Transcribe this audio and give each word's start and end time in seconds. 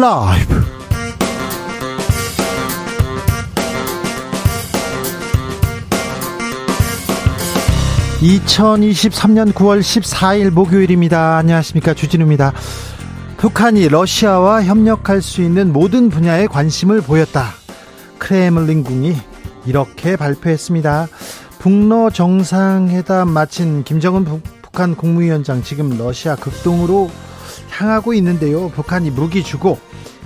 라이브. 0.00 0.54
2023년 8.20 9.52
9월 9.52 9.80
14일 9.80 10.50
목요일입니다. 10.50 11.38
안녕하십니까. 11.38 11.94
주진우입니다. 11.94 12.52
북한이 13.38 13.88
러시아와 13.88 14.62
협력할 14.62 15.20
수 15.20 15.42
있는 15.42 15.72
모든 15.72 16.10
분야에 16.10 16.46
관심을 16.46 17.00
보였다. 17.00 17.54
크레물린궁이 18.18 19.16
이렇게 19.66 20.14
발표했습니다. 20.14 21.08
북러 21.58 22.10
정상회담 22.10 23.30
마친 23.30 23.82
김정은 23.82 24.24
북한 24.62 24.94
국무위원장 24.94 25.64
지금 25.64 25.98
러시아 25.98 26.36
극동으로 26.36 27.10
향하고 27.78 28.12
있는데요. 28.14 28.68
북한이 28.70 29.10
무기 29.10 29.42
주고 29.42 29.78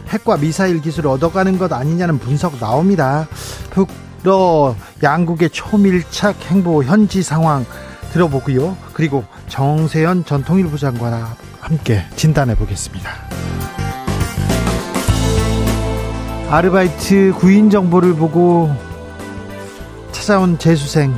핵과 0.09 0.39
미사일 0.39 0.81
기술을 0.81 1.11
얻어가는 1.11 1.59
것 1.59 1.73
아니냐는 1.73 2.19
분석 2.19 2.59
나옵니다. 2.59 3.29
북러 3.71 4.75
양국의 5.03 5.51
초밀착 5.51 6.37
행보 6.51 6.83
현지 6.83 7.23
상황 7.23 7.65
들어보고요. 8.13 8.77
그리고 8.95 9.25
정세현 9.49 10.25
전 10.25 10.45
통일부 10.45 10.79
장관과 10.79 11.37
함께 11.61 12.05
진단해 12.17 12.57
보겠습니다. 12.57 13.11
아르바이트 16.51 17.35
구인 17.39 17.71
정보를 17.71 18.15
보고 18.15 18.75
찾아온 20.11 20.59
재수생 20.59 21.15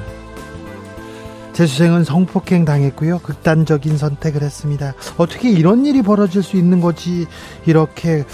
재수생은 1.54 2.04
성폭행 2.04 2.64
당했고요. 2.64 3.20
극단적인 3.20 3.96
선택을 3.96 4.42
했습니다. 4.42 4.94
어떻게 5.16 5.50
이런 5.50 5.86
일이 5.86 6.02
벌어질 6.02 6.42
수 6.42 6.56
있는 6.56 6.80
거지? 6.80 7.26
이렇게 7.64 8.24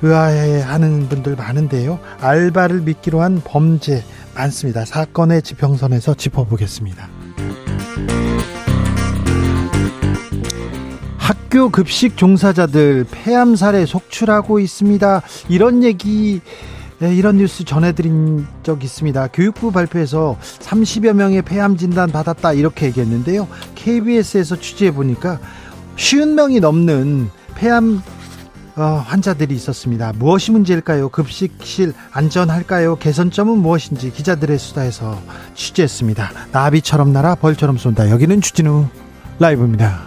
의아해 0.00 0.62
하는 0.62 1.08
분들 1.08 1.34
많은데요. 1.34 1.98
알바를 2.20 2.82
미끼로 2.82 3.20
한 3.20 3.42
범죄 3.44 4.04
많습니다. 4.34 4.84
사건의 4.84 5.42
지평선에서 5.42 6.14
짚어보겠습니다. 6.14 7.08
학교 11.16 11.70
급식 11.70 12.16
종사자들 12.16 13.06
폐암 13.10 13.56
사례 13.56 13.84
속출하고 13.86 14.60
있습니다. 14.60 15.22
이런 15.48 15.82
얘기 15.82 16.40
네, 17.00 17.14
이런 17.14 17.36
뉴스 17.36 17.64
전해드린 17.64 18.46
적 18.64 18.82
있습니다. 18.82 19.28
교육부 19.28 19.70
발표에서 19.70 20.36
30여 20.40 21.12
명의 21.12 21.42
폐암 21.42 21.76
진단 21.76 22.10
받았다 22.10 22.54
이렇게 22.54 22.86
얘기했는데요. 22.86 23.46
KBS에서 23.76 24.56
취재해 24.56 24.92
보니까 24.92 25.38
50명이 25.96 26.60
넘는 26.60 27.30
폐암 27.54 28.02
어, 28.74 29.02
환자들이 29.04 29.54
있었습니다. 29.56 30.12
무엇이 30.16 30.52
문제일까요? 30.52 31.08
급식실 31.08 31.92
안전할까요? 32.12 32.96
개선점은 32.96 33.58
무엇인지 33.58 34.12
기자들의 34.12 34.56
수다에서 34.56 35.20
취재했습니다. 35.54 36.30
나비처럼 36.52 37.12
날아 37.12 37.36
벌처럼 37.36 37.76
쏜다. 37.76 38.10
여기는 38.10 38.40
주진우 38.40 38.86
라이브입니다. 39.40 40.02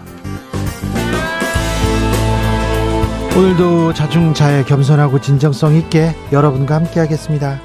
오늘도 3.42 3.96
자중자애 3.96 4.66
겸손하고 4.66 5.20
진정성 5.20 5.74
있게 5.74 6.14
여러분과 6.32 6.76
함께 6.76 7.00
하겠습니다. 7.00 7.60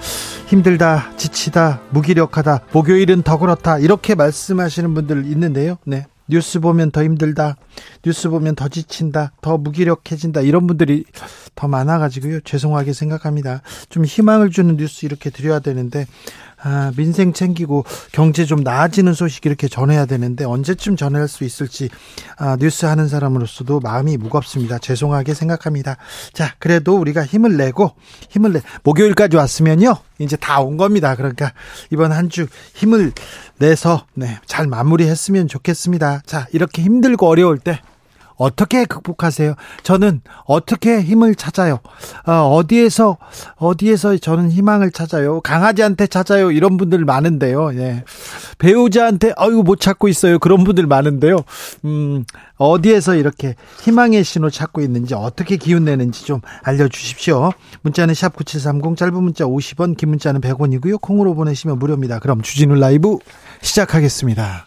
힘들다, 0.47 1.15
지치다, 1.19 1.83
무기력하다, 1.91 2.63
목요일은 2.73 3.21
더 3.21 3.37
그렇다, 3.37 3.79
이렇게 3.79 4.15
말씀하시는 4.15 4.95
분들 4.95 5.27
있는데요. 5.27 5.77
네. 5.85 6.07
뉴스 6.29 6.61
보면 6.61 6.93
더 6.93 7.05
힘들다, 7.05 7.57
뉴스 8.03 8.31
보면 8.31 8.55
더 8.55 8.69
지친다, 8.69 9.33
더 9.43 9.59
무기력해진다, 9.59 10.41
이런 10.41 10.67
분들이 10.67 11.05
더 11.55 11.69
많아가지고요. 11.69 12.41
죄송하게 12.41 12.95
생각합니다. 12.95 13.61
좀 13.91 14.07
희망을 14.07 14.49
주는 14.49 14.79
뉴스 14.79 15.05
이렇게 15.05 15.29
드려야 15.29 15.59
되는데, 15.59 16.07
아, 16.69 16.91
민생 16.97 17.33
챙기고 17.33 17.85
경제 18.11 18.45
좀 18.45 18.61
나아지는 18.63 19.15
소식 19.15 19.47
이렇게 19.47 19.69
전해야 19.69 20.05
되는데 20.05 20.45
언제쯤 20.45 20.97
전할 20.97 21.29
수 21.29 21.45
있을지 21.45 21.89
아, 22.39 22.57
뉴스 22.59 22.87
하는 22.87 23.07
사람으로서도 23.07 23.79
마음이 23.79 24.17
무겁습니다. 24.17 24.79
죄송하게 24.79 25.33
생각합니다. 25.35 25.97
자, 26.33 26.55
그래도 26.59 26.99
우리가 26.99 27.25
힘을 27.25 27.57
내고 27.57 27.93
힘을 28.31 28.53
내 28.55 28.63
목요일까지 28.83 29.37
왔으면요. 29.37 29.95
이제 30.19 30.35
다 30.37 30.61
온 30.61 30.77
겁니다. 30.77 31.15
그러니까 31.15 31.53
이번 31.93 32.11
한 32.11 32.29
주 32.29 32.49
힘을 32.75 33.13
내서 33.59 34.05
네, 34.15 34.41
잘 34.47 34.67
마무리했으면 34.67 35.47
좋겠습니다. 35.47 36.23
자, 36.27 36.49
이렇게 36.53 36.83
힘들고 36.83 37.29
어려울 37.29 37.59
때 37.59 37.81
어떻게 38.37 38.85
극복하세요? 38.85 39.55
저는 39.83 40.21
어떻게 40.45 41.01
힘을 41.01 41.35
찾아요? 41.35 41.81
어, 42.27 42.63
디에서 42.67 43.19
어디에서 43.57 44.19
저는 44.19 44.51
희망을 44.51 44.91
찾아요? 44.91 45.41
강아지한테 45.41 46.07
찾아요? 46.07 46.51
이런 46.51 46.77
분들 46.77 47.05
많은데요. 47.05 47.75
예. 47.75 48.05
배우자한테 48.59 49.33
어이구 49.37 49.63
못 49.63 49.81
찾고 49.81 50.09
있어요. 50.09 50.39
그런 50.39 50.65
분들 50.65 50.87
많은데요. 50.87 51.39
음, 51.85 52.25
어디에서 52.57 53.17
이렇게 53.17 53.55
희망의 53.83 54.25
신호 54.25 54.51
찾고 54.51 54.81
있는지 54.81 55.15
어떻게 55.15 55.57
기운 55.57 55.85
내는지 55.85 56.25
좀 56.25 56.41
알려 56.63 56.89
주십시오. 56.89 57.53
문자는 57.83 58.15
샵 58.15 58.35
9730 58.35 58.97
짧은 58.97 59.23
문자 59.23 59.45
50원, 59.45 59.97
긴 59.97 60.11
문자는 60.11 60.41
100원이고요. 60.41 61.01
콩으로 61.01 61.35
보내시면 61.35 61.79
무료입니다. 61.79 62.19
그럼 62.19 62.43
주진우 62.43 62.75
라이브 62.75 63.19
시작하겠습니다. 63.63 64.67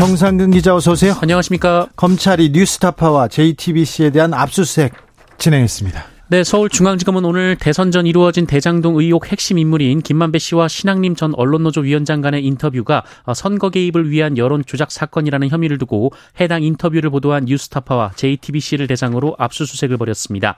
정상근 0.00 0.52
기자 0.52 0.74
어서 0.74 0.92
오세요. 0.92 1.14
안녕하십니까. 1.20 1.86
검찰이 1.94 2.52
뉴스타파와 2.54 3.28
JTBC에 3.28 4.08
대한 4.08 4.32
압수수색 4.32 4.94
진행했습니다. 5.36 6.19
네, 6.30 6.44
서울중앙지검은 6.44 7.24
오늘 7.24 7.56
대선 7.56 7.90
전 7.90 8.06
이루어진 8.06 8.46
대장동 8.46 9.00
의혹 9.00 9.32
핵심 9.32 9.58
인물인 9.58 10.00
김만배 10.00 10.38
씨와 10.38 10.68
신학림 10.68 11.16
전 11.16 11.34
언론노조 11.34 11.80
위원장 11.80 12.20
간의 12.20 12.44
인터뷰가 12.46 13.02
선거 13.34 13.68
개입을 13.68 14.10
위한 14.10 14.38
여론 14.38 14.64
조작 14.64 14.92
사건이라는 14.92 15.48
혐의를 15.48 15.78
두고 15.78 16.12
해당 16.40 16.62
인터뷰를 16.62 17.10
보도한 17.10 17.46
뉴스타파와 17.46 18.12
JTBC를 18.14 18.86
대상으로 18.86 19.34
압수수색을 19.40 19.96
벌였습니다. 19.96 20.56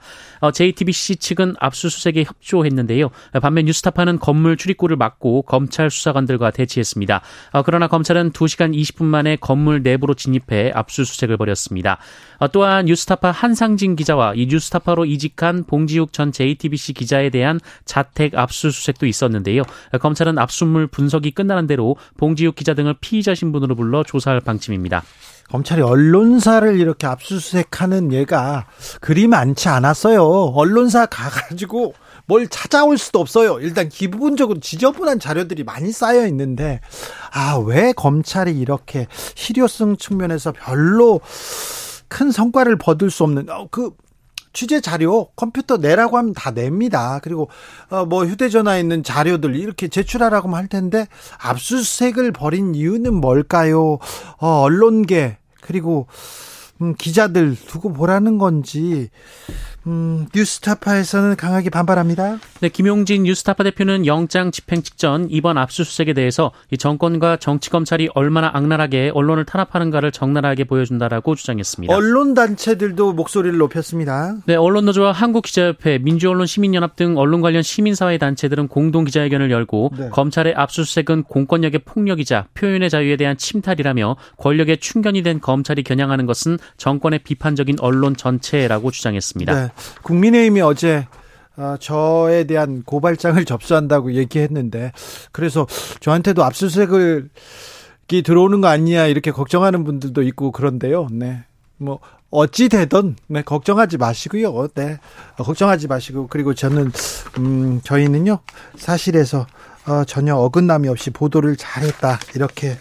JTBC 0.53 1.15
어, 1.15 1.17
측은 1.19 1.55
압수수색에 1.59 2.25
협조했는데요. 2.25 3.09
반면 3.41 3.65
뉴스타파는 3.65 4.19
건물 4.19 4.59
출입구를 4.59 4.97
막고 4.97 5.41
검찰 5.41 5.91
수사관들과 5.91 6.51
대치했습니다. 6.51 7.23
어, 7.53 7.63
그러나 7.63 7.87
검찰은 7.87 8.33
2시간 8.33 8.77
20분 8.77 9.05
만에 9.05 9.37
건물 9.37 9.83
내부로 9.83 10.13
진입해 10.13 10.73
압수수색을 10.75 11.39
벌였습니다. 11.39 11.97
어, 12.41 12.49
또한 12.49 12.85
뉴스타파 12.85 13.31
한상진 13.31 13.97
기자와 13.97 14.35
이 14.35 14.45
뉴스타파로 14.45 15.07
이직한 15.07 15.62
봉지욱 15.65 16.13
전 16.13 16.33
JTBC 16.33 16.95
기자에 16.95 17.31
대한 17.31 17.61
자택 17.85 18.37
압수수색도 18.37 19.07
있었는데요. 19.07 19.63
검찰은 20.01 20.39
압수물 20.39 20.87
분석이 20.87 21.33
끝나는 21.33 21.67
대로 21.67 21.97
봉지욱 22.17 22.55
기자 22.55 22.75
등을 22.75 22.95
피의자 23.01 23.35
신분으로 23.35 23.75
불러 23.75 24.03
조사할 24.03 24.41
방침입니다. 24.41 25.03
검찰이 25.49 25.83
언론사를 25.83 26.81
이렇게 26.81 27.07
압수수색하는 27.07 28.13
예가 28.13 28.67
그리 29.01 29.27
많지 29.27 29.69
않았어요. 29.69 30.25
언론사 30.25 31.07
가가지고 31.07 31.95
뭘 32.27 32.49
찾아올 32.49 32.97
수도 32.97 33.21
없어요. 33.21 33.59
일단 33.61 33.89
기본적으로 33.89 34.61
지저분한 34.61 35.19
자료들이 35.19 35.65
많이 35.65 35.93
쌓여 35.93 36.27
있는데, 36.29 36.81
아, 37.33 37.57
왜 37.59 37.93
검찰이 37.93 38.59
이렇게 38.59 39.07
실효성 39.35 39.97
측면에서 39.97 40.53
별로 40.53 41.21
큰 42.09 42.31
성과를 42.31 42.79
거둘 42.79 43.11
수 43.11 43.25
없는 43.25 43.49
어, 43.51 43.69
그 43.71 43.91
취재 44.53 44.81
자료 44.81 45.29
컴퓨터 45.37 45.77
내라고 45.77 46.19
하면 46.19 46.33
다 46.33 46.51
냅니다. 46.51 47.21
그리고 47.23 47.49
어뭐 47.91 48.27
휴대전화에 48.27 48.81
있는 48.81 49.03
자료들 49.03 49.57
이렇게 49.57 49.89
제출하라고 49.89 50.55
할 50.55 50.69
텐데 50.69 51.07
압수수색을 51.39 52.33
벌인 52.33 52.75
이유는 52.75 53.15
뭘까요? 53.15 53.99
어 54.39 54.49
언론계 54.63 55.39
그리고 55.61 56.07
음 56.81 56.95
기자들 56.95 57.57
두고 57.57 57.93
보라는 57.93 58.39
건지 58.39 59.11
음, 59.87 60.27
뉴스타파에서는 60.35 61.37
강하게 61.37 61.71
반발합니다. 61.71 62.39
네, 62.61 62.69
김용진 62.69 63.25
뉴스타파 63.25 63.65
대표는 63.65 64.07
영장 64.07 64.51
집행 64.51 64.83
직전 64.83 65.27
이번 65.29 65.59
압수수색에 65.59 66.13
대해서 66.13 66.53
이 66.71 66.79
정권과 66.79 67.39
정치 67.39 67.71
검찰이 67.71 68.09
얼마나 68.15 68.51
악랄하게 68.55 69.11
언론을 69.15 69.45
탄압하는가를 69.45 70.13
적나라하게 70.13 70.65
보여준다라고 70.65 71.35
주장했습니다. 71.35 71.95
언론 71.95 72.35
단체들도 72.35 73.13
목소리를 73.13 73.59
높였습니다. 73.59 74.37
네, 74.47 74.55
언론 74.55 74.85
노조와 74.85 75.13
한국기자협회, 75.13 75.99
민주언론 75.99 76.47
시민연합 76.47 76.97
등 76.97 77.17
언론 77.17 77.41
관련 77.41 77.63
시민사회 77.63 78.19
단체들은 78.19 78.69
공동 78.69 79.05
기자회견을 79.05 79.51
열고 79.51 79.93
네. 79.99 80.09
검찰의 80.11 80.55
압수수색은 80.55 81.25
공권력의 81.25 81.81
폭력이자 81.85 82.47
표현의 82.55 82.91
자유에 82.91 83.17
대한 83.17 83.37
침탈이라며 83.37 84.17
권력의 84.37 84.79
충견이 84.79 85.23
된 85.23 85.41
검찰이 85.41 85.83
겨냥하는 85.83 86.27
것은 86.27 86.59
정권의 86.77 87.21
비판적인 87.21 87.77
언론 87.81 88.17
전체라고 88.17 88.91
주장했습니다. 88.91 89.55
네. 89.55 89.72
국민의힘이 90.03 90.61
어제 90.61 91.07
어, 91.57 91.77
저에 91.79 92.45
대한 92.45 92.83
고발장을 92.83 93.45
접수한다고 93.45 94.15
얘기했는데 94.15 94.93
그래서 95.33 95.67
저한테도 96.01 96.43
압수수색을 96.45 97.29
들어오는 98.25 98.61
거 98.61 98.69
아니냐 98.69 99.07
이렇게 99.07 99.31
걱정하는 99.31 99.85
분들도 99.85 100.23
있고 100.23 100.53
그런데요. 100.53 101.09
네. 101.11 101.45
뭐 101.79 101.99
어찌 102.31 102.69
되든 102.69 103.17
네, 103.29 103.43
걱정하지 103.43 103.97
마시고요. 103.97 104.69
네. 104.75 104.99
걱정하지 105.37 105.89
마시고 105.89 106.27
그리고 106.29 106.53
저는 106.53 106.93
음 107.39 107.81
저희는요. 107.83 108.41
사실에서 108.77 109.47
어, 109.87 110.05
전혀 110.05 110.37
어긋남이 110.37 110.89
없이 110.89 111.11
보도를 111.11 111.57
잘했다. 111.57 112.21
이렇게 112.35 112.73
어, 112.73 112.75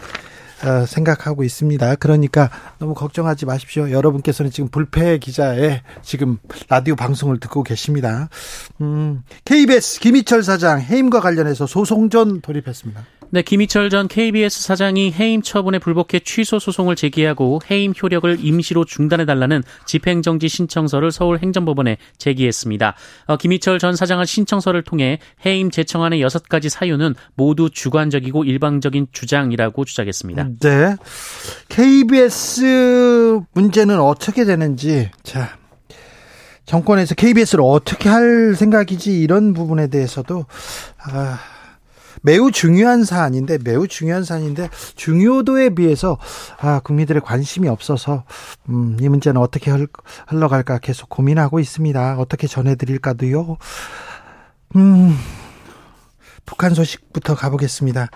생각하고 0.88 1.44
있습니다. 1.44 1.96
그러니까 1.96 2.50
너무 2.80 2.94
걱정하지 2.94 3.46
마십시오. 3.46 3.92
여러분께서는 3.92 4.52
지금 4.52 4.69
불패 4.69 5.18
기자의 5.18 5.81
지금 6.02 6.38
라디오 6.69 6.96
방송을 6.96 7.40
듣고 7.40 7.63
계십니다. 7.63 8.30
음, 8.81 9.24
KBS 9.46 10.00
김희철 10.00 10.44
사장 10.44 10.81
해임과 10.81 11.19
관련해서 11.22 11.68
소송전 11.68 12.42
돌입했습니다. 12.42 13.06
네, 13.34 13.44
김희철 13.44 13.90
전 13.90 14.10
KBS 14.10 14.62
사장이 14.62 15.13
해임 15.13 15.42
처분에 15.42 15.80
불복해 15.80 16.19
취소 16.25 16.60
소송을 16.60 16.98
제기하고 16.98 17.62
해임 17.72 17.94
효력을 17.94 18.38
임시로 18.42 18.84
중단해달라는 18.84 19.64
집행정지 19.86 20.50
신청서를 20.50 21.12
서울행정법원에 21.14 21.96
제기했습니다. 22.18 22.94
어, 23.28 23.38
김희철 23.38 23.80
전 23.80 23.96
사장은 23.96 24.25
신청서를 24.25 24.84
통해 24.84 25.19
해임 25.46 25.72
제청안의 25.72 26.22
여섯 26.22 26.50
가지 26.50 26.68
사유는 26.68 27.16
모두 27.36 27.69
주관적이고 27.69 28.44
일방적인 28.44 29.07
주장이라고 29.14 29.86
주장했습니다. 29.86 30.50
네. 30.59 30.95
KBS 31.69 33.42
문제는 33.53 34.00
어떻게 34.00 34.45
되는지, 34.45 35.12
자, 35.24 35.50
정권에서 36.65 37.15
KBS를 37.15 37.63
어떻게 37.63 38.09
할 38.09 38.56
생각이지 38.56 39.19
이런 39.21 39.53
부분에 39.53 39.88
대해서도, 39.88 40.45
아, 40.98 41.39
매우 42.24 42.51
중요한 42.51 43.03
사안인데 43.03 43.59
매우 43.63 43.88
중요한 43.88 44.24
사안인데 44.24 44.69
중요도에 44.95 45.71
비해서 45.71 46.18
아, 46.59 46.80
국민들의 46.80 47.21
관심이 47.21 47.68
없어서 47.68 48.25
음, 48.69 48.97
이 49.00 49.09
문제는 49.09 49.42
어떻게 49.42 49.71
흘러갈까 50.27 50.80
계속 50.80 51.09
고민하고 51.09 51.59
있습니다. 51.59 52.18
어떻게 52.19 52.47
전해드릴까도요. 52.47 53.57
음. 54.75 55.18
북한 56.46 56.74
소식부터 56.74 57.36
가보겠습니다. 57.36 58.10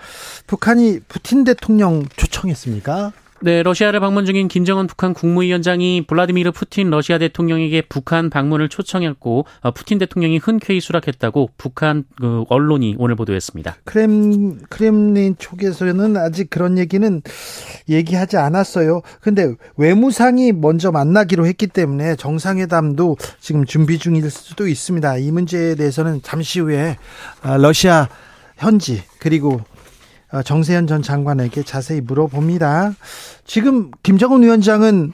북한이 0.47 0.99
푸틴 1.07 1.43
대통령 1.43 2.05
초청했습니까? 2.15 3.11
네, 3.45 3.61
러시아를 3.61 3.99
방문 3.99 4.25
중인 4.25 4.47
김정은 4.47 4.87
북한 4.87 5.13
국무위원장이 5.13 6.07
블라디미르 6.07 6.51
푸틴 6.51 6.89
러시아 6.89 7.19
대통령에게 7.19 7.83
북한 7.87 8.31
방문을 8.31 8.69
초청했고 8.69 9.45
어, 9.61 9.69
푸틴 9.69 9.99
대통령이 9.99 10.39
흔쾌히 10.39 10.79
수락했다고 10.79 11.51
북한 11.55 12.05
그 12.19 12.43
언론이 12.49 12.95
오늘 12.97 13.15
보도했습니다. 13.15 13.75
크렘 13.83 14.61
크렘린 14.61 15.35
쪽에서는 15.37 16.17
아직 16.17 16.49
그런 16.49 16.79
얘기는 16.79 17.21
얘기하지 17.87 18.37
않았어요. 18.37 19.03
근데 19.21 19.53
외무상이 19.77 20.51
먼저 20.51 20.91
만나기로 20.91 21.45
했기 21.45 21.67
때문에 21.67 22.15
정상회담도 22.15 23.17
지금 23.39 23.63
준비 23.65 23.99
중일 23.99 24.27
수도 24.31 24.67
있습니다. 24.67 25.17
이 25.17 25.29
문제에 25.29 25.75
대해서는 25.75 26.21
잠시 26.23 26.61
후에 26.61 26.97
어, 27.43 27.57
러시아 27.57 28.09
현지 28.57 29.03
그리고 29.19 29.51
어, 29.51 29.74
정세현 30.43 30.87
전 30.87 31.01
장관에게 31.01 31.63
자세히 31.63 32.01
물어봅니다. 32.01 32.93
지금 33.45 33.91
김정은 34.03 34.43
위원장은 34.43 35.13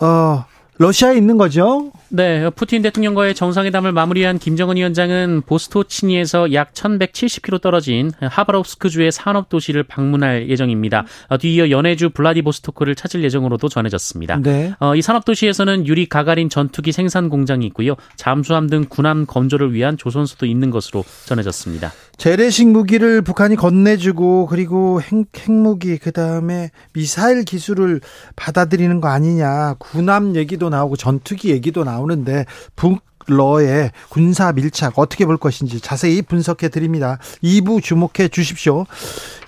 어 0.00 0.44
러시아에 0.78 1.16
있는 1.16 1.38
거죠? 1.38 1.92
네, 2.14 2.50
푸틴 2.50 2.82
대통령과의 2.82 3.34
정상회담을 3.34 3.92
마무리한 3.92 4.38
김정은 4.38 4.76
위원장은 4.76 5.44
보스토치니에서 5.46 6.52
약 6.52 6.74
1170km 6.74 7.62
떨어진 7.62 8.10
하바롭스크주의 8.20 9.10
산업 9.10 9.48
도시를 9.48 9.82
방문할 9.82 10.50
예정입니다. 10.50 11.06
어, 11.28 11.38
뒤이어 11.38 11.70
연해주 11.70 12.10
블라디보스토크를 12.10 12.96
찾을 12.96 13.24
예정으로도 13.24 13.70
전해졌습니다. 13.70 14.40
네. 14.42 14.74
어, 14.78 14.94
이 14.94 15.00
산업 15.00 15.24
도시에서는 15.24 15.86
유리 15.86 16.06
가가린 16.06 16.50
전투기 16.50 16.92
생산 16.92 17.30
공장이 17.30 17.64
있고요. 17.68 17.94
잠수함 18.16 18.68
등 18.68 18.84
군함 18.86 19.24
건조를 19.24 19.72
위한 19.72 19.96
조선소도 19.96 20.44
있는 20.44 20.68
것으로 20.68 21.06
전해졌습니다. 21.24 21.92
재래식 22.18 22.68
무기를 22.68 23.22
북한이 23.22 23.56
건네주고 23.56 24.46
그리고 24.46 25.00
핵, 25.00 25.26
핵무기 25.34 25.96
그다음에 25.96 26.70
미사일 26.92 27.44
기술을 27.44 28.00
받아들이는 28.36 29.00
거 29.00 29.08
아니냐 29.08 29.76
군함 29.78 30.36
얘기도 30.36 30.68
나오고 30.68 30.96
전투기 30.96 31.50
얘기도 31.50 31.84
나오 31.84 32.01
는데 32.06 32.46
북러의 32.76 33.90
군사 34.08 34.52
밀착 34.52 34.98
어떻게 34.98 35.26
볼 35.26 35.36
것인지 35.36 35.80
자세히 35.80 36.22
분석해 36.22 36.68
드립니다. 36.68 37.18
2부 37.42 37.82
주목해 37.82 38.28
주십시오. 38.30 38.86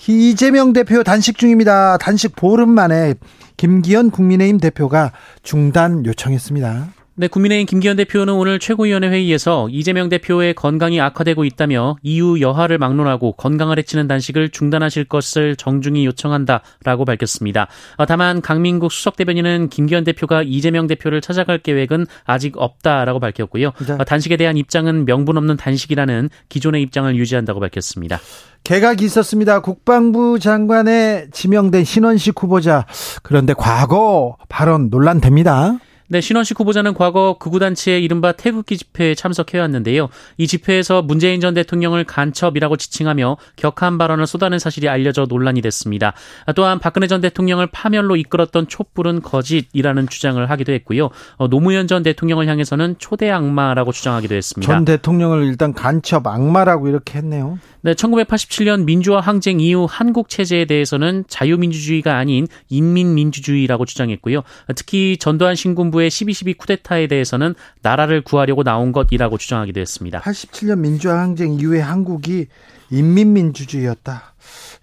이재명 0.08 0.72
대표 0.72 1.02
단식 1.02 1.38
중입니다. 1.38 1.96
단식 1.98 2.36
보름 2.36 2.70
만에 2.70 3.14
김기현 3.56 4.10
국민의힘 4.10 4.58
대표가 4.58 5.12
중단 5.42 6.04
요청했습니다. 6.04 6.88
네, 7.16 7.28
국민의힘 7.28 7.66
김기현 7.66 7.96
대표는 7.96 8.34
오늘 8.34 8.58
최고위원회 8.58 9.08
회의에서 9.08 9.68
이재명 9.70 10.08
대표의 10.08 10.52
건강이 10.54 11.00
악화되고 11.00 11.44
있다며 11.44 11.94
이후 12.02 12.40
여하를 12.40 12.78
막론하고 12.78 13.34
건강을 13.36 13.78
해치는 13.78 14.08
단식을 14.08 14.48
중단하실 14.48 15.04
것을 15.04 15.54
정중히 15.54 16.06
요청한다라고 16.06 17.04
밝혔습니다. 17.04 17.68
어, 17.98 18.06
다만 18.06 18.40
강민국 18.40 18.90
수석 18.90 19.14
대변인은 19.14 19.68
김기현 19.68 20.02
대표가 20.02 20.42
이재명 20.42 20.88
대표를 20.88 21.20
찾아갈 21.20 21.58
계획은 21.58 22.06
아직 22.24 22.54
없다라고 22.56 23.20
밝혔고요. 23.20 23.70
네. 23.86 23.92
어, 23.92 23.98
단식에 24.02 24.36
대한 24.36 24.56
입장은 24.56 25.04
명분 25.04 25.36
없는 25.36 25.56
단식이라는 25.56 26.30
기존의 26.48 26.82
입장을 26.82 27.14
유지한다고 27.14 27.60
밝혔습니다. 27.60 28.18
개각이 28.64 29.04
있었습니다. 29.04 29.60
국방부 29.60 30.40
장관에 30.40 31.28
지명된 31.30 31.84
신원식 31.84 32.42
후보자. 32.42 32.86
그런데 33.22 33.54
과거 33.56 34.36
발언 34.48 34.88
논란됩니다. 34.90 35.78
네, 36.14 36.20
신원식 36.20 36.60
후보자는 36.60 36.94
과거 36.94 37.34
극우단체의 37.40 38.04
이른바 38.04 38.30
태극기 38.30 38.76
집회에 38.76 39.16
참석해왔는데요. 39.16 40.10
이 40.36 40.46
집회에서 40.46 41.02
문재인 41.02 41.40
전 41.40 41.54
대통령을 41.54 42.04
간첩이라고 42.04 42.76
지칭하며 42.76 43.36
격한 43.56 43.98
발언을 43.98 44.28
쏟아낸 44.28 44.60
사실이 44.60 44.88
알려져 44.88 45.26
논란이 45.28 45.60
됐습니다. 45.60 46.12
또한 46.54 46.78
박근혜 46.78 47.08
전 47.08 47.20
대통령을 47.20 47.66
파멸로 47.66 48.14
이끌었던 48.14 48.68
촛불은 48.68 49.22
거짓이라는 49.22 50.06
주장을 50.08 50.48
하기도 50.48 50.72
했고요. 50.74 51.10
어, 51.34 51.48
노무현 51.48 51.88
전 51.88 52.04
대통령을 52.04 52.46
향해서는 52.46 52.94
초대 52.98 53.28
악마라고 53.32 53.90
주장하기도 53.90 54.36
했습니다. 54.36 54.72
전 54.72 54.84
대통령을 54.84 55.42
일단 55.46 55.72
간첩 55.74 56.28
악마라고 56.28 56.86
이렇게 56.86 57.18
했네요. 57.18 57.58
네, 57.84 57.92
1987년 57.92 58.84
민주화 58.84 59.20
항쟁 59.20 59.60
이후 59.60 59.86
한국 59.86 60.30
체제에 60.30 60.64
대해서는 60.64 61.24
자유민주주의가 61.28 62.16
아닌 62.16 62.48
인민민주주의라고 62.70 63.84
주장했고요. 63.84 64.42
특히 64.74 65.18
전두환 65.18 65.54
신군부의 65.54 66.08
12.12 66.08 66.56
쿠데타에 66.56 67.08
대해서는 67.08 67.54
나라를 67.82 68.22
구하려고 68.22 68.62
나온 68.62 68.92
것이라고 68.92 69.36
주장하기도 69.36 69.78
했습니다. 69.80 70.22
87년 70.22 70.78
민주화 70.78 71.18
항쟁 71.18 71.60
이후에 71.60 71.80
한국이 71.80 72.46
인민민주주의였다. 72.90 74.32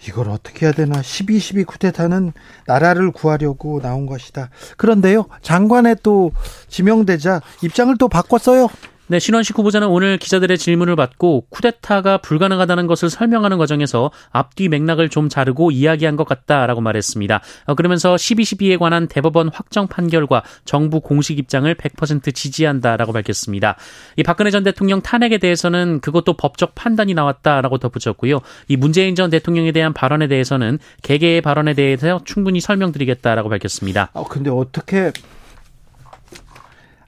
이걸 0.08 0.30
어떻게 0.30 0.68
해야 0.68 0.74
되나? 0.74 1.02
12.12 1.02 1.66
쿠데타는 1.66 2.34
나라를 2.68 3.10
구하려고 3.10 3.82
나온 3.82 4.06
것이다. 4.06 4.52
그런데요, 4.78 5.26
장관에 5.42 5.96
또 6.04 6.32
지명되자 6.68 7.42
입장을 7.64 7.98
또 7.98 8.08
바꿨어요. 8.08 8.70
네, 9.12 9.20
신원식 9.20 9.58
후보자는 9.58 9.90
오늘 9.90 10.18
기자들의 10.18 10.58
질문을 10.58 10.96
받고 10.96 11.48
쿠데타가 11.50 12.20
불가능하다는 12.20 12.88
것을 12.88 13.10
설명하는 13.10 13.58
과정에서 13.58 14.10
앞뒤 14.30 14.70
맥락을 14.70 15.10
좀 15.10 15.28
자르고 15.28 15.72
이야기한 15.72 16.16
것 16.16 16.24
같다라고 16.24 16.80
말했습니다. 16.80 17.42
어, 17.66 17.76
그러면서 17.76 18.16
12.12에 18.16 18.80
관한 18.80 19.10
대법원 19.10 19.50
확정 19.50 19.88
판결과 19.88 20.44
정부 20.64 21.02
공식 21.02 21.40
입장을 21.40 21.76
100% 21.76 22.34
지지한다라고 22.34 23.12
밝혔습니다. 23.12 23.76
이 24.16 24.24
박근혜 24.24 24.50
전 24.50 24.64
대통령 24.64 25.02
탄핵에 25.02 25.40
대해서는 25.40 26.00
그것도 26.00 26.38
법적 26.38 26.74
판단이 26.74 27.14
나왔다라고 27.14 27.80
덧붙였고요. 27.80 28.40
이 28.70 28.78
문재인 28.78 29.16
전 29.16 29.30
대통령에 29.30 29.74
대한 29.74 29.92
발언에 29.92 30.30
대해서는 30.30 30.80
개개의 31.02 31.42
발언에 31.42 31.74
대해서 31.74 32.22
충분히 32.24 32.62
설명드리겠다라고 32.62 33.50
밝혔습니다. 33.50 34.10
어, 34.14 34.24
근데 34.24 34.50
어떻게 34.50 35.12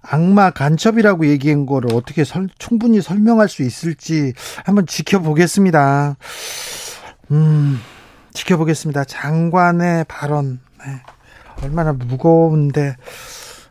악마 0.03 0.51
간첩이라고 0.51 1.27
얘기한 1.27 1.65
거를 1.65 1.95
어떻게 1.95 2.23
설, 2.23 2.49
충분히 2.59 3.01
설명할 3.01 3.47
수 3.49 3.63
있을지 3.63 4.33
한번 4.65 4.85
지켜보겠습니다. 4.85 6.17
음, 7.31 7.79
지켜보겠습니다. 8.33 9.05
장관의 9.05 10.05
발언. 10.07 10.59
네. 10.85 11.01
얼마나 11.63 11.93
무거운데 11.93 12.97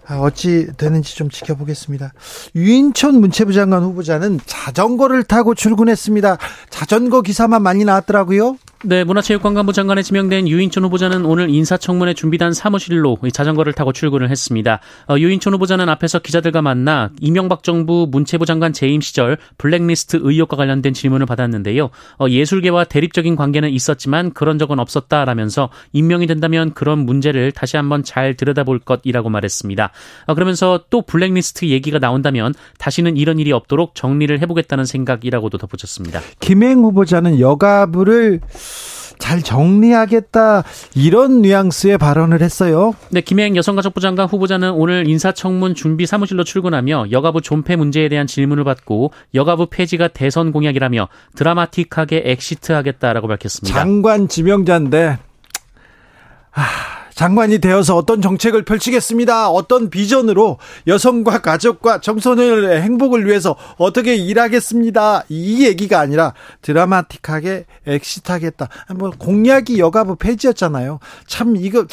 아, 0.06 0.18
어찌 0.18 0.68
되는지 0.76 1.16
좀 1.16 1.30
지켜보겠습니다. 1.30 2.12
유인촌 2.56 3.20
문체부 3.20 3.52
장관 3.52 3.82
후보자는 3.82 4.40
자전거를 4.46 5.22
타고 5.24 5.54
출근했습니다. 5.54 6.38
자전거 6.70 7.22
기사만 7.22 7.62
많이 7.62 7.84
나왔더라고요. 7.84 8.56
네, 8.84 9.04
문화체육관광부 9.04 9.72
장관에 9.72 10.02
지명된 10.02 10.48
유인촌 10.48 10.82
후보자는 10.84 11.24
오늘 11.24 11.50
인사청문회 11.50 12.14
준비단 12.14 12.52
사무실로 12.52 13.16
자전거를 13.32 13.74
타고 13.74 13.92
출근을 13.92 14.28
했습니다. 14.28 14.80
어, 15.08 15.16
유인촌 15.16 15.54
후보자는 15.54 15.88
앞에서 15.88 16.18
기자들과 16.18 16.62
만나 16.62 17.10
이명박 17.20 17.62
정부 17.62 18.08
문체부 18.10 18.44
장관 18.44 18.72
재임 18.72 19.00
시절 19.00 19.38
블랙리스트 19.56 20.18
의혹과 20.20 20.56
관련된 20.56 20.94
질문을 20.94 21.26
받았는데요. 21.26 21.90
어, 22.18 22.28
예술계와 22.28 22.82
대립적인 22.84 23.36
관계는 23.36 23.70
있었지만 23.70 24.32
그런 24.32 24.58
적은 24.58 24.80
없었다라면서 24.80 25.70
임명이 25.92 26.26
된다면 26.26 26.74
그런 26.74 27.06
문제를 27.06 27.52
다시 27.52 27.76
한번 27.76 28.02
잘 28.02 28.34
들여다볼 28.34 28.80
것이라고 28.80 29.30
말했습니다. 29.30 29.90
어, 30.26 30.34
그러면서 30.34 30.82
또 30.90 31.02
블랙리스트 31.02 31.66
얘기가 31.66 32.00
나온다면 32.00 32.52
다시는 32.78 33.16
이런 33.16 33.38
일이 33.38 33.52
없도록 33.52 33.94
정리를 33.94 34.40
해보겠다는 34.40 34.86
생각이라고도 34.86 35.58
덧붙였습니다. 35.58 36.20
김행 36.40 36.82
후보자는 36.82 37.38
여가부를 37.38 38.40
잘 39.22 39.40
정리하겠다 39.40 40.64
이런 40.96 41.42
뉘앙스의 41.42 41.96
발언을 41.96 42.42
했어요. 42.42 42.92
네, 43.10 43.20
김행 43.20 43.54
여성가족부 43.54 44.00
장관 44.00 44.26
후보자는 44.26 44.72
오늘 44.72 45.06
인사청문 45.06 45.76
준비 45.76 46.06
사무실로 46.06 46.42
출근하며 46.42 47.12
여가부 47.12 47.40
존폐 47.40 47.76
문제에 47.76 48.08
대한 48.08 48.26
질문을 48.26 48.64
받고 48.64 49.12
여가부 49.32 49.68
폐지가 49.70 50.08
대선 50.08 50.50
공약이라며 50.50 51.06
드라마틱하게 51.36 52.22
exit하겠다라고 52.26 53.28
밝혔습니다. 53.28 53.78
장관 53.78 54.26
지명자인데 54.26 55.18
하... 56.50 57.01
장관이 57.14 57.58
되어서 57.58 57.96
어떤 57.96 58.22
정책을 58.22 58.64
펼치겠습니다. 58.64 59.50
어떤 59.50 59.90
비전으로 59.90 60.58
여성과 60.86 61.40
가족과 61.40 62.00
청소년의 62.00 62.80
행복을 62.82 63.26
위해서 63.26 63.56
어떻게 63.76 64.16
일하겠습니다. 64.16 65.24
이 65.28 65.64
얘기가 65.64 66.00
아니라 66.00 66.34
드라마틱하게 66.62 67.66
exit하겠다. 67.86 68.68
뭐 68.96 69.10
공약이 69.10 69.78
여가부 69.78 70.16
폐지였잖아요. 70.16 70.98
참 71.26 71.56
이거 71.56 71.86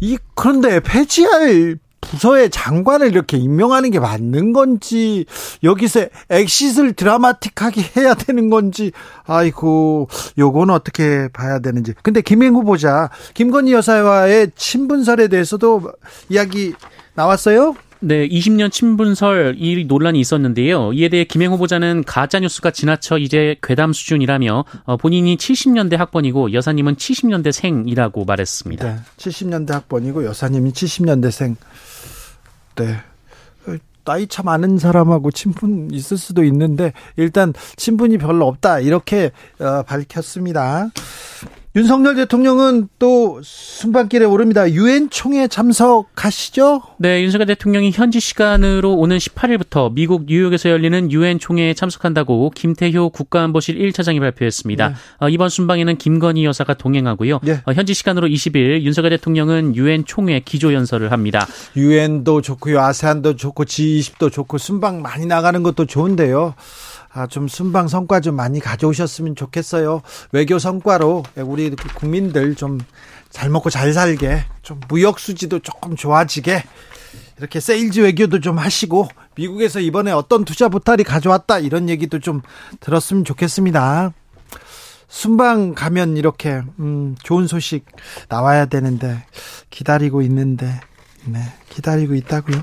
이 0.00 0.18
그런데 0.34 0.80
폐지할 0.80 1.78
부서의 2.00 2.50
장관을 2.50 3.08
이렇게 3.08 3.36
임명하는 3.36 3.90
게 3.90 4.00
맞는 4.00 4.52
건지 4.52 5.26
여기서 5.62 6.06
exit를 6.28 6.94
드라마틱하게 6.94 7.82
해야 7.96 8.14
되는 8.14 8.50
건지 8.50 8.92
아이고 9.24 10.08
요건 10.38 10.70
어떻게 10.70 11.28
봐야 11.28 11.58
되는지 11.58 11.94
근데 12.02 12.20
김행 12.20 12.54
후보자 12.54 13.10
김건희 13.34 13.72
여사와의 13.72 14.52
친분설에 14.56 15.28
대해서도 15.28 15.92
이야기 16.28 16.74
나왔어요? 17.14 17.74
네, 18.02 18.26
20년 18.26 18.72
친분설 18.72 19.56
이 19.58 19.84
논란이 19.84 20.18
있었는데요. 20.20 20.94
이에 20.94 21.10
대해 21.10 21.24
김행 21.24 21.52
후보자는 21.52 22.04
가짜 22.06 22.40
뉴스가 22.40 22.70
지나쳐 22.70 23.18
이제 23.18 23.56
괴담 23.62 23.92
수준이라며 23.92 24.64
어, 24.84 24.96
본인이 24.96 25.36
70년대 25.36 25.96
학번이고 25.96 26.54
여사님은 26.54 26.96
70년대 26.96 27.52
생이라고 27.52 28.24
말했습니다. 28.24 28.86
네, 28.86 29.00
70년대 29.18 29.72
학번이고 29.72 30.24
여사님이 30.24 30.72
70년대 30.72 31.30
생. 31.30 31.56
네. 32.76 32.96
나이 34.04 34.26
차 34.26 34.42
많은 34.42 34.78
사람하고 34.78 35.30
친분 35.30 35.90
있을 35.92 36.16
수도 36.16 36.42
있는데 36.44 36.92
일단 37.16 37.52
친분이 37.76 38.18
별로 38.18 38.46
없다 38.48 38.80
이렇게 38.80 39.30
어, 39.58 39.82
밝혔습니다. 39.82 40.90
윤석열 41.76 42.16
대통령은 42.16 42.88
또 42.98 43.40
순방길에 43.44 44.24
오릅니다. 44.24 44.68
유엔 44.72 45.08
총회 45.08 45.46
참석하시죠? 45.46 46.82
네, 46.98 47.22
윤석열 47.22 47.46
대통령이 47.46 47.92
현지 47.92 48.18
시간으로 48.18 48.96
오는 48.96 49.16
18일부터 49.16 49.92
미국 49.94 50.24
뉴욕에서 50.26 50.68
열리는 50.68 51.12
유엔 51.12 51.38
총회에 51.38 51.74
참석한다고 51.74 52.50
김태효 52.56 53.10
국가안보실 53.10 53.78
1차장이 53.78 54.18
발표했습니다. 54.18 54.88
네. 54.88 54.94
어, 55.20 55.28
이번 55.28 55.48
순방에는 55.48 55.96
김건희 55.96 56.44
여사가 56.44 56.74
동행하고요. 56.74 57.38
네. 57.44 57.60
어, 57.64 57.72
현지 57.72 57.94
시간으로 57.94 58.26
20일 58.26 58.82
윤석열 58.82 59.10
대통령은 59.10 59.76
유엔 59.76 60.04
총회 60.04 60.40
기조 60.40 60.74
연설을 60.74 61.12
합니다. 61.12 61.46
유엔도 61.76 62.42
좋고요. 62.42 62.80
아세안도 62.80 63.36
좋고 63.36 63.64
G20도 63.64 64.32
좋고 64.32 64.58
순방 64.58 65.02
많이 65.02 65.24
나가는 65.24 65.62
것도 65.62 65.86
좋은데요. 65.86 66.54
아, 67.12 67.26
좀 67.26 67.48
순방 67.48 67.88
성과 67.88 68.20
좀 68.20 68.36
많이 68.36 68.60
가져오셨으면 68.60 69.34
좋겠어요. 69.34 70.02
외교 70.32 70.58
성과로 70.58 71.24
우리 71.36 71.70
국민들 71.94 72.54
좀 72.54 72.78
잘 73.30 73.48
먹고 73.48 73.70
잘 73.70 73.92
살게, 73.92 74.44
좀 74.62 74.80
무역 74.88 75.18
수지도 75.18 75.60
조금 75.60 75.96
좋아지게, 75.96 76.64
이렇게 77.38 77.60
세일즈 77.60 78.00
외교도 78.00 78.40
좀 78.40 78.58
하시고, 78.58 79.08
미국에서 79.36 79.80
이번에 79.80 80.10
어떤 80.10 80.44
투자 80.44 80.68
보탈이 80.68 81.04
가져왔다, 81.04 81.60
이런 81.60 81.88
얘기도 81.88 82.18
좀 82.18 82.42
들었으면 82.80 83.24
좋겠습니다. 83.24 84.12
순방 85.08 85.74
가면 85.74 86.16
이렇게, 86.16 86.62
음, 86.80 87.16
좋은 87.22 87.46
소식 87.46 87.86
나와야 88.28 88.66
되는데, 88.66 89.24
기다리고 89.70 90.22
있는데, 90.22 90.80
네, 91.24 91.40
기다리고 91.70 92.14
있다고요. 92.14 92.62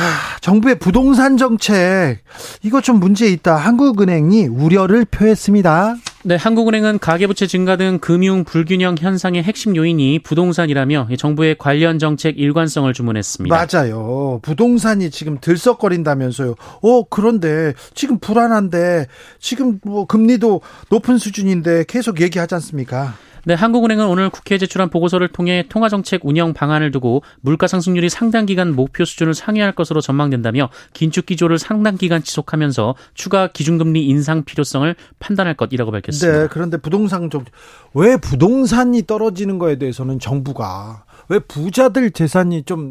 하, 0.00 0.40
정부의 0.40 0.78
부동산 0.78 1.36
정책 1.36 2.18
이거 2.62 2.80
좀 2.80 2.98
문제 3.00 3.26
있다. 3.28 3.56
한국은행이 3.56 4.46
우려를 4.46 5.04
표했습니다. 5.04 5.96
네, 6.22 6.36
한국은행은 6.36 6.98
가계부채 6.98 7.46
증가 7.46 7.76
등 7.76 7.98
금융 7.98 8.44
불균형 8.44 8.96
현상의 8.98 9.42
핵심 9.42 9.76
요인이 9.76 10.20
부동산이라며 10.20 11.08
정부의 11.18 11.56
관련 11.58 11.98
정책 11.98 12.38
일관성을 12.38 12.90
주문했습니다. 12.92 13.54
맞아요. 13.54 14.40
부동산이 14.42 15.10
지금 15.10 15.38
들썩거린다면서요. 15.38 16.54
어, 16.82 17.04
그런데 17.08 17.74
지금 17.94 18.18
불안한데 18.18 19.06
지금 19.38 19.80
뭐 19.82 20.06
금리도 20.06 20.62
높은 20.88 21.18
수준인데 21.18 21.84
계속 21.88 22.22
얘기하지 22.22 22.54
않습니까? 22.54 23.14
네, 23.44 23.54
한국은행은 23.54 24.06
오늘 24.06 24.30
국회에 24.30 24.58
제출한 24.58 24.90
보고서를 24.90 25.28
통해 25.28 25.64
통화정책 25.68 26.22
운영 26.24 26.52
방안을 26.52 26.90
두고 26.90 27.22
물가 27.40 27.66
상승률이 27.66 28.08
상당 28.08 28.46
기간 28.46 28.74
목표 28.74 29.04
수준을 29.04 29.34
상회할 29.34 29.72
것으로 29.72 30.00
전망된다며 30.00 30.68
긴축 30.92 31.26
기조를 31.26 31.58
상당 31.58 31.96
기간 31.96 32.22
지속하면서 32.22 32.94
추가 33.14 33.48
기준금리 33.48 34.06
인상 34.06 34.44
필요성을 34.44 34.94
판단할 35.18 35.54
것이라고 35.54 35.90
밝혔습니다. 35.90 36.40
네, 36.40 36.48
그런데 36.50 36.76
부동산 36.76 37.30
좀왜 37.30 38.18
부동산이 38.20 39.06
떨어지는 39.06 39.58
거에 39.58 39.76
대해서는 39.76 40.18
정부가 40.18 41.04
왜 41.28 41.38
부자들 41.38 42.10
재산이 42.10 42.64
좀 42.64 42.90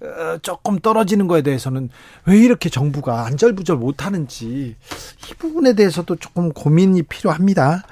어, 0.00 0.38
조금 0.42 0.78
떨어지는 0.78 1.26
거에 1.26 1.42
대해서는 1.42 1.90
왜 2.26 2.38
이렇게 2.38 2.68
정부가 2.68 3.26
안절부절 3.26 3.76
못하는지 3.76 4.76
이 5.30 5.34
부분에 5.38 5.74
대해서도 5.74 6.16
조금 6.16 6.52
고민이 6.52 7.02
필요합니다. 7.02 7.84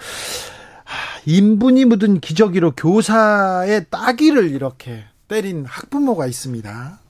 인분이 1.27 1.85
묻은 1.87 2.21
기저귀로 2.21 2.73
교사의 2.77 3.87
따귀를 3.91 4.51
이렇게 4.51 5.05
때린 5.29 5.65
학부모가 5.67 6.27
있습니다. 6.27 7.01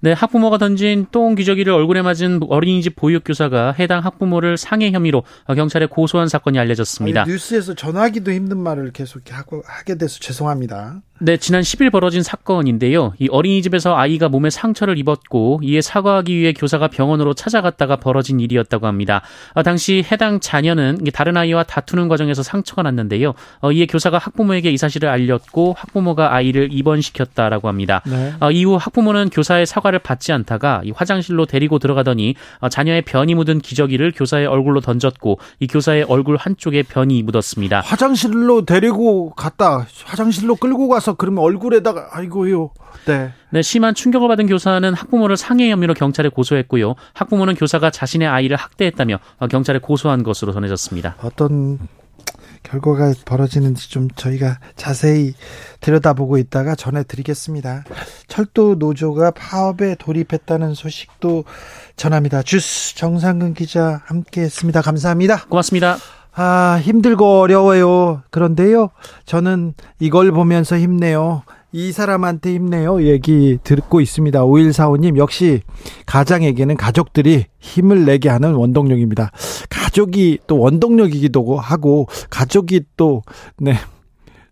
네, 0.00 0.12
학부모가 0.12 0.58
던진 0.58 1.06
똥 1.10 1.34
기저귀를 1.34 1.72
얼굴에 1.72 2.02
맞은 2.02 2.40
어린이집 2.48 2.96
보육교사가 2.96 3.74
해당 3.78 4.04
학부모를 4.04 4.56
상해 4.56 4.90
혐의로 4.90 5.24
경찰에 5.46 5.86
고소한 5.86 6.28
사건이 6.28 6.58
알려졌습니다. 6.58 7.22
아니, 7.22 7.32
뉴스에서 7.32 7.74
전하기도 7.74 8.32
힘든 8.32 8.58
말을 8.58 8.92
계속 8.92 9.22
하고 9.30 9.62
하게 9.66 9.96
돼서 9.96 10.18
죄송합니다. 10.20 11.02
네, 11.20 11.36
지난 11.36 11.62
10일 11.62 11.92
벌어진 11.92 12.24
사건인데요. 12.24 13.14
이 13.18 13.28
어린이집에서 13.30 13.96
아이가 13.96 14.28
몸에 14.28 14.50
상처를 14.50 14.98
입었고 14.98 15.60
이에 15.62 15.80
사과하기 15.80 16.36
위해 16.36 16.52
교사가 16.52 16.88
병원으로 16.88 17.34
찾아갔다가 17.34 17.96
벌어진 17.96 18.40
일이었다고 18.40 18.88
합니다. 18.88 19.22
어, 19.54 19.62
당시 19.62 20.04
해당 20.10 20.40
자녀는 20.40 21.04
다른 21.14 21.36
아이와 21.36 21.62
다투는 21.62 22.08
과정에서 22.08 22.42
상처가 22.42 22.82
났는데요. 22.82 23.34
어, 23.60 23.70
이에 23.70 23.86
교사가 23.86 24.18
학부모에게 24.18 24.72
이 24.72 24.76
사실을 24.76 25.08
알렸고 25.08 25.76
학부모가 25.78 26.34
아이를 26.34 26.70
입원시켰다라고 26.72 27.68
합니다. 27.68 28.02
네. 28.06 28.34
어, 28.40 28.50
이후 28.50 28.74
학부모는 28.74 29.30
교사의 29.30 29.63
사과를 29.66 29.98
받지 29.98 30.32
않다가 30.32 30.82
화장실로 30.94 31.46
데리고 31.46 31.78
들어가더니 31.78 32.34
어, 32.60 32.68
자녀의 32.68 33.02
변이 33.02 33.34
묻은 33.34 33.60
기저귀를 33.60 34.12
교사의 34.12 34.46
얼굴로 34.46 34.80
던졌고 34.80 35.38
이 35.60 35.66
교사의 35.66 36.04
얼굴 36.04 36.36
한쪽에 36.36 36.82
변이 36.82 37.22
묻었습니다. 37.22 37.80
화장실로 37.80 38.64
데리고 38.64 39.30
갔다 39.30 39.86
화장실로 40.04 40.56
끌고 40.56 40.88
가서 40.88 41.14
그러면 41.14 41.44
얼굴에다가 41.44 42.08
아이고요. 42.12 42.70
네. 43.06 43.32
네, 43.50 43.62
심한 43.62 43.94
충격을 43.94 44.28
받은 44.28 44.46
교사는 44.46 44.94
학부모를 44.94 45.36
상해 45.36 45.70
혐의로 45.70 45.94
경찰에 45.94 46.28
고소했고요. 46.28 46.94
학부모는 47.12 47.54
교사가 47.54 47.90
자신의 47.90 48.26
아이를 48.26 48.56
학대했다며 48.56 49.18
경찰에 49.50 49.78
고소한 49.78 50.22
것으로 50.22 50.52
전해졌습니다. 50.52 51.16
어떤 51.22 51.78
결과가 52.74 53.14
벌어지는지 53.24 53.90
좀 53.90 54.08
저희가 54.10 54.58
자세히 54.76 55.34
들여다보고 55.80 56.38
있다가 56.38 56.74
전해드리겠습니다. 56.74 57.84
철도 58.26 58.74
노조가 58.74 59.32
파업에 59.32 59.94
돌입했다는 59.96 60.74
소식도 60.74 61.44
전합니다. 61.96 62.42
주스 62.42 62.96
정상근 62.96 63.54
기자 63.54 64.02
함께했습니다. 64.06 64.82
감사합니다. 64.82 65.44
고맙습니다. 65.46 65.96
아 66.34 66.80
힘들고 66.82 67.40
어려워요. 67.40 68.22
그런데요, 68.30 68.90
저는 69.24 69.74
이걸 70.00 70.32
보면서 70.32 70.76
힘내요. 70.76 71.42
이 71.74 71.90
사람한테 71.90 72.54
힘내요. 72.54 73.02
얘기 73.02 73.58
듣고 73.64 74.00
있습니다. 74.00 74.44
5145님, 74.44 75.16
역시 75.16 75.62
가장에게는 76.06 76.76
가족들이 76.76 77.46
힘을 77.58 78.04
내게 78.04 78.28
하는 78.28 78.54
원동력입니다. 78.54 79.32
가족이 79.70 80.38
또 80.46 80.60
원동력이기도 80.60 81.56
하고, 81.56 82.06
가족이 82.30 82.82
또, 82.96 83.22
네, 83.58 83.74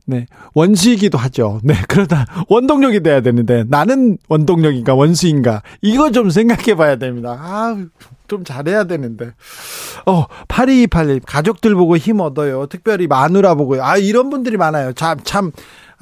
네. 0.04 0.26
원수이기도 0.54 1.16
하죠. 1.16 1.60
네. 1.62 1.74
그러다 1.86 2.26
원동력이 2.48 3.04
돼야 3.04 3.20
되는데 3.20 3.62
나는 3.68 4.18
원동력인가 4.28 4.94
원수인가 4.94 5.62
이거 5.80 6.10
좀 6.10 6.28
생각해 6.28 6.74
봐야 6.74 6.96
됩니다. 6.96 7.38
아, 7.38 7.76
좀 8.26 8.42
잘해야 8.42 8.84
되는데. 8.84 9.30
어, 10.06 10.26
8228님 10.48 11.20
가족들 11.24 11.76
보고 11.76 11.96
힘 11.96 12.18
얻어요. 12.18 12.66
특별히 12.66 13.06
마누라 13.06 13.54
보고요. 13.54 13.84
아, 13.84 13.96
이런 13.96 14.28
분들이 14.28 14.56
많아요. 14.56 14.92
참 14.92 15.18
참. 15.22 15.52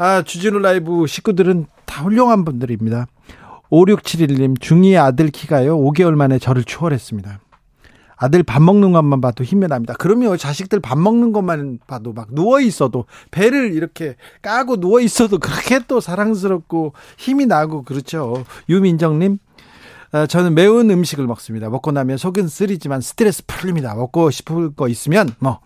아, 0.00 0.22
주진우 0.22 0.60
라이브 0.60 1.06
식구들은 1.06 1.66
다 1.84 2.04
훌륭한 2.04 2.46
분들입니다. 2.46 3.06
5671님, 3.70 4.58
중2 4.58 4.98
아들 4.98 5.28
키가요, 5.28 5.76
5개월 5.78 6.14
만에 6.14 6.38
저를 6.38 6.64
추월했습니다. 6.64 7.38
아들 8.16 8.42
밥 8.42 8.62
먹는 8.62 8.92
것만 8.92 9.20
봐도 9.20 9.44
힘이 9.44 9.68
납니다. 9.68 9.94
그러면 9.98 10.38
자식들 10.38 10.80
밥 10.80 10.98
먹는 10.98 11.32
것만 11.32 11.80
봐도 11.86 12.14
막 12.14 12.28
누워 12.32 12.60
있어도 12.60 13.04
배를 13.30 13.74
이렇게 13.74 14.16
까고 14.40 14.80
누워 14.80 15.00
있어도 15.00 15.38
그렇게 15.38 15.80
또 15.86 16.00
사랑스럽고 16.00 16.94
힘이 17.18 17.44
나고 17.44 17.82
그렇죠. 17.82 18.44
유민정님, 18.70 19.36
어, 20.12 20.26
저는 20.26 20.54
매운 20.54 20.90
음식을 20.90 21.26
먹습니다. 21.26 21.68
먹고 21.68 21.92
나면 21.92 22.16
속은 22.16 22.48
쓰리지만 22.48 23.02
스트레스 23.02 23.44
풀립니다. 23.46 23.94
먹고 23.94 24.30
싶을 24.30 24.74
거 24.74 24.88
있으면 24.88 25.28
뭐 25.40 25.60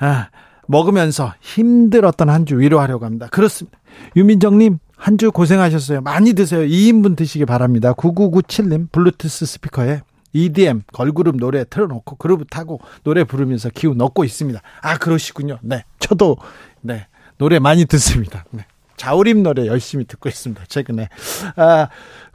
아, 0.00 0.30
먹으면서 0.68 1.34
힘들었던 1.40 2.28
한 2.28 2.44
주 2.44 2.58
위로하려고 2.58 3.04
합니다. 3.04 3.28
그렇습니다. 3.30 3.78
유민정님, 4.16 4.78
한 4.96 5.16
주 5.18 5.30
고생하셨어요. 5.32 6.00
많이 6.00 6.32
드세요. 6.32 6.60
2인분 6.62 7.16
드시기 7.16 7.44
바랍니다. 7.44 7.92
9997님, 7.92 8.90
블루투스 8.92 9.46
스피커에 9.46 10.02
EDM, 10.32 10.82
걸그룹 10.92 11.36
노래 11.36 11.64
틀어놓고 11.64 12.16
그룹 12.16 12.48
타고 12.48 12.80
노래 13.04 13.24
부르면서 13.24 13.68
기운 13.70 14.00
얻고 14.00 14.24
있습니다. 14.24 14.60
아, 14.80 14.96
그러시군요. 14.98 15.58
네. 15.62 15.84
저도, 15.98 16.36
네. 16.80 17.06
노래 17.36 17.58
많이 17.58 17.84
듣습니다. 17.84 18.44
네. 18.50 18.64
자우림 18.96 19.42
노래 19.42 19.66
열심히 19.66 20.04
듣고 20.04 20.28
있습니다. 20.28 20.64
최근에. 20.68 21.08
아, 21.56 21.88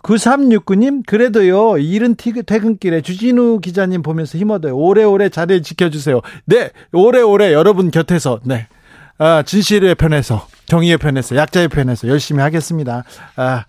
9369님, 0.04 1.06
그래도요, 1.06 1.78
이른 1.78 2.16
퇴근길에 2.16 3.02
주진우 3.02 3.60
기자님 3.60 4.04
보면서 4.04 4.38
힘 4.38 4.52
얻어요. 4.52 4.78
오래오래 4.78 5.30
자리 5.30 5.62
지켜주세요. 5.62 6.22
네, 6.46 6.72
오래오래 6.94 7.52
여러분 7.54 7.92
곁에서, 7.92 8.40
네. 8.44 8.68
아, 9.18 9.44
진실의 9.44 9.96
편에서, 9.96 10.48
정의의 10.68 10.98
편에서, 10.98 11.36
약자의 11.36 11.68
편에서 11.70 12.08
열심히 12.08 12.42
하겠습니다. 12.42 13.04
아, 13.36 13.66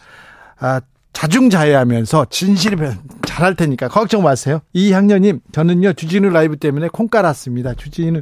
아, 0.59 0.81
자중자애하면서 1.13 2.27
진실의 2.31 2.79
편 2.79 2.99
잘할 3.27 3.57
테니까 3.57 3.89
걱정 3.89 4.23
마세요. 4.23 4.61
이향년님, 4.73 5.41
저는요, 5.51 5.95
주진우 5.95 6.29
라이브 6.29 6.57
때문에 6.57 6.89
콩 6.93 7.09
깔았습니다. 7.09 7.75
주진우, 7.75 8.21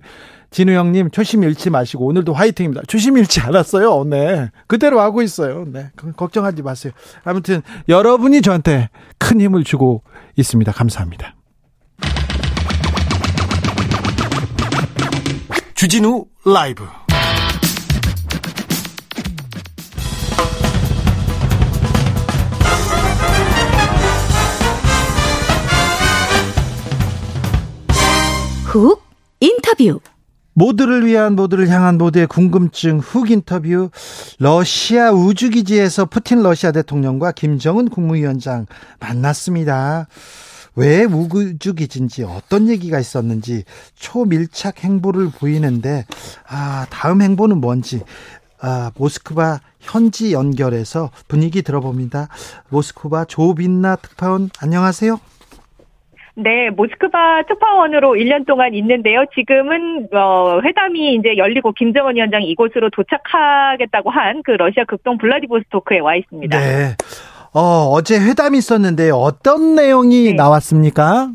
진우 0.51 0.73
형님 0.73 1.11
초심 1.11 1.43
잃지 1.43 1.71
마시고 1.71 2.07
오늘도 2.07 2.33
화이팅입니다. 2.33 2.83
초심 2.87 3.19
잃지 3.19 3.41
않았어요. 3.41 4.05
네. 4.05 4.51
그대로 4.67 5.01
하고 5.01 5.23
있어요. 5.23 5.65
네. 5.67 5.91
걱정하지 6.17 6.63
마세요. 6.63 6.93
아무튼 7.25 7.63
여러분이 7.89 8.43
저한테 8.43 8.89
큰 9.19 9.41
힘을 9.41 9.65
주고 9.65 10.03
있습니다. 10.37 10.73
감사합니다. 10.73 11.35
주진우 15.75 16.25
라이브 16.47 16.87
훅 28.65 29.03
인터뷰 29.41 30.01
모두를 30.57 31.07
위한 31.07 31.37
모두를 31.37 31.69
향한 31.69 31.99
모두의 31.99 32.27
궁금증 32.27 32.99
훅 32.99 33.31
인터뷰 33.31 33.91
러시아 34.39 35.13
우주기지에서 35.13 36.07
푸틴 36.07 36.43
러시아 36.43 36.73
대통령과 36.73 37.33
김정은 37.33 37.91
국무위원장 37.91 38.65
만났습니다. 38.99 40.09
왜 40.75 41.05
우주기지인지 41.05 42.25
어떤 42.25 42.71
얘기가 42.71 42.99
있었는지 42.99 43.65
초밀착 43.97 44.83
행보를 44.83 45.31
보이는데 45.31 46.07
아 46.49 46.87
다음 46.89 47.21
행보는 47.21 47.61
뭔지 47.61 48.01
아 48.59 48.91
모스크바 48.97 49.61
현지 49.79 50.33
연결해서 50.33 51.11
분위기 51.29 51.61
들어봅니다. 51.61 52.29
모스크바 52.71 53.27
조빈나 53.27 53.97
특파원 53.97 54.49
안녕하세요. 54.59 55.21
네, 56.39 56.69
모스크바 56.71 57.43
특파원으로 57.49 58.11
1년 58.15 58.47
동안 58.47 58.75
있는데요. 58.75 59.25
지금은 59.35 60.09
어, 60.13 60.61
회담이 60.63 61.15
이제 61.15 61.37
열리고 61.39 61.73
김정은 61.73 62.17
위원장이 62.17 62.47
이곳으로 62.51 62.91
도착하겠다고 62.91 64.11
한 64.11 64.43
그 64.45 64.53
러시아 64.53 64.85
극동 64.85 65.17
블라디보스토크에 65.19 65.99
와 66.01 66.15
있습니다. 66.15 66.59
네. 66.59 66.95
어, 67.55 67.89
어제 67.91 68.21
회담이 68.21 68.59
있었는데 68.59 69.11
어떤 69.11 69.75
내용이 69.75 70.25
네. 70.31 70.33
나왔습니까? 70.35 71.31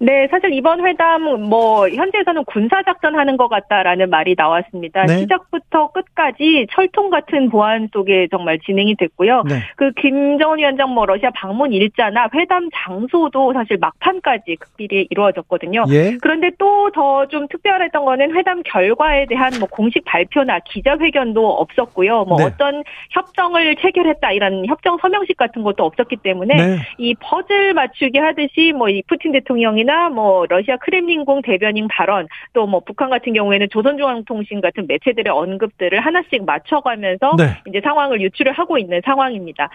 네, 0.00 0.28
사실 0.30 0.52
이번 0.52 0.86
회담 0.86 1.22
뭐 1.22 1.88
현재에서는 1.88 2.44
군사 2.44 2.82
작전하는 2.84 3.36
것 3.36 3.48
같다라는 3.48 4.10
말이 4.10 4.34
나왔습니다. 4.36 5.04
네. 5.06 5.18
시작부터 5.18 5.90
끝까지 5.92 6.68
철통 6.70 7.10
같은 7.10 7.48
보안 7.50 7.88
속에 7.92 8.28
정말 8.30 8.58
진행이 8.60 8.94
됐고요. 8.96 9.42
네. 9.48 9.56
그 9.76 9.90
김정은 9.92 10.58
위원장 10.58 10.90
뭐 10.94 11.04
러시아 11.04 11.30
방문 11.34 11.72
일자나 11.72 12.28
회담 12.34 12.68
장소도 12.72 13.52
사실 13.54 13.76
막판까지 13.80 14.56
극비리 14.56 15.08
이루어졌거든요. 15.10 15.84
예? 15.90 16.16
그런데 16.20 16.50
또 16.58 16.90
더 16.92 17.26
좀 17.28 17.48
특별했던 17.48 18.04
거는 18.04 18.34
회담 18.36 18.62
결과에 18.62 19.26
대한 19.26 19.52
뭐 19.58 19.68
공식 19.68 20.04
발표나 20.04 20.60
기자회견도 20.60 21.46
없었고요. 21.46 22.24
뭐 22.24 22.38
네. 22.38 22.44
어떤 22.44 22.82
협정을 23.10 23.76
체결했다 23.76 24.32
이런 24.32 24.64
협정 24.66 24.96
서명식 25.00 25.36
같은 25.36 25.62
것도 25.62 25.84
없었기 25.84 26.16
때문에 26.16 26.54
네. 26.54 26.76
이 26.98 27.14
퍼즐 27.20 27.74
맞추기 27.74 28.18
하듯이 28.18 28.72
뭐 28.72 28.88
이 28.88 29.02
푸틴 29.06 29.32
대통령이 29.32 29.84
이나 29.88 30.10
뭐 30.10 30.44
러시아 30.46 30.76
크렘린궁 30.76 31.40
대변인 31.42 31.88
발언 31.88 32.28
또 32.52 32.68
뭐 32.68 32.80
북한 32.80 33.08
같은 33.08 33.32
경우에는 33.32 33.68
조선중앙통신 33.70 34.60
같은 34.60 34.86
매체들의 34.86 35.32
언급들을 35.32 35.98
하나씩 36.00 36.44
맞춰가면서 36.44 37.34
네. 37.38 37.56
이제 37.66 37.80
상황을 37.82 38.20
유추를 38.20 38.52
하고 38.52 38.76
있는 38.76 39.00
상황입니다. 39.02 39.70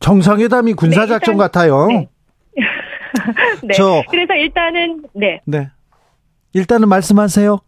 정상회담이 0.00 0.72
군사작전 0.72 1.36
네, 1.36 1.38
같아요. 1.38 1.86
네. 1.86 2.08
네. 3.62 3.74
저, 3.74 4.02
그래서 4.10 4.34
일단은 4.34 5.04
네. 5.12 5.40
네. 5.44 5.68
일단은 6.52 6.88
말씀하세요. 6.88 7.60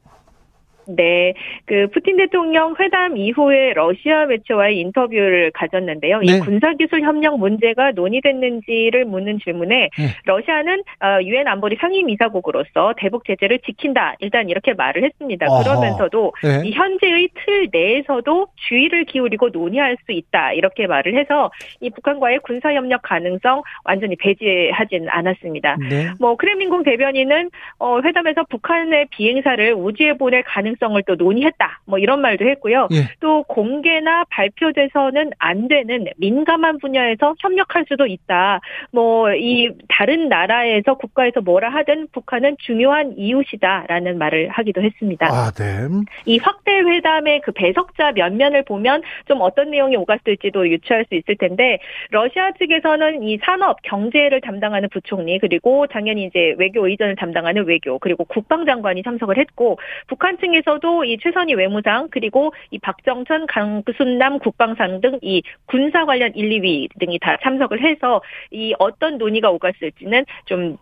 네, 0.87 1.35
그 1.67 1.89
푸틴 1.93 2.17
대통령 2.17 2.75
회담 2.79 3.17
이후에 3.17 3.73
러시아 3.75 4.27
매체와의 4.27 4.79
인터뷰를 4.81 5.51
가졌는데요. 5.53 6.21
네. 6.21 6.37
이 6.37 6.41
군사기술 6.41 7.03
협력 7.03 7.39
문제가 7.39 7.93
논의됐는지를 7.93 9.05
묻는 9.05 9.39
질문에 9.39 9.91
네. 9.97 10.07
러시아는 10.25 10.83
어, 11.01 11.23
유엔 11.23 11.47
안보리 11.47 11.77
상임이사국으로서 11.81 12.95
대북 12.97 13.25
제재를 13.25 13.61
지킨다. 13.61 14.15
일단 14.21 14.49
이렇게 14.49 14.75
말을 14.75 15.05
했습니다. 15.05 15.47
어허. 15.47 15.63
그러면서도 15.63 16.33
네. 16.43 16.69
이 16.69 16.73
현재의 16.73 17.29
틀 17.45 17.69
내에서도 17.73 18.49
주의를 18.69 19.05
기울이고 19.05 19.51
논의할 19.51 19.97
수 20.05 20.13
있다. 20.13 20.53
이렇게 20.53 20.87
말을 20.87 21.19
해서 21.19 21.51
이 21.81 21.91
북한과의 21.91 22.41
군사 22.41 22.73
협력 22.73 23.03
가능성 23.03 23.63
완전히 23.85 24.17
배제하진 24.17 25.09
않았습니다. 25.09 25.77
네. 25.89 26.11
뭐 26.19 26.37
크렘린궁 26.37 26.83
대변인은 26.83 27.51
어, 27.79 28.01
회담에서 28.01 28.45
북한의 28.49 29.07
비행사를 29.11 29.75
우주에 29.75 30.15
보낼 30.15 30.43
가능 30.43 30.72
가능성을 30.73 31.03
또 31.07 31.15
논의했다. 31.15 31.81
뭐 31.85 31.99
이런 31.99 32.21
말도 32.21 32.47
했고요. 32.47 32.89
예. 32.93 33.09
또 33.21 33.43
공개나 33.45 34.25
발표돼서는 34.31 35.31
안 35.39 35.69
되는 35.69 36.07
민감한 36.17 36.79
분야에서 36.79 37.35
협력할 37.41 37.85
수도 37.89 38.07
있다. 38.07 38.61
뭐 38.93 39.33
이 39.43 39.71
다른 39.89 40.29
나라에서 40.29 40.95
국가에서 40.95 41.41
뭐라 41.41 41.71
하든 41.71 42.09
북한은 42.13 42.57
중요한 42.61 43.15
이웃이다라는 43.17 44.19
말을 44.19 44.49
하기도 44.49 44.83
했습니다. 44.83 45.27
아, 45.27 45.51
네. 45.51 45.89
이 46.27 46.39
확대 46.39 46.73
회담의 46.73 47.41
그 47.43 47.53
배석자 47.53 48.13
면면을 48.13 48.65
보면 48.65 49.03
좀 49.27 49.41
어떤 49.41 49.71
내용이 49.71 49.97
오갔을지도 49.97 50.69
유추할 50.69 51.05
수 51.09 51.15
있을 51.15 51.37
텐데 51.37 51.79
러시아 52.11 52.53
측에서는 52.53 53.23
이 53.23 53.39
산업 53.43 53.83
경제를 53.83 54.41
담당하는 54.41 54.89
부총리 54.91 55.39
그리고 55.39 55.87
당연히 55.87 56.25
이제 56.25 56.55
외교 56.59 56.87
의전을 56.87 57.17
담당하는 57.17 57.67
외교 57.67 57.99
그리고 57.99 58.25
국방장관이 58.25 59.03
참석을 59.03 59.39
했고 59.39 59.79
북한 60.07 60.39
측에 60.39 60.62
중에서도 60.63 61.05
이 61.05 61.19
최선희 61.19 61.55
외무상 61.55 62.09
그리고 62.11 62.53
이 62.71 62.79
박정천, 62.79 63.47
강순남 63.47 64.39
국방상 64.39 65.01
등 65.01 65.13
이 65.23 65.43
군사 65.67 66.05
관련 66.05 66.35
1, 66.35 66.51
2위 66.51 66.89
등이 66.99 67.19
다 67.21 67.37
참석을 67.43 67.83
해서 67.83 68.21
이 68.51 68.75
어떤 68.79 69.19
논의가 69.19 69.51
오갔을지는 69.51 70.25
좀 70.47 70.73
예, 70.73 70.77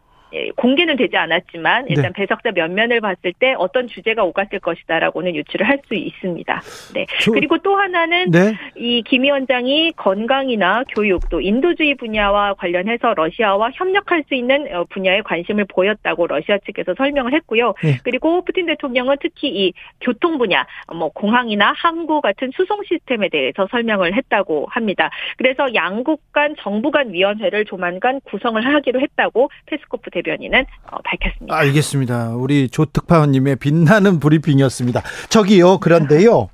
공개는 0.56 0.96
되지 0.96 1.16
않았지만 1.16 1.86
일단 1.88 2.04
네. 2.04 2.12
배석자 2.12 2.52
면면을 2.52 3.00
봤을 3.00 3.32
때 3.38 3.54
어떤 3.58 3.86
주제가 3.88 4.24
오갔을 4.24 4.60
것이다라고는 4.60 5.34
유추를 5.34 5.66
할 5.68 5.80
수 5.90 5.94
있습니다. 5.94 6.62
네. 6.94 7.06
저, 7.20 7.32
그리고 7.32 7.58
또 7.58 7.76
하나는 7.76 8.30
네. 8.30 8.54
이김 8.76 9.24
위원장이 9.24 9.92
건강이나 9.96 10.84
교육 10.94 11.28
또 11.28 11.40
인도주의 11.40 11.94
분야와 11.96 12.54
관련해서 12.54 13.14
러시아와 13.14 13.70
협력할 13.74 14.24
수 14.28 14.34
있는 14.34 14.72
어, 14.74 14.84
분야에 14.90 15.22
관심을 15.22 15.66
보였다고 15.66 16.26
러시아 16.26 16.58
측에서 16.58 16.94
설명을 16.96 17.32
했고요. 17.34 17.74
네. 17.82 17.98
그리고 18.04 18.42
푸틴 18.44 18.66
대통령은 18.66 19.16
특히 19.20 19.48
이 19.48 19.72
교통 20.00 20.38
분야, 20.38 20.66
뭐 20.94 21.08
공항이나 21.10 21.72
항구 21.76 22.20
같은 22.20 22.50
수송 22.54 22.82
시스템에 22.84 23.28
대해서 23.28 23.66
설명을 23.70 24.14
했다고 24.14 24.66
합니다. 24.70 25.10
그래서 25.36 25.74
양국 25.74 26.20
간 26.32 26.54
정부 26.60 26.90
간 26.90 27.12
위원회를 27.12 27.64
조만간 27.64 28.20
구성을 28.24 28.64
하기로 28.64 29.00
했다고 29.00 29.50
페스코프 29.66 30.10
대 30.10 30.19
변인은 30.22 30.64
어, 30.90 30.96
밝혔습니다. 31.04 31.56
알겠습니다. 31.56 32.30
우리 32.30 32.68
조특파원님의 32.68 33.56
빛나는 33.56 34.20
브리핑이었습니다. 34.20 35.02
저기요, 35.28 35.78
그런데요, 35.78 36.48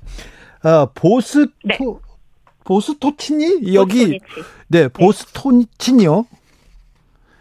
어, 0.63 0.85
보스토, 0.93 1.51
네. 1.63 1.77
보스토친이 2.63 3.73
여기, 3.73 4.07
네, 4.07 4.19
네. 4.67 4.87
보스토친이요. 4.89 6.25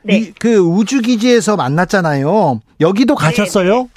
네. 0.02 0.18
이, 0.18 0.32
그 0.38 0.56
우주 0.58 1.00
기지에서 1.00 1.56
만났잖아요. 1.56 2.60
여기도 2.80 3.16
네, 3.16 3.24
가셨어요? 3.24 3.74
네네. 3.74 3.88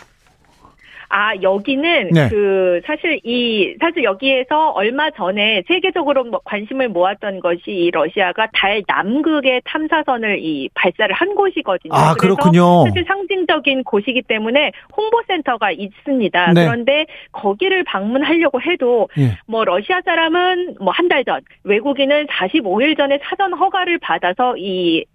아 1.10 1.34
여기는 1.42 2.10
네. 2.12 2.30
그 2.30 2.82
사실 2.86 3.20
이 3.24 3.76
사실 3.80 4.04
여기에서 4.04 4.70
얼마 4.70 5.10
전에 5.10 5.64
세계적으로 5.68 6.24
뭐 6.26 6.40
관심을 6.44 6.90
모았던 6.90 7.40
것이 7.40 7.62
이 7.68 7.92
러시아가 7.92 8.48
달 8.54 8.84
남극의 8.88 9.62
탐사선을 9.66 10.40
이 10.40 10.70
발사를 10.76 11.14
한 11.14 11.36
곳이거든요. 11.36 11.94
아 11.94 12.14
그렇군요. 12.14 12.86
사실 12.86 13.04
상징적인 13.08 13.84
곳이기 13.84 14.22
때문에 14.24 14.72
홍보센터가 14.96 15.72
있습니다. 15.72 16.54
네. 16.54 16.66
그런데 16.66 17.06
거기를 17.32 17.84
방문하려고 17.84 18.62
해도 18.62 19.10
네. 19.18 19.38
뭐 19.48 19.66
러시아 19.66 20.02
사람은 20.06 20.76
뭐 20.80 20.94
한 20.94 21.10
달 21.10 21.26
전, 21.26 21.42
외국인은 21.64 22.28
45일 22.28 22.96
전에 22.96 23.20
사전 23.24 23.54
허가를 23.54 23.98
받아서 23.98 24.56
이 24.58 25.06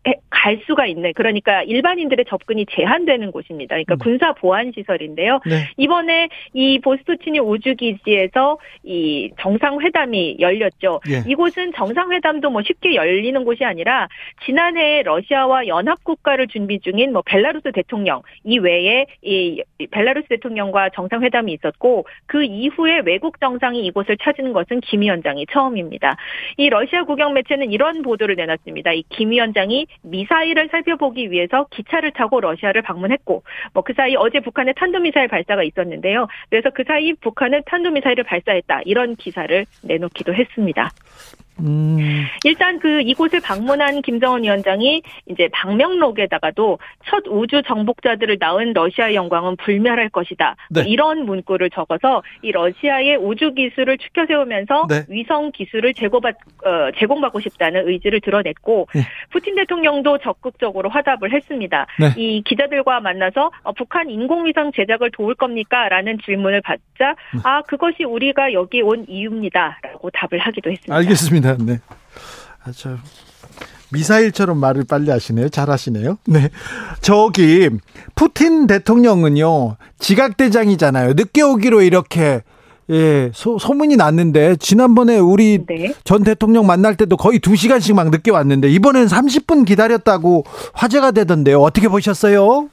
갈 0.45 0.61
수가 0.67 0.85
있는 0.87 1.13
그러니까 1.15 1.63
일반인들의 1.63 2.27
접근이 2.29 2.67
제한되는 2.71 3.31
곳입니다. 3.31 3.77
그러니까 3.77 3.95
음. 3.95 3.99
군사 3.99 4.33
보안 4.35 4.73
시설인데요. 4.75 5.41
네. 5.47 5.69
이번에 5.85 6.29
이 6.55 6.79
보스토치니 6.81 7.39
우주기지에서 7.41 8.59
이 8.85 9.31
정상회담이 9.39 10.39
열렸죠. 10.41 11.01
예. 11.11 11.23
이곳은 11.29 11.73
정상회담도 11.75 12.51
뭐 12.51 12.63
쉽게 12.63 12.95
열리는 12.95 13.45
곳이 13.45 13.65
아니라 13.65 14.09
지난해 14.47 15.03
러시아와 15.03 15.67
연합국가를 15.67 16.47
준비 16.49 16.81
중인 16.81 17.13
뭐 17.13 17.23
벨라루스 17.27 17.73
대통령 17.73 18.23
이외에 18.45 19.07
이 19.23 19.63
벨라루스 19.91 20.29
대통령과 20.29 20.91
정상회담이 20.91 21.53
있었고 21.53 22.07
그 22.27 22.43
이후에 22.45 23.03
외국 23.05 23.39
정상이 23.41 23.85
이곳을 23.87 24.17
찾은 24.17 24.53
것은 24.55 24.81
김 24.81 25.03
위원장이 25.03 25.47
처음입니다. 25.53 26.17
이 26.57 26.71
러시아 26.71 27.05
국영 27.05 27.35
매체는 27.35 27.73
이런 27.73 28.03
보도를 28.03 28.37
내놨습니다. 28.37 28.93
이 28.93 29.05
김 29.11 29.31
위원장이 29.31 29.87
미사일을 30.03 30.69
살펴보기 30.71 31.31
위해서 31.31 31.67
기차를 31.71 32.13
타고 32.13 32.41
러시아를 32.41 32.83
방문했고 32.83 33.43
뭐 33.75 33.85
그 33.85 33.93
사이 33.93 34.17
어제 34.17 34.41
북한의 34.41 34.73
탄도미사일 34.79 35.29
발사가 35.29 35.63
있 35.63 35.74
있었는데요. 35.75 36.27
그래서 36.51 36.71
그 36.71 36.85
사이 36.87 37.13
북한은 37.15 37.63
탄도미사일을 37.67 38.25
발사했다. 38.25 38.83
이런 38.85 39.17
기사를 39.17 39.67
내놓기도 39.83 40.35
했습니다. 40.35 40.91
음. 41.61 42.25
일단 42.45 42.79
그 42.79 43.01
이곳을 43.03 43.41
방문한 43.41 44.03
김정은 44.03 44.43
위원장이 44.43 45.03
이제 45.27 45.49
방명록에다가도 45.53 46.79
첫 47.07 47.23
우주 47.29 47.63
정복자들을 47.67 48.37
낳은 48.41 48.73
러시아 48.73 49.15
영광은 49.15 49.57
불멸할 49.57 50.09
것이다. 50.09 50.57
네. 50.71 50.85
이런 50.87 51.25
문구를 51.25 51.71
적어서 51.71 52.23
이 52.43 52.51
러시아의 52.51 53.17
우주 53.17 53.55
기술을 53.55 53.99
추켜 53.99 54.27
세우면서 54.27 54.87
네. 54.89 55.05
위성 55.09 55.53
기술을 55.53 55.95
제공받 55.95 56.35
어, 56.65 56.91
제공받고 56.99 57.41
싶다는 57.41 57.89
의지를 57.89 58.21
드러냈고 58.21 58.89
네. 58.95 59.01
푸틴 59.31 59.55
대통령도 59.55 60.19
적극적으로 60.19 60.89
화답을 60.89 61.33
했습니다. 61.33 61.87
네. 61.99 62.15
이 62.17 62.43
기자들과 62.45 63.01
만나서 63.01 63.51
어, 63.63 63.73
북한 63.73 64.11
인공위성 64.11 64.73
제작을 64.73 65.11
도울 65.13 65.35
겁니까?라는 65.35 66.19
질문을 66.25 66.63
받자 66.63 67.15
네. 67.35 67.41
아 67.45 67.63
그것이 67.63 68.05
우리가 68.05 68.53
여기 68.53 68.83
온 68.83 69.05
이유입니다라고 69.09 70.11
답을 70.11 70.41
하기도 70.41 70.71
했습니다. 70.71 70.95
알겠습니다. 70.95 71.44
알겠습니다. 71.45 71.57
네. 71.65 71.81
아, 72.65 72.73
저 72.75 72.97
미사일처럼 73.91 74.59
말을 74.59 74.85
빨리 74.85 75.11
하시네요. 75.11 75.49
잘하시네요. 75.49 76.19
네. 76.27 76.51
저기 77.01 77.71
푸틴 78.15 78.67
대통령은요 78.67 79.77
지각 79.99 80.37
대장이잖아요. 80.37 81.13
늦게 81.15 81.43
오기로 81.43 81.83
이렇게 81.83 82.43
예 82.91 83.31
소, 83.33 83.59
소문이 83.59 83.97
났는데 83.97 84.57
지난번에 84.57 85.19
우리 85.19 85.65
네. 85.67 85.95
전 86.05 86.23
대통령 86.23 86.67
만날 86.67 86.97
때도 86.97 87.17
거의 87.17 87.41
2 87.47 87.57
시간씩 87.57 87.95
막 87.95 88.11
늦게 88.11 88.31
왔는데 88.31 88.69
이번엔 88.71 89.07
30분 89.07 89.65
기다렸다고 89.65 90.45
화제가 90.75 91.13
되던데요. 91.13 91.61
어떻게 91.61 91.89
보셨어요? 91.89 92.69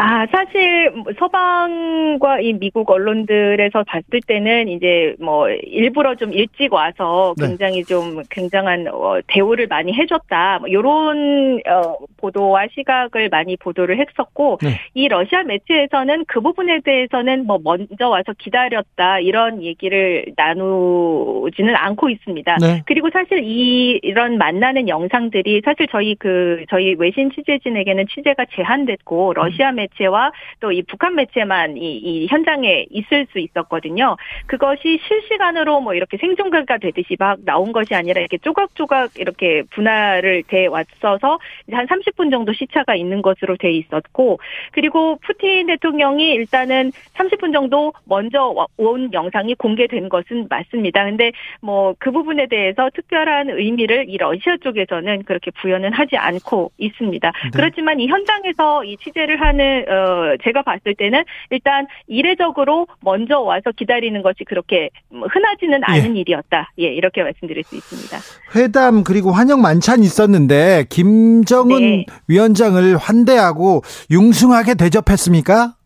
아, 0.00 0.24
사실 0.30 0.92
서방과 1.18 2.40
이 2.40 2.52
미국 2.52 2.88
언론들에서 2.88 3.82
봤을 3.82 4.20
때는 4.28 4.68
이제 4.68 5.16
뭐 5.18 5.50
일부러 5.50 6.14
좀 6.14 6.32
일찍 6.32 6.72
와서 6.72 7.34
네. 7.36 7.48
굉장히 7.48 7.82
네. 7.82 7.82
좀 7.82 8.22
굉장한 8.30 8.86
어, 8.92 9.18
대우를 9.26 9.66
많이 9.66 9.92
해줬다. 9.92 10.60
뭐 10.60 10.68
이런 10.68 11.60
어, 11.66 11.96
보도와 12.16 12.66
시각을 12.72 13.28
많이 13.28 13.56
보도를 13.56 13.98
했었고 13.98 14.58
네. 14.62 14.78
이 14.94 15.08
러시아 15.08 15.42
매체에서는 15.42 16.26
그 16.28 16.40
부분에 16.40 16.78
대해서는 16.84 17.44
뭐 17.44 17.58
먼저 17.60 18.08
와서 18.08 18.32
기다렸다 18.38 19.18
이런 19.18 19.64
얘기를 19.64 20.26
나누지는 20.36 21.74
않고 21.74 22.08
있습니다. 22.08 22.56
네. 22.60 22.82
그리고 22.86 23.10
사실 23.12 23.42
이 23.42 23.98
이런 24.04 24.38
만나는 24.38 24.88
영상들이 24.88 25.62
사실 25.64 25.88
저희 25.90 26.14
그 26.14 26.64
저희 26.70 26.94
외신 26.96 27.32
취재진에게는 27.32 28.06
취재가 28.14 28.44
제한됐고 28.54 29.34
러시아 29.34 29.72
매 29.72 29.87
매체와 29.88 30.32
또 30.60 30.68
이 30.70 30.82
북한 30.82 31.14
매체만 31.14 31.76
이, 31.76 31.96
이 31.96 32.26
현장에 32.28 32.86
있을 32.90 33.26
수 33.32 33.38
있었거든요. 33.38 34.16
그것이 34.46 35.00
실시간으로 35.06 35.80
뭐 35.80 35.94
이렇게 35.94 36.16
생중계가 36.16 36.78
되듯이 36.78 37.16
막 37.18 37.38
나온 37.44 37.72
것이 37.72 37.94
아니라 37.94 38.20
이렇게 38.20 38.38
조각조각 38.38 39.12
이렇게 39.16 39.62
분할을 39.70 40.44
돼 40.44 40.66
왔어서 40.66 41.38
한 41.72 41.86
30분 41.86 42.30
정도 42.30 42.52
시차가 42.52 42.94
있는 42.94 43.22
것으로 43.22 43.56
돼 43.56 43.72
있었고 43.72 44.38
그리고 44.72 45.18
푸틴 45.22 45.66
대통령이 45.66 46.32
일단은 46.32 46.92
30분 47.14 47.52
정도 47.52 47.92
먼저 48.04 48.54
온 48.76 49.12
영상이 49.12 49.54
공개된 49.56 50.08
것은 50.08 50.46
맞습니다. 50.48 51.04
근데 51.04 51.32
뭐 51.60 51.88
그 51.98 52.10
부분에 52.10 52.46
대해서 52.46 52.90
특별한 52.94 53.50
의미를 53.50 54.06
이 54.08 54.16
러시아 54.16 54.56
쪽에서는 54.58 55.24
그렇게 55.24 55.50
부여는 55.50 55.92
하지 55.92 56.16
않고 56.16 56.72
있습니다. 56.78 57.30
네. 57.30 57.50
그렇지만 57.52 58.00
이 58.00 58.06
현장에서 58.06 58.84
이 58.84 58.96
취재를 58.98 59.40
하는 59.40 59.77
어, 59.80 60.36
제가 60.42 60.62
봤을 60.62 60.94
때는 60.94 61.24
일단 61.50 61.86
이례적으로 62.06 62.86
먼저 63.00 63.40
와서 63.40 63.70
기다리는 63.76 64.20
것이 64.22 64.44
그렇게 64.44 64.90
흔하지는 65.10 65.80
않은 65.82 66.16
예. 66.16 66.20
일이었다. 66.20 66.72
예, 66.78 66.86
이렇게 66.86 67.22
말씀드릴 67.22 67.64
수 67.64 67.76
있습니다. 67.76 68.18
회담 68.56 69.04
그리고 69.04 69.30
환영 69.30 69.60
만찬 69.60 70.02
있었는데 70.02 70.84
김정은 70.88 71.80
네. 71.80 72.06
위원장을 72.28 72.96
환대하고 72.96 73.82
융숭하게 74.10 74.74
대접했습니까? 74.74 75.77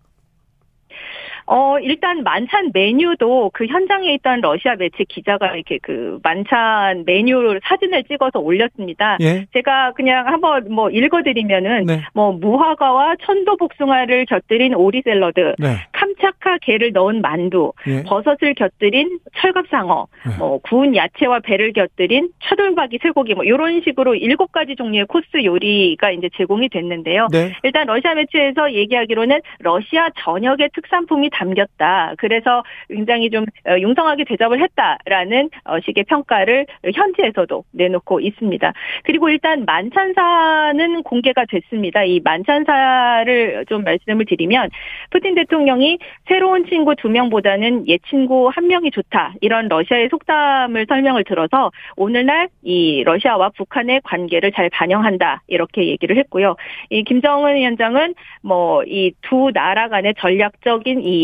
어, 1.46 1.78
일단 1.80 2.22
만찬 2.22 2.70
메뉴도 2.72 3.50
그 3.52 3.66
현장에 3.66 4.12
있던 4.14 4.40
러시아 4.40 4.76
매체 4.76 5.04
기자가 5.04 5.54
이렇게 5.54 5.78
그 5.82 6.18
만찬 6.22 7.04
메뉴 7.04 7.58
사진을 7.62 8.04
찍어서 8.04 8.38
올렸습니다. 8.38 9.18
예? 9.20 9.46
제가 9.52 9.92
그냥 9.92 10.26
한번 10.26 10.66
뭐 10.70 10.90
읽어드리면은 10.90 11.86
네. 11.86 12.02
뭐 12.14 12.32
무화과와 12.32 13.16
천도 13.22 13.56
복숭아를 13.56 14.26
곁들인 14.26 14.74
오리 14.74 15.02
샐러드, 15.02 15.54
네. 15.58 15.76
캄차카 15.92 16.58
게를 16.62 16.92
넣은 16.92 17.20
만두, 17.20 17.72
예? 17.86 18.02
버섯을 18.04 18.54
곁들인 18.54 19.18
철갑상어, 19.36 20.06
네. 20.26 20.36
뭐 20.38 20.58
구운 20.58 20.94
야채와 20.94 21.40
배를 21.40 21.72
곁들인 21.72 22.30
차돌박이 22.44 22.98
쇠고기 23.02 23.34
뭐 23.34 23.44
이런 23.44 23.82
식으로 23.82 24.14
일곱 24.14 24.52
가지 24.52 24.76
종류의 24.76 25.06
코스 25.06 25.44
요리가 25.44 26.10
이제 26.12 26.28
제공이 26.36 26.68
됐는데요. 26.68 27.28
네. 27.32 27.52
일단 27.62 27.86
러시아 27.86 28.14
매체에서 28.14 28.72
얘기하기로는 28.72 29.40
러시아 29.58 30.08
전역의 30.18 30.70
특산품이 30.74 31.30
담겼다. 31.32 32.14
그래서 32.18 32.62
굉장히 32.88 33.30
좀 33.30 33.44
어, 33.66 33.78
융성하게 33.78 34.24
대접을 34.24 34.60
했다라는 34.60 35.50
어, 35.64 35.80
식의 35.80 36.04
평가를 36.04 36.66
현지에서도 36.94 37.64
내놓고 37.72 38.20
있습니다. 38.20 38.72
그리고 39.04 39.28
일단 39.28 39.64
만찬사는 39.64 41.02
공개가 41.02 41.44
됐습니다. 41.46 42.04
이 42.04 42.20
만찬사를 42.22 43.66
좀 43.68 43.84
말씀을 43.84 44.24
드리면 44.26 44.70
푸틴 45.10 45.34
대통령이 45.34 45.98
새로운 46.26 46.66
친구 46.66 46.94
두 46.94 47.08
명보다는 47.08 47.88
옛 47.88 48.00
친구 48.08 48.48
한 48.48 48.68
명이 48.68 48.90
좋다. 48.90 49.34
이런 49.40 49.68
러시아의 49.68 50.08
속담을 50.10 50.86
설명을 50.88 51.24
들어서 51.24 51.70
오늘날 51.96 52.48
이 52.62 53.02
러시아와 53.04 53.50
북한의 53.56 54.00
관계를 54.04 54.52
잘 54.52 54.70
반영한다. 54.70 55.42
이렇게 55.48 55.86
얘기를 55.88 56.16
했고요. 56.16 56.56
이 56.90 57.02
김정은 57.04 57.56
위원장은 57.56 58.14
뭐 58.42 58.82
이 58.86 59.12
두 59.22 59.50
나라 59.52 59.88
간의 59.88 60.14
전략적인 60.18 61.00
이 61.02 61.21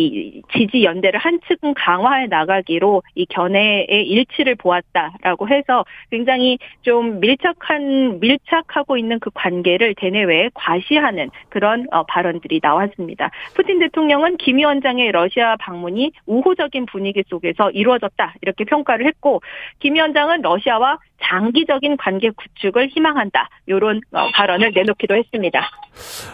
지지 0.53 0.85
연대를 0.85 1.19
한층 1.19 1.57
강화해 1.77 2.27
나가기로 2.27 3.03
이 3.15 3.27
견해의 3.27 4.07
일치를 4.07 4.55
보았다라고 4.57 5.49
해서 5.49 5.85
굉장히 6.11 6.59
좀 6.83 7.21
밀착한 7.21 8.21
밀착하고 8.21 8.97
있는 8.97 9.19
그 9.19 9.31
관계를 9.33 9.95
대내외에 9.97 10.51
과시하는 10.55 11.31
그런 11.49 11.87
어, 11.91 12.05
발언들이 12.05 12.61
나왔습니다. 12.63 13.31
푸틴 13.55 13.79
대통령은 13.79 14.37
김 14.37 14.59
위원장의 14.59 15.13
러시아 15.13 15.57
방문이 15.57 16.13
우호적인 16.27 16.87
분위기 16.87 17.23
속에서 17.29 17.71
이루어졌다 17.71 18.35
이렇게 18.43 18.65
평가를 18.65 19.07
했고 19.07 19.41
김 19.79 19.95
위원장은 19.95 20.43
러시아와 20.43 20.99
장기적인 21.23 21.97
관계 21.97 22.31
구축을 22.31 22.89
희망한다 22.89 23.49
이런 23.67 24.01
어, 24.13 24.31
발언을 24.35 24.73
내놓기도 24.75 25.15
했습니다. 25.17 25.71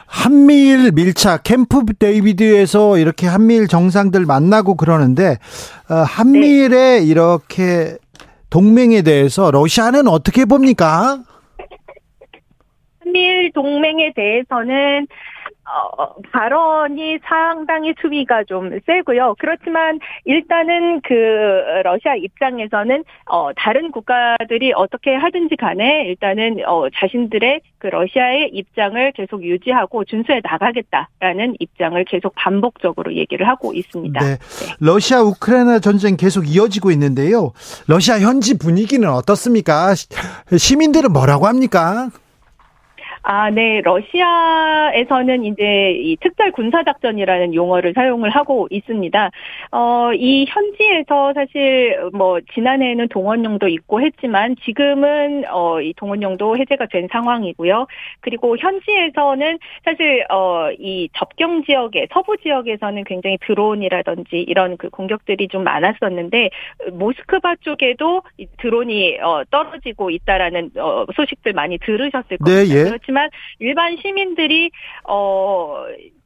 한미일 0.07 0.93
밀착 0.93 1.43
캠프 1.45 1.85
데이비드에서 1.99 2.99
이렇게 2.99 3.27
한미일 3.27 3.67
정상들 3.67 4.25
만나고 4.27 4.77
그러는데 4.77 5.39
어, 5.91 5.95
한미일의 5.95 7.01
네. 7.01 7.07
이렇게 7.07 7.97
동맹에 8.51 9.03
대해서 9.03 9.51
러시아는 9.51 10.07
어떻게 10.07 10.45
봅니까? 10.45 11.19
한미일 13.01 13.53
동맹에 13.53 14.13
대해서는 14.15 15.07
어, 15.75 16.15
발언이 16.33 17.19
상당히 17.25 17.95
수위가 18.01 18.45
좀 18.45 18.71
세고요. 18.87 19.35
그렇지만 19.39 19.99
일단은 20.25 21.01
그 21.03 21.15
러시아 21.83 22.15
입장에서는 22.15 23.05
어, 23.27 23.53
다른 23.57 23.91
국가들이 23.91 24.73
어떻게 24.75 25.15
하든지 25.15 25.57
간에 25.57 26.07
일단은 26.07 26.59
어, 26.67 26.87
자신들의 26.95 27.61
그 27.79 27.89
러시아의 27.89 28.51
입장을 28.53 29.13
계속 29.13 29.43
유지하고 29.43 30.05
준수해 30.05 30.41
나가겠다라는 30.43 31.57
입장을 31.59 32.03
계속 32.05 32.35
반복적으로 32.37 33.15
얘기를 33.15 33.49
하고 33.49 33.75
있습니다. 33.75 34.21
네. 34.21 34.27
네. 34.37 34.75
러시아 34.81 35.23
우크라이나 35.23 35.81
전쟁 35.81 36.17
계속 36.17 36.49
이어지고 36.49 36.91
있는데요. 36.93 37.53
러시아 37.89 38.19
현지 38.21 38.57
분위기는 38.57 39.09
어떻습니까? 39.09 39.95
시민들은 40.57 41.13
뭐라고 41.13 41.47
합니까? 41.47 42.11
아, 43.27 43.49
네. 43.49 43.81
러시아에서는 43.81 45.47
이제 45.47 45.93
이 45.93 46.15
특별 46.21 46.53
군사작전이라는 46.53 47.55
용어를 47.55 47.95
사용을 47.95 48.29
하고 48.29 48.69
있습니다. 48.71 49.31
어, 49.73 50.13
이 50.13 50.45
현지에서 50.47 51.33
사실 51.33 51.99
뭐 52.13 52.39
지난해에는 52.53 53.09
동원령도 53.09 53.69
있고 53.69 54.03
했지만 54.03 54.57
지금은 54.63 55.45
어, 55.51 55.81
이 55.81 55.95
동원령도 55.97 56.59
해제가 56.59 56.85
된 56.93 57.09
상황이고요. 57.11 57.87
그리고 58.21 58.59
현지에서는 58.59 59.59
사실 59.87 60.27
어, 60.31 60.71
이 60.79 61.09
접경 61.15 61.65
지역에 61.65 62.09
서부 62.13 62.37
지역에서는 62.37 63.05
굉장히 63.05 63.39
드론이라든지 63.47 64.37
이런 64.37 64.77
그 64.77 64.91
공격들이 64.91 65.49
좀 65.49 65.65
많았었는데 65.65 66.51
모스크바 66.93 67.57
쪽에도 67.63 68.21
드론이 68.59 69.19
어, 69.23 69.45
떨어지고 69.51 70.11
있다라는 70.11 70.73
어, 70.77 71.07
소식들 71.17 71.55
많이 71.55 71.79
들으셨을 71.79 72.37
겁니다. 72.37 72.45
네, 72.45 72.69
예. 72.69 72.85
그렇지만 72.85 73.14
그렇지만 73.15 73.31
일반 73.61 73.97
시민들이 73.97 74.71
어 75.05 75.85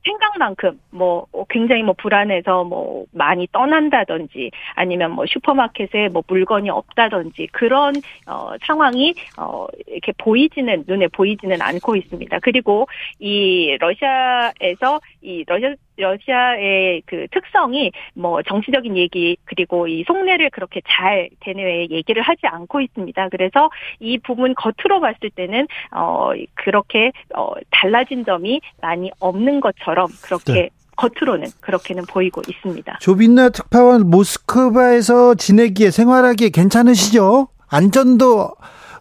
생각만큼 0.09 0.81
뭐 0.91 1.27
굉장히 1.51 1.83
뭐 1.83 1.95
불안해서 1.97 2.65
뭐 2.65 3.05
많이 3.13 3.47
떠난다든지 3.53 4.51
아니면 4.75 5.13
뭐 5.13 5.27
슈퍼마켓에 5.27 6.09
뭐 6.09 6.23
물건이 6.27 6.71
없다든지 6.71 7.49
그런 7.53 7.95
어 8.27 8.53
상황이 8.67 9.15
어 9.39 9.67
이렇게 9.87 10.13
보이지는 10.17 10.85
눈에 10.87 11.09
보이지는 11.09 11.61
않고 11.61 11.97
있습니다. 11.97 12.39
그리고 12.41 12.87
이 13.19 13.77
러시아에서 13.79 15.01
이 15.21 15.45
러시아 15.47 15.75
러시아의 15.99 17.03
그 17.07 17.27
특성이 17.31 17.91
뭐 18.15 18.43
정치적인 18.43 18.97
얘기 18.97 19.37
그리고 19.45 19.89
이 19.89 20.05
속내를 20.05 20.51
그렇게 20.51 20.81
잘 20.87 21.29
대내외에 21.41 21.89
얘기를 21.91 22.23
하지 22.23 22.47
않고 22.47 22.81
있습니다. 22.81 23.29
그래서 23.31 23.71
이 23.99 24.19
부분 24.19 24.55
겉으로 24.55 25.01
봤을 25.01 25.31
때는 25.31 25.67
어 25.91 26.31
그렇게 26.55 27.13
어 27.35 27.51
달라진 27.71 28.25
점이 28.25 28.61
많이 28.81 29.11
없는 29.19 29.61
것처럼 29.61 29.98
그렇게 30.23 30.53
네. 30.53 30.71
겉으로는 30.97 31.47
그렇게는 31.61 32.05
보이고 32.07 32.43
있습니다. 32.47 32.99
조빈나 33.01 33.51
특파원 33.51 34.11
모스크바에서 34.11 35.37
지내기에 35.37 35.91
생활하기에 35.91 36.51
괜찮으시죠? 36.51 37.49
안전도 37.69 38.51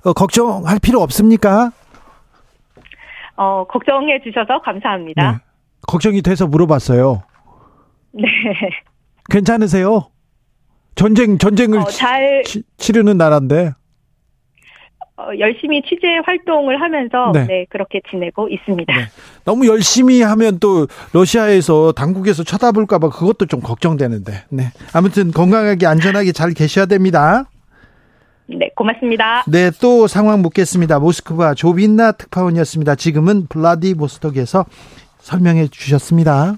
어, 0.03 0.13
걱정할 0.13 0.79
필요 0.79 1.01
없습니까? 1.01 1.71
어, 3.35 3.65
걱정해 3.67 4.21
주셔서 4.23 4.61
감사합니다. 4.61 5.31
네. 5.31 5.37
걱정이 5.87 6.21
돼서 6.21 6.47
물어봤어요. 6.47 7.23
네. 8.11 8.23
괜찮으세요? 9.29 10.09
전쟁 10.95 11.37
전쟁을 11.37 11.79
어, 11.79 11.83
잘 11.85 12.43
치, 12.45 12.63
치르는 12.77 13.17
나라인데. 13.17 13.73
어, 15.17 15.29
열심히 15.39 15.81
취재 15.81 16.07
활동을 16.25 16.79
하면서 16.79 17.31
네. 17.33 17.47
네 17.47 17.65
그렇게 17.69 18.01
지내고 18.09 18.49
있습니다. 18.49 18.93
네. 18.93 19.01
너무 19.45 19.67
열심히 19.67 20.21
하면 20.21 20.59
또 20.59 20.87
러시아에서 21.11 21.91
당국에서 21.91 22.43
쳐다볼까봐 22.43 23.09
그것도 23.09 23.47
좀 23.47 23.59
걱정되는데. 23.61 24.31
네. 24.49 24.63
아무튼 24.93 25.31
건강하게 25.31 25.87
안전하게 25.87 26.33
잘 26.33 26.51
계셔야 26.53 26.85
됩니다. 26.85 27.45
네, 28.47 28.69
고맙습니다. 28.75 29.43
네, 29.47 29.71
또 29.81 30.07
상황 30.07 30.41
묻겠습니다. 30.41 30.99
모스크바 30.99 31.55
조빈나 31.55 32.13
특파원이었습니다. 32.13 32.95
지금은 32.95 33.47
블라디보스톡에서 33.47 34.65
설명해 35.19 35.67
주셨습니다. 35.67 36.57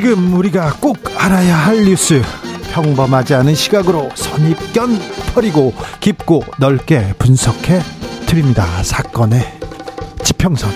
지금 0.00 0.32
우리가 0.34 0.74
꼭 0.80 0.96
알아야 1.16 1.56
할 1.56 1.82
뉴스 1.82 2.22
평범하지 2.72 3.34
않은 3.34 3.56
시각으로 3.56 4.08
선입견 4.14 4.96
버리고 5.34 5.74
깊고 5.98 6.44
넓게 6.60 7.14
분석해 7.18 7.80
드립니다. 8.24 8.64
사건의 8.84 9.40
지평선 10.22 10.70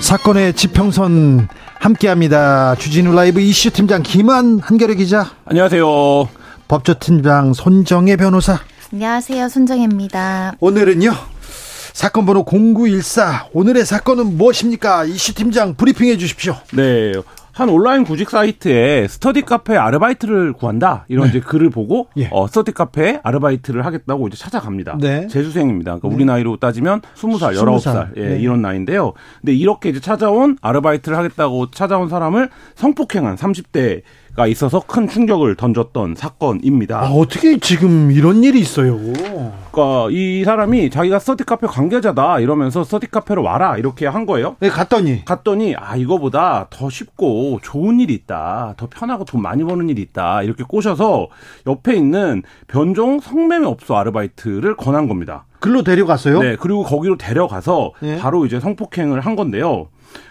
사건의 0.00 0.54
지평선 0.54 1.48
함께합니다. 1.78 2.74
주진우 2.76 3.12
라이브 3.12 3.40
이슈 3.40 3.70
팀장 3.70 4.02
김한 4.02 4.60
한결의 4.60 4.96
기자. 4.96 5.32
안녕하세요. 5.44 5.84
법조팀장 6.68 7.52
손정혜 7.52 8.16
변호사. 8.16 8.60
안녕하세요. 8.94 9.50
손정혜입니다. 9.50 10.54
오늘은요. 10.58 11.12
사건 11.98 12.26
번호 12.26 12.44
0914 12.44 13.48
오늘의 13.52 13.84
사건은 13.84 14.36
무엇입니까? 14.36 15.06
이슈 15.06 15.34
팀장 15.34 15.74
브리핑해 15.74 16.16
주십시오. 16.16 16.54
네. 16.72 17.12
한 17.50 17.68
온라인 17.68 18.04
구직 18.04 18.30
사이트에 18.30 19.08
스터디 19.08 19.42
카페 19.42 19.76
아르바이트를 19.76 20.52
구한다 20.52 21.06
이런 21.08 21.24
네. 21.24 21.30
이제 21.30 21.40
글을 21.40 21.70
보고 21.70 22.06
예. 22.16 22.28
어, 22.30 22.46
스터디 22.46 22.70
카페 22.70 23.18
아르바이트를 23.24 23.84
하겠다고 23.84 24.28
이제 24.28 24.36
찾아갑니다. 24.36 24.98
네. 25.00 25.26
재수생입니다. 25.26 25.96
그러니까 25.96 26.08
네. 26.08 26.14
우리 26.14 26.24
나이로 26.24 26.58
따지면 26.58 27.00
20살, 27.16 27.56
19살 27.56 28.16
예, 28.16 28.28
네. 28.28 28.38
이런 28.38 28.62
나이인데요. 28.62 29.14
근데 29.40 29.52
이렇게 29.52 29.88
이제 29.88 29.98
찾아온 29.98 30.56
아르바이트를 30.62 31.18
하겠다고 31.18 31.72
찾아온 31.72 32.08
사람을 32.08 32.48
성폭행한 32.76 33.34
30대 33.34 34.02
가 34.38 34.46
있어서 34.46 34.80
큰 34.86 35.08
충격을 35.08 35.56
던졌던 35.56 36.14
사건입니다. 36.14 37.00
아, 37.00 37.10
어떻게 37.10 37.58
지금 37.58 38.12
이런 38.12 38.44
일이 38.44 38.60
있어요? 38.60 38.96
그러니까 38.96 40.08
이 40.12 40.44
사람이 40.44 40.90
자기가 40.90 41.18
스터디 41.18 41.42
카페 41.42 41.66
관계자다 41.66 42.38
이러면서 42.38 42.84
스터디 42.84 43.08
카페로 43.08 43.42
와라 43.42 43.76
이렇게 43.76 44.06
한 44.06 44.26
거예요. 44.26 44.54
네, 44.60 44.68
갔더니 44.68 45.24
갔더니 45.24 45.74
아 45.76 45.96
이거보다 45.96 46.68
더 46.70 46.88
쉽고 46.88 47.58
좋은 47.62 47.98
일이 47.98 48.14
있다, 48.14 48.74
더 48.76 48.88
편하고 48.88 49.24
돈 49.24 49.42
많이 49.42 49.64
버는 49.64 49.88
일이 49.88 50.02
있다 50.02 50.44
이렇게 50.44 50.62
꼬셔서 50.62 51.26
옆에 51.66 51.96
있는 51.96 52.44
변종 52.68 53.18
성매매 53.18 53.66
업소 53.66 53.96
아르바이트를 53.96 54.76
권한 54.76 55.08
겁니다. 55.08 55.46
글로 55.58 55.82
데려갔어요? 55.82 56.40
네, 56.40 56.54
그리고 56.54 56.84
거기로 56.84 57.16
데려가서 57.16 57.90
네. 58.00 58.18
바로 58.18 58.46
이제 58.46 58.60
성폭행을 58.60 59.18
한 59.20 59.34
건데요. 59.34 59.88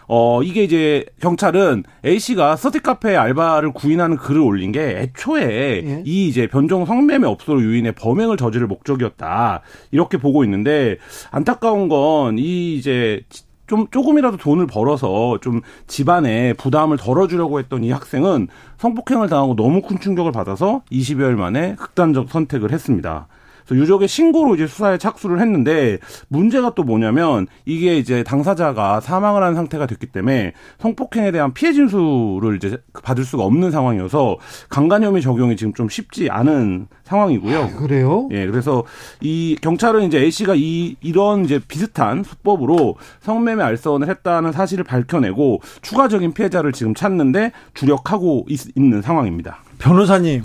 어, 0.08 0.42
이게 0.42 0.64
이제 0.64 1.06
경찰은 1.22 1.84
A씨가 2.06 2.56
스터디 2.56 2.80
카페 2.80 3.16
알바를 3.16 3.74
구인하는 3.74 4.16
글을 4.18 4.40
올린 4.42 4.72
게 4.72 4.82
애초에 5.00 5.44
예. 5.86 6.04
이 6.06 6.28
이제 6.28 6.48
변종 6.48 6.86
성매매 6.86 7.28
업소로 7.28 7.62
유인해 7.62 7.92
범행을 7.92 8.38
저지를 8.38 8.68
목적이었다. 8.68 9.62
이렇게 9.92 10.18
보고 10.18 10.44
있는데 10.44 10.98
안타까운 11.32 11.90
건 11.90 12.38
이 12.38 12.76
이제 12.76 13.22
좀 13.68 13.88
조금이라도 13.92 14.38
돈을 14.38 14.66
벌어서 14.68 15.40
좀 15.42 15.62
집안에 15.88 16.54
부담을 16.54 16.98
덜어주려고 16.98 17.60
했던 17.60 17.84
이 17.84 17.92
학생은 17.92 18.48
성폭행을 18.78 19.28
당하고 19.28 19.56
너무 19.56 19.82
큰 19.82 20.00
충격을 20.00 20.32
받아서 20.32 20.82
20여일 20.92 21.36
만에 21.36 21.76
극단적 21.76 22.30
선택을 22.30 22.72
했습니다. 22.72 23.28
그래서 23.68 23.82
유족의 23.82 24.08
신고로 24.08 24.56
이제 24.56 24.66
수사에 24.66 24.98
착수를 24.98 25.40
했는데 25.40 26.00
문제가 26.30 26.74
또 26.74 26.84
뭐냐면 26.84 27.48
이게 27.66 27.98
이제 27.98 28.24
당사자가 28.24 29.02
사망을 29.02 29.44
한 29.44 29.56
상태가 29.56 29.86
됐기 29.86 30.08
때문에 30.08 30.54
성폭행에 30.80 31.32
대한 31.32 31.54
피해 31.54 31.74
진술을 31.74 32.56
이제 32.56 32.78
받을 33.04 33.26
수가 33.26 33.44
없는 33.44 33.72
상황이어서 33.72 34.38
강간 34.70 35.04
혐의 35.04 35.22
적용이 35.22 35.56
지금 35.56 35.74
좀 35.74 35.90
쉽지 35.90 36.30
않은 36.30 36.88
상황이고요. 37.04 37.60
아, 37.60 37.68
그래요? 37.76 38.28
예, 38.32 38.46
그래서 38.46 38.84
이 39.22 39.58
경찰은 39.62 40.04
이제 40.04 40.20
A 40.20 40.32
씨가 40.32 40.56
이 40.56 40.96
이런 41.02 41.46
이제 41.46 41.60
비슷한 41.68 42.24
수법으로 42.24 42.96
성매매 43.22 43.64
알선을 43.64 44.10
했다는 44.10 44.52
사실을 44.52 44.84
밝혀내고 44.84 45.62
추가적인 45.82 46.34
피해자를 46.34 46.72
지금 46.72 46.94
찾는데 46.94 47.52
주력하고 47.74 48.46
있, 48.50 48.78
있는 48.78 49.02
상황입니다. 49.02 49.60
변호사님 49.80 50.42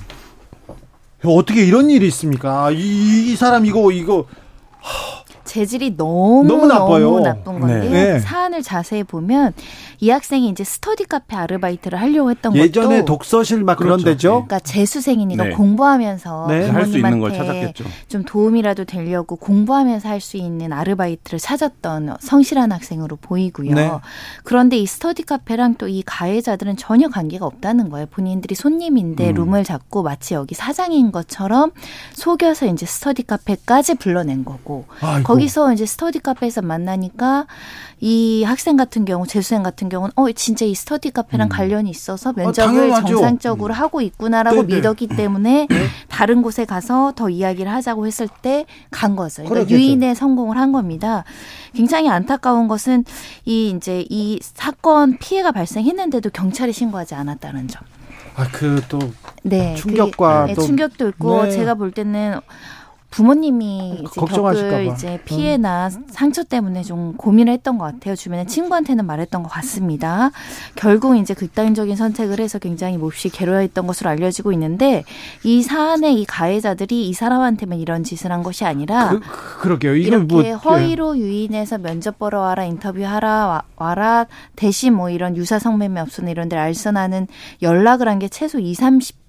어떻게 1.25 1.65
이런 1.65 1.91
일이 1.91 2.07
있습니까? 2.09 2.71
이, 2.71 3.33
이 3.33 3.37
사람 3.37 3.65
이거 3.65 3.93
이거 3.93 4.27
재질이 5.45 5.97
너무 5.97 6.45
너무 6.47 6.67
나빠요. 6.67 7.05
너무 7.11 7.21
나쁜 7.21 7.61
건데 7.61 7.89
네. 7.89 8.19
사안을 8.19 8.63
자세히 8.63 9.03
보면 9.05 9.53
이 10.01 10.11
학생이 10.11 10.49
이제 10.49 10.65
스터디 10.65 11.05
카페 11.05 11.37
아르바이트를 11.37 12.01
하려고 12.01 12.31
했던 12.31 12.55
예전에 12.57 12.67
것도 12.67 12.93
예전에 12.93 13.05
독서실 13.05 13.63
막 13.63 13.77
그렇죠. 13.77 14.03
그런 14.03 14.05
데죠. 14.15 14.31
그러니까 14.47 14.59
재수생이니까 14.61 15.45
네. 15.45 15.51
공부하면서 15.51 16.47
네. 16.49 16.67
부모님한테 16.67 17.73
좀 18.09 18.25
도움이라도 18.25 18.85
되려고 18.85 19.37
공부하면서 19.37 20.09
할 20.09 20.23
수 20.23 20.37
있는 20.37 20.73
아르바이트를 20.73 21.41
찾았던 21.41 22.17
성실한 22.21 22.71
학생으로 22.71 23.17
보이고요. 23.17 23.75
네. 23.75 23.91
그런데 24.45 24.77
이 24.79 24.87
스터디 24.87 25.25
카페랑 25.25 25.75
또 25.77 25.89
이 25.89 26.03
가해자들은 26.07 26.77
전혀 26.77 27.09
관계가 27.09 27.45
없다는 27.45 27.91
거예요. 27.91 28.07
본인들이 28.07 28.55
손님인데 28.55 29.31
음. 29.31 29.35
룸을 29.35 29.65
잡고 29.65 30.03
마치 30.03 30.35
여기 30.35 30.55
사장인 30.55 31.13
것처럼 31.13 31.71
속여서 32.15 32.67
이제 32.67 32.87
스터디 32.87 33.25
카페까지 33.25 33.97
불러낸 33.97 34.45
거고 34.45 34.87
아이고. 35.01 35.27
거기서 35.43 35.73
이제 35.73 35.87
스터디 35.87 36.21
카페에서 36.21 36.63
만나니까 36.63 37.47
이 38.01 38.43
학생 38.45 38.77
같은 38.77 39.05
경우 39.05 39.27
재수생 39.27 39.63
같은 39.63 39.89
경우는 39.89 40.13
어 40.17 40.31
진짜 40.33 40.65
이 40.65 40.75
스터디 40.75 41.11
카페랑 41.11 41.47
음. 41.47 41.49
관련이 41.49 41.91
있어서 41.91 42.31
아, 42.31 42.33
면접을 42.35 42.93
아, 42.93 43.01
정상적으로 43.05 43.75
음. 43.75 43.79
하고 43.79 44.01
있구나라고 44.01 44.63
네네. 44.67 44.77
믿었기 44.77 45.09
때문에 45.09 45.67
네. 45.69 45.87
다른 46.09 46.43
곳에 46.43 46.65
가서 46.65 47.13
더 47.15 47.29
이야기를 47.29 47.71
하자고 47.73 48.07
했을 48.07 48.29
때 48.43 48.67
간 48.91 49.17
거죠. 49.17 49.43
그러니까 49.45 49.71
유인에 49.71 50.15
성공을 50.15 50.57
한 50.57 50.71
겁니다. 50.73 51.25
굉장히 51.75 52.09
안타까운 52.09 52.69
것은 52.69 53.05
이 53.45 53.71
이제 53.71 54.05
이 54.09 54.39
사건 54.43 55.19
피해가 55.19 55.53
발생했는데도 55.53 56.31
경찰에 56.31 56.73
신고하지 56.73 57.15
않았다는 57.15 57.69
점. 57.69 57.83
아, 58.37 58.47
그 58.51 58.81
또 58.89 58.99
네, 59.43 59.75
충격과 59.75 60.47
네, 60.47 60.55
충격도 60.55 61.09
있고 61.11 61.45
네. 61.45 61.51
제가 61.51 61.75
볼 61.75 61.91
때는 61.91 62.39
부모님이 63.13 64.01
이제 64.01 64.21
겪을 64.21 64.87
이제 64.87 65.21
피해나 65.25 65.89
음. 65.89 66.07
상처 66.09 66.43
때문에 66.43 66.83
좀 66.83 67.15
고민을 67.17 67.53
했던 67.53 67.77
것 67.79 67.85
같아요. 67.85 68.17
주변에 68.17 68.47
친구한테는 68.47 69.05
말했던 69.05 69.43
것 69.43 69.49
같습니다. 69.51 70.31
결국 70.75 71.17
이제 71.17 71.35
극단적인 71.35 71.95
선택을 71.95 72.41
해서 72.41 72.59
굉장히 72.59 72.97
몹시 72.97 73.29
괴로워했던 73.29 73.87
것으로 73.87 74.09
알려지고 74.09 74.53
있는데 74.53 75.05
이 75.45 75.63
사안의 75.63 76.21
이 76.21 76.25
가해자들이 76.25 77.09
이 77.09 77.13
사람한테만 77.13 77.79
이런 77.79 78.03
짓을 78.03 78.33
한 78.33 78.43
것이 78.43 78.65
아니라 78.65 79.21
그, 79.61 79.69
러게요 79.69 79.95
이렇게 79.95 80.25
뭐, 80.25 80.43
허위로 80.43 81.19
유인해서 81.19 81.79
면접 81.79 82.19
보러 82.19 82.41
와라 82.41 82.65
인터뷰하라 82.65 83.63
와, 83.77 83.95
라 83.95 84.27
대신 84.57 84.95
뭐 84.95 85.11
이런 85.11 85.37
유사 85.37 85.59
성매매 85.59 86.01
없으나 86.01 86.31
이런 86.31 86.49
데를 86.49 86.63
알선하는 86.63 87.27
연락을 87.61 88.09
한 88.09 88.23
게 88.23 88.29
최소 88.29 88.61
2, 88.61 88.75
30 88.75 89.22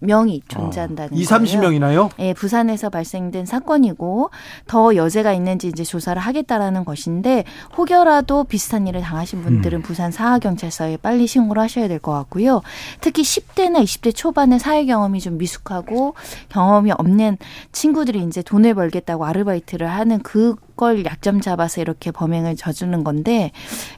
명이 0.00 0.42
존재한다는 0.48 1.12
어. 1.12 1.16
2, 1.16 1.24
30명이나요? 1.24 2.10
예, 2.18 2.34
부산에서 2.34 2.90
발생된 2.90 3.46
사건이고 3.46 4.30
더 4.66 4.96
여죄가 4.96 5.32
있는지 5.32 5.68
이제 5.68 5.84
조사를 5.84 6.20
하겠다라는 6.20 6.84
것인데 6.84 7.44
혹여라도 7.76 8.44
비슷한 8.44 8.86
일을 8.86 9.00
당하신 9.02 9.42
분들은 9.42 9.78
음. 9.78 9.82
부산 9.82 10.10
사하경찰서에 10.10 10.96
빨리 10.98 11.26
신고를 11.26 11.62
하셔야 11.62 11.86
될 11.88 12.00
것 12.00 12.12
같고요. 12.12 12.62
특히 13.02 13.22
10대나 13.22 13.82
20대 13.82 14.14
초반의 14.16 14.58
사회 14.58 14.86
경험이 14.86 15.20
좀 15.20 15.36
미숙하고 15.36 16.14
경험이 16.48 16.92
없는 16.92 17.36
친구들이 17.72 18.22
이제 18.24 18.40
돈을 18.42 18.74
벌겠다고 18.74 19.26
아르바이트를 19.26 19.86
하는 19.86 20.18
그걸 20.20 21.04
약점 21.04 21.42
잡아서 21.42 21.82
이렇게 21.82 22.10
범행을 22.10 22.56
저지르는 22.56 23.04
건데 23.04 23.50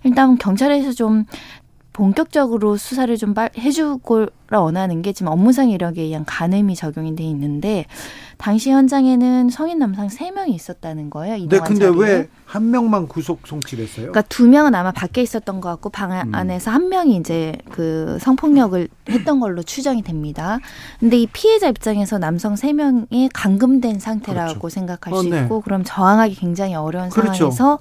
일단 0.02 0.36
경찰에서 0.36 0.90
좀 0.92 1.26
본격적으로 1.92 2.76
수사를 2.76 3.14
좀 3.16 3.34
해주고 3.56 4.26
원하는 4.50 5.02
게 5.02 5.12
지금 5.12 5.32
업무상 5.32 5.70
이력에 5.70 6.02
의한 6.02 6.24
간음이 6.24 6.74
적용이 6.74 7.16
돼 7.16 7.24
있는데 7.24 7.86
당시 8.38 8.70
현장에는 8.70 9.50
성인 9.50 9.78
남성 9.78 10.08
세명이 10.08 10.52
있었다는 10.54 11.10
거예요. 11.10 11.48
네, 11.48 11.58
근데 11.60 11.86
왜 11.86 12.28
한 12.52 12.70
명만 12.70 13.08
구속 13.08 13.46
송치됐어요? 13.46 14.12
그러니까 14.12 14.20
두 14.28 14.46
명은 14.46 14.74
아마 14.74 14.92
밖에 14.92 15.22
있었던 15.22 15.62
것 15.62 15.70
같고 15.70 15.88
방 15.88 16.12
음. 16.12 16.34
안에서 16.34 16.70
한 16.70 16.90
명이 16.90 17.16
이제 17.16 17.56
그 17.70 18.18
성폭력을 18.20 18.88
했던 19.08 19.40
걸로 19.40 19.62
추정이 19.62 20.02
됩니다. 20.02 20.58
근데 21.00 21.16
이 21.16 21.26
피해자 21.32 21.68
입장에서 21.68 22.18
남성 22.18 22.54
세명이 22.54 23.30
감금된 23.32 24.00
상태라고 24.00 24.58
그렇죠. 24.58 24.68
생각할 24.68 25.14
수 25.14 25.20
어, 25.20 25.22
네. 25.22 25.42
있고 25.44 25.62
그럼 25.62 25.82
저항하기 25.82 26.34
굉장히 26.34 26.74
어려운 26.74 27.08
그렇죠. 27.08 27.50
상황에서 27.50 27.78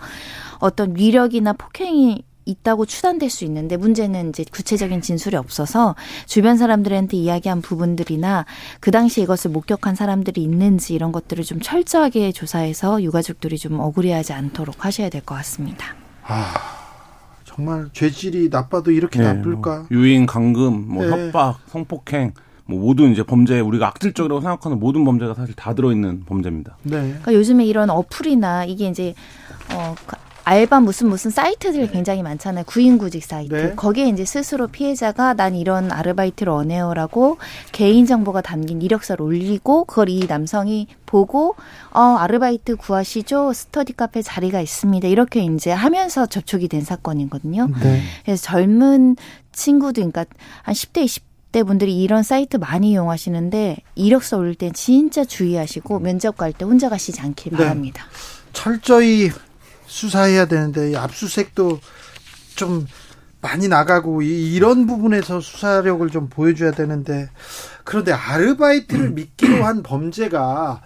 어떤 0.60 0.96
위력이나 0.96 1.52
폭행이 1.52 2.24
있다고 2.46 2.86
추단될 2.86 3.30
수 3.30 3.46
있는데 3.46 3.78
문제는 3.78 4.30
이제 4.30 4.44
구체적인 4.52 5.02
진술이 5.02 5.36
없어서 5.36 5.96
주변 6.26 6.58
사람들한테 6.58 7.18
이야기한 7.18 7.62
부분들이나 7.62 8.46
그 8.80 8.92
당시 8.92 9.22
이것을 9.22 9.52
목격한 9.52 9.96
사람들이 9.96 10.42
있는지 10.42 10.94
이런 10.94 11.12
것들을 11.12 11.44
좀 11.44 11.60
철저하게 11.62 12.32
조사해서 12.32 13.04
유가족들이 13.04 13.58
좀 13.58 13.80
억울해하지 13.80 14.34
않도록 14.34 14.86
하셔야 14.86 15.10
될 15.10 15.22
것 15.22 15.36
같습니다. 15.36 15.96
아. 16.24 16.54
정말 17.46 17.90
죄질이 17.94 18.48
나빠도 18.50 18.92
이렇게 18.92 19.20
네, 19.20 19.34
나쁠까? 19.34 19.76
뭐 19.76 19.88
유인, 19.92 20.26
강금, 20.26 20.88
뭐 20.88 21.06
네. 21.06 21.12
협박, 21.28 21.60
성폭행, 21.68 22.34
뭐 22.66 22.80
모든 22.80 23.12
이제 23.12 23.24
범죄 23.24 23.60
우리가 23.60 23.88
악질적이라고 23.90 24.40
생각하는 24.42 24.80
모든 24.80 25.04
범죄가 25.04 25.34
사실 25.34 25.54
다 25.54 25.76
들어있는 25.76 26.24
범죄입니다. 26.26 26.78
네. 26.84 27.02
그러니까 27.02 27.34
요즘에 27.34 27.66
이런 27.66 27.90
어플이나 27.90 28.66
이게 28.66 28.88
이제 28.88 29.14
어 29.76 29.94
알바 30.44 30.80
무슨 30.80 31.08
무슨 31.10 31.30
사이트들이 31.32 31.88
네. 31.88 31.92
굉장히 31.92 32.24
많잖아요. 32.24 32.66
구인구직 32.66 33.24
사이트. 33.24 33.54
네. 33.54 33.76
거기에 33.76 34.10
이제 34.10 34.26
스스로 34.26 34.68
피해자가 34.68 35.34
난 35.36 35.56
이런 35.56 35.92
아르바이트를 35.92 36.52
원해요라고 36.52 37.38
개인 37.72 38.06
정보가 38.06 38.42
담긴 38.42 38.82
이력서를 38.82 39.24
올리고 39.24 39.86
그걸 39.86 40.10
이 40.10 40.26
남성이 40.28 40.88
보고 41.06 41.56
어 41.92 42.00
아르바이트 42.20 42.76
구하시죠. 42.78 43.54
스터디 43.54 43.94
카페 43.94 44.22
자리가 44.22 44.62
있습니다. 44.62 45.08
이렇게 45.08 45.44
이제 45.44 45.72
하면서 45.72 46.26
접촉이 46.26 46.68
된 46.68 46.82
사건이거든요. 46.82 47.68
네. 47.82 48.02
그래서 48.26 48.42
젊은 48.44 49.16
친구들 49.52 50.10
그러니까 50.10 50.26
한 50.64 50.74
10대 50.74 51.06
20대 51.06 51.68
분들이 51.68 52.02
이런 52.02 52.24
사이트 52.24 52.58
많이 52.58 52.92
이용하시는데 52.92 53.78
이력서 53.96 54.38
올릴 54.38 54.56
땐 54.56 54.74
진짜 54.74 55.24
주의하시고 55.24 56.00
면접 56.00 56.36
갈 56.38 56.54
때 56.54 56.66
혼자 56.66 56.90
가시지 56.90 57.22
않길 57.22 57.52
네. 57.52 57.58
바랍니다. 57.58 58.06
철저히 58.54 59.30
수사해야 59.92 60.46
되는데 60.46 60.96
압수색도 60.96 61.80
좀 62.56 62.88
많이 63.42 63.68
나가고 63.68 64.22
이런 64.22 64.88
부분에서 64.88 65.42
수사력을 65.42 66.10
좀 66.10 66.30
보여줘야 66.30 66.72
되는데 66.72 67.30
그런데 67.84 68.14
아르바이트를 68.14 69.08
음. 69.08 69.16
믿기로 69.16 69.66
한 69.66 69.84
범죄가 69.84 70.82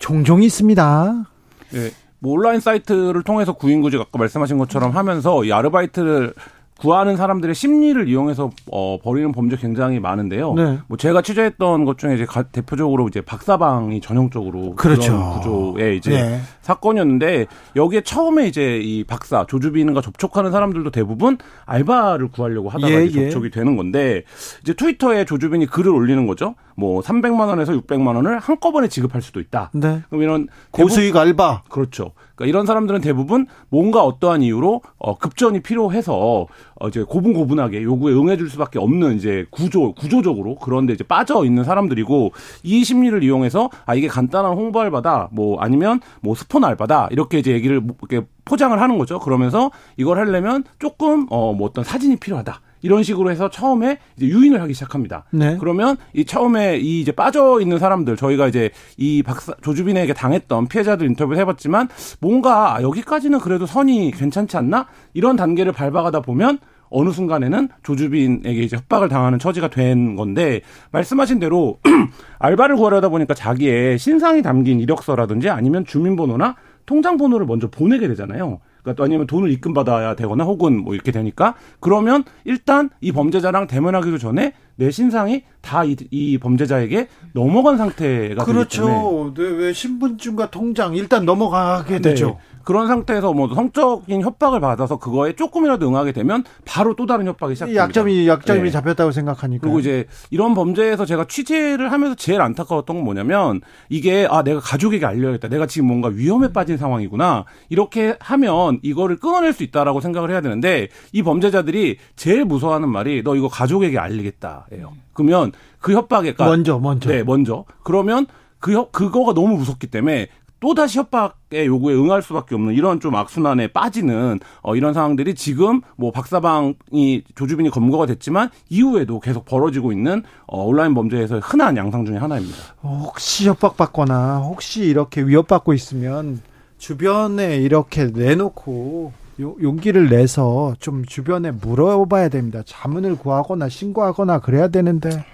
종종 0.00 0.42
있습니다. 0.42 1.24
네. 1.70 1.90
뭐 2.18 2.32
온라인 2.32 2.58
사이트를 2.58 3.22
통해서 3.22 3.52
구인구직 3.52 4.00
아까 4.00 4.18
말씀하신 4.18 4.58
것처럼 4.58 4.96
하면서 4.96 5.44
이 5.44 5.52
아르바이트를 5.52 6.34
구하는 6.78 7.16
사람들의 7.16 7.54
심리를 7.54 8.06
이용해서 8.08 8.50
어, 8.70 8.98
벌이는 9.02 9.32
범죄 9.32 9.56
굉장히 9.56 9.98
많은데요. 9.98 10.54
네. 10.54 10.78
뭐 10.88 10.98
제가 10.98 11.22
취재했던 11.22 11.84
것 11.86 11.96
중에 11.96 12.14
이제 12.14 12.26
가, 12.26 12.42
대표적으로 12.42 13.08
이제 13.08 13.22
박사방이 13.22 14.00
전형적으로 14.02 14.74
그렇죠. 14.74 15.12
그런 15.12 15.32
구조의 15.38 15.96
이제 15.96 16.10
네. 16.10 16.40
사건이었는데 16.60 17.46
여기에 17.76 18.02
처음에 18.02 18.46
이제 18.46 18.78
이 18.78 19.04
박사 19.04 19.46
조주빈과 19.46 20.02
접촉하는 20.02 20.50
사람들도 20.52 20.90
대부분 20.90 21.38
알바를 21.64 22.28
구하려고 22.28 22.68
하다가 22.68 22.92
예, 22.92 23.04
이제 23.06 23.20
예. 23.20 23.30
접촉이 23.30 23.46
예. 23.46 23.50
되는 23.50 23.76
건데 23.76 24.24
이제 24.60 24.74
트위터에 24.74 25.24
조주빈이 25.24 25.66
글을 25.66 25.90
올리는 25.90 26.26
거죠. 26.26 26.56
뭐 26.76 27.00
300만 27.00 27.48
원에서 27.48 27.72
600만 27.72 28.16
원을 28.16 28.38
한꺼번에 28.38 28.88
지급할 28.88 29.22
수도 29.22 29.40
있다. 29.40 29.70
네. 29.72 30.02
그럼 30.08 30.22
이런 30.22 30.48
고수익 30.72 31.16
알바 31.16 31.62
그렇죠. 31.70 32.12
그러니까 32.36 32.46
이런 32.50 32.66
사람들은 32.66 33.00
대부분 33.00 33.46
뭔가 33.70 34.04
어떠한 34.04 34.42
이유로 34.42 34.82
어, 34.98 35.18
급전이 35.18 35.60
필요해서 35.60 36.46
어, 36.78 36.88
이제 36.88 37.02
고분고분하게 37.02 37.82
요구에 37.82 38.12
응해줄 38.14 38.48
수밖에 38.50 38.78
없는 38.78 39.16
이제 39.16 39.46
구조 39.50 39.94
구조적으로 39.94 40.54
그런데 40.56 40.92
이제 40.92 41.02
빠져 41.02 41.44
있는 41.44 41.64
사람들이고 41.64 42.32
이 42.62 42.84
심리를 42.84 43.20
이용해서 43.22 43.70
아 43.86 43.94
이게 43.94 44.06
간단한 44.06 44.52
홍보 44.52 44.80
알바다 44.80 45.30
뭐 45.32 45.58
아니면 45.60 46.00
뭐 46.20 46.34
스폰 46.34 46.64
알바다 46.64 47.08
이렇게 47.10 47.38
이제 47.38 47.52
얘기를 47.52 47.80
뭐 47.80 47.96
이렇게 48.08 48.26
포장을 48.44 48.80
하는 48.80 48.98
거죠. 48.98 49.18
그러면서 49.18 49.70
이걸 49.96 50.18
하려면 50.18 50.64
조금 50.78 51.26
어 51.30 51.52
뭐 51.56 51.66
어떤 51.68 51.84
사진이 51.84 52.16
필요하다. 52.16 52.60
이런 52.86 53.02
식으로 53.02 53.32
해서 53.32 53.50
처음에 53.50 53.98
이제 54.16 54.26
유인을 54.26 54.62
하기 54.62 54.72
시작합니다. 54.72 55.24
네. 55.32 55.56
그러면 55.58 55.96
이 56.14 56.24
처음에 56.24 56.78
이 56.78 57.00
이제 57.00 57.10
빠져 57.10 57.60
있는 57.60 57.80
사람들 57.80 58.16
저희가 58.16 58.46
이제 58.46 58.70
이 58.96 59.24
박사 59.24 59.54
조주빈에게 59.60 60.14
당했던 60.14 60.68
피해자들 60.68 61.04
인터뷰를 61.08 61.36
해봤지만 61.40 61.88
뭔가 62.20 62.78
여기까지는 62.80 63.40
그래도 63.40 63.66
선이 63.66 64.12
괜찮지 64.12 64.56
않나 64.56 64.86
이런 65.14 65.34
단계를 65.34 65.72
밟아가다 65.72 66.20
보면 66.20 66.58
어느 66.88 67.10
순간에는 67.10 67.68
조주빈에게 67.82 68.62
이제 68.62 68.76
협박을 68.76 69.08
당하는 69.08 69.40
처지가 69.40 69.68
된 69.68 70.14
건데 70.14 70.60
말씀하신 70.92 71.40
대로 71.40 71.80
알바를 72.38 72.76
구하려다 72.76 73.08
보니까 73.08 73.34
자기의 73.34 73.98
신상이 73.98 74.42
담긴 74.42 74.78
이력서라든지 74.78 75.50
아니면 75.50 75.84
주민번호나 75.84 76.54
통장 76.86 77.16
번호를 77.16 77.46
먼저 77.46 77.68
보내게 77.68 78.06
되잖아요. 78.06 78.60
그러니까 78.86 79.02
아니면 79.02 79.26
돈을 79.26 79.50
입금 79.50 79.74
받아야 79.74 80.14
되거나 80.14 80.44
혹은 80.44 80.80
뭐 80.80 80.94
이렇게 80.94 81.10
되니까 81.10 81.54
그러면 81.80 82.22
일단 82.44 82.88
이 83.00 83.10
범죄자랑 83.10 83.66
대면하기도 83.66 84.18
전에 84.18 84.52
내 84.76 84.90
신상이 84.90 85.42
다이 85.62 85.96
범죄자에게 86.38 87.08
넘어간 87.32 87.76
상태가 87.76 88.44
그렇죠. 88.44 89.32
네, 89.36 89.42
왜 89.42 89.72
신분증과 89.72 90.50
통장 90.50 90.94
일단 90.94 91.24
넘어가게 91.24 92.00
되죠. 92.00 92.26
네. 92.26 92.56
그런 92.66 92.88
상태에서 92.88 93.32
뭐 93.32 93.52
성적인 93.54 94.22
협박을 94.22 94.58
받아서 94.58 94.98
그거에 94.98 95.34
조금이라도 95.34 95.88
응하게 95.88 96.10
되면 96.10 96.42
바로 96.64 96.96
또 96.96 97.06
다른 97.06 97.26
협박이 97.28 97.54
시작됩니다. 97.54 97.84
약점이 97.84 98.26
약점이 98.26 98.62
네. 98.62 98.70
잡혔다고 98.70 99.12
생각하니까. 99.12 99.60
그리고 99.62 99.78
이제 99.78 100.06
이런 100.30 100.52
범죄에서 100.54 101.06
제가 101.06 101.26
취재를 101.28 101.92
하면서 101.92 102.16
제일 102.16 102.40
안타까웠던 102.40 102.96
건 102.96 103.04
뭐냐면 103.04 103.60
이게 103.88 104.26
아 104.28 104.42
내가 104.42 104.58
가족에게 104.58 105.06
알려야겠다. 105.06 105.48
내가 105.48 105.66
지금 105.66 105.86
뭔가 105.86 106.08
위험에 106.08 106.52
빠진 106.52 106.76
상황이구나. 106.76 107.44
이렇게 107.68 108.16
하면 108.18 108.80
이거를 108.82 109.18
끊어낼 109.18 109.52
수 109.52 109.62
있다라고 109.62 110.00
생각을 110.00 110.32
해야 110.32 110.40
되는데 110.40 110.88
이 111.12 111.22
범죄자들이 111.22 111.98
제일 112.16 112.44
무서워하는 112.44 112.88
말이 112.88 113.22
너 113.22 113.36
이거 113.36 113.46
가족에게 113.46 113.96
알리겠다 113.96 114.65
예요. 114.72 114.92
그러면 115.12 115.52
그 115.80 115.92
협박에 115.92 116.34
먼저 116.38 116.78
먼저 116.78 117.10
네 117.10 117.22
먼저 117.22 117.64
그러면 117.82 118.26
그 118.58 118.90
그거가 118.90 119.34
너무 119.34 119.56
무섭기 119.56 119.86
때문에 119.88 120.28
또다시 120.58 120.98
협박의 120.98 121.66
요구에 121.66 121.94
응할 121.94 122.22
수밖에 122.22 122.54
없는 122.54 122.74
이런 122.74 122.98
좀 122.98 123.14
악순환에 123.14 123.68
빠지는 123.68 124.40
어, 124.62 124.74
이런 124.74 124.94
상황들이 124.94 125.34
지금 125.34 125.82
뭐 125.96 126.10
박사방이 126.10 127.22
조주빈이 127.34 127.70
검거가 127.70 128.06
됐지만 128.06 128.50
이후에도 128.70 129.20
계속 129.20 129.44
벌어지고 129.44 129.92
있는 129.92 130.22
어, 130.46 130.64
온라인 130.64 130.94
범죄에서 130.94 131.40
흔한 131.40 131.76
양상 131.76 132.04
중의 132.06 132.20
하나입니다. 132.20 132.56
혹시 132.82 133.48
협박받거나 133.48 134.38
혹시 134.38 134.84
이렇게 134.84 135.22
위협받고 135.22 135.74
있으면 135.74 136.40
주변에 136.78 137.56
이렇게 137.58 138.06
내놓고 138.06 139.12
용기를 139.38 140.08
내서 140.08 140.74
좀 140.78 141.04
주변에 141.04 141.50
물어봐야 141.50 142.28
됩니다. 142.28 142.62
자문을 142.64 143.16
구하거나 143.16 143.68
신고하거나 143.68 144.40
그래야 144.40 144.68
되는데 144.68 145.24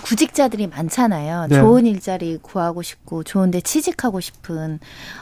구직자들이 0.00 0.66
많잖아요. 0.68 1.46
네. 1.48 1.56
좋은 1.56 1.86
일자리 1.86 2.38
구하고 2.40 2.82
싶고 2.82 3.24
좋은데 3.24 3.60
취직하고 3.60 4.20
싶은 4.20 4.78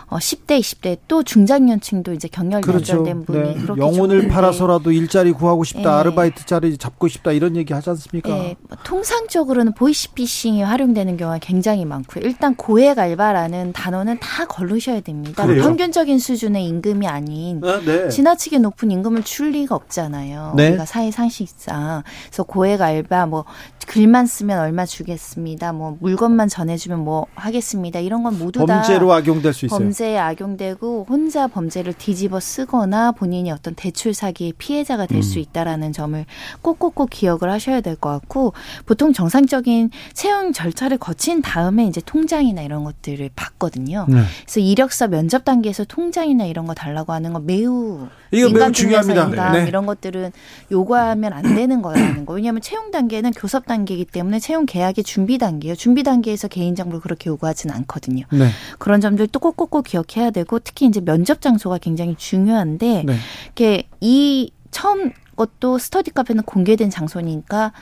어 0.08 0.18
10대, 0.18 0.60
20대 0.60 0.98
또 1.08 1.22
중장년층도 1.22 2.12
이제 2.12 2.28
경력 2.28 2.62
그렇죠. 2.62 2.98
연장된 2.98 3.24
분이 3.24 3.38
네. 3.38 3.54
그렇게 3.62 3.80
영혼을 3.80 4.18
좋은데. 4.20 4.28
팔아서라도 4.28 4.92
일자리 4.92 5.32
구하고 5.32 5.64
싶다, 5.64 5.82
네. 5.82 5.88
아르바이트 5.88 6.46
자리 6.46 6.76
잡고 6.76 7.08
싶다 7.08 7.32
이런 7.32 7.56
얘기 7.56 7.72
하지 7.72 7.90
않습니까? 7.90 8.28
네. 8.28 8.56
뭐 8.68 8.76
통상적으로는 8.84 9.74
보이시피싱이 9.74 10.62
활용되는 10.62 11.16
경우가 11.16 11.38
굉장히 11.38 11.84
많고요. 11.84 12.24
일단 12.24 12.54
고액 12.54 12.98
알바라는 12.98 13.72
단어는 13.72 14.18
다 14.20 14.44
걸르셔야 14.46 15.00
됩니다. 15.00 15.46
그래요? 15.46 15.62
평균적인 15.62 16.18
수준의 16.18 16.64
임금이 16.66 17.06
아닌 17.06 17.60
아, 17.64 17.80
네. 17.84 18.08
지나치게 18.08 18.58
높은 18.58 18.90
임금을 18.90 19.22
줄 19.24 19.50
리가 19.50 19.74
없잖아요. 19.74 20.54
네. 20.56 20.68
우리가 20.70 20.84
사회 20.86 21.10
상식상 21.10 22.02
그래서 22.26 22.42
고액 22.42 22.80
알바 22.80 23.26
뭐 23.26 23.44
글만 23.86 24.26
쓰면 24.26 24.58
얼마 24.64 24.84
주겠습니다. 24.86 25.72
뭐 25.72 25.96
물건만 26.00 26.48
전해주면 26.48 27.00
뭐 27.00 27.26
하겠습니다. 27.34 28.00
이런 28.00 28.22
건 28.22 28.38
모두 28.38 28.64
다 28.66 28.82
범죄로 28.82 29.12
악용될 29.12 29.52
수 29.52 29.66
있어요. 29.66 29.78
범죄에 29.78 30.18
악용되고 30.18 31.06
혼자 31.08 31.46
범죄를 31.46 31.92
뒤집어 31.94 32.40
쓰거나 32.40 33.12
본인이 33.12 33.50
어떤 33.50 33.74
대출 33.74 34.14
사기의 34.14 34.52
피해자가 34.58 35.06
될수 35.06 35.38
음. 35.38 35.40
있다라는 35.42 35.92
점을 35.92 36.24
꼭꼭꼭 36.62 37.10
기억을 37.10 37.50
하셔야 37.50 37.80
될 37.80 37.94
것 37.96 38.10
같고 38.10 38.52
보통 38.86 39.12
정상적인 39.12 39.90
채용 40.14 40.52
절차를 40.52 40.98
거친 40.98 41.42
다음에 41.42 41.86
이제 41.86 42.00
통장이나 42.04 42.62
이런 42.62 42.84
것들을 42.84 43.30
받거든요. 43.36 44.06
네. 44.08 44.22
그래서 44.44 44.60
이력서 44.60 45.08
면접 45.08 45.44
단계에서 45.44 45.84
통장이나 45.84 46.44
이런 46.46 46.66
거 46.66 46.74
달라고 46.74 47.12
하는 47.12 47.32
건 47.32 47.44
매우 47.46 48.08
이거 48.32 48.48
매우 48.48 48.72
중요합니다. 48.72 49.52
네. 49.52 49.66
이런 49.68 49.86
것들은 49.86 50.32
요구하면 50.70 51.32
안 51.32 51.42
되는 51.54 51.82
거라는 51.82 52.26
거. 52.26 52.34
왜냐하면 52.34 52.62
채용 52.62 52.90
단계는 52.90 53.32
교섭 53.32 53.66
단계이기 53.66 54.04
때문에 54.06 54.38
채용 54.38 54.53
계약의 54.66 55.04
준비 55.04 55.38
단계예요. 55.38 55.74
준비 55.74 56.02
단계에서 56.02 56.48
개인 56.48 56.74
정보를 56.74 57.00
그렇게 57.00 57.30
요구하지는 57.30 57.74
않거든요. 57.76 58.24
네. 58.32 58.48
그런 58.78 59.00
점들 59.00 59.26
또 59.28 59.40
꼭꼭꼭 59.40 59.84
기억해야 59.84 60.30
되고 60.30 60.58
특히 60.58 60.86
이제 60.86 61.00
면접 61.00 61.40
장소가 61.40 61.78
굉장히 61.78 62.14
중요한데 62.16 63.02
네. 63.04 63.16
이게 63.52 63.88
이 64.00 64.52
처음 64.70 65.12
것도 65.36 65.78
스터디 65.78 66.12
카페는 66.12 66.44
공개된 66.44 66.90
장소니까 66.90 67.72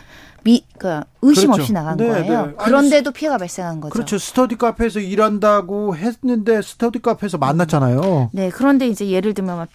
미, 0.44 0.64
그 0.76 1.00
의심 1.22 1.50
그렇죠. 1.50 1.62
없이 1.62 1.72
나간 1.72 1.96
네, 1.96 2.08
거예요. 2.08 2.46
네. 2.46 2.52
그런데도 2.58 3.10
아니, 3.10 3.14
피해가 3.14 3.38
발생한 3.38 3.80
거죠. 3.80 3.92
그렇죠. 3.92 4.18
스터디 4.18 4.56
카페에서 4.56 5.00
일한다고 5.00 5.96
했는데 5.96 6.60
스터디 6.62 7.00
카페에서 7.00 7.38
만났잖아요. 7.38 8.30
네, 8.32 8.50
그런데 8.50 8.88
이제 8.88 9.08
예를 9.08 9.34
들면 9.34 9.68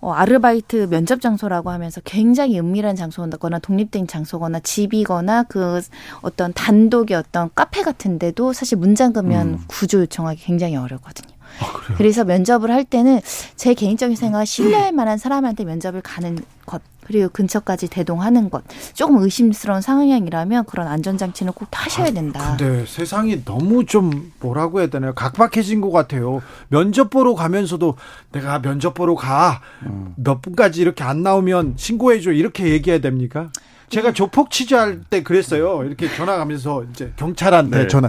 어, 0.00 0.12
아르바이트 0.12 0.88
면접 0.88 1.20
장소라고 1.20 1.70
하면서 1.70 2.00
굉장히 2.04 2.58
은밀한 2.58 2.96
장소거나 2.96 3.58
독립된 3.58 4.06
장소거나 4.06 4.60
집이거나 4.60 5.44
그 5.44 5.80
어떤 6.22 6.52
단독의 6.52 7.16
어떤 7.16 7.50
카페 7.54 7.82
같은데도 7.82 8.52
사실 8.52 8.78
문 8.78 8.94
잠그면 8.94 9.46
음. 9.48 9.58
구조 9.68 10.00
요청하기 10.00 10.42
굉장히 10.42 10.76
어렵거든요. 10.76 11.29
아, 11.60 11.94
그래서 11.96 12.24
면접을 12.24 12.70
할 12.70 12.84
때는 12.84 13.20
제 13.56 13.74
개인적인 13.74 14.16
생각 14.16 14.44
신뢰할 14.44 14.92
만한 14.92 15.18
사람한테 15.18 15.64
면접을 15.64 16.00
가는 16.02 16.38
것 16.66 16.80
그리고 17.10 17.28
근처까지 17.28 17.88
대동하는 17.88 18.50
것 18.50 18.62
조금 18.94 19.18
의심스러운 19.18 19.80
상황이라면 19.80 20.64
그런 20.66 20.86
안전장치는 20.86 21.52
꼭 21.54 21.68
타셔야 21.70 22.06
아, 22.06 22.10
된다. 22.12 22.56
근데 22.56 22.86
세상이 22.86 23.44
너무 23.44 23.84
좀 23.84 24.32
뭐라고 24.38 24.78
해야 24.78 24.86
되나요? 24.86 25.12
각박해진 25.14 25.80
것 25.80 25.90
같아요. 25.90 26.40
면접 26.68 27.10
보러 27.10 27.34
가면서도 27.34 27.96
내가 28.30 28.62
면접 28.62 28.94
보러 28.94 29.16
가. 29.16 29.60
음. 29.86 30.14
몇 30.16 30.40
분까지 30.40 30.80
이렇게 30.80 31.02
안 31.02 31.24
나오면 31.24 31.74
신고해줘. 31.76 32.30
이렇게 32.30 32.68
얘기해야 32.68 33.00
됩니까? 33.00 33.50
제가 33.88 34.12
조폭 34.12 34.52
취재할 34.52 35.00
때 35.10 35.24
그랬어요. 35.24 35.82
이렇게 35.84 36.08
전화 36.14 36.36
가면서 36.36 36.84
이제 36.92 37.12
경찰한테 37.16 37.76
네. 37.76 37.88
전화. 37.88 38.08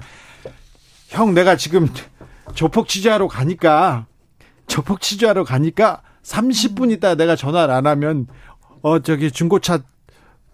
형, 1.10 1.34
내가 1.34 1.58
지금 1.58 1.90
조폭 2.54 2.88
취재하러 2.88 3.28
가니까 3.28 4.06
조폭 4.68 5.02
취재하러 5.02 5.44
가니까 5.44 6.02
30분 6.24 6.92
있다 6.92 7.16
내가 7.16 7.36
전화를 7.36 7.74
안 7.74 7.88
하면 7.88 8.28
어 8.82 9.00
저기 9.00 9.32
중고차 9.32 9.80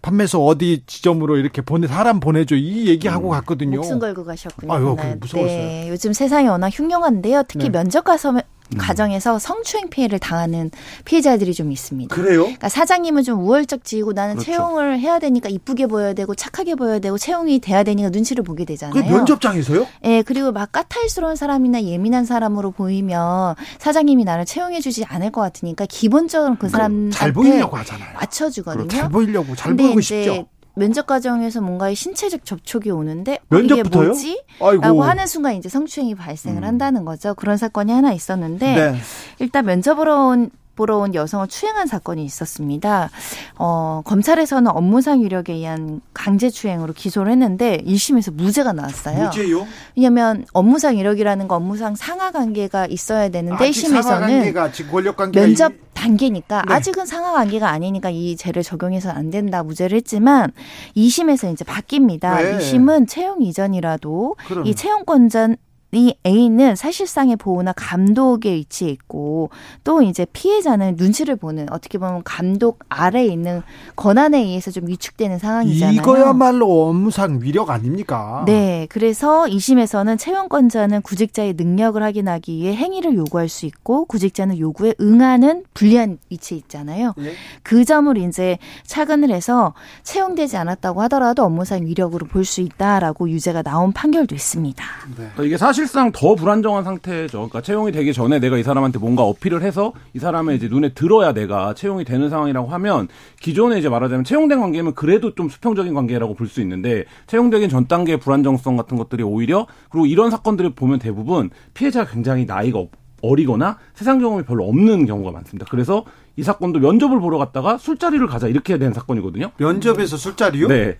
판매소 0.01 0.45
어디 0.45 0.83
지점으로 0.85 1.37
이렇게 1.37 1.61
보내 1.61 1.87
사람 1.87 2.19
보내줘 2.19 2.55
이 2.55 2.87
얘기하고 2.87 3.29
음. 3.29 3.31
갔거든요. 3.31 3.77
목숨 3.77 3.99
걸고 3.99 4.23
가셨군요. 4.23 4.71
아유, 4.71 4.95
무서웠어요. 5.19 5.57
네, 5.57 5.89
요즘 5.89 6.13
세상이 6.13 6.47
워낙 6.47 6.69
흉흉한데요. 6.69 7.43
특히 7.47 7.65
네. 7.65 7.71
면접 7.71 8.03
가서 8.03 8.31
음. 8.31 8.39
가정에서 8.77 9.39
성추행 9.39 9.89
피해를 9.89 10.19
당하는 10.19 10.71
피해자들이 11.05 11.53
좀 11.53 11.71
있습니다. 11.71 12.13
그래요? 12.13 12.41
그러니까 12.41 12.69
사장님은 12.69 13.23
좀 13.23 13.39
우월적지고 13.41 14.13
나는 14.13 14.35
그렇죠. 14.35 14.51
채용을 14.51 14.99
해야 14.99 15.19
되니까 15.19 15.49
이쁘게 15.49 15.87
보여야 15.87 16.13
되고 16.13 16.35
착하게 16.35 16.75
보여야 16.75 16.99
되고 16.99 17.17
채용이 17.17 17.59
돼야 17.59 17.83
되니까 17.83 18.09
눈치를 18.09 18.43
보게 18.43 18.65
되잖아요. 18.65 18.93
그 18.93 19.09
면접장에서요? 19.09 19.87
네, 20.03 20.21
그리고 20.23 20.51
막 20.51 20.71
까탈스러운 20.71 21.35
사람이나 21.35 21.83
예민한 21.83 22.25
사람으로 22.25 22.71
보이면 22.71 23.55
사장님이 23.79 24.25
나를 24.25 24.45
채용해 24.45 24.81
주지 24.81 25.05
않을 25.05 25.31
것 25.31 25.41
같으니까 25.41 25.85
기본적으로 25.87 26.55
그 26.59 26.69
사람 26.69 27.11
잘 27.11 27.31
보이려고 27.31 27.77
하잖아요. 27.77 28.15
맞춰 28.15 28.49
주거든요. 28.49 28.87
잘 28.87 29.09
보이려고 29.09 29.55
잘 29.55 29.75
보이고 29.75 30.01
싶죠. 30.01 30.47
면접 30.77 31.07
과정에서 31.07 31.59
뭔가의 31.61 31.95
신체적 31.95 32.45
접촉이 32.45 32.91
오는데 32.91 33.39
면접부터요? 33.49 34.03
이게 34.03 34.07
뭐지? 34.07 34.43
아이고. 34.61 34.81
라고 34.81 35.03
하는 35.03 35.25
순간 35.25 35.55
이제 35.55 35.69
성추행이 35.69 36.15
발생을 36.15 36.61
음. 36.61 36.67
한다는 36.67 37.03
거죠. 37.03 37.33
그런 37.33 37.57
사건이 37.57 37.91
하나 37.91 38.13
있었는데 38.13 38.75
네. 38.75 38.95
일단 39.39 39.65
면접으로 39.65 40.27
온 40.27 40.51
보러 40.77 40.99
온 40.99 41.13
여성을 41.13 41.47
추행한 41.47 41.87
사건이 41.87 42.23
있었습니다. 42.23 43.09
어, 43.57 44.01
검찰에서는 44.05 44.71
업무상 44.71 45.21
유력에 45.21 45.53
의한 45.53 45.99
강제 46.13 46.49
추행으로 46.49 46.93
기소를 46.93 47.31
했는데 47.31 47.79
1심에서 47.85 48.31
무죄가 48.33 48.71
나왔어요. 48.71 49.25
무죄요? 49.25 49.67
왜냐하면 49.97 50.45
업무상 50.53 50.97
유력이라는 50.97 51.47
거 51.47 51.55
업무상 51.55 51.95
상하 51.95 52.31
관계가 52.31 52.85
있어야 52.85 53.27
되는데 53.29 53.69
1심에서는 53.69 55.31
면접 55.33 55.73
단계니까 55.95 56.61
네. 56.67 56.73
아직은 56.73 57.07
상하 57.07 57.31
관계가 57.31 57.69
아니니까 57.69 58.11
이 58.11 58.35
죄를 58.35 58.61
적용해서 58.61 59.09
안 59.09 59.31
된다 59.31 59.63
무죄를 59.63 59.97
했지만 59.97 60.51
2심에서 60.95 61.51
이제 61.51 61.65
바뀝니다. 61.65 62.37
네. 62.37 62.57
2심은 62.59 63.07
채용 63.07 63.41
이전이라도 63.41 64.35
그러면. 64.47 64.67
이 64.67 64.75
채용권자 64.75 65.55
이 65.93 66.13
A는 66.25 66.75
사실상의 66.75 67.37
보호나 67.37 67.71
감독에 67.73 68.53
위치해 68.53 68.91
있고 68.91 69.49
또 69.85 70.01
이제 70.01 70.25
피해자는 70.33 70.95
눈치를 70.97 71.37
보는 71.37 71.67
어떻게 71.71 71.97
보면 71.97 72.23
감독 72.25 72.79
아래에 72.89 73.25
있는 73.25 73.61
권한에 73.95 74.39
의해서 74.39 74.69
좀 74.69 74.87
위축되는 74.87 75.39
상황이잖아요. 75.39 75.95
이거야말로 75.95 76.89
업무상 76.89 77.39
위력 77.41 77.69
아닙니까? 77.69 78.43
네. 78.45 78.85
그래서 78.89 79.45
2심에서는 79.45 80.19
채용권자는 80.19 81.01
구직자의 81.03 81.53
능력을 81.53 82.01
확인하기 82.03 82.53
위해 82.57 82.75
행위를 82.75 83.15
요구할 83.15 83.47
수 83.47 83.65
있고 83.65 84.05
구직자는 84.05 84.57
요구에 84.59 84.93
응하는 84.99 85.63
불리한 85.73 86.17
위치에 86.29 86.57
있잖아요. 86.57 87.13
예? 87.19 87.33
그 87.63 87.85
점을 87.85 88.15
이제 88.17 88.57
차근을 88.85 89.31
해서 89.31 89.73
채용되지 90.03 90.57
않았다고 90.57 91.01
하더라도 91.03 91.43
업무상 91.43 91.85
위력으로 91.85 92.25
볼 92.25 92.47
수 92.47 92.61
있다라고 92.61 93.29
유죄가 93.29 93.61
나온 93.61 93.91
판결도 93.91 94.33
있습니다. 94.33 94.83
네. 95.17 95.45
이게 95.45 95.57
사실 95.57 95.86
사실상 95.87 96.11
더 96.11 96.35
불안정한 96.35 96.83
상태죠. 96.83 97.37
그러니까 97.37 97.61
채용이 97.61 97.93
되기 97.93 98.11
전에 98.11 98.39
내가 98.39 98.57
이 98.57 98.63
사람한테 98.63 98.99
뭔가 98.99 99.23
어필을 99.23 99.61
해서 99.61 99.93
이 100.13 100.19
사람의 100.19 100.57
이제 100.57 100.67
눈에 100.67 100.89
들어야 100.89 101.31
내가 101.31 101.73
채용이 101.73 102.03
되는 102.03 102.29
상황이라고 102.29 102.67
하면 102.67 103.07
기존에 103.39 103.79
이제 103.79 103.87
말하자면 103.87 104.25
채용된 104.25 104.59
관계면 104.59 104.95
그래도 104.95 105.33
좀 105.33 105.47
수평적인 105.47 105.93
관계라고 105.93 106.33
볼 106.33 106.47
수 106.47 106.59
있는데 106.61 107.03
채용되기 107.27 107.69
전 107.69 107.87
단계의 107.87 108.19
불안정성 108.19 108.75
같은 108.75 108.97
것들이 108.97 109.23
오히려 109.23 109.65
그리고 109.89 110.05
이런 110.05 110.29
사건들을 110.29 110.71
보면 110.71 110.99
대부분 110.99 111.49
피해자가 111.73 112.11
굉장히 112.11 112.45
나이가 112.45 112.83
어리거나 113.21 113.77
세상 113.93 114.19
경험이 114.19 114.43
별로 114.43 114.65
없는 114.65 115.05
경우가 115.05 115.31
많습니다. 115.31 115.65
그래서 115.69 116.03
이 116.39 116.43
사건도 116.43 116.79
면접을 116.79 117.19
보러 117.19 117.39
갔다가 117.39 117.79
술자리를 117.79 118.25
가자 118.27 118.47
이렇게 118.47 118.77
된 118.77 118.93
사건이거든요. 118.93 119.49
면접에서 119.57 120.17
술자리요? 120.17 120.67
네. 120.67 120.97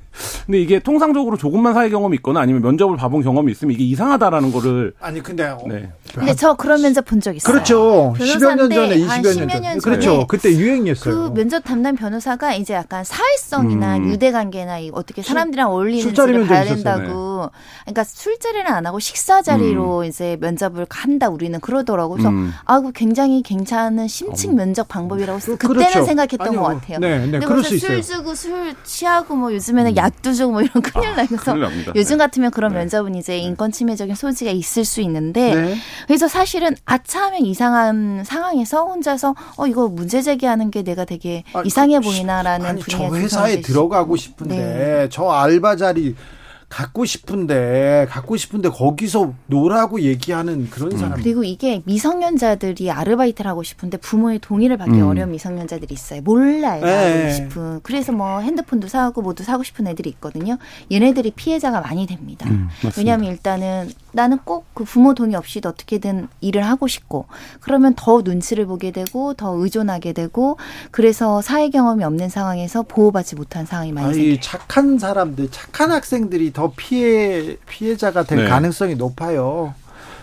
근데 0.47 0.59
이게 0.59 0.79
통상적으로 0.79 1.37
조금만 1.37 1.75
사회 1.75 1.89
경험이 1.91 2.15
있거나 2.15 2.39
아니면 2.39 2.63
면접을 2.63 2.97
봐본 2.97 3.21
경험이 3.21 3.51
있으면 3.51 3.75
이게 3.75 3.83
이상하다는 3.83 4.51
거를 4.51 4.93
아니 4.99 5.21
근데 5.21 5.43
어, 5.45 5.59
네. 5.67 5.91
근데 6.15 6.33
저 6.33 6.55
그런 6.55 6.81
면접 6.81 7.05
본 7.05 7.21
적 7.21 7.35
있어요. 7.35 7.51
그렇죠. 7.53 8.13
10여 8.17 8.55
년 8.55 8.69
전에 8.71 8.97
20여 8.97 9.45
년, 9.45 9.61
전. 9.61 9.79
그렇죠. 9.79 10.25
그때 10.27 10.49
유행이었어요. 10.51 11.13
그 11.13 11.33
면접 11.35 11.63
담당 11.63 11.95
변호사가 11.95 12.55
이제 12.55 12.73
약간 12.73 13.03
사회성이나 13.03 13.97
음. 13.97 14.09
유대 14.09 14.31
관계나 14.31 14.77
어떻게 14.93 15.21
사람들이랑 15.21 15.69
어울리는지를 15.69 16.47
봐야 16.47 16.63
된다고. 16.63 17.01
네. 17.51 17.59
그러니까 17.85 18.03
술자리는 18.05 18.65
안 18.65 18.87
하고 18.87 18.99
식사 18.99 19.43
자리로 19.43 19.99
음. 19.99 20.05
이제 20.05 20.35
면접을 20.41 20.87
간다 20.89 21.29
우리는 21.29 21.59
그러더라고. 21.59 22.13
그래서 22.13 22.29
음. 22.29 22.51
아그 22.65 22.91
굉장히 22.93 23.43
괜찮은 23.43 24.07
심층 24.07 24.55
면접 24.55 24.87
방법이 24.87 25.26
방법이라고 25.27 25.39
그, 25.39 25.57
그때는 25.57 25.87
그렇죠. 25.89 26.05
생각했던 26.05 26.47
아니요. 26.47 26.61
것 26.61 26.67
같아요. 26.67 26.99
네, 26.99 27.25
네, 27.27 27.39
근데 27.39 27.75
있어요. 27.75 28.01
술 28.01 28.01
주고 28.01 28.35
술 28.35 28.75
취하고 28.83 29.35
뭐 29.35 29.53
요즘에는 29.53 29.91
음. 29.91 29.97
약도 29.97 30.33
주고 30.33 30.53
뭐 30.53 30.61
이런 30.61 30.81
큰일 30.81 31.07
아, 31.09 31.15
나서 31.15 31.55
요즘 31.95 32.17
네. 32.17 32.23
같으면 32.23 32.51
그런 32.51 32.71
네. 32.71 32.79
면접은 32.79 33.15
이제 33.15 33.33
네. 33.33 33.39
인권 33.39 33.71
침해적인 33.71 34.15
소지가 34.15 34.51
있을 34.51 34.85
수 34.85 35.01
있는데 35.01 35.53
네. 35.53 35.75
그래서 36.07 36.27
사실은 36.27 36.75
아차하면 36.85 37.45
이상한 37.45 38.23
상황에서 38.23 38.85
혼자서 38.85 39.35
어 39.57 39.67
이거 39.67 39.87
문제 39.87 40.21
제기하는 40.21 40.71
게 40.71 40.83
내가 40.83 41.05
되게 41.05 41.43
아니, 41.53 41.67
이상해 41.67 41.99
보이나라는 41.99 42.79
분위기가 42.79 43.09
저 43.09 43.15
회사에 43.15 43.61
들어가고 43.61 44.15
싶은데 44.15 44.55
네. 44.55 45.09
저 45.11 45.29
알바 45.29 45.75
자리 45.75 46.15
갖고 46.69 47.05
싶은데 47.05 48.07
갖고 48.09 48.35
싶은데 48.35 48.69
거기서 48.69 49.33
no라고 49.45 50.01
얘기하는 50.01 50.69
그런 50.69 50.91
음. 50.91 50.97
사람. 50.97 51.21
그리고 51.21 51.43
이게 51.43 51.81
미성년자들이 51.85 52.91
아르바이트를 52.91 53.49
하고 53.49 53.63
싶은데 53.63 53.97
부모의 53.97 54.39
동의를 54.39 54.77
받기 54.77 54.97
음. 54.97 55.07
어려운 55.07 55.31
미성년자들이 55.31 55.93
있어요. 55.93 56.21
몰라요. 56.21 56.83
네. 56.83 57.21
하고 57.21 57.33
싶은. 57.33 57.79
그래서 57.83 58.11
뭐 58.11 58.39
핸드폰도 58.39 58.89
사고 58.89 59.21
뭐도 59.21 59.45
사고 59.45 59.63
싶은 59.63 59.87
애들이 59.87 60.09
있거든요. 60.11 60.57
얘네들이 60.91 61.31
피해자가 61.31 61.79
많이 61.79 62.05
됩니다. 62.05 62.49
음, 62.49 62.67
왜냐하면 62.97 63.31
일단은 63.31 63.89
나는 64.17 64.39
꼭 64.43 64.67
그 64.73 64.83
부모 64.83 65.13
동의 65.15 65.35
없이도 65.35 65.69
어떻게든 65.69 66.27
일을 66.41 66.63
하고 66.63 66.87
싶고 66.87 67.25
그러면 67.61 67.93
더 67.95 68.21
눈치를 68.23 68.65
보게 68.67 68.91
되고 68.91 69.33
더 69.33 69.55
의존하게 69.55 70.13
되고 70.13 70.57
그래서 70.91 71.41
사회 71.41 71.69
경험이 71.69 72.03
없는 72.03 72.29
상황에서 72.29 72.83
보호받지 72.83 73.35
못한 73.35 73.65
상황이 73.65 73.91
많이 73.91 74.13
생겨요. 74.13 74.39
착한 74.39 74.99
사람들, 74.99 75.49
착한 75.49 75.91
학생들이 75.91 76.53
더 76.53 76.73
피해 76.75 77.57
피해자가 77.67 78.23
될 78.23 78.43
네. 78.43 78.49
가능성이 78.49 78.95
높아요. 78.95 79.73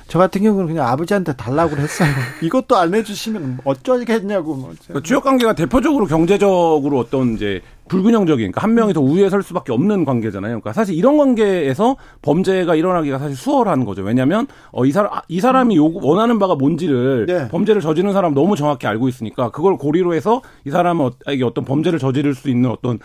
저 0.09 0.19
같은 0.19 0.43
경우는 0.43 0.67
그냥 0.67 0.87
아버지한테 0.87 1.35
달라고 1.35 1.77
했어요. 1.77 2.09
이것도 2.43 2.77
안 2.77 2.95
해주시면 2.95 3.61
어쩌겠냐고. 3.65 4.55
뭐. 4.55 4.73
그러니까 4.83 5.01
주역 5.03 5.25
관계가 5.25 5.55
대표적으로 5.55 6.07
경제적으로 6.07 6.99
어떤 6.99 7.35
이제 7.35 7.63
불균형적인, 7.89 8.53
그러니까 8.53 8.63
한 8.63 8.75
명이 8.75 8.95
더 8.95 9.01
우위에 9.01 9.29
설 9.29 9.43
수밖에 9.43 9.73
없는 9.73 10.05
관계잖아요. 10.05 10.61
그러니까 10.61 10.73
사실 10.73 10.95
이런 10.95 11.19
관계에서 11.19 11.97
범죄가 12.23 12.75
일어나기가 12.75 13.19
사실 13.19 13.37
수월한 13.37 13.85
거죠. 13.85 14.03
왜냐하면 14.03 14.47
어, 14.73 14.87
이 14.87 14.93
사람 14.93 15.11
이 15.29 15.41
사람이 15.41 15.77
요구 15.77 16.07
원하는 16.07 16.39
바가 16.39 16.55
뭔지를 16.55 17.27
네. 17.27 17.49
범죄를 17.49 17.83
저지르는 17.83 18.15
사람 18.15 18.35
너무 18.35 18.57
정확히 18.57 18.87
알고 18.87 19.09
있으니까 19.09 19.51
그걸 19.51 19.77
고리로 19.77 20.15
해서 20.15 20.41
이 20.65 20.71
사람은 20.71 21.11
이게 21.29 21.45
어떤 21.45 21.65
범죄를 21.65 21.99
저지를 21.99 22.35
수 22.35 22.49
있는 22.49 22.71
어떤 22.71 22.99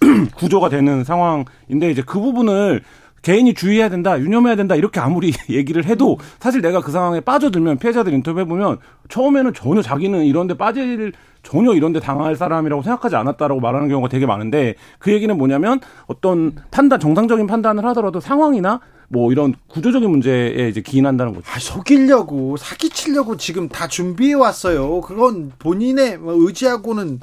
구조가 0.36 0.68
되는 0.68 1.04
상황인데 1.04 1.90
이제 1.90 2.02
그 2.04 2.20
부분을 2.20 2.82
개인이 3.24 3.54
주의해야 3.54 3.88
된다, 3.88 4.20
유념해야 4.20 4.54
된다 4.54 4.76
이렇게 4.76 5.00
아무리 5.00 5.32
얘기를 5.48 5.84
해도 5.86 6.18
사실 6.38 6.60
내가 6.60 6.80
그 6.80 6.92
상황에 6.92 7.20
빠져들면 7.20 7.78
피해자들 7.78 8.12
인터뷰해 8.12 8.44
보면 8.44 8.78
처음에는 9.08 9.54
전혀 9.54 9.82
자기는 9.82 10.24
이런데 10.24 10.56
빠질 10.56 11.12
전혀 11.42 11.72
이런데 11.72 12.00
당할 12.00 12.36
사람이라고 12.36 12.82
생각하지 12.82 13.16
않았다라고 13.16 13.60
말하는 13.60 13.88
경우가 13.88 14.08
되게 14.08 14.26
많은데 14.26 14.74
그 14.98 15.10
얘기는 15.12 15.36
뭐냐면 15.36 15.80
어떤 16.06 16.54
판단 16.70 17.00
정상적인 17.00 17.46
판단을 17.46 17.84
하더라도 17.86 18.20
상황이나 18.20 18.80
뭐 19.08 19.32
이런 19.32 19.54
구조적인 19.68 20.10
문제에 20.10 20.68
이제 20.68 20.82
기인한다는 20.82 21.34
거죠. 21.34 21.46
아, 21.50 21.58
속이려고 21.58 22.56
사기치려고 22.56 23.36
지금 23.36 23.68
다 23.68 23.88
준비해 23.88 24.34
왔어요. 24.34 25.00
그건 25.00 25.52
본인의 25.58 26.18
의지하고는 26.22 27.20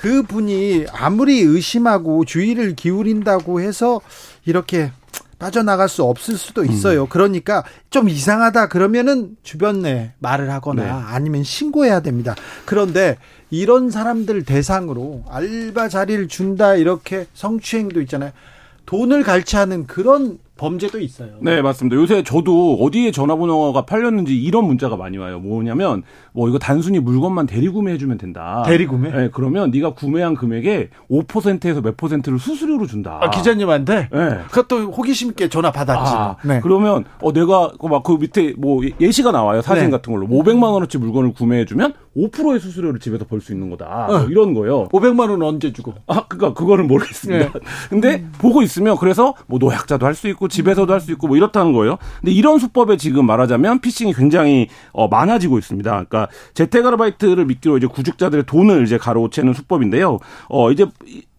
그 0.00 0.22
분이 0.22 0.86
아무리 0.92 1.40
의심하고 1.40 2.24
주의를 2.24 2.76
기울인다고 2.76 3.60
해서 3.60 4.00
이렇게 4.44 4.90
빠져나갈 5.38 5.88
수 5.88 6.02
없을 6.04 6.36
수도 6.36 6.64
있어요. 6.64 7.02
음. 7.02 7.08
그러니까 7.08 7.64
좀 7.90 8.08
이상하다 8.08 8.68
그러면은 8.68 9.36
주변에 9.42 10.12
말을 10.18 10.50
하거나 10.50 10.82
네. 10.82 10.90
아니면 10.90 11.42
신고해야 11.44 12.00
됩니다. 12.00 12.34
그런데 12.64 13.16
이런 13.50 13.90
사람들 13.90 14.44
대상으로 14.44 15.24
알바 15.28 15.88
자리를 15.88 16.28
준다 16.28 16.74
이렇게 16.74 17.26
성추행도 17.34 18.00
있잖아요. 18.02 18.32
돈을 18.86 19.22
갈취하는 19.22 19.86
그런 19.86 20.38
범죄도 20.56 21.00
있어요. 21.00 21.30
네, 21.40 21.62
맞습니다. 21.62 21.96
요새 21.96 22.22
저도 22.22 22.74
어디에 22.80 23.10
전화번호가 23.10 23.86
팔렸는지 23.86 24.40
이런 24.40 24.66
문자가 24.66 24.96
많이 24.96 25.18
와요. 25.18 25.40
뭐냐면 25.40 26.02
뭐 26.32 26.48
이거 26.48 26.58
단순히 26.58 27.00
물건만 27.00 27.46
대리 27.46 27.68
구매해 27.68 27.98
주면 27.98 28.18
된다. 28.18 28.62
대리 28.64 28.86
구매? 28.86 29.10
네, 29.10 29.30
그러면 29.32 29.70
네가 29.72 29.94
구매한 29.94 30.34
금액의 30.34 30.90
5%에서 31.10 31.80
몇 31.80 31.96
퍼센트를 31.96 32.38
수수료로 32.38 32.86
준다. 32.86 33.18
아, 33.20 33.30
기자님한테? 33.30 34.08
네. 34.12 34.38
그것도 34.50 34.92
호기심 34.92 35.30
있게 35.30 35.48
전화 35.48 35.72
받았지. 35.72 36.12
아, 36.14 36.36
네. 36.44 36.60
그러면 36.60 37.04
어 37.20 37.32
내가 37.32 37.72
막그 37.82 38.14
그 38.14 38.20
밑에 38.20 38.54
뭐 38.56 38.80
예시가 39.00 39.32
나와요. 39.32 39.60
사진 39.60 39.86
네. 39.86 39.90
같은 39.90 40.12
걸로. 40.12 40.28
500만 40.28 40.58
뭐 40.58 40.70
원어치 40.70 40.98
물건을 40.98 41.32
구매해 41.32 41.64
주면 41.64 41.94
5%의 42.16 42.60
수수료를 42.60 43.00
집에서 43.00 43.24
벌 43.24 43.40
수 43.40 43.52
있는 43.52 43.68
거다. 43.70 44.06
어. 44.08 44.18
뭐 44.20 44.20
이런 44.30 44.54
거예요. 44.54 44.88
500만 44.88 45.28
원은 45.30 45.42
언제 45.42 45.72
주고? 45.72 45.94
아, 46.06 46.26
그니까 46.28 46.54
그거는 46.54 46.86
모르겠습니다. 46.86 47.52
네. 47.52 47.60
근데 47.90 48.14
음. 48.20 48.32
보고 48.38 48.62
있으면 48.62 48.96
그래서 48.96 49.34
뭐 49.46 49.58
노약자도 49.58 50.06
할 50.06 50.14
수 50.14 50.28
있고 50.28 50.43
집에서도 50.48 50.92
할 50.92 51.00
수 51.00 51.12
있고 51.12 51.26
뭐 51.26 51.36
이렇다는 51.36 51.72
거예요. 51.72 51.98
근데 52.20 52.32
이런 52.32 52.58
수법에 52.58 52.96
지금 52.96 53.26
말하자면 53.26 53.80
피싱이 53.80 54.14
굉장히 54.14 54.68
어 54.92 55.06
많아지고 55.08 55.58
있습니다. 55.58 55.90
그러니까 55.90 56.28
재택 56.54 56.86
아르바이트를 56.86 57.44
미끼로 57.44 57.76
이제 57.76 57.86
구직자들의 57.86 58.44
돈을 58.46 58.84
이제 58.84 58.96
가로채는 58.96 59.52
수법인데요. 59.52 60.18
어 60.48 60.70
이제 60.72 60.86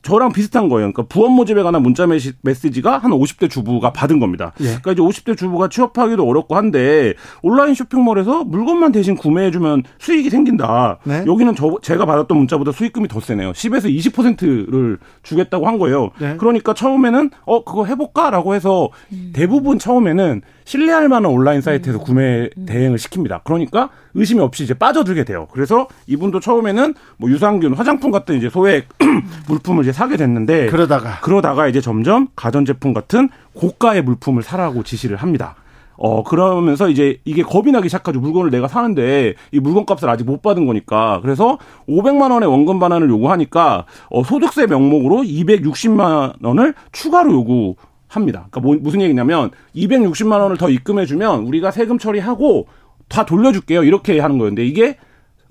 저랑 0.06 0.34
비슷한 0.34 0.70
거예요. 0.70 0.91
그러니까 0.91 1.03
부업 1.10 1.32
모집에 1.32 1.64
관한 1.64 1.82
문자 1.82 2.06
메시지가 2.06 2.99
한 2.99 3.10
50대 3.10 3.49
주부가 3.49 3.91
받은 3.91 4.20
겁니다. 4.20 4.53
예. 4.60 4.78
그러니까 4.80 4.91
이제 4.91 5.01
50대 5.01 5.36
주부가 5.36 5.68
취업하기도 5.68 6.24
어렵고 6.24 6.56
한데 6.56 7.16
온라인 7.41 7.74
쇼핑몰에서 7.74 8.43
물건만 8.43 8.91
대신 8.91 9.16
구매해주면 9.16 9.82
수익이 9.97 10.30
생긴다. 10.30 10.99
네? 11.06 11.24
여기는 11.26 11.56
저 11.56 11.80
제가 11.82 12.06
받았던 12.06 12.38
문자보다 12.38 12.72
수익금이 12.72 13.08
더 13.08 13.20
세네요. 13.20 13.53
10에서 13.53 13.86
20%를 13.86 14.99
주겠다고 15.24 15.68
한 15.68 15.80
거예요. 15.80 16.12
네. 16.20 16.36
그러니까 16.38 16.76
처음에는 16.76 17.32
어 17.45 17.64
그거 17.64 17.86
해볼까라고 17.86 18.53
해서 18.53 18.89
음. 19.12 19.32
대부분 19.34 19.80
처음에는 19.80 20.43
신뢰할 20.66 21.07
만한 21.07 21.32
온라인 21.32 21.61
사이트에서 21.61 21.99
음. 21.99 22.03
구매 22.03 22.49
음. 22.57 22.66
대행을 22.66 22.97
시킵니다. 22.97 23.41
그러니까 23.43 23.89
의심이 24.16 24.41
없이 24.41 24.63
이제 24.63 24.74
빠져들게 24.74 25.24
돼요. 25.24 25.47
그래서 25.51 25.88
이분도 26.07 26.39
처음에는 26.39 26.95
뭐 27.18 27.30
유산균, 27.30 27.74
화장품 27.74 28.11
같은 28.11 28.36
이제 28.36 28.49
소액 28.49 28.89
물품을 29.47 29.84
이제 29.84 29.93
사게 29.93 30.18
됐는데 30.18 30.68
그러다가 30.68 31.20
그러다가 31.22 31.68
이제 31.68 31.82
점점 31.82 32.28
가전제품 32.36 32.93
같은 32.93 33.30
고가의 33.53 34.01
물품을 34.01 34.43
사라고 34.43 34.84
지시를 34.84 35.18
합니다. 35.18 35.55
어, 35.97 36.24
그러면서 36.24 36.89
이제 36.89 37.20
이게 37.24 37.41
겁이 37.41 37.72
나기 37.72 37.88
시작하죠. 37.88 38.20
물건을 38.20 38.51
내가 38.51 38.68
사는데 38.68 39.36
이 39.51 39.59
물건 39.59 39.86
값을 39.86 40.09
아직 40.09 40.26
못 40.26 40.41
받은 40.41 40.66
거니까. 40.66 41.20
그래서 41.22 41.57
500만 41.88 42.32
원의 42.32 42.49
원금 42.49 42.80
반환을 42.80 43.09
요구하니까 43.09 43.86
어, 44.09 44.24
소득세 44.24 44.66
명목으로 44.66 45.18
260만 45.24 46.43
원을 46.43 46.74
추가로 46.91 47.32
요구 47.32 47.76
합니다. 48.08 48.47
그러니까 48.49 48.60
뭐, 48.62 48.78
무슨 48.80 49.01
얘기냐면 49.01 49.51
260만 49.76 50.39
원을 50.39 50.58
더 50.58 50.70
입금해 50.70 51.06
주면 51.06 51.43
우리가 51.45 51.72
세금 51.72 51.97
처리하고 51.97 52.68
다 53.08 53.26
돌려줄게요. 53.26 53.84
이렇게 53.84 54.20
하는 54.20 54.38
거였는데 54.38 54.66
이게 54.66 54.97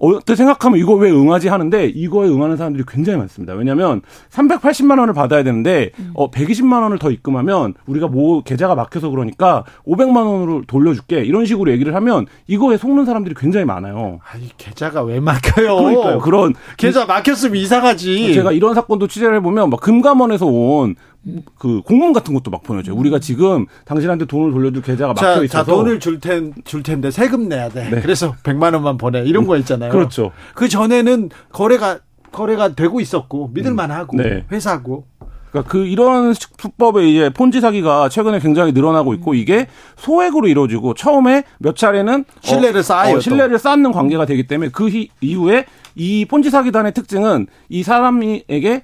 어떻게 0.04 0.36
생각하면 0.36 0.78
이거 0.78 0.94
왜 0.94 1.10
응하지 1.10 1.48
하는데 1.48 1.86
이거에 1.86 2.28
응하는 2.28 2.56
사람들이 2.56 2.84
굉장히 2.86 3.18
많습니다. 3.18 3.54
왜냐하면 3.54 4.02
380만 4.30 4.98
원을 4.98 5.14
받아야 5.14 5.42
되는데 5.42 5.90
음. 5.98 6.10
어 6.14 6.30
120만 6.30 6.82
원을 6.82 6.98
더 6.98 7.10
입금하면 7.10 7.74
우리가 7.86 8.08
뭐 8.08 8.42
계좌가 8.42 8.74
막혀서 8.74 9.10
그러니까 9.10 9.64
500만 9.86 10.16
원으로 10.26 10.62
돌려줄게 10.66 11.24
이런 11.24 11.46
식으로 11.46 11.70
얘기를 11.72 11.94
하면 11.94 12.26
이거에 12.46 12.76
속는 12.76 13.04
사람들이 13.04 13.34
굉장히 13.38 13.66
많아요. 13.66 14.20
아니 14.32 14.50
계좌가 14.56 15.02
왜 15.02 15.20
막혀요? 15.20 15.76
그러니까요. 15.76 16.18
그런 16.20 16.54
계좌 16.76 17.04
막혔으면 17.06 17.56
이상하지. 17.56 18.34
제가 18.34 18.52
이런 18.52 18.74
사건도 18.74 19.06
취재를 19.08 19.36
해보면 19.36 19.70
막 19.70 19.80
금감원에서 19.80 20.46
온그 20.46 21.82
공문 21.84 22.12
같은 22.12 22.34
것도 22.34 22.50
막 22.50 22.62
보내줘요. 22.62 22.94
우리가 22.96 23.18
지금 23.18 23.66
당신한테 23.84 24.26
돈을 24.26 24.52
돌려줄 24.52 24.82
계좌가 24.82 25.14
막혀 25.14 25.44
있어서 25.44 25.64
자, 25.64 25.64
돈을 25.64 26.00
줄, 26.00 26.20
텐, 26.20 26.52
줄 26.64 26.82
텐데 26.82 27.10
세금 27.10 27.48
내야 27.48 27.68
돼. 27.68 27.88
네. 27.90 28.00
그래서 28.00 28.34
100만 28.42 28.74
원만 28.74 28.98
보내. 28.98 29.22
이런 29.22 29.46
거 29.46 29.56
있잖아요. 29.58 29.90
그렇죠. 29.98 30.32
그 30.54 30.68
전에는 30.68 31.30
거래가 31.52 31.98
거래가 32.32 32.74
되고 32.74 33.00
있었고 33.00 33.50
믿을만하고 33.54 34.16
음. 34.16 34.22
네. 34.22 34.44
회사고 34.50 35.06
그러니까 35.54 35.70
그 35.70 35.86
이런 35.86 36.34
수법의 36.34 37.14
이제 37.14 37.30
폰지 37.30 37.60
사기가 37.60 38.08
최근에 38.08 38.40
굉장히 38.40 38.72
늘어나고 38.72 39.14
있고 39.14 39.34
이게 39.34 39.68
소액으로 39.96 40.48
이루어지고 40.48 40.94
처음에 40.94 41.44
몇 41.58 41.76
차례는 41.76 42.24
신뢰를 42.40 42.80
어, 42.80 42.82
쌓아요. 42.82 43.16
어, 43.16 43.20
신뢰를 43.20 43.60
쌓는 43.60 43.92
관계가 43.92 44.26
되기 44.26 44.48
때문에 44.48 44.70
그 44.72 44.90
이후에 45.20 45.66
이 45.94 46.24
폰지 46.24 46.50
사기단의 46.50 46.92
특징은 46.92 47.46
이 47.68 47.84
사람에게 47.84 48.82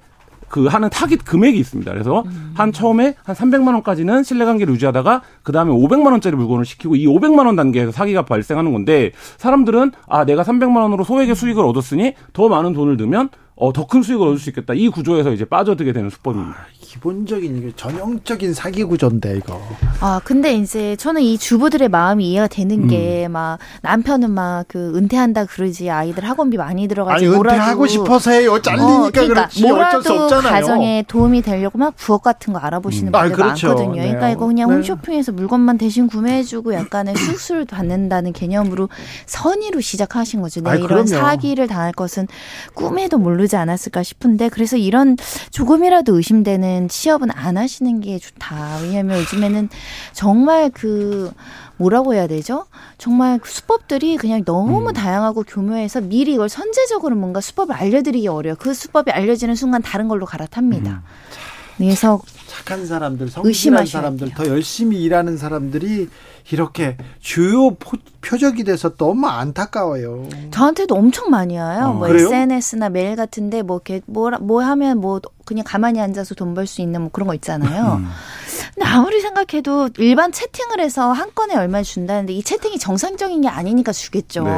그 0.51 0.65
하는 0.65 0.89
타깃 0.89 1.23
금액이 1.23 1.57
있습니다. 1.57 1.91
그래서 1.91 2.23
음. 2.25 2.53
한 2.55 2.73
처음에 2.73 3.15
한 3.23 3.35
300만 3.35 3.73
원까지는 3.73 4.23
신뢰 4.23 4.45
관계를 4.45 4.73
유지하다가 4.73 5.21
그 5.43 5.51
다음에 5.53 5.71
500만 5.71 6.11
원짜리 6.11 6.35
물건을 6.35 6.65
시키고 6.65 6.97
이 6.97 7.07
500만 7.07 7.45
원 7.45 7.55
단계에서 7.55 7.91
사기가 7.91 8.23
발생하는 8.25 8.73
건데 8.73 9.11
사람들은 9.37 9.93
아 10.07 10.25
내가 10.25 10.43
300만 10.43 10.81
원으로 10.81 11.05
소액의 11.05 11.35
수익을 11.35 11.63
얻었으니 11.63 12.13
더 12.33 12.49
많은 12.49 12.73
돈을 12.73 12.97
넣으면 12.97 13.29
어, 13.61 13.71
더 13.71 13.85
큰 13.85 14.01
수익을 14.01 14.25
얻을 14.25 14.39
수 14.39 14.49
있겠다. 14.49 14.73
이 14.73 14.87
구조에서 14.89 15.31
이제 15.33 15.45
빠져들게 15.45 15.93
되는 15.93 16.09
수법입니다. 16.09 16.51
아, 16.57 16.65
기본적인 16.79 17.57
이게 17.57 17.71
전형적인 17.75 18.53
사기 18.55 18.83
구조인데 18.83 19.37
이거. 19.37 19.61
아 19.99 20.19
근데 20.23 20.53
이제 20.55 20.95
저는 20.95 21.21
이 21.21 21.37
주부들의 21.37 21.87
마음이 21.89 22.29
이해가 22.31 22.47
되는 22.47 22.83
음. 22.83 22.87
게막 22.87 23.59
남편은 23.83 24.31
막 24.31 24.65
그 24.67 24.95
은퇴한다 24.95 25.45
그러지 25.45 25.89
아이들 25.89 26.23
학원비 26.27 26.57
많이 26.57 26.87
들어가지 26.87 27.25
아니 27.25 27.35
은퇴하고 27.35 27.87
싶어서 27.87 28.31
해요. 28.31 28.61
잘리니까 28.61 28.95
어, 29.05 29.09
그러니까 29.11 29.27
그렇지 29.27 29.65
어쩔 29.71 30.03
수 30.03 30.13
없잖아요. 30.13 30.51
가정에 30.53 31.03
도움이 31.07 31.41
되려고 31.41 31.77
막 31.77 31.95
부엌 31.95 32.23
같은 32.23 32.53
거 32.53 32.59
알아보시는 32.59 33.09
음. 33.09 33.11
분들 33.11 33.33
아, 33.33 33.35
그렇죠. 33.35 33.67
많거든요. 33.67 33.91
그러니까 33.91 34.01
네. 34.03 34.15
그러니까 34.15 34.29
이거 34.31 34.47
그냥 34.47 34.69
네. 34.69 34.75
홈쇼핑에서 34.75 35.31
물건만 35.33 35.77
대신 35.77 36.07
구매해주고 36.07 36.73
약간의 36.73 37.15
수수를 37.15 37.65
받는다는 37.65 38.33
개념으로 38.33 38.89
선의로 39.25 39.81
시작하신 39.81 40.41
거죠. 40.41 40.61
네, 40.61 40.69
아, 40.71 40.75
이런 40.75 40.87
그럼요. 40.87 41.07
사기를 41.07 41.67
당할 41.67 41.91
것은 41.93 42.27
꿈에도 42.73 43.17
모르지 43.17 43.50
않았을까 43.55 44.03
싶은데 44.03 44.49
그래서 44.49 44.77
이런 44.77 45.17
조금이라도 45.51 46.15
의심되는 46.15 46.87
취업은 46.87 47.29
안 47.31 47.57
하시는 47.57 47.99
게 47.99 48.19
좋다. 48.19 48.79
왜냐하면 48.81 49.19
요즘에는 49.19 49.69
정말 50.13 50.69
그 50.69 51.31
뭐라고 51.77 52.13
해야 52.13 52.27
되죠? 52.27 52.65
정말 52.97 53.39
그 53.39 53.49
수법들이 53.49 54.17
그냥 54.17 54.43
너무 54.45 54.87
음. 54.87 54.93
다양하고 54.93 55.43
교묘해서 55.43 56.01
미리 56.01 56.33
이걸 56.33 56.47
선제적으로 56.47 57.15
뭔가 57.15 57.41
수법을 57.41 57.75
알려드리기 57.75 58.27
어려요. 58.27 58.55
그 58.57 58.73
수법이 58.73 59.11
알려지는 59.11 59.55
순간 59.55 59.81
다른 59.81 60.07
걸로 60.07 60.25
갈아탑니다. 60.25 60.91
음. 60.91 61.01
그래서 61.87 62.19
착한 62.47 62.85
사람들, 62.85 63.29
성실한 63.29 63.85
사람들, 63.85 64.27
돼요. 64.33 64.35
더 64.37 64.47
열심히 64.47 65.01
일하는 65.03 65.37
사람들이 65.37 66.09
이렇게 66.51 66.97
주요 67.19 67.71
포, 67.75 67.97
표적이 68.21 68.63
돼서 68.63 68.95
너무 68.95 69.27
안타까워요. 69.27 70.27
저한테도 70.51 70.95
엄청 70.95 71.29
많이 71.29 71.57
와요. 71.57 71.87
어, 71.87 71.93
뭐 71.93 72.07
그래요? 72.07 72.25
SNS나 72.27 72.89
메일 72.89 73.15
같은데 73.15 73.61
뭐 73.61 73.77
이렇게 73.77 74.01
뭐, 74.05 74.29
뭐 74.41 74.61
하면 74.63 74.99
뭐 74.99 75.21
그냥 75.45 75.63
가만히 75.67 75.99
앉아서 76.01 76.35
돈 76.35 76.53
벌 76.53 76.67
수 76.67 76.81
있는 76.81 77.01
뭐 77.01 77.09
그런 77.11 77.27
거 77.27 77.33
있잖아요. 77.35 77.95
음. 77.99 78.07
근데 78.75 78.87
아무리 78.87 79.21
생각해도 79.21 79.89
일반 79.97 80.31
채팅을 80.31 80.79
해서 80.79 81.11
한 81.11 81.31
건에 81.33 81.55
얼마 81.55 81.81
준다는데 81.83 82.33
이 82.33 82.43
채팅이 82.43 82.77
정상적인 82.79 83.41
게 83.41 83.47
아니니까 83.47 83.91
주겠죠. 83.91 84.43
네. 84.43 84.49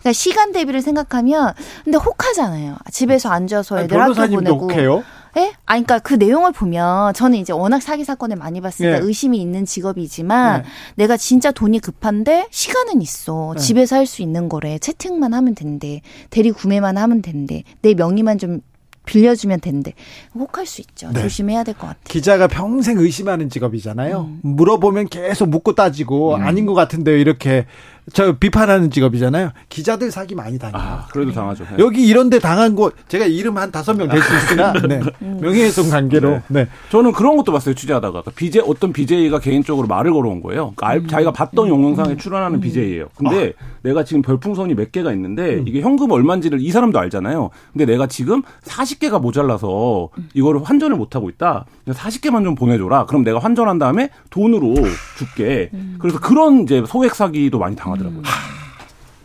그러니까 0.00 0.12
시간 0.12 0.52
대비를 0.52 0.82
생각하면 0.82 1.52
근데 1.84 1.96
혹하잖아요. 1.98 2.76
집에서 2.90 3.30
앉아서 3.30 3.80
애들 3.80 4.00
학교 4.00 4.14
보내고. 4.14 4.60
혹해요? 4.70 5.04
예? 5.36 5.52
아, 5.66 5.74
그러니까 5.74 5.98
그 6.00 6.14
내용을 6.14 6.52
보면 6.52 7.14
저는 7.14 7.38
이제 7.38 7.52
워낙 7.52 7.80
사기 7.82 8.04
사건을 8.04 8.36
많이 8.36 8.60
봤으니까 8.60 8.98
네. 9.00 9.04
의심이 9.06 9.40
있는 9.40 9.64
직업이지만 9.64 10.62
네. 10.62 10.68
내가 10.96 11.16
진짜 11.16 11.52
돈이 11.52 11.78
급한데 11.80 12.48
시간은 12.50 13.00
있어. 13.02 13.54
네. 13.56 13.60
집에서 13.62 13.96
할 13.96 14.06
수 14.06 14.22
있는 14.22 14.48
거래. 14.48 14.78
채팅만 14.80 15.32
하면 15.34 15.54
된대. 15.54 16.00
대리 16.30 16.50
구매만 16.50 16.96
하면 16.98 17.22
된대. 17.22 17.62
내 17.82 17.94
명의만 17.94 18.38
좀 18.38 18.60
빌려주면 19.06 19.60
된대. 19.60 19.94
혹할 20.34 20.66
수 20.66 20.80
있죠. 20.82 21.10
네. 21.12 21.22
조심해야 21.22 21.62
될 21.64 21.74
것 21.74 21.82
같아요. 21.82 22.00
기자가 22.04 22.48
평생 22.48 22.98
의심하는 22.98 23.48
직업이잖아요. 23.48 24.20
음. 24.20 24.40
물어보면 24.42 25.08
계속 25.08 25.48
묻고 25.48 25.74
따지고 25.74 26.34
음. 26.36 26.42
아닌 26.42 26.66
것 26.66 26.74
같은데요. 26.74 27.16
이렇게 27.16 27.66
저 28.12 28.32
비판하는 28.36 28.90
직업이잖아요. 28.90 29.50
기자들 29.68 30.10
사기 30.10 30.34
많이 30.34 30.58
당해요. 30.58 30.80
아, 30.80 31.06
그래도 31.12 31.32
당하죠. 31.32 31.64
네. 31.64 31.76
여기 31.78 32.06
이런데 32.06 32.38
당한 32.38 32.74
곳 32.74 32.94
제가 33.08 33.26
이름 33.26 33.56
한 33.58 33.70
다섯 33.70 33.94
명 33.96 34.08
될 34.08 34.20
수 34.20 34.34
있으나 34.36 34.72
네. 34.88 35.00
음. 35.22 35.38
명예훼손 35.40 35.90
관계로. 35.90 36.30
네. 36.30 36.42
네. 36.48 36.68
저는 36.90 37.12
그런 37.12 37.36
것도 37.36 37.52
봤어요. 37.52 37.74
취재하다가 37.74 38.22
BJ 38.34 38.62
어떤 38.66 38.92
BJ가 38.92 39.38
개인적으로 39.38 39.86
말을 39.86 40.12
걸어온 40.12 40.42
거예요. 40.42 40.72
그러니까 40.76 41.04
음. 41.04 41.08
자기가 41.08 41.32
봤던 41.32 41.66
음. 41.66 41.70
영상에 41.84 42.16
출연하는 42.16 42.58
음. 42.58 42.60
BJ예요. 42.60 43.08
근데 43.16 43.52
아. 43.58 43.64
내가 43.82 44.04
지금 44.04 44.22
별풍선이 44.22 44.74
몇 44.74 44.90
개가 44.92 45.12
있는데 45.12 45.56
음. 45.58 45.68
이게 45.68 45.80
현금 45.80 46.10
얼마인지를 46.10 46.60
이 46.60 46.70
사람도 46.70 46.98
알잖아요. 46.98 47.50
근데 47.72 47.86
내가 47.86 48.06
지금 48.06 48.42
40개가 48.64 49.20
모자라서 49.20 50.08
이거를 50.34 50.62
환전을 50.64 50.96
못 50.96 51.14
하고 51.14 51.30
있다. 51.30 51.64
40개만 51.86 52.44
좀 52.44 52.54
보내줘라. 52.54 53.06
그럼 53.06 53.24
내가 53.24 53.38
환전한 53.38 53.78
다음에 53.78 54.10
돈으로 54.30 54.74
줄게. 55.16 55.70
그래서 55.98 56.18
그런 56.20 56.62
이제 56.62 56.82
소액 56.86 57.14
사기도 57.14 57.58
많이 57.58 57.76
당하 57.76 57.96
더라고요. 58.04 58.22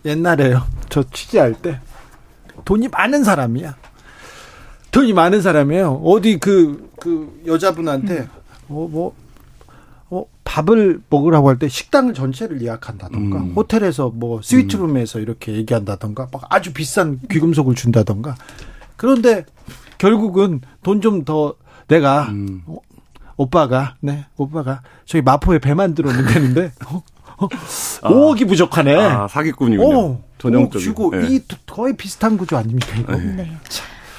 옛날에요. 0.05 0.63
저 0.89 1.03
취재할 1.09 1.53
때 1.53 1.80
돈이 2.63 2.88
많은 2.89 3.23
사람이야. 3.23 3.76
돈이 4.91 5.13
많은 5.13 5.41
사람이에요. 5.41 6.01
어디 6.05 6.38
그, 6.39 6.89
그 6.99 7.41
여자분한테, 7.45 8.19
음. 8.19 8.28
어, 8.69 8.88
뭐, 8.89 9.13
어, 10.09 10.26
밥을 10.45 11.01
먹으라고 11.09 11.49
할 11.49 11.57
때 11.59 11.67
식당을 11.67 12.13
전체를 12.13 12.61
예약한다던가, 12.61 13.39
음. 13.39 13.53
호텔에서 13.55 14.09
뭐 14.13 14.41
스위트룸에서 14.41 15.19
음. 15.19 15.23
이렇게 15.23 15.53
얘기한다던가, 15.53 16.30
막 16.32 16.43
아주 16.49 16.71
비싼 16.71 17.19
귀금속을 17.30 17.76
준다던가. 17.76 18.36
그런데 18.95 19.45
결국은 19.97 20.61
돈 20.82 21.01
좀 21.01 21.26
더 21.26 21.55
내가, 21.88 22.30
음. 22.30 22.61
어, 22.65 22.78
오빠가, 23.38 23.95
네, 23.99 24.26
오빠가 24.38 24.82
저기 25.05 25.21
마포에 25.21 25.59
배 25.59 25.73
만들어 25.73 26.09
어, 26.09 27.03
어, 27.38 27.47
5억이 28.01 28.47
부족하네. 28.47 28.95
아, 28.95 29.27
사기꾼이군요. 29.27 29.99
어, 29.99 30.23
전형적인. 30.38 30.86
주고 30.86 31.11
네. 31.11 31.27
이 31.29 31.41
거의 31.65 31.95
비슷한 31.95 32.38
구조 32.38 32.57
아닙니까 32.57 32.95
이거? 32.97 33.15
네. 33.15 33.23
네. 33.23 33.57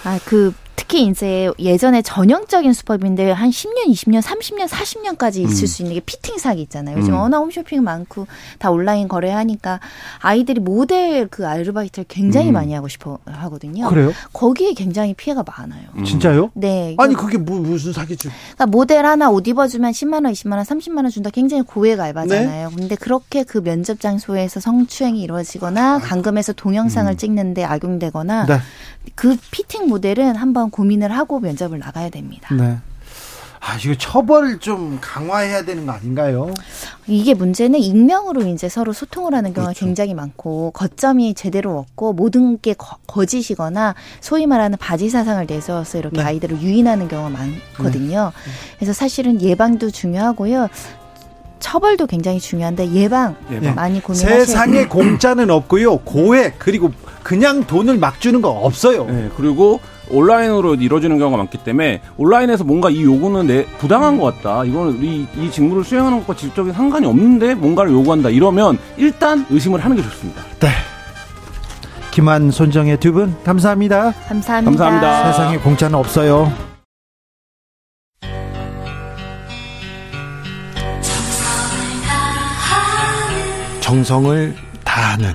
아, 0.05 0.19
그 0.25 0.53
특히 0.87 1.07
이제 1.07 1.51
예전에 1.59 2.01
전형적인 2.01 2.73
수법인데 2.73 3.33
한 3.33 3.51
10년, 3.51 3.89
20년, 3.89 4.23
30년, 4.23 4.69
40년까지 4.69 5.39
있을 5.43 5.65
음. 5.65 5.67
수 5.67 5.83
있는 5.83 5.95
게 5.95 6.01
피팅 6.01 6.39
사기 6.39 6.63
있잖아요. 6.63 6.97
요즘 6.97 7.15
음. 7.15 7.19
워낙 7.19 7.39
홈쇼핑 7.39 7.83
많고 7.83 8.29
다 8.61 8.71
온라인 8.71 9.09
거래하니까 9.09 9.81
아이들이 10.21 10.61
모델 10.61 11.27
그 11.27 11.47
아르바이트를 11.47 12.05
굉장히 12.09 12.51
음. 12.51 12.53
많이 12.53 12.73
하고 12.73 12.87
싶어 12.87 13.19
하거든요. 13.25 13.89
그래요? 13.89 14.13
거기에 14.33 14.75
굉장히 14.75 15.13
피해가 15.15 15.43
많아요. 15.45 15.89
음. 15.97 16.05
진짜요? 16.05 16.53
네. 16.55 16.95
아니 16.99 17.17
그게 17.17 17.37
무, 17.37 17.59
무슨 17.59 17.93
사기죠? 17.93 18.31
그러니까 18.55 18.67
모델 18.67 19.05
하나 19.05 19.29
옷 19.29 19.49
입어주면 19.49 19.91
10만 19.91 20.25
원, 20.25 20.33
20만 20.33 20.53
원, 20.53 20.65
30만 20.65 20.99
원 20.99 21.11
준다. 21.11 21.31
굉장히 21.31 21.65
고액 21.65 21.99
알바잖아요. 21.99 22.69
네? 22.71 22.77
근데 22.77 22.95
그렇게 22.95 23.43
그 23.43 23.61
면접 23.61 23.99
장소에서 23.99 24.61
성추행이 24.61 25.21
이루어지거나 25.21 25.99
강금에서 25.99 26.53
동영상을 26.53 27.13
음. 27.13 27.17
찍는데 27.17 27.65
악용되거나 27.65 28.47
네. 28.47 28.59
그 29.15 29.37
피팅 29.51 29.89
모델은 29.89 30.37
한번 30.37 30.71
고민을 30.77 31.11
하고 31.11 31.41
면접을 31.41 31.79
나가야 31.79 32.11
됩니다. 32.11 32.55
네. 32.55 32.77
아, 33.61 33.79
이거 33.83 33.95
처벌을 33.97 34.59
좀 34.59 34.99
강화해야 35.01 35.65
되는 35.65 35.87
거 35.87 35.93
아닌가요? 35.93 36.53
이게 37.07 37.33
문제는 37.35 37.81
익명으로 37.81 38.43
이제 38.43 38.69
서로 38.69 38.93
소통을 38.93 39.35
하는 39.35 39.55
경우가 39.55 39.73
그렇죠. 39.73 39.87
굉장히 39.87 40.13
많고 40.15 40.73
거점이 40.73 41.35
제대로 41.35 41.79
없고 41.79 42.13
모든 42.13 42.61
게 42.61 42.75
거, 42.75 43.25
짓이거나 43.25 43.95
소위 44.21 44.47
말하는 44.47 44.77
바지 44.79 45.09
사상을 45.09 45.47
내세워서 45.49 45.99
이렇게 45.99 46.19
네. 46.19 46.25
아이들을 46.25 46.61
유인하는 46.61 47.09
경우가 47.09 47.31
많거든요. 47.31 48.33
네. 48.35 48.51
그래서 48.77 48.93
사실은 48.93 49.41
예방도 49.41 49.91
중요하고요. 49.91 50.69
처벌도 51.59 52.07
굉장히 52.07 52.39
중요한데 52.39 52.93
예방, 52.93 53.35
예방. 53.51 53.75
많이 53.75 54.01
고민하셔야 54.01 54.45
세상에 54.45 54.87
공짜는 54.87 55.51
없고요. 55.51 55.99
고액 56.01 56.59
그리고 56.59 56.93
그냥 57.23 57.67
돈을 57.67 57.97
막 57.97 58.21
주는 58.21 58.43
거 58.43 58.51
없어요. 58.51 59.07
네, 59.07 59.31
그리고 59.37 59.81
온라인으로 60.11 60.75
이루어지는 60.77 61.19
경우가 61.19 61.37
많기 61.39 61.59
때문에 61.59 62.01
온라인에서 62.17 62.65
뭔가 62.65 62.91
이 62.91 63.03
요구는 63.05 63.47
내 63.47 63.65
부당한 63.79 64.19
것 64.19 64.35
같다. 64.37 64.65
이거는 64.65 65.03
이, 65.03 65.27
이 65.37 65.51
직무를 65.51 65.85
수행하는 65.85 66.19
것과 66.21 66.35
직접적인 66.37 66.73
상관이 66.73 67.07
없는데 67.07 67.55
뭔가를 67.55 67.93
요구한다. 67.93 68.31
이러면 68.31 68.79
일단 68.97 69.45
의심을 69.51 69.85
하는 69.85 69.97
게 69.97 70.03
좋습니다. 70.03 70.43
네. 70.61 70.69
김한 72.13 72.51
손정의 72.51 72.99
두 72.99 73.13
분 73.13 73.35
감사합니다. 73.45 74.13
감사합니다. 74.29 74.71
감사합니다. 74.71 75.33
세상에 75.33 75.59
공짜는 75.59 75.95
없어요. 75.99 76.51
정성을 83.81 84.55
다하는 84.85 85.35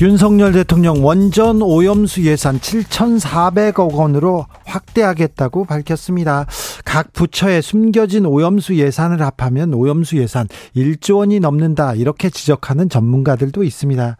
윤석열 0.00 0.52
대통령 0.52 1.04
원전 1.04 1.60
오염수 1.60 2.22
예산 2.24 2.58
7,400억 2.58 3.92
원으로 3.92 4.46
확대하겠다고 4.64 5.66
밝혔습니다. 5.66 6.46
각 6.86 7.12
부처에 7.12 7.60
숨겨진 7.60 8.24
오염수 8.24 8.76
예산을 8.76 9.20
합하면 9.20 9.74
오염수 9.74 10.16
예산 10.16 10.48
1조 10.74 11.18
원이 11.18 11.40
넘는다. 11.40 11.94
이렇게 11.96 12.30
지적하는 12.30 12.88
전문가들도 12.88 13.62
있습니다. 13.62 14.16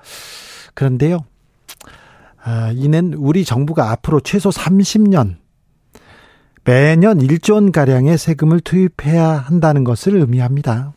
그런데요. 0.75 1.21
아, 2.43 2.73
이는 2.75 3.15
우리 3.15 3.47
정부가 3.47 3.91
앞으로 3.91 4.21
최소 4.21 4.51
30년 4.51 5.37
매년 6.65 7.19
1조 7.21 7.55
원가량의 7.55 8.19
세금을 8.19 8.61
투입해야 8.61 9.31
한다는 9.31 9.85
것을 9.85 10.17
의미합니다. 10.17 10.93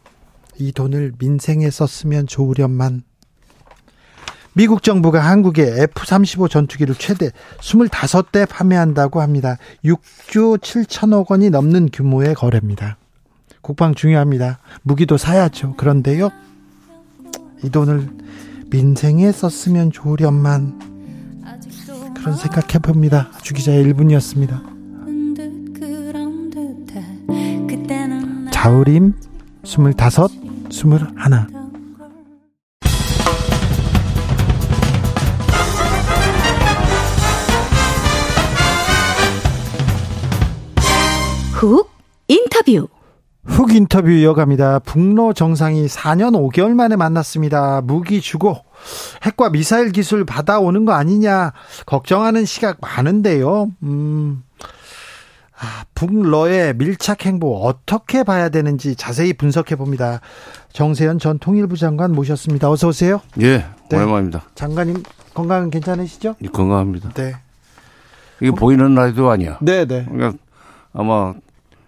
이 0.60 0.74
돈을 0.74 1.14
민생에 1.20 1.70
썼으면 1.70 2.28
좋으련만 2.28 3.04
미국 4.56 4.84
정부가 4.84 5.20
한국에 5.20 5.64
F-35 5.64 6.50
전투기를 6.50 6.96
최대 6.96 7.32
25대 7.60 8.48
판매한다고 8.48 9.22
합니다. 9.22 9.58
6조 9.84 10.60
7천억 10.60 11.32
원이 11.32 11.50
넘는 11.50 11.90
규모의 11.92 12.36
거래입니다. 12.36 12.98
국방 13.62 13.96
중요합니다. 13.96 14.60
무기도 14.84 15.18
사야죠. 15.18 15.76
그런데요. 15.76 16.30
이 17.64 17.70
돈을 17.70 18.10
민생에 18.70 19.32
썼으면 19.32 19.92
좋으련만 19.92 20.94
그런 22.16 22.36
생각해 22.36 22.80
봅니다. 22.80 23.30
주 23.42 23.54
기자의 23.54 23.86
1분이었습니다. 23.86 24.74
자우림 28.52 29.14
25, 29.64 29.90
21 30.70 31.63
훅 41.64 41.90
인터뷰. 42.28 42.90
훅 43.46 43.74
인터뷰 43.74 44.10
이어갑니다. 44.10 44.80
북로 44.80 45.32
정상이 45.32 45.86
4년 45.86 46.34
5개월 46.34 46.74
만에 46.74 46.98
만났습니다. 46.98 47.80
무기 47.82 48.20
주고 48.20 48.58
핵과 49.24 49.50
미사일 49.50 49.94
기술 49.94 50.26
받아오는 50.26 50.84
거 50.84 50.92
아니냐 50.92 51.54
걱정하는 51.86 52.44
시각 52.44 52.80
많은데요. 52.82 53.72
음. 53.84 54.44
아, 55.58 55.86
북러의 55.96 56.74
밀착 56.76 57.26
행보 57.26 57.66
어떻게 57.66 58.24
봐야 58.24 58.50
되는지 58.50 58.98
자세히 58.98 59.32
분석해 59.32 59.78
봅니다. 59.78 60.20
정세현 60.74 61.20
전 61.20 61.40
통일부 61.40 61.78
장관 61.78 62.12
모셨습니다. 62.12 62.70
어서 62.70 62.90
오세요. 62.90 63.22
예, 63.40 63.60
네. 63.90 63.96
오랜만입니다. 63.96 64.44
장관님 64.56 65.04
건강 65.34 65.70
괜찮으시죠? 65.70 66.36
예, 66.42 66.48
건강합니다. 66.48 67.12
네. 67.14 67.36
이게 68.42 68.50
어? 68.50 68.54
보이는 68.54 68.94
라디오 68.96 69.30
아니야. 69.30 69.60
네, 69.62 69.86
네. 69.86 70.06
그러니까 70.10 70.38
아마 70.94 71.34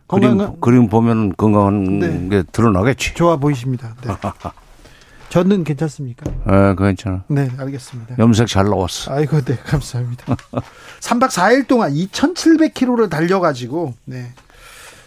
그림, 0.08 0.60
그림 0.60 0.88
보면 0.88 1.36
건강한 1.36 2.00
네. 2.00 2.30
게 2.30 2.44
드러나겠지. 2.52 3.16
좋아 3.16 3.38
보이십니다. 3.38 3.96
네. 4.04 4.14
저는 5.30 5.64
괜찮습니까? 5.64 6.32
네, 6.32 6.76
괜찮아. 6.78 7.24
네, 7.28 7.50
알겠습니다. 7.58 8.16
염색 8.20 8.48
잘 8.48 8.66
나왔어. 8.66 9.14
아이고, 9.14 9.42
네, 9.42 9.58
감사합니다. 9.58 10.36
3박 11.02 11.30
4일 11.30 11.68
동안 11.68 11.94
2,700km를 11.94 13.10
달려가지고, 13.10 13.96
네. 14.06 14.32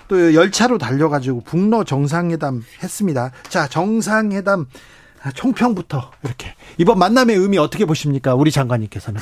또 0.08 0.34
열차로 0.34 0.78
달려가지고 0.78 1.42
북러 1.42 1.84
정상회담 1.84 2.62
했습니다. 2.82 3.30
자, 3.48 3.68
정상회담 3.68 4.66
총평부터 5.34 6.10
이렇게. 6.24 6.54
이번 6.78 6.98
만남의 6.98 7.36
의미 7.36 7.58
어떻게 7.58 7.84
보십니까? 7.84 8.34
우리 8.34 8.50
장관님께서는. 8.50 9.20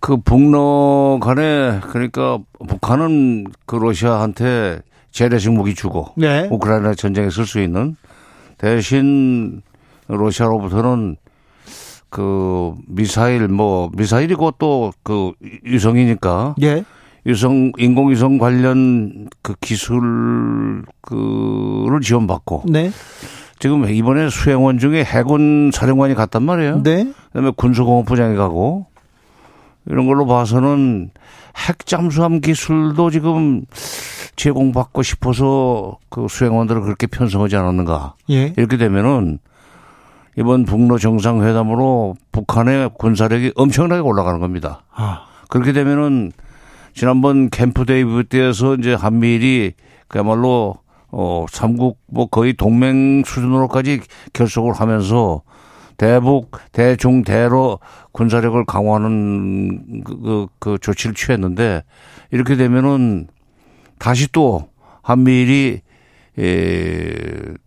그 0.00 0.16
북러 0.18 1.18
간에 1.20 1.80
그러니까 1.90 2.38
북한은 2.68 3.46
그 3.66 3.76
러시아한테 3.76 4.80
재래식 5.10 5.50
무기 5.52 5.74
주고 5.74 6.08
네. 6.16 6.46
우크라이나 6.50 6.94
전쟁에 6.94 7.30
쓸 7.30 7.46
수 7.46 7.60
있는 7.60 7.96
대신 8.58 9.62
러시아로부터는 10.08 11.16
그 12.10 12.74
미사일 12.86 13.48
뭐 13.48 13.90
미사일이고 13.96 14.52
또 14.52 14.92
그 15.02 15.32
유성이니까 15.64 16.54
예. 16.62 16.84
유성 17.26 17.72
인공위성 17.76 18.38
관련 18.38 19.28
그 19.42 19.54
기술 19.60 20.84
그를 21.00 22.00
지원받고 22.00 22.64
네. 22.68 22.90
지금 23.58 23.88
이번에 23.88 24.28
수행원 24.30 24.78
중에 24.78 25.02
해군 25.02 25.70
사령관이 25.72 26.14
갔단 26.14 26.42
말이에요. 26.42 26.82
네. 26.82 27.12
그다음에 27.28 27.50
군수공업부장이 27.56 28.36
가고 28.36 28.86
이런 29.86 30.06
걸로 30.06 30.26
봐서는 30.26 31.10
핵 31.68 31.86
잠수함 31.86 32.40
기술도 32.40 33.10
지금 33.10 33.64
제공받고 34.36 35.02
싶어서 35.02 35.98
그 36.10 36.26
수행원들을 36.28 36.82
그렇게 36.82 37.06
편성하지 37.06 37.56
않았는가. 37.56 38.14
예. 38.30 38.52
이렇게 38.56 38.76
되면은 38.76 39.38
이번 40.38 40.64
북러 40.64 40.98
정상회담으로 40.98 42.16
북한의 42.30 42.90
군사력이 42.98 43.52
엄청나게 43.56 44.02
올라가는 44.02 44.38
겁니다. 44.38 44.82
아. 44.94 45.24
그렇게 45.48 45.72
되면은 45.72 46.32
지난번 46.92 47.48
캠프 47.50 47.84
데이비드에서 47.86 48.74
이제 48.74 48.92
한미일이 48.92 49.72
그야말로 50.08 50.76
어 51.10 51.46
삼국 51.48 51.98
뭐 52.06 52.26
거의 52.26 52.52
동맹 52.52 53.22
수준으로까지 53.24 54.00
결속을 54.32 54.74
하면서 54.74 55.42
대북, 55.96 56.50
대중, 56.72 57.22
대로 57.22 57.78
군사력을 58.12 58.64
강화하는 58.64 60.02
그, 60.04 60.16
그, 60.22 60.46
그 60.58 60.78
조치를 60.80 61.14
취했는데 61.14 61.84
이렇게 62.30 62.56
되면은 62.56 63.28
다시 63.98 64.30
또 64.32 64.68
한미일이 65.02 65.80
에, 66.38 67.14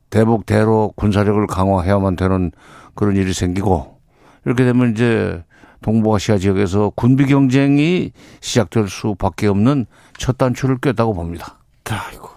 대북, 0.10 0.46
대로 0.46 0.94
군사력을 0.96 1.46
강화해야만 1.48 2.16
되는 2.16 2.52
그런 2.96 3.16
일이 3.16 3.34
생기고 3.34 4.00
이렇게 4.46 4.64
되면 4.64 4.92
이제 4.92 5.44
동북아시아 5.82 6.38
지역에서 6.38 6.92
군비 6.96 7.26
경쟁이 7.26 8.12
시작될 8.42 8.90
수밖에 8.90 9.48
없는 9.48 9.86
첫 10.18 10.38
단추를 10.38 10.80
꿰다고 10.80 11.14
봅니다. 11.14 11.58
아이고. 11.90 12.30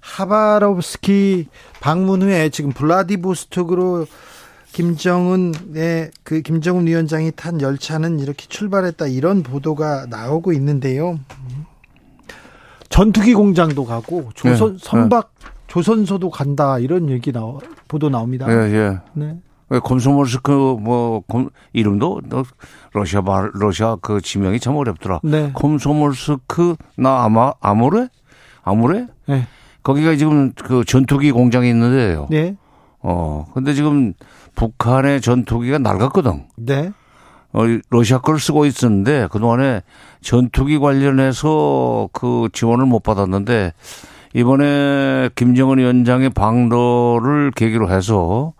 하바rov스키 0.00 1.46
방문 1.80 2.22
후에 2.22 2.50
지금 2.50 2.72
블라디보스톡으로 2.72 4.06
김정은의 4.72 6.10
그 6.24 6.40
김정은 6.40 6.86
위원장이 6.86 7.32
탄 7.36 7.60
열차는 7.60 8.20
이렇게 8.20 8.46
출발했다 8.48 9.06
이런 9.06 9.42
보도가 9.42 10.06
나오고 10.06 10.52
있는데요. 10.54 11.18
전투기 12.88 13.34
공장도 13.34 13.84
가고 13.84 14.30
조선 14.34 14.76
네, 14.76 14.78
선박 14.82 15.32
네. 15.40 15.50
조선소도 15.66 16.30
간다 16.30 16.78
이런 16.78 17.08
얘기 17.08 17.32
나오 17.32 17.60
보도 17.88 18.10
나옵니다. 18.10 18.46
예, 18.50 18.74
예. 18.74 18.98
네. 19.14 19.38
콤소몰스크 19.82 20.50
뭐 20.50 21.22
이름도 21.72 22.20
러시아 22.92 23.22
말 23.22 23.50
러시아 23.54 23.96
그 24.02 24.20
지명이 24.20 24.60
참 24.60 24.76
어렵더라. 24.76 25.20
네. 25.22 25.50
콤소몰스크 25.54 26.76
나 26.96 27.24
아마 27.24 27.52
아모레 27.60 28.08
아모레? 28.62 29.06
네. 29.26 29.46
거기가 29.82 30.14
지금 30.16 30.52
그 30.52 30.84
전투기 30.84 31.32
공장이 31.32 31.70
있는데요. 31.70 32.26
네. 32.30 32.56
어 33.00 33.46
근데 33.54 33.72
지금 33.72 34.12
북한의 34.54 35.20
전투기가 35.20 35.78
낡았거든. 35.78 36.44
네. 36.56 36.92
어, 37.52 37.62
러시아 37.90 38.18
걸 38.18 38.38
쓰고 38.38 38.64
있었는데 38.66 39.28
그동안에 39.30 39.82
전투기 40.22 40.78
관련해서 40.78 42.08
그 42.12 42.48
지원을 42.52 42.86
못 42.86 43.02
받았는데 43.02 43.72
이번에 44.34 45.28
김정은 45.34 45.78
위원장의 45.78 46.30
방로를 46.30 47.50
계기로 47.50 47.90
해서 47.90 48.54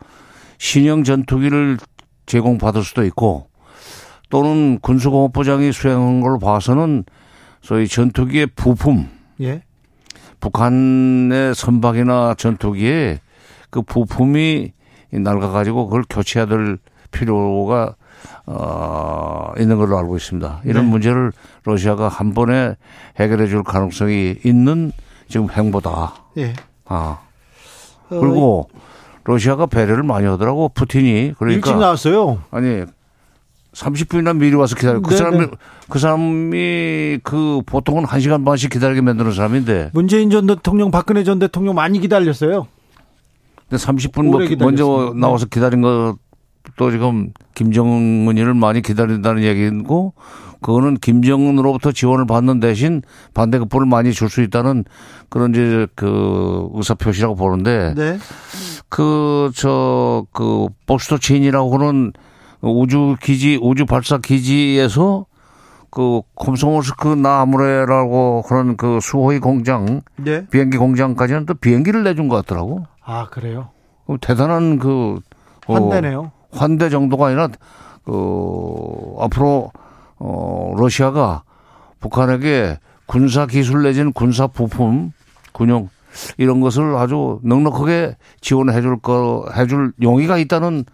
신형 0.58 1.04
전투기를 1.04 1.78
제공받을 2.26 2.82
수도 2.84 3.04
있고 3.04 3.48
또는 4.28 4.78
군수공업부장이 4.80 5.72
수행한 5.72 6.20
걸로 6.20 6.38
봐서는 6.38 7.04
소위 7.62 7.86
전투기의 7.86 8.46
부품, 8.56 9.08
예. 9.40 9.62
북한의 10.40 11.54
선박이나 11.54 12.34
전투기에 12.34 13.20
그 13.70 13.82
부품이 13.82 14.72
낡아가지고 15.12 15.86
그걸 15.86 16.04
교체해야 16.08 16.46
될 16.46 16.78
필요가 17.10 17.94
어, 18.46 19.52
있는 19.58 19.76
걸로 19.76 19.98
알고 19.98 20.16
있습니다. 20.16 20.62
이런 20.64 20.84
네. 20.84 20.90
문제를 20.90 21.32
러시아가 21.64 22.08
한 22.08 22.34
번에 22.34 22.76
해결해 23.18 23.46
줄 23.46 23.62
가능성이 23.62 24.36
있는 24.44 24.92
지금 25.28 25.48
행보다. 25.50 26.14
예. 26.38 26.54
아. 26.86 27.20
어, 28.10 28.20
그리고 28.20 28.68
러시아가 29.24 29.66
배려를 29.66 30.02
많이 30.02 30.26
하더라고 30.26 30.68
푸틴이 30.70 31.34
그러니까 31.38 31.70
일찍 31.70 31.78
나왔어요. 31.78 32.42
아니 32.50 32.84
30분이나 33.72 34.36
미리 34.36 34.54
와서 34.54 34.74
기다려. 34.74 35.00
그 35.00 35.16
사람이 35.16 35.38
네. 35.38 35.46
그 35.88 35.98
사람이 35.98 37.20
그 37.22 37.62
보통은 37.64 38.04
1시간 38.04 38.44
반씩 38.44 38.70
기다리게 38.70 39.00
만드는 39.00 39.32
사람인데. 39.32 39.90
문재인 39.94 40.30
전 40.30 40.46
대통령, 40.46 40.90
박근혜 40.90 41.24
전 41.24 41.38
대통령 41.38 41.74
많이 41.74 41.98
기다렸어요. 42.00 42.66
근데 43.72 43.82
30분 43.82 44.24
뭐 44.26 44.66
먼저 44.66 45.14
나와서 45.16 45.46
기다린 45.46 45.80
것도 45.80 46.90
지금 46.90 47.32
김정은이를 47.54 48.52
많이 48.52 48.82
기다린다는 48.82 49.44
얘기고 49.44 50.12
그거는 50.60 50.98
김정은으로부터 50.98 51.90
지원을 51.90 52.26
받는 52.26 52.60
대신 52.60 53.00
반대급부를 53.32 53.86
많이 53.86 54.12
줄 54.12 54.28
수 54.28 54.42
있다는 54.42 54.84
그런 55.30 55.52
이제 55.52 55.86
그 55.94 56.68
의사 56.74 56.94
표시라고 56.94 57.34
보는데 57.34 57.94
네. 57.96 58.18
그저그 58.90 60.24
그 60.32 60.66
보스토친이라고 60.86 61.78
하는 61.78 62.12
우주 62.60 63.16
기지 63.22 63.58
우주 63.60 63.86
발사 63.86 64.18
기지에서 64.18 65.24
그 65.90 66.20
콤소모스크 66.34 67.08
나무레라고 67.08 68.44
그런 68.46 68.76
그 68.76 68.98
수호의 69.00 69.40
공장 69.40 70.02
네. 70.16 70.46
비행기 70.50 70.76
공장까지는 70.76 71.46
또 71.46 71.54
비행기를 71.54 72.04
내준 72.04 72.28
것 72.28 72.36
같더라고. 72.36 72.86
아 73.04 73.26
그래요? 73.30 73.70
대단한 74.20 74.78
그 74.78 75.20
어, 75.66 75.74
환대네요. 75.74 76.32
환대 76.50 76.90
정도가 76.90 77.28
아니라 77.28 77.48
그 78.04 79.14
앞으로 79.20 79.70
어 80.18 80.74
러시아가 80.76 81.42
북한에게 82.00 82.78
군사 83.06 83.46
기술 83.46 83.82
내지는 83.82 84.12
군사 84.12 84.46
부품 84.46 85.12
군용 85.52 85.88
이런 86.36 86.60
것을 86.60 86.96
아주 86.96 87.40
넉넉하게 87.42 88.16
지원해 88.40 88.80
줄 88.82 88.98
거, 88.98 89.46
해줄 89.56 89.92
용의가 90.02 90.36
있다는 90.38 90.84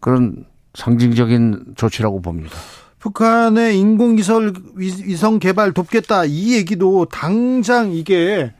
그런 0.00 0.44
상징적인 0.74 1.74
조치라고 1.76 2.22
봅니다. 2.22 2.54
북한의 2.98 3.78
인공위성 3.78 4.52
위성 4.76 5.38
개발 5.38 5.72
돕겠다 5.72 6.24
이 6.24 6.54
얘기도 6.54 7.04
당장 7.06 7.92
이게 7.92 8.52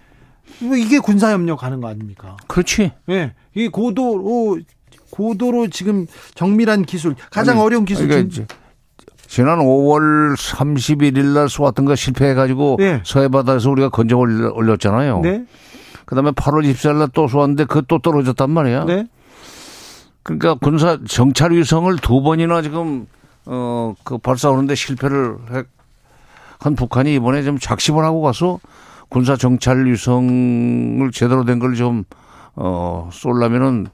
이게 0.60 0.98
군사협력 0.98 1.58
가는 1.60 1.80
거 1.80 1.88
아닙니까? 1.88 2.36
그렇지. 2.46 2.92
예. 3.08 3.14
네, 3.14 3.34
이게 3.54 3.68
고도로 3.68 4.58
고도로 5.10 5.68
지금 5.68 6.06
정밀한 6.34 6.84
기술 6.84 7.14
가장 7.30 7.56
아니, 7.56 7.64
어려운 7.64 7.84
기술. 7.84 8.08
그러니까 8.08 8.44
지난 9.26 9.58
5월 9.60 10.36
31일 10.36 11.34
날 11.34 11.48
쏘았던 11.48 11.84
거 11.86 11.94
실패해가지고 11.94 12.76
네. 12.78 13.00
서해바다에서 13.04 13.70
우리가 13.70 13.88
건져 13.88 14.16
올렸잖아요. 14.16 15.20
네. 15.20 15.44
그 16.04 16.14
다음에 16.14 16.30
8월 16.32 16.70
24일 16.70 16.96
날 16.98 17.08
또 17.14 17.28
쏘았는데 17.28 17.64
그거 17.64 17.82
또 17.88 17.98
떨어졌단 17.98 18.50
말이야. 18.50 18.84
네. 18.84 19.06
그러니까 20.22 20.54
군사 20.54 20.98
정찰 21.08 21.52
위성을 21.52 21.94
두 21.96 22.22
번이나 22.22 22.62
지금 22.62 23.06
어 23.46 23.94
그 24.04 24.18
발사하는데 24.18 24.74
실패를 24.74 25.36
한 26.60 26.76
북한이 26.76 27.14
이번에 27.14 27.42
좀 27.42 27.58
작심을 27.58 28.04
하고 28.04 28.20
가서 28.22 28.60
군사 29.12 29.36
정찰 29.36 29.84
위성을 29.86 31.10
제대로 31.12 31.44
된 31.44 31.58
걸 31.58 31.74
좀 31.74 32.04
어 32.54 33.08
쏠라면은 33.10 33.86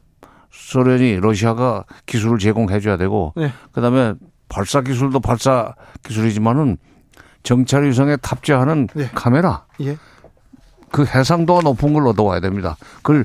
소련이 0.51 1.21
러시아가 1.21 1.85
기술을 2.07 2.39
제공해 2.39 2.81
줘야 2.81 2.97
되고 2.97 3.33
네. 3.37 3.53
그다음에 3.71 4.15
발사 4.49 4.81
기술도 4.81 5.21
발사 5.21 5.75
기술이지만은 6.03 6.77
정찰 7.45 7.85
위성에 7.85 8.17
탑재하는 8.17 8.89
네. 8.95 9.09
카메라 9.15 9.65
예. 9.81 9.97
그 10.91 11.05
해상도가 11.05 11.61
높은 11.63 11.93
걸 11.93 12.09
얻어와야 12.09 12.41
됩니다. 12.41 12.77
그걸 12.97 13.25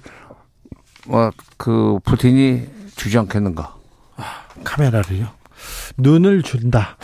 어 1.09 1.31
그 1.57 1.97
푸틴이 2.03 2.67
주지 2.95 3.17
않겠는가? 3.17 3.73
아, 4.17 4.23
카메라를요? 4.63 5.27
눈을 5.97 6.43
준다. 6.43 6.95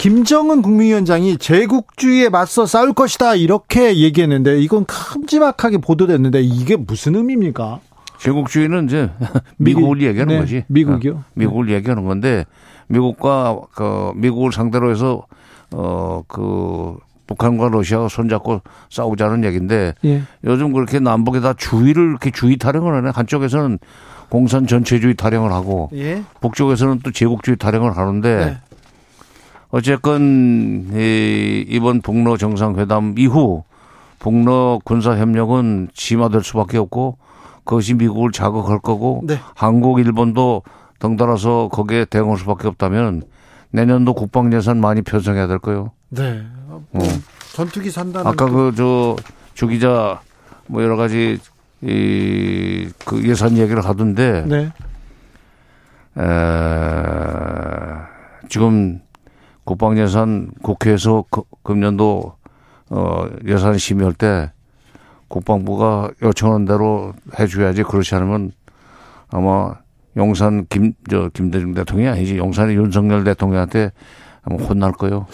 김정은 0.00 0.62
국무위원장이 0.62 1.36
제국주의에 1.36 2.30
맞서 2.30 2.64
싸울 2.64 2.94
것이다 2.94 3.34
이렇게 3.34 3.98
얘기했는데 3.98 4.58
이건 4.58 4.86
큼지막하게 4.86 5.76
보도됐는데 5.76 6.40
이게 6.40 6.76
무슨 6.76 7.16
의미입니까? 7.16 7.80
제국주의는 8.16 8.86
이제 8.86 9.10
미국을 9.58 10.00
얘기하는 10.00 10.34
네, 10.36 10.40
거지. 10.40 10.64
미국이요? 10.68 11.12
어, 11.12 11.24
미국을 11.34 11.66
네. 11.66 11.74
얘기하는 11.74 12.06
건데 12.06 12.46
미국과 12.88 13.60
그 13.74 14.12
미국을 14.16 14.52
상대로 14.52 14.90
해서 14.90 15.26
어 15.72 16.22
그 16.28 16.96
북한과 17.26 17.68
러시아가 17.68 18.08
손잡고 18.08 18.60
싸우자는 18.88 19.44
얘기인데 19.44 19.94
예. 20.04 20.22
요즘 20.44 20.72
그렇게 20.72 20.98
남북에 20.98 21.40
다 21.40 21.52
주의를 21.52 22.08
이렇게 22.08 22.30
주의 22.30 22.56
타령을 22.56 22.94
하네. 22.94 23.10
한쪽에서는 23.14 23.78
공산 24.30 24.66
전체주의 24.66 25.14
타령을 25.14 25.52
하고 25.52 25.90
예. 25.94 26.22
북쪽에서는 26.40 27.00
또 27.04 27.12
제국주의 27.12 27.56
타령을 27.56 27.96
하는데 27.96 28.46
네. 28.46 28.56
어쨌건 29.70 30.88
이 30.94 31.64
이번 31.68 32.00
북러 32.02 32.36
정상회담 32.36 33.14
이후 33.18 33.62
북러 34.18 34.80
군사 34.84 35.16
협력은 35.16 35.88
심화될 35.94 36.42
수밖에 36.42 36.78
없고 36.78 37.18
그것이 37.64 37.94
미국을 37.94 38.32
자극할 38.32 38.80
거고 38.80 39.22
네. 39.24 39.38
한국 39.54 40.00
일본도 40.00 40.62
덩달아서 40.98 41.68
거기에 41.72 42.04
대응할 42.04 42.36
수밖에 42.36 42.66
없다면 42.68 43.22
내년도 43.70 44.12
국방 44.14 44.52
예산 44.52 44.80
많이 44.80 45.02
편성해야 45.02 45.46
될 45.46 45.58
거예요. 45.58 45.92
네. 46.08 46.42
뭐 46.68 46.82
어. 47.04 47.08
전투기 47.54 47.90
산다는 47.90 48.26
아까 48.26 48.46
그 48.46 48.72
저 48.76 49.16
주기자 49.54 50.20
뭐 50.66 50.82
여러 50.82 50.96
가지 50.96 51.38
이 51.82 52.90
그 53.06 53.22
예산 53.26 53.56
얘기를 53.56 53.82
하던데 53.84 54.44
네. 54.46 54.72
에, 56.18 56.22
지금 58.48 59.00
국방 59.70 59.96
예산 59.98 60.50
국회에서 60.62 61.24
그, 61.30 61.42
금년도 61.62 62.32
어 62.88 63.28
예산 63.46 63.78
심의할 63.78 64.14
때 64.14 64.50
국방부가 65.28 66.10
요청한 66.24 66.64
대로 66.64 67.12
해줘야지 67.38 67.84
그렇지 67.84 68.16
않으면 68.16 68.50
아마 69.30 69.76
용산 70.16 70.66
김 70.68 70.92
저 71.08 71.30
김대중 71.32 71.72
대통령이 71.72 72.08
아니지 72.08 72.36
용산의 72.36 72.74
윤석열 72.74 73.22
대통령한테 73.22 73.92
아마 74.42 74.60
혼날 74.60 74.90
거예요. 74.90 75.28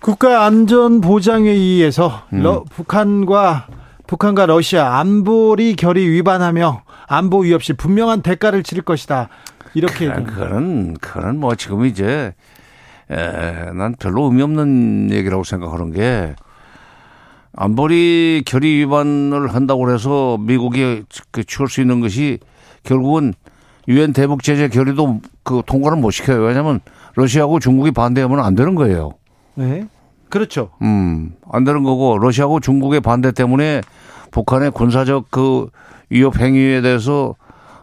국가안전보장회의에서 0.00 2.24
음. 2.34 2.42
러, 2.42 2.64
북한과 2.64 3.68
북한과 4.06 4.44
러시아 4.44 4.98
안보리 4.98 5.76
결의 5.76 6.06
위반하며 6.10 6.82
안보 7.06 7.38
위협 7.38 7.62
시 7.62 7.72
분명한 7.72 8.20
대가를 8.20 8.62
치를 8.62 8.84
것이다. 8.84 9.30
이렇게 9.72 10.12
그건 10.12 10.98
그거는 10.98 11.40
뭐 11.40 11.54
지금 11.54 11.86
이제 11.86 12.34
에, 13.10 13.72
난 13.72 13.94
별로 13.98 14.24
의미 14.24 14.42
없는 14.42 15.10
얘기라고 15.12 15.44
생각하는 15.44 15.92
게 15.92 16.34
안보리 17.56 18.42
결의 18.46 18.78
위반을 18.80 19.54
한다고 19.54 19.92
해서 19.92 20.38
미국이 20.40 21.04
그 21.30 21.44
취할 21.44 21.68
수 21.68 21.80
있는 21.80 22.00
것이 22.00 22.38
결국은 22.82 23.32
유엔 23.86 24.12
대북 24.12 24.42
제재 24.42 24.68
결의도 24.68 25.20
그 25.42 25.62
통과를 25.66 25.98
못 25.98 26.10
시켜요. 26.10 26.42
왜냐하면 26.42 26.80
러시아하고 27.14 27.60
중국이 27.60 27.90
반대하면 27.90 28.40
안 28.40 28.54
되는 28.54 28.74
거예요. 28.74 29.12
네. 29.54 29.86
그렇죠. 30.30 30.70
음, 30.82 31.34
안 31.50 31.64
되는 31.64 31.84
거고 31.84 32.18
러시아하고 32.18 32.60
중국의 32.60 33.00
반대 33.00 33.30
때문에 33.30 33.82
북한의 34.32 34.72
군사적 34.72 35.30
그 35.30 35.68
위협 36.10 36.40
행위에 36.40 36.80
대해서 36.80 37.36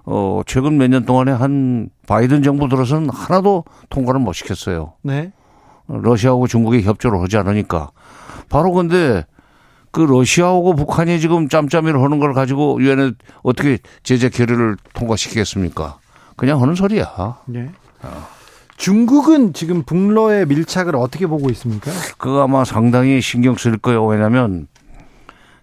어 0.06 0.42
최근 0.46 0.78
몇 0.78 0.88
년 0.90 1.06
동안에 1.06 1.32
한 1.32 1.90
바이든 2.08 2.44
정부 2.44 2.68
들어서는 2.70 3.10
하나도 3.10 3.66
통과를 3.90 4.20
못 4.20 4.34
시켰어요. 4.34 4.94
네. 5.04 5.32
러시아하고 5.88 6.48
중국이 6.48 6.82
협조를 6.84 7.22
하지 7.22 7.38
않으니까. 7.38 7.92
바로 8.50 8.72
근데 8.72 9.26
그 9.92 10.02
러시아하고 10.02 10.76
북한이 10.76 11.20
지금 11.20 11.50
짬짬이를 11.50 12.02
하는 12.02 12.20
걸 12.20 12.34
가지고 12.34 12.82
유엔에 12.82 13.12
어떻게 13.44 13.78
제재 14.04 14.30
결의를 14.30 14.78
통과시키겠습니까? 14.94 15.98
그냥 16.38 16.62
하는 16.62 16.76
소리야. 16.76 17.40
네. 17.46 17.70
어. 18.02 18.28
중국은 18.78 19.54
지금 19.54 19.84
북러의 19.84 20.48
밀착을 20.48 20.96
어떻게 20.96 21.28
보고 21.28 21.50
있습니까? 21.52 21.92
그거 22.18 22.42
아마 22.42 22.64
상당히 22.66 23.22
신경 23.22 23.56
쓸 23.56 23.78
거예요. 23.78 24.06
왜냐하면 24.06 24.68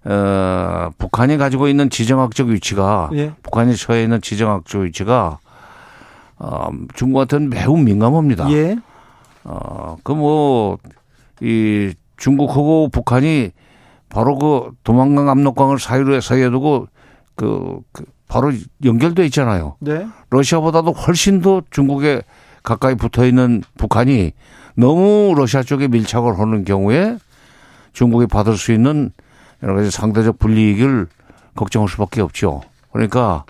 어, 0.04 0.90
북한이 0.98 1.36
가지고 1.36 1.68
있는 1.68 1.90
지정학적 1.90 2.48
위치가 2.48 3.10
예. 3.14 3.32
북한이 3.42 3.76
처해 3.76 4.02
있는 4.04 4.20
지정학적 4.20 4.82
위치가 4.82 5.38
어, 6.38 6.68
중국한테는 6.94 7.50
매우 7.50 7.76
민감합니다. 7.76 8.50
예. 8.52 8.76
어, 9.44 9.96
그 10.02 10.12
뭐 10.14 10.78
이 11.40 11.92
중국하고 12.16 12.88
북한이 12.90 13.52
바로 14.08 14.36
그 14.38 14.70
도망강 14.84 15.28
압록강을 15.28 15.78
사이로 15.78 16.20
사이에 16.20 16.50
두고 16.50 16.88
그, 17.36 17.78
그 17.92 18.04
바로 18.26 18.52
연결돼 18.84 19.24
있잖아요. 19.26 19.76
네. 19.80 20.06
러시아보다도 20.30 20.92
훨씬 20.92 21.40
더 21.40 21.62
중국에 21.70 22.22
가까이 22.62 22.94
붙어 22.96 23.24
있는 23.24 23.62
북한이 23.76 24.32
너무 24.74 25.32
러시아 25.36 25.62
쪽에 25.62 25.88
밀착을 25.88 26.38
하는 26.38 26.64
경우에 26.64 27.18
중국이 27.92 28.26
받을 28.26 28.56
수 28.56 28.72
있는 28.72 29.12
여러 29.62 29.74
가지 29.74 29.90
상대적 29.90 30.38
불이익을 30.38 31.08
걱정할 31.54 31.88
수밖에 31.88 32.20
없죠. 32.20 32.62
그러니까 32.92 33.44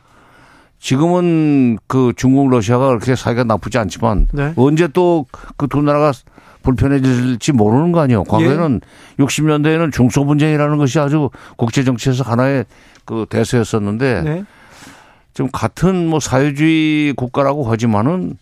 지금은 0.81 1.79
그 1.87 2.13
중국 2.17 2.49
러시아가 2.51 2.89
그렇게 2.89 3.17
사이가 3.17 3.45
나쁘지 3.45 3.79
않지만 3.79 4.29
네. 4.33 4.53
언제 4.57 4.89
또 4.89 5.27
그 5.57 5.67
두 5.67 5.83
나라가 5.83 6.13
불편해질지 6.63 7.53
모르는 7.53 7.93
거 7.93 8.01
아니에요. 8.01 8.25
과거에는 8.25 8.81
예. 9.19 9.23
60년대에는 9.25 9.93
중소 9.93 10.25
분쟁이라는 10.27 10.77
것이 10.79 10.99
아주 10.99 11.31
국제 11.57 11.83
정치에서 11.85 12.25
하나의 12.25 12.65
그 13.05 13.27
대세였었는데 13.29 14.23
네. 14.23 14.45
좀 15.35 15.49
같은 15.53 16.09
뭐 16.09 16.21
사회주의 16.21 17.13
국가라고 17.15 17.71
하지만은 17.71 18.37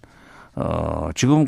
어 0.55 1.11
지금 1.15 1.47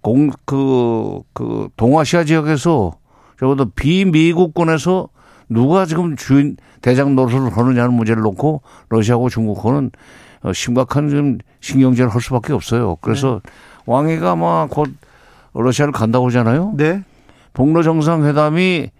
공 0.00 0.30
그그 0.44 1.20
그 1.32 1.68
동아시아 1.76 2.24
지역에서 2.24 2.92
적어도 3.38 3.66
비미국권에서 3.70 5.08
누가 5.50 5.84
지금 5.84 6.16
주인 6.16 6.56
대장 6.80 7.14
노릇을 7.14 7.54
하느냐는 7.54 7.92
문제를 7.92 8.22
놓고 8.22 8.62
러시아하고 8.88 9.28
중국하고는 9.28 9.90
어, 10.42 10.52
심각한 10.54 11.10
좀 11.10 11.38
신경전을 11.60 12.14
할 12.14 12.20
수밖에 12.22 12.54
없어요. 12.54 12.96
그래서 13.02 13.42
네. 13.44 13.50
왕이가 13.84 14.30
아마 14.30 14.66
곧 14.70 14.88
러시아를 15.52 15.92
간다고 15.92 16.28
하잖아요. 16.28 16.74
네. 16.76 17.02
북러 17.52 17.82
정상회담이 17.82 18.90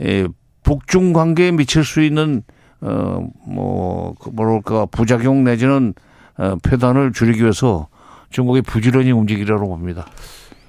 예, 0.00 0.28
북중 0.62 1.12
관계에 1.12 1.52
미칠 1.52 1.84
수 1.84 2.02
있는 2.02 2.42
어뭐 2.80 4.14
그 4.20 4.30
뭐랄까 4.30 4.86
부작용 4.86 5.44
내지는 5.44 5.94
어, 6.38 6.56
폐단을 6.62 7.12
줄이기 7.12 7.42
위해서 7.42 7.88
중국이 8.30 8.62
부지런히 8.62 9.10
움직이려고 9.12 9.68
봅니다. 9.68 10.06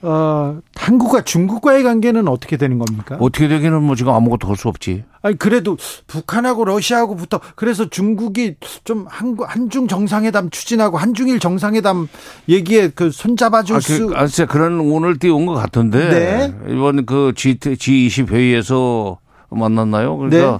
어, 0.01 0.59
한국과 0.75 1.23
중국과의 1.23 1.83
관계는 1.83 2.27
어떻게 2.27 2.55
되는 2.57 2.79
겁니까? 2.79 3.17
어떻게 3.19 3.47
되기는 3.47 3.83
뭐 3.83 3.95
지금 3.95 4.13
아무것도 4.13 4.47
할 4.47 4.55
수 4.55 4.67
없지. 4.69 5.03
아니 5.21 5.37
그래도 5.37 5.77
북한하고 6.07 6.63
러시아하고부터 6.65 7.41
그래서 7.55 7.89
중국이 7.89 8.55
좀 8.85 9.05
한국 9.09 9.53
한중 9.53 9.87
정상회담 9.87 10.49
추진하고 10.49 10.97
한중일 10.97 11.39
정상회담 11.39 12.07
얘기에 12.47 12.89
그 12.95 13.11
손잡아줄 13.11 13.75
아, 13.75 13.79
그, 13.79 13.83
수. 13.83 14.11
아, 14.15 14.27
진짜 14.27 14.45
그런 14.45 14.79
오늘 14.79 15.19
띄운 15.19 15.45
것 15.45 15.53
같은데. 15.53 16.09
네. 16.09 16.73
이번 16.73 17.05
그 17.05 17.33
G 17.35 17.55
G20 17.59 18.29
회의에서 18.29 19.17
만났나요? 19.49 20.17
그러니까 20.17 20.51
네. 20.51 20.57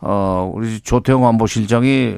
어 0.00 0.50
우리 0.52 0.80
조태영 0.80 1.24
안보실장이 1.26 2.16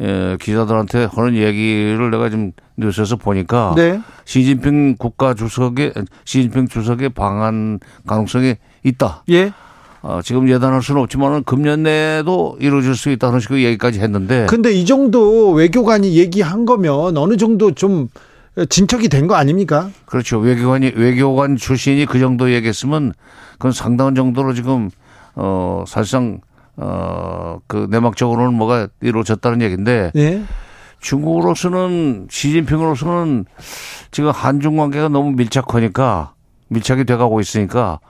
예, 0.00 0.36
기자들한테 0.40 1.08
하는 1.12 1.34
얘기를 1.34 2.10
내가 2.10 2.30
지금 2.30 2.52
뉴스에서 2.78 3.16
보니까 3.16 3.74
네. 3.76 4.00
시진핑 4.24 4.96
국가 4.96 5.34
주석의 5.34 5.92
시진핑 6.24 6.68
주석의 6.68 7.10
방한 7.10 7.80
가능성이 8.06 8.54
있다. 8.84 9.24
예. 9.30 9.52
어, 10.00 10.20
지금 10.22 10.48
예단할 10.48 10.80
수는 10.80 11.02
없지만은 11.02 11.42
금년 11.42 11.82
내에도 11.82 12.56
이루어질 12.60 12.94
수 12.94 13.10
있다는 13.10 13.40
식으로 13.40 13.60
얘기까지 13.60 13.98
했는데. 14.00 14.46
근데 14.48 14.72
이 14.72 14.86
정도 14.86 15.50
외교관이 15.50 16.16
얘기한 16.16 16.64
거면 16.66 17.16
어느 17.16 17.36
정도 17.36 17.72
좀 17.72 18.08
진척이 18.68 19.08
된 19.08 19.26
거 19.26 19.34
아닙니까? 19.34 19.90
그렇죠. 20.06 20.38
외교관이 20.38 20.92
외교관 20.94 21.56
출신이 21.56 22.06
그 22.06 22.18
정도 22.20 22.52
얘기했으면 22.52 23.12
그건 23.54 23.72
상당한 23.72 24.14
정도로 24.14 24.54
지금 24.54 24.90
어 25.34 25.84
사실상 25.86 26.40
어, 26.76 27.58
그 27.66 27.88
내막적으로는 27.90 28.54
뭐가 28.54 28.86
이루어졌다는 29.00 29.62
얘기인데 29.62 30.12
예? 30.14 30.42
중국으로서는 31.00 32.28
시진핑으로서는 32.30 33.44
지금 34.10 34.30
한중 34.30 34.76
관계가 34.76 35.08
너무 35.08 35.32
밀착하니까 35.32 36.32
밀착이 36.68 37.04
돼가고 37.04 37.40
있으니까 37.40 38.00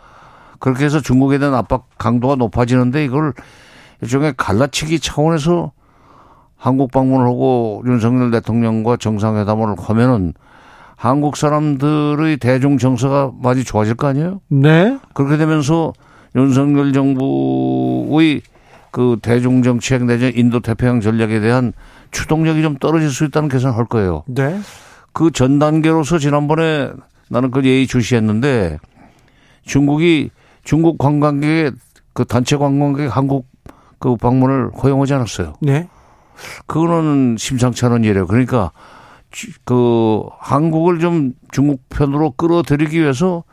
그렇게 0.59 0.85
해서 0.85 1.01
중국에 1.01 1.39
대한 1.39 1.55
압박 1.55 1.87
강도가 1.99 2.35
높아지는데 2.35 3.05
이걸 3.05 3.33
일종의 4.01 4.35
갈라치기 4.37 5.01
차원에서 5.01 5.73
한국 6.57 6.91
방문을 6.91 7.27
하고 7.27 7.83
윤석열 7.87 8.31
대통령과 8.33 8.97
정상회담을 8.97 9.77
하면은 9.79 10.35
한국 10.97 11.37
사람들의 11.37 12.39
대중 12.39 12.79
정서가 12.79 13.31
많이 13.41 13.63
좋아질 13.63 13.95
거 13.95 14.09
아니에요? 14.09 14.41
네. 14.49 14.99
그렇게 15.15 15.37
되면서 15.37 15.93
윤석열 16.35 16.93
정부의 16.93 18.43
그 18.91 19.17
대중 19.23 19.63
정책 19.63 20.05
내지 20.05 20.33
인도 20.35 20.59
태평양 20.59 21.01
전략에 21.01 21.39
대한 21.39 21.73
추동력이 22.11 22.63
좀 22.63 22.77
떨어질 22.77 23.11
수 23.11 23.25
있다는 23.25 23.49
계산을 23.49 23.77
할 23.77 23.85
거예요. 23.87 24.25
네. 24.27 24.61
그 25.13 25.31
전 25.31 25.59
단계로서 25.59 26.19
지난번에 26.19 26.91
나는 27.29 27.51
그 27.51 27.65
예의 27.65 27.87
주시했는데 27.87 28.79
중국이 29.65 30.31
중국 30.65 30.99
관광객의 30.99 31.73
그 32.13 32.25
단체 32.25 32.57
관광객 32.57 33.15
한국 33.15 33.47
그 33.99 34.17
방문을 34.17 34.71
허용하지 34.83 35.15
않았어요. 35.15 35.55
네. 35.61 35.89
그거는 36.67 37.37
심상치 37.39 37.85
않은 37.87 38.05
일이에요. 38.05 38.27
그러니까 38.27 38.71
그 39.65 40.23
한국을 40.39 41.01
좀 41.01 41.33
중국 41.51 41.89
편으로 41.89 42.33
끌어들이기 42.33 43.01
위해서 43.01 43.45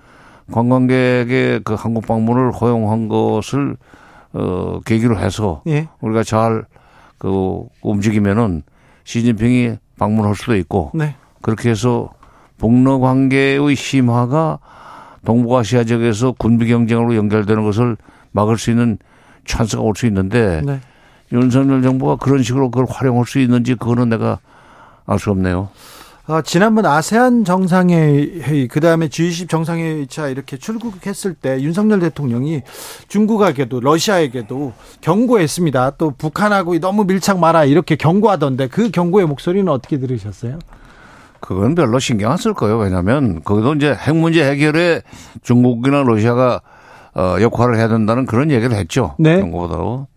관광객의 0.51 1.61
그 1.63 1.73
한국 1.73 2.05
방문을 2.05 2.51
허용한 2.51 3.07
것을 3.07 3.75
어, 4.33 4.79
계기로 4.85 5.17
해서 5.17 5.61
예. 5.67 5.87
우리가 6.01 6.23
잘 6.23 6.65
그 7.17 7.63
움직이면은 7.81 8.63
시진핑이 9.03 9.77
방문할 9.97 10.35
수도 10.35 10.55
있고 10.55 10.91
네. 10.93 11.15
그렇게 11.41 11.69
해서 11.69 12.11
북러 12.57 12.99
관계의 12.99 13.75
심화가 13.75 14.59
동북아시아 15.25 15.83
지역에서 15.83 16.33
군비 16.33 16.67
경쟁으로 16.67 17.15
연결되는 17.15 17.63
것을 17.63 17.97
막을 18.31 18.57
수 18.57 18.71
있는 18.71 18.97
찬스가 19.45 19.81
올 19.81 19.95
수 19.95 20.05
있는데 20.07 20.61
네. 20.65 20.79
윤석열 21.31 21.81
정부가 21.81 22.17
그런 22.17 22.43
식으로 22.43 22.69
그걸 22.69 22.85
활용할 22.89 23.25
수 23.25 23.39
있는지 23.39 23.75
그거는 23.75 24.09
내가 24.09 24.39
알 25.05 25.19
수 25.19 25.31
없네요. 25.31 25.69
어, 26.27 26.41
지난번 26.41 26.87
아세안 26.87 27.45
정상회의, 27.45 28.67
그 28.67 28.79
다음에 28.79 29.09
G20 29.09 29.47
정상회의 29.47 30.07
차 30.07 30.27
이렇게 30.27 30.57
출국했을 30.57 31.35
때 31.35 31.61
윤석열 31.61 31.99
대통령이 31.99 32.63
중국에게도 33.07 33.79
러시아에게도 33.79 34.73
경고했습니다. 35.01 35.91
또 35.99 36.09
북한하고 36.17 36.79
너무 36.79 37.05
밀착 37.05 37.37
마라 37.37 37.65
이렇게 37.65 37.95
경고하던데 37.95 38.69
그 38.69 38.89
경고의 38.89 39.27
목소리는 39.27 39.71
어떻게 39.71 39.99
들으셨어요? 39.99 40.57
그건 41.41 41.75
별로 41.75 41.99
신경 41.99 42.31
안 42.31 42.37
쓸 42.39 42.55
거예요. 42.55 42.79
왜냐하면 42.79 43.43
그것도 43.43 43.75
이제 43.75 43.93
핵 43.93 44.15
문제 44.15 44.43
해결에 44.49 45.03
중국이나 45.43 46.01
러시아가 46.01 46.61
어, 47.13 47.35
역할을 47.39 47.77
해야 47.77 47.87
된다는 47.87 48.25
그런 48.25 48.49
얘기를 48.49 48.75
했죠. 48.75 49.13
네. 49.19 49.41
경고보다도. 49.41 50.07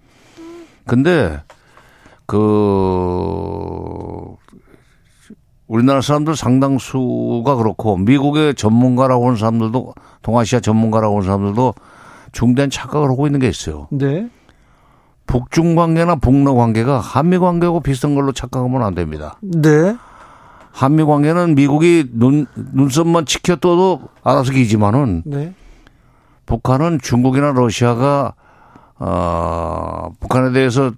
근데 0.86 1.38
그 2.24 4.36
우리나라 5.68 6.00
사람들 6.00 6.34
상당수가 6.34 7.56
그렇고 7.56 7.98
미국의 7.98 8.54
전문가라고 8.54 9.26
하는 9.26 9.36
사람들도 9.36 9.94
동아시아 10.22 10.60
전문가라고 10.60 11.16
하는 11.16 11.26
사람들도 11.26 11.74
중대한 12.32 12.70
착각을 12.70 13.10
하고 13.10 13.26
있는 13.26 13.38
게 13.38 13.48
있어요. 13.48 13.86
네. 13.90 14.28
북중 15.26 15.76
관계나 15.76 16.16
북러 16.16 16.54
관계가 16.54 16.98
한미 17.00 17.38
관계하고 17.38 17.80
비슷한 17.80 18.14
걸로 18.14 18.32
착각하면 18.32 18.82
안 18.82 18.94
됩니다. 18.94 19.36
네. 19.42 19.94
한미 20.72 21.04
관계는 21.04 21.54
미국이 21.54 22.06
눈 22.12 22.46
눈썹만 22.54 23.26
치켜떠도 23.26 24.00
알아서 24.24 24.52
기지만은 24.52 25.22
네. 25.26 25.54
북한은 26.46 26.98
중국이나 27.02 27.52
러시아가 27.52 28.32
어 28.98 30.08
북한에 30.18 30.52
대해서 30.52 30.92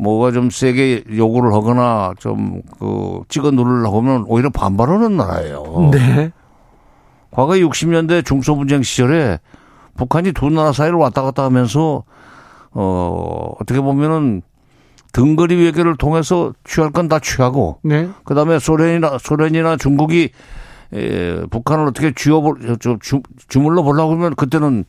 뭐가 0.00 0.32
좀 0.32 0.50
세게 0.50 1.04
요구를 1.16 1.52
하거나 1.52 2.12
좀 2.18 2.62
그 2.78 3.20
찍어 3.28 3.50
누르려고 3.50 3.98
하면 4.00 4.24
오히려 4.26 4.48
반발하는 4.50 5.16
나라예요. 5.16 5.90
네. 5.92 6.32
과거 7.30 7.52
60년대 7.52 8.24
중소 8.24 8.56
분쟁 8.56 8.82
시절에 8.82 9.38
북한이 9.96 10.32
두 10.32 10.48
나라 10.50 10.72
사이를 10.72 10.96
왔다 10.96 11.22
갔다 11.22 11.44
하면서 11.44 12.04
어 12.72 13.52
어떻게 13.60 13.80
보면은 13.80 14.42
등거리 15.12 15.56
외교를 15.56 15.96
통해서 15.96 16.52
취할 16.64 16.90
건 16.90 17.08
다 17.08 17.18
취하고 17.18 17.78
네. 17.82 18.08
그다음에 18.24 18.58
소련이나 18.58 19.18
소련이나 19.18 19.76
중국이 19.76 20.30
에, 20.92 21.40
북한을 21.50 21.86
어떻게 21.88 22.12
쥐어 22.14 22.42
주, 22.80 22.98
주, 23.00 23.20
주물러 23.48 23.82
보려고 23.82 24.12
하면 24.12 24.34
그때는 24.34 24.84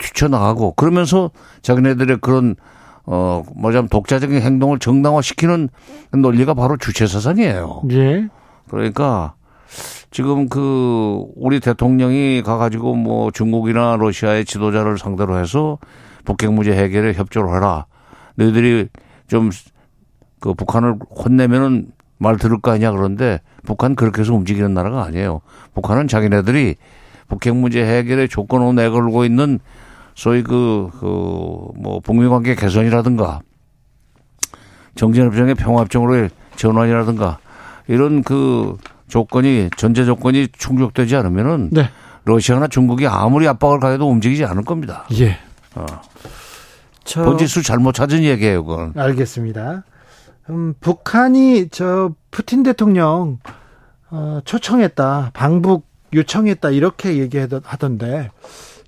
튀쳐나가고 0.00 0.72
그러면서 0.72 1.30
자기네들의 1.62 2.18
그런 2.20 2.56
어, 3.06 3.42
뭐냐면 3.54 3.88
독자적인 3.88 4.40
행동을 4.40 4.78
정당화시키는 4.78 5.68
논리가 6.12 6.54
바로 6.54 6.76
주체사상이에요. 6.76 7.82
예. 7.90 8.28
그러니까 8.68 9.34
지금 10.10 10.48
그 10.48 11.24
우리 11.36 11.60
대통령이 11.60 12.42
가가지고 12.42 12.94
뭐 12.96 13.30
중국이나 13.30 13.96
러시아의 13.96 14.44
지도자를 14.44 14.98
상대로 14.98 15.38
해서 15.38 15.78
북핵 16.24 16.52
문제 16.52 16.72
해결에 16.72 17.12
협조를 17.12 17.54
해라. 17.56 17.86
너희들이 18.36 18.88
좀 19.28 19.50
그 20.44 20.52
북한을 20.52 20.96
혼내면은 21.08 21.86
말 22.18 22.36
들을 22.36 22.60
거 22.60 22.70
아니냐 22.70 22.92
그런데 22.92 23.40
북한 23.64 23.94
그렇게 23.94 24.20
해서 24.20 24.34
움직이는 24.34 24.74
나라가 24.74 25.02
아니에요. 25.04 25.40
북한은 25.72 26.06
자기네들이 26.06 26.74
북핵 27.28 27.56
문제 27.56 27.82
해결의 27.82 28.28
조건으로 28.28 28.74
내걸고 28.74 29.24
있는 29.24 29.58
소위 30.14 30.42
그, 30.42 30.88
그, 31.00 31.06
뭐, 31.76 32.00
북미 32.02 32.28
관계 32.28 32.54
개선이라든가, 32.54 33.40
정전협정의 34.94 35.54
평화협정으로의 35.56 36.30
전환이라든가, 36.56 37.38
이런 37.88 38.22
그 38.22 38.76
조건이, 39.08 39.70
전제 39.76 40.04
조건이 40.04 40.48
충족되지 40.56 41.16
않으면은, 41.16 41.70
네. 41.72 41.88
러시아나 42.24 42.68
중국이 42.68 43.06
아무리 43.06 43.46
압박을 43.48 43.80
가해도 43.80 44.08
움직이지 44.08 44.44
않을 44.44 44.64
겁니다. 44.64 45.06
예. 45.18 45.36
어. 45.74 45.84
저... 47.04 47.22
번지수 47.22 47.62
잘못 47.62 47.92
찾은 47.92 48.22
얘기예요, 48.22 48.64
그건. 48.64 48.92
알겠습니다. 48.96 49.84
음, 50.50 50.74
북한이 50.80 51.68
저 51.70 52.14
푸틴 52.30 52.62
대통령 52.62 53.38
어, 54.10 54.40
초청했다, 54.44 55.30
방북 55.34 55.86
요청했다 56.14 56.70
이렇게 56.70 57.18
얘기하던데 57.18 58.30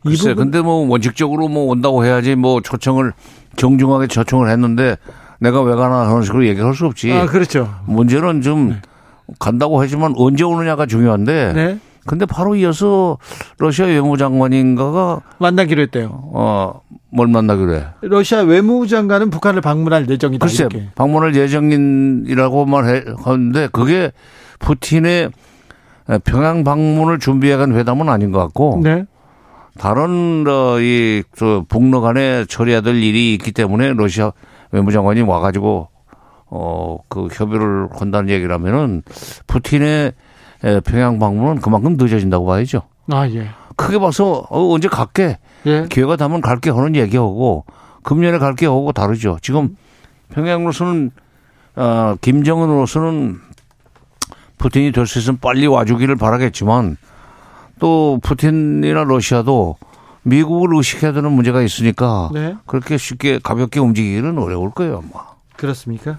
글쎄, 0.07 0.31
부분... 0.31 0.45
근데 0.45 0.61
뭐 0.61 0.89
원칙적으로 0.89 1.49
뭐 1.49 1.65
온다고 1.67 2.05
해야지 2.05 2.35
뭐 2.35 2.61
초청을 2.61 3.13
정중하게 3.57 4.07
초청을 4.07 4.51
했는데 4.51 4.97
내가 5.39 5.63
왜 5.63 5.75
가나 5.75 6.09
하는 6.09 6.23
식으로 6.23 6.47
얘기할 6.47 6.75
수 6.75 6.87
없지. 6.87 7.13
아, 7.13 7.27
그렇죠. 7.27 7.69
문제는 7.87 8.43
좀 8.43 8.71
네. 8.71 8.83
간다고 9.39 9.81
하지만 9.81 10.15
언제 10.17 10.45
오느냐가 10.45 10.87
중요한데. 10.87 11.53
네. 11.53 11.79
근데 12.07 12.25
바로 12.25 12.55
이어서 12.55 13.19
러시아 13.59 13.87
외무장관인가가 13.87 15.23
만나기로 15.39 15.83
했대요. 15.83 16.31
어, 16.35 16.81
뭘 17.11 17.27
만나기로 17.27 17.75
해? 17.75 17.85
러시아 18.03 18.43
외무장관은 18.43 19.31
북한을 19.31 19.61
방문할 19.61 20.09
예정이다. 20.09 20.47
글쎄, 20.47 20.69
이렇게. 20.71 20.89
방문할 20.95 21.35
예정이라고만 21.35 22.89
해, 22.89 23.05
하는데 23.25 23.69
그게 23.73 24.13
푸틴의 24.61 25.31
평양 26.23 26.63
방문을 26.63 27.19
준비해간 27.19 27.75
회담은 27.75 28.09
아닌 28.09 28.31
것 28.31 28.39
같고. 28.39 28.81
네. 28.85 29.05
다른 29.79 30.45
어, 30.47 30.79
이저 30.81 31.65
북러 31.69 32.01
간에 32.01 32.45
처리해야 32.47 32.81
될 32.81 32.97
일이 33.03 33.35
있기 33.35 33.53
때문에 33.53 33.93
러시아 33.95 34.33
외무장관이 34.73 35.23
와가지고 35.23 35.89
어 36.51 36.99
그 37.09 37.29
협의를 37.33 37.89
한다는 37.93 38.29
얘기를 38.31 38.53
하면은 38.55 39.03
푸틴의 39.47 40.13
평양 40.85 41.19
방문은 41.19 41.61
그만큼 41.61 41.97
늦어진다고 41.99 42.47
봐야죠. 42.47 42.83
아 43.13 43.29
예. 43.29 43.49
크게 43.77 43.99
봐서 43.99 44.47
어, 44.51 44.73
언제 44.73 44.89
갈게 44.89 45.39
예. 45.67 45.87
기회가 45.89 46.17
되면 46.17 46.41
갈게 46.41 46.71
하는 46.71 46.95
얘기하고 46.97 47.65
금년에 48.03 48.39
갈게 48.39 48.67
하고 48.67 48.93
다르죠. 48.93 49.39
지금 49.43 49.77
평양으로서는 50.31 51.11
어 51.77 52.17
김정은으로서는 52.21 53.39
푸틴이 54.59 54.93
될 54.93 55.07
수 55.07 55.19
있으면 55.19 55.39
빨리 55.41 55.67
와주기를 55.67 56.17
바라겠지만 56.17 56.97
또 57.79 58.19
푸틴이나 58.23 59.05
러시아도 59.05 59.77
미국을 60.23 60.77
의식해야 60.77 61.13
되는 61.13 61.31
문제가 61.33 61.63
있으니까 61.63 62.31
네. 62.33 62.57
그렇게 62.67 62.99
쉽게 62.99 63.39
가볍게 63.39 63.81
움직이기는 63.81 64.39
어려울 64.39 64.71
거예요, 64.71 65.03
아마. 65.05 65.25
그렇습니까? 65.57 66.17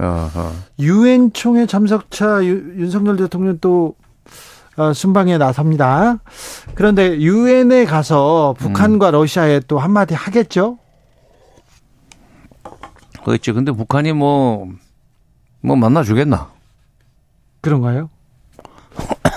유엔 0.79 1.31
총회 1.33 1.65
참석차 1.65 2.43
유, 2.45 2.51
윤석열 2.79 3.17
대통령 3.17 3.59
또 3.59 3.95
어, 4.77 4.93
순방에 4.93 5.37
나섭니다. 5.39 6.19
그런데 6.75 7.17
유엔에 7.17 7.85
가서 7.85 8.55
북한과 8.59 9.09
음. 9.09 9.11
러시아에 9.13 9.61
또 9.67 9.79
한마디 9.79 10.13
하겠죠? 10.13 10.77
그렇죠. 13.23 13.53
근데 13.53 13.71
북한이 13.71 14.13
뭐, 14.13 14.69
뭐 15.61 15.75
만나주겠나? 15.75 16.49
그런가요? 17.61 18.09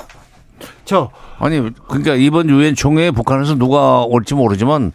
저 0.91 1.09
아니 1.39 1.61
그러니까 1.87 2.17
이번 2.17 2.51
유엔 2.51 2.75
총회에 2.75 3.13
북한에서 3.13 3.55
누가 3.55 4.03
올지 4.03 4.35
모르지만 4.35 4.91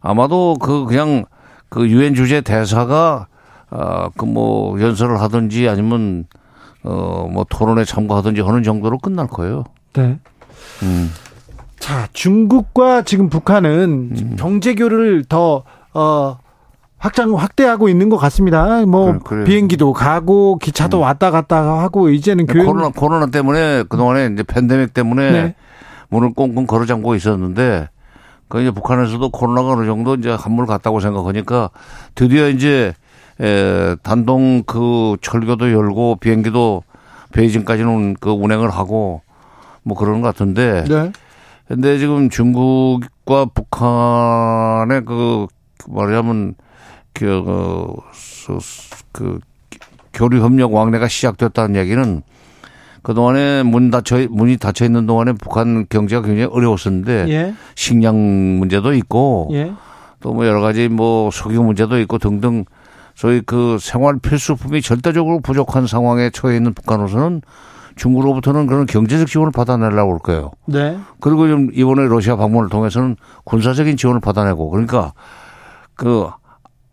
아마도 0.00 0.56
그 0.58 0.86
그냥 0.86 1.26
그 1.68 1.86
유엔 1.86 2.14
주재 2.14 2.40
대사가 2.40 3.26
아그 3.68 4.24
뭐 4.24 4.80
연설을 4.80 5.20
하든지 5.20 5.68
아니면 5.68 6.24
어뭐 6.82 7.44
토론에 7.50 7.84
참가하든지 7.84 8.40
하는 8.40 8.62
정도로 8.62 8.96
끝날 8.96 9.26
거예요. 9.26 9.64
네. 9.92 10.18
음. 10.82 11.10
자 11.78 12.08
중국과 12.14 13.02
지금 13.02 13.28
북한은 13.28 14.12
음. 14.16 14.36
경제교를 14.38 15.24
더 15.24 15.64
어 15.94 16.38
확장 17.04 17.36
확대하고 17.36 17.90
있는 17.90 18.08
것 18.08 18.16
같습니다. 18.16 18.86
뭐 18.86 19.18
그래, 19.18 19.44
비행기도 19.44 19.92
가고 19.92 20.56
기차도 20.56 21.00
음. 21.00 21.02
왔다 21.02 21.30
갔다 21.30 21.80
하고 21.80 22.08
이제는 22.08 22.46
교육 22.46 22.64
코로나 22.64 22.88
코로나 22.88 23.26
때문에 23.26 23.84
그 23.90 23.98
동안에 23.98 24.30
이제 24.32 24.42
팬데믹 24.42 24.94
때문에 24.94 25.30
네. 25.30 25.54
문을 26.08 26.32
꽁꽁 26.32 26.66
걸어 26.66 26.86
잠고 26.86 27.14
있었는데 27.14 27.90
그 28.48 28.62
이제 28.62 28.70
북한에서도 28.70 29.28
코로나가 29.28 29.72
어느 29.72 29.84
정도 29.84 30.14
이제 30.14 30.30
한물 30.30 30.64
갔다고 30.64 31.00
생각하니까 31.00 31.68
드디어 32.14 32.48
이제 32.48 32.94
에 33.38 33.96
단동 34.02 34.62
그 34.62 35.18
철교도 35.20 35.72
열고 35.72 36.16
비행기도 36.20 36.84
베이징까지는 37.32 38.16
그 38.18 38.30
운행을 38.30 38.70
하고 38.70 39.20
뭐 39.82 39.94
그런 39.94 40.22
것 40.22 40.28
같은데. 40.28 40.84
네. 40.88 41.12
근데 41.68 41.98
지금 41.98 42.30
중국과 42.30 43.46
북한의 43.52 45.04
그 45.04 45.46
말하자면 45.88 46.54
그, 47.14 47.42
그, 47.44 48.58
그 49.12 49.40
교류 50.12 50.42
협력 50.42 50.74
왕래가 50.74 51.08
시작됐다는 51.08 51.76
얘기는 51.76 52.22
그동안에 53.02 53.62
문 53.62 53.90
닫혀, 53.90 54.26
문이 54.30 54.56
닫혀 54.56 54.86
있는 54.86 55.06
동안에 55.06 55.32
북한 55.32 55.86
경제가 55.88 56.22
굉장히 56.22 56.48
어려웠었는데 56.50 57.26
예. 57.28 57.54
식량 57.74 58.16
문제도 58.16 58.92
있고 58.94 59.50
예. 59.52 59.72
또뭐 60.20 60.46
여러 60.46 60.60
가지 60.62 60.88
뭐 60.88 61.30
석유 61.30 61.62
문제도 61.62 61.98
있고 62.00 62.18
등등 62.18 62.64
소위 63.14 63.42
그 63.42 63.76
생활 63.78 64.18
필수품이 64.18 64.80
절대적으로 64.80 65.40
부족한 65.40 65.86
상황에 65.86 66.30
처해 66.30 66.56
있는 66.56 66.72
북한으로서는 66.72 67.42
중국으로부터는 67.96 68.66
그런 68.66 68.86
경제적 68.86 69.28
지원을 69.28 69.52
받아내려고 69.52 70.12
할 70.14 70.18
거예요. 70.20 70.50
네. 70.66 70.98
그리고 71.20 71.46
좀 71.46 71.68
이번에 71.72 72.08
러시아 72.08 72.36
방문을 72.36 72.70
통해서는 72.70 73.16
군사적인 73.44 73.98
지원을 73.98 74.20
받아내고 74.20 74.70
그러니까 74.70 75.12
그 75.94 76.28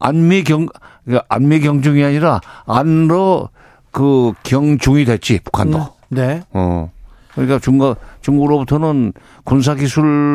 안미 0.02 0.44
경, 0.44 0.68
그러니까 1.06 1.26
안미 1.30 1.62
경중이 1.62 2.04
아니라 2.04 2.42
안로 2.66 3.50
그 3.92 4.34
경중이 4.44 5.06
됐지, 5.06 5.40
북한도. 5.44 5.78
음, 5.78 5.86
네. 6.10 6.42
어. 6.52 6.92
그러니까 7.34 7.60
중국, 7.60 7.96
중국으로부터는 8.22 9.14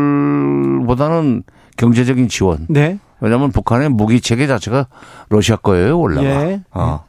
군사기술보다는 0.06 1.43
경제적인 1.76 2.28
지원. 2.28 2.66
네. 2.68 2.98
왜냐하면 3.20 3.51
북한의 3.51 3.90
무기 3.90 4.20
체계 4.20 4.47
자체가 4.47 4.86
러시아 5.28 5.56
거예요, 5.56 5.98
원래가. 6.01 6.51
예. 6.51 6.62
어. 6.72 7.05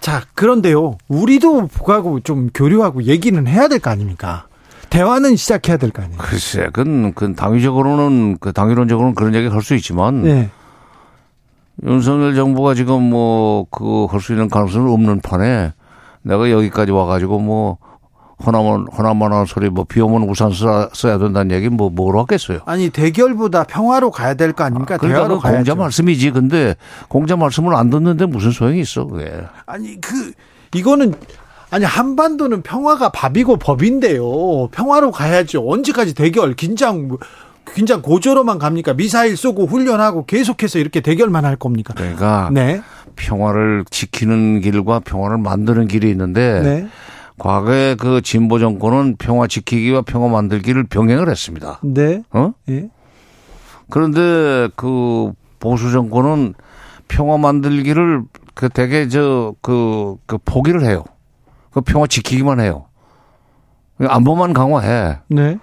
자, 0.00 0.22
그런데요. 0.34 0.96
우리도 1.08 1.66
북하고 1.66 2.20
좀 2.20 2.48
교류하고 2.54 3.02
얘기는 3.04 3.46
해야 3.46 3.68
될 3.68 3.78
거 3.80 3.90
아닙니까? 3.90 4.46
대화는 4.88 5.36
시작해야 5.36 5.76
될 5.76 5.90
거 5.90 6.02
아니에요. 6.02 6.18
글쎄, 6.18 6.68
그건, 6.72 7.12
그 7.14 7.34
당위적으로는, 7.34 8.38
그 8.40 8.52
당위론적으로는 8.52 9.14
그런 9.14 9.34
얘기 9.34 9.46
할 9.48 9.62
수 9.62 9.74
있지만. 9.74 10.22
네. 10.22 10.50
윤석열 11.84 12.34
정부가 12.34 12.74
지금 12.74 13.02
뭐 13.08 13.66
그거 13.70 14.08
할수 14.10 14.32
있는 14.32 14.48
가능성은 14.48 14.92
없는 14.92 15.20
판에 15.20 15.72
내가 16.22 16.50
여기까지 16.50 16.92
와가지고 16.92 17.38
뭐 17.40 17.78
허나만 18.44 18.86
허나만한 18.96 19.46
소리 19.46 19.68
뭐 19.68 19.84
비 19.84 20.00
오면 20.00 20.28
우산 20.28 20.50
써야, 20.52 20.88
써야 20.92 21.18
된다는 21.18 21.54
얘기 21.54 21.68
뭐 21.68 21.90
뭐로 21.90 22.20
하겠어요? 22.20 22.60
아니 22.64 22.88
대결보다 22.90 23.64
평화로 23.64 24.10
가야 24.10 24.34
될 24.34 24.52
거 24.52 24.64
아닙니까? 24.64 24.94
아, 24.94 24.98
그러니까 24.98 25.18
대화로 25.20 25.38
가야죠. 25.40 25.56
공자 25.58 25.74
말씀이지. 25.74 26.30
근데 26.30 26.74
공자 27.08 27.36
말씀을 27.36 27.74
안 27.74 27.90
듣는데 27.90 28.26
무슨 28.26 28.50
소용이 28.50 28.80
있어? 28.80 29.06
그게. 29.06 29.30
아니 29.66 30.00
그 30.00 30.32
이거는 30.74 31.14
아니 31.70 31.84
한반도는 31.84 32.62
평화가 32.62 33.10
밥이고 33.10 33.56
법인데요. 33.58 34.68
평화로 34.72 35.10
가야죠. 35.12 35.70
언제까지 35.70 36.14
대결 36.14 36.54
긴장 36.54 37.16
뭐 37.64 37.74
긴장 37.74 38.02
고조로만 38.02 38.58
갑니까? 38.58 38.94
미사일 38.94 39.36
쏘고 39.36 39.66
훈련하고 39.66 40.26
계속해서 40.26 40.78
이렇게 40.78 41.00
대결만 41.00 41.44
할 41.44 41.56
겁니까? 41.56 41.94
그러니까 41.96 42.50
네. 42.52 42.82
평화를 43.16 43.84
지키는 43.90 44.60
길과 44.60 45.00
평화를 45.00 45.38
만드는 45.38 45.88
길이 45.88 46.10
있는데 46.10 46.60
네. 46.62 46.88
과거에 47.38 47.94
그 47.94 48.20
진보 48.22 48.58
정권은 48.58 49.16
평화 49.16 49.46
지키기와 49.46 50.02
평화 50.02 50.28
만들기를 50.28 50.84
병행을 50.84 51.28
했습니다. 51.30 51.80
네. 51.82 52.22
어? 52.32 52.52
예. 52.68 52.90
그런데 53.88 54.68
그 54.76 55.32
보수 55.58 55.90
정권은 55.90 56.54
평화 57.08 57.38
만들기를 57.38 58.22
그 58.54 58.68
되게 58.68 59.08
저그 59.08 60.16
그 60.26 60.38
포기를 60.44 60.84
해요. 60.84 61.04
그 61.72 61.80
평화 61.80 62.06
지키기만 62.06 62.60
해요. 62.60 62.86
안보만 63.98 64.52
강화해. 64.52 65.18
네. 65.28 65.58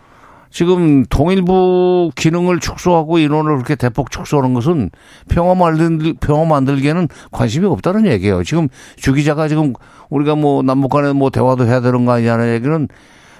지금 0.57 1.05
통일부 1.05 2.09
기능을 2.15 2.59
축소하고 2.59 3.19
인원을 3.19 3.57
그렇게 3.57 3.75
대폭 3.75 4.09
축소하는 4.09 4.55
것은 4.55 4.89
평화 5.29 5.53
만들 5.53 6.15
평화 6.19 6.45
만들기에는 6.45 7.09
관심이 7.31 7.67
없다는 7.67 8.07
얘기예요. 8.07 8.43
지금 8.43 8.67
주 8.95 9.13
기자가 9.13 9.49
지금 9.49 9.73
우리가 10.09 10.33
뭐 10.33 10.63
남북 10.63 10.89
간에 10.89 11.13
뭐 11.13 11.29
대화도 11.29 11.67
해야 11.67 11.79
되는 11.79 12.05
거 12.05 12.13
아니냐는 12.13 12.55
얘기는 12.55 12.87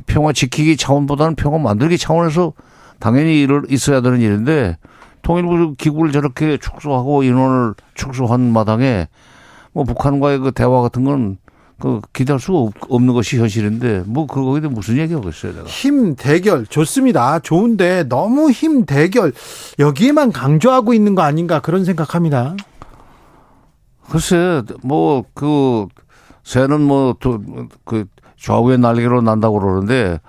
평화 0.06 0.32
지키기 0.32 0.78
차원보다는 0.78 1.34
평화 1.34 1.58
만들기 1.58 1.98
차원에서 1.98 2.54
당연히 3.00 3.42
일을 3.42 3.64
있어야 3.70 4.02
되는 4.02 4.22
일인데 4.22 4.78
통일부 5.24 5.74
기구를 5.74 6.12
저렇게 6.12 6.58
축소하고 6.58 7.24
인원을 7.24 7.74
축소한 7.96 8.54
마당에 8.54 9.08
뭐 9.74 9.86
북한과의 9.86 10.38
그 10.38 10.52
대화 10.52 10.84
같은 10.84 11.04
건 11.04 11.40
그 11.80 12.02
기대할 12.14 12.40
수가 12.40 12.58
없 12.90 13.02
는 13.02 13.14
것이 13.14 13.38
현실인데 13.38 14.04
뭐 14.08 14.26
그거에 14.26 14.62
대해 14.62 14.74
무슨 14.74 14.98
얘기하겠어요 14.98 15.54
내가? 15.54 15.66
힘 15.66 16.16
대결. 16.16 16.66
좋습니다. 16.66 17.40
좋은데 17.40 18.04
너무 18.10 18.50
힘 18.52 18.86
대결. 18.86 19.32
여기에만 19.78 20.32
강조하고 20.32 20.94
있는 20.94 21.14
거 21.16 21.22
아닌가 21.22 21.60
그런 21.60 21.86
생각합니다. 21.86 22.56
글쎄 24.10 24.64
뭐 24.84 25.24
그 25.34 25.86
새는 26.44 26.82
뭐그 26.82 28.06
좌우의 28.40 28.78
날개로 28.80 29.22
난다고 29.22 29.60
그러는데 29.60 30.20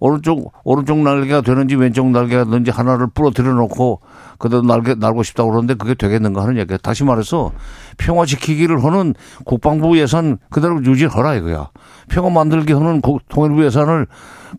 오른쪽 0.00 0.52
오른쪽 0.64 0.98
날개가 0.98 1.42
되는지 1.42 1.76
왼쪽 1.76 2.10
날개가 2.10 2.44
되는지 2.44 2.70
하나를 2.72 3.06
부러뜨려 3.14 3.52
놓고 3.52 4.00
그대로 4.40 4.62
날개 4.62 4.94
날고 4.94 5.22
싶다고 5.22 5.50
그러는데 5.50 5.74
그게 5.74 5.94
되겠는가 5.94 6.42
하는 6.42 6.56
얘기야. 6.56 6.78
다시 6.78 7.04
말해서 7.04 7.52
평화 7.98 8.24
지키기를 8.24 8.82
하는 8.82 9.14
국방부 9.44 9.98
예산 9.98 10.38
그대로 10.48 10.82
유지하라 10.82 11.34
이거야. 11.36 11.68
평화 12.08 12.30
만들기 12.30 12.72
하는 12.72 13.02
통일부 13.28 13.62
예산을 13.66 14.06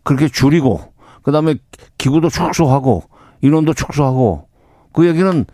그렇게 0.04 0.28
줄이고 0.28 0.80
그다음에 1.24 1.56
기구도 1.98 2.28
축소하고 2.28 3.02
인원도 3.40 3.74
축소하고 3.74 4.46
그 4.92 5.08
얘기는 5.08 5.44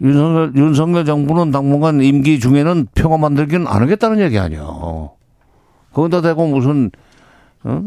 윤석열, 0.00 0.52
윤석열 0.54 1.04
정부는 1.04 1.50
당분간 1.50 2.00
임기 2.00 2.38
중에는 2.38 2.86
평화 2.94 3.18
만들기는 3.18 3.66
안 3.66 3.82
하겠다는 3.82 4.20
얘기 4.20 4.38
아니야. 4.38 4.64
거기다 5.92 6.20
대고 6.20 6.46
무슨 6.46 6.92
어? 7.64 7.82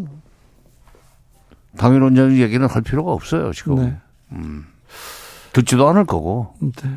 당일 1.77 2.01
원전 2.01 2.35
얘기는 2.35 2.67
할 2.67 2.81
필요가 2.81 3.13
없어요 3.13 3.53
지금. 3.53 3.75
네. 3.75 3.97
음. 4.33 4.72
듣지도 5.53 5.87
않을 5.89 6.05
거고. 6.05 6.53
네. 6.59 6.89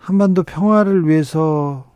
한반도 0.00 0.42
평화를 0.42 1.06
위해서 1.08 1.86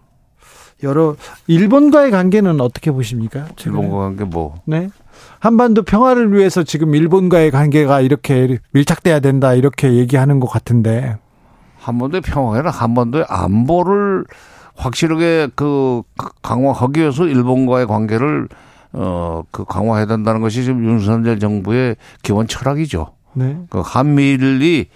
여러 0.83 1.17
일본과의 1.47 2.11
관계는 2.11 2.61
어떻게 2.61 2.91
보십니까? 2.91 3.47
일본과 3.65 3.99
관계 3.99 4.25
뭐? 4.25 4.61
네. 4.65 4.89
한반도 5.41 5.83
평화를 5.83 6.33
위해서 6.33 6.63
지금 6.63 6.95
일본과의 6.95 7.51
관계가 7.51 8.01
이렇게 8.01 8.59
밀착돼야 8.71 9.19
된다 9.21 9.55
이렇게 9.55 9.95
얘기하는 9.95 10.39
것 10.41 10.47
같은데. 10.47 11.17
한반도의 11.79 12.21
평화가 12.21 12.71
한반도의 12.71 13.25
안보를 13.29 14.25
확실하게 14.77 15.49
그 15.57 16.03
강화하기 16.43 17.01
위해서 17.01 17.27
일본과의 17.27 17.87
관계를 17.87 18.49
어 18.93 19.43
그 19.51 19.65
강화해야 19.65 20.07
된다는 20.07 20.41
것이 20.41 20.65
지금 20.65 20.85
윤석열 20.85 21.39
정부의 21.39 21.97
기본 22.23 22.47
철학이죠. 22.47 23.13
네. 23.35 23.59
그 23.71 23.83
한미일이 23.85 24.89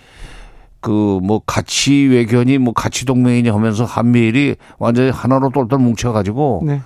그 0.83 0.91
뭐 1.23 1.41
가치 1.47 1.93
외견이 2.11 2.59
뭐 2.59 2.75
가치 2.75 3.07
동맹이냐 3.07 3.55
하면서 3.55 3.85
한미일이 3.85 4.57
완전히 4.79 5.11
하나로 5.11 5.51
똘똘 5.51 5.79
뭉쳐가지고 5.79 6.65
네. 6.67 6.83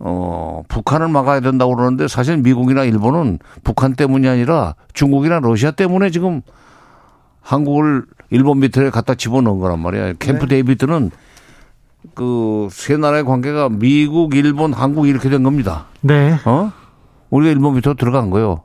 어 0.00 0.62
북한을 0.68 1.06
막아야 1.08 1.38
된다고 1.40 1.76
그러는데 1.76 2.08
사실 2.08 2.36
미국이나 2.36 2.82
일본은 2.84 3.38
북한 3.62 3.94
때문이 3.94 4.26
아니라 4.28 4.74
중국이나 4.92 5.38
러시아 5.38 5.70
때문에 5.70 6.10
지금 6.10 6.42
한국을 7.40 8.04
일본 8.30 8.58
밑에 8.60 8.90
갖다 8.90 9.14
집어넣은 9.14 9.60
거란 9.60 9.78
말이야. 9.78 10.14
캠프 10.18 10.46
네. 10.46 10.56
데이비드는 10.56 11.10
그 12.14 12.68
세 12.72 12.96
나라의 12.96 13.24
관계가 13.24 13.68
미국, 13.68 14.34
일본, 14.34 14.72
한국 14.72 15.06
이렇게 15.06 15.28
된 15.30 15.44
겁니다. 15.44 15.86
네. 16.00 16.36
어? 16.44 16.72
우리가 17.30 17.52
일본 17.52 17.74
밑으로 17.74 17.94
들어간 17.94 18.30
거요. 18.30 18.62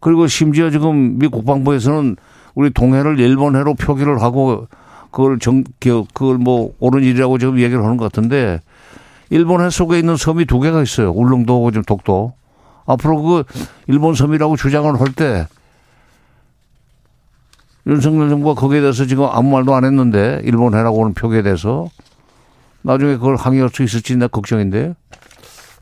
그리고 0.00 0.26
심지어 0.26 0.70
지금 0.70 1.18
미 1.18 1.28
국방부에서는 1.28 2.16
우리 2.54 2.70
동해를 2.70 3.18
일본해로 3.18 3.74
표기를 3.74 4.22
하고 4.22 4.66
그걸 5.10 5.38
정, 5.38 5.64
그걸 5.80 6.38
뭐 6.38 6.72
옳은 6.78 7.02
일이라고 7.02 7.38
지금 7.38 7.58
얘기를 7.58 7.82
하는 7.82 7.96
것 7.96 8.04
같은데 8.04 8.60
일본 9.30 9.64
해 9.64 9.70
속에 9.70 9.98
있는 9.98 10.16
섬이 10.16 10.44
두 10.46 10.60
개가 10.60 10.82
있어요. 10.82 11.10
울릉도하고 11.12 11.70
지금 11.70 11.84
독도. 11.84 12.34
앞으로 12.86 13.22
그 13.22 13.44
일본 13.86 14.14
섬이라고 14.14 14.56
주장을 14.56 15.00
할 15.00 15.12
때 15.12 15.46
윤석열 17.86 18.28
정부가 18.28 18.60
거기에 18.60 18.80
대해서 18.80 19.06
지금 19.06 19.24
아무 19.24 19.50
말도 19.50 19.74
안 19.74 19.84
했는데 19.84 20.40
일본 20.44 20.74
해라고 20.74 21.00
하는 21.00 21.14
표기에 21.14 21.42
대해서 21.42 21.88
나중에 22.82 23.14
그걸 23.14 23.36
항의할 23.36 23.70
수 23.70 23.82
있을지 23.82 24.16
내 24.16 24.26
걱정인데. 24.26 24.94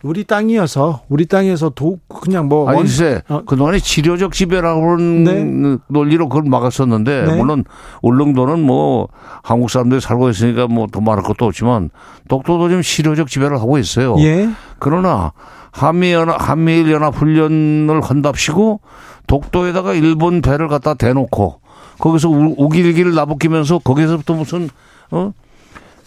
우리 0.02 0.24
땅이어서 0.24 1.02
우리 1.08 1.26
땅에서 1.26 1.70
도 1.70 1.98
그냥 2.08 2.46
뭐 2.48 2.68
아니 2.68 2.82
글쎄 2.82 3.22
어. 3.28 3.42
그동안에 3.44 3.80
치료적 3.80 4.32
지배라고는 4.32 5.24
네. 5.24 5.76
논리로 5.88 6.28
그걸 6.28 6.48
막았었는데 6.48 7.24
네. 7.26 7.36
물론 7.36 7.64
울릉도는 8.02 8.60
뭐 8.60 9.08
한국 9.42 9.70
사람들이 9.70 10.00
살고 10.00 10.28
있으니까 10.30 10.66
뭐 10.68 10.86
더 10.90 11.00
말할 11.00 11.22
것도 11.24 11.46
없지만 11.46 11.90
독도도 12.28 12.68
지금 12.68 12.82
치료적 12.82 13.28
지배를 13.28 13.58
하고 13.58 13.78
있어요. 13.78 14.16
예. 14.20 14.48
그러나 14.78 15.32
한미 15.70 16.12
연합 16.12 16.36
한미일 16.40 16.90
연합 16.90 17.14
훈련을 17.14 18.00
한답시고 18.00 18.80
독도에다가 19.26 19.94
일본 19.94 20.40
배를 20.40 20.68
갖다 20.68 20.94
대놓고 20.94 21.60
거기서 21.98 22.28
우길기를 22.28 23.14
나부끼면서 23.14 23.78
거기서부터 23.80 24.34
무슨 24.34 24.70
어 25.10 25.32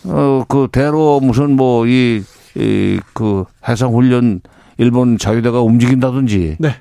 어, 0.05 0.43
그 0.47 0.67
대로 0.71 1.19
무슨 1.19 1.55
뭐이 1.55 2.23
이그 2.55 3.45
해상 3.67 3.93
훈련 3.93 4.41
일본 4.77 5.17
자유대가 5.17 5.61
움직인다든지 5.61 6.57
네. 6.59 6.75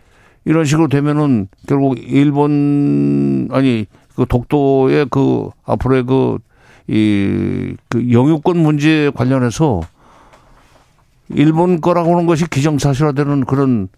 이런 0.45 0.65
식으로 0.65 0.89
되면은 0.89 1.49
결국 1.67 1.99
일본 1.99 3.49
아니 3.53 3.87
그 4.15 4.27
독도의 4.29 5.07
그 5.11 5.51
앞으로의 5.65 6.05
그 6.05 6.39
이 6.91 7.77
그 7.89 8.11
영유권 8.11 8.57
문제 8.59 9.13
관련해서 9.15 9.81
일본 11.29 11.81
거라고 11.81 12.13
하는 12.13 12.27
것이 12.27 12.51
기정사실화되는 12.51 13.45
그런 13.45 13.89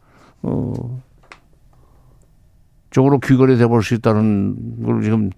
어 0.43 1.01
쪽으로 2.91 3.19
귀걸이 3.19 3.57
돼볼 3.57 3.83
수 3.83 3.95
있다는 3.95 4.83
걸 4.85 5.03
지금 5.03 5.31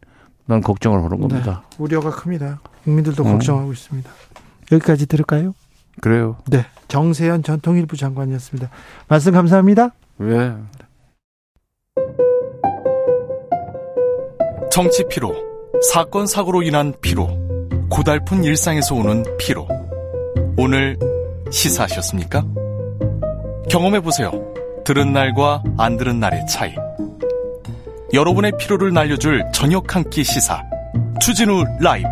난 0.47 0.61
걱정을 0.61 1.05
하는 1.05 1.21
겁니다. 1.21 1.63
네, 1.71 1.77
우려가 1.79 2.11
큽니다. 2.11 2.61
국민들도 2.83 3.23
음. 3.25 3.33
걱정하고 3.33 3.73
있습니다. 3.73 4.11
여기까지 4.73 5.07
들을까요? 5.07 5.55
그래요. 6.01 6.37
네. 6.47 6.65
정세현 6.89 7.43
전 7.43 7.61
통일부 7.61 7.97
장관이었습니다. 7.97 8.71
말씀 9.09 9.33
감사합니다. 9.33 9.91
네. 10.19 10.53
정치 14.71 15.05
피로, 15.09 15.33
사건 15.93 16.27
사고로 16.27 16.63
인한 16.63 16.93
피로, 17.01 17.29
고달픈 17.89 18.43
일상에서 18.43 18.95
오는 18.97 19.25
피로. 19.39 19.69
오늘 20.57 20.99
시사하셨습니까? 21.51 22.45
경험해 23.71 24.01
보세요. 24.01 24.33
들은 24.85 25.13
날과 25.13 25.63
안 25.79 25.97
들은 25.97 26.19
날의 26.21 26.47
차이. 26.47 26.75
여러분의 28.13 28.53
피로를 28.59 28.93
날려줄 28.93 29.45
저녁 29.53 29.95
한 29.95 30.05
끼 30.11 30.23
시사. 30.25 30.63
추진우 31.21 31.65
라이브. 31.81 32.09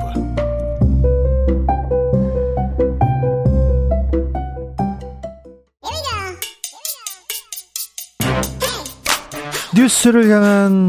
뉴스를 9.75 10.31
향한 10.31 10.89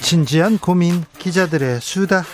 진지한 0.00 0.58
고민 0.58 1.04
기자들의 1.18 1.80
수다 1.80 2.24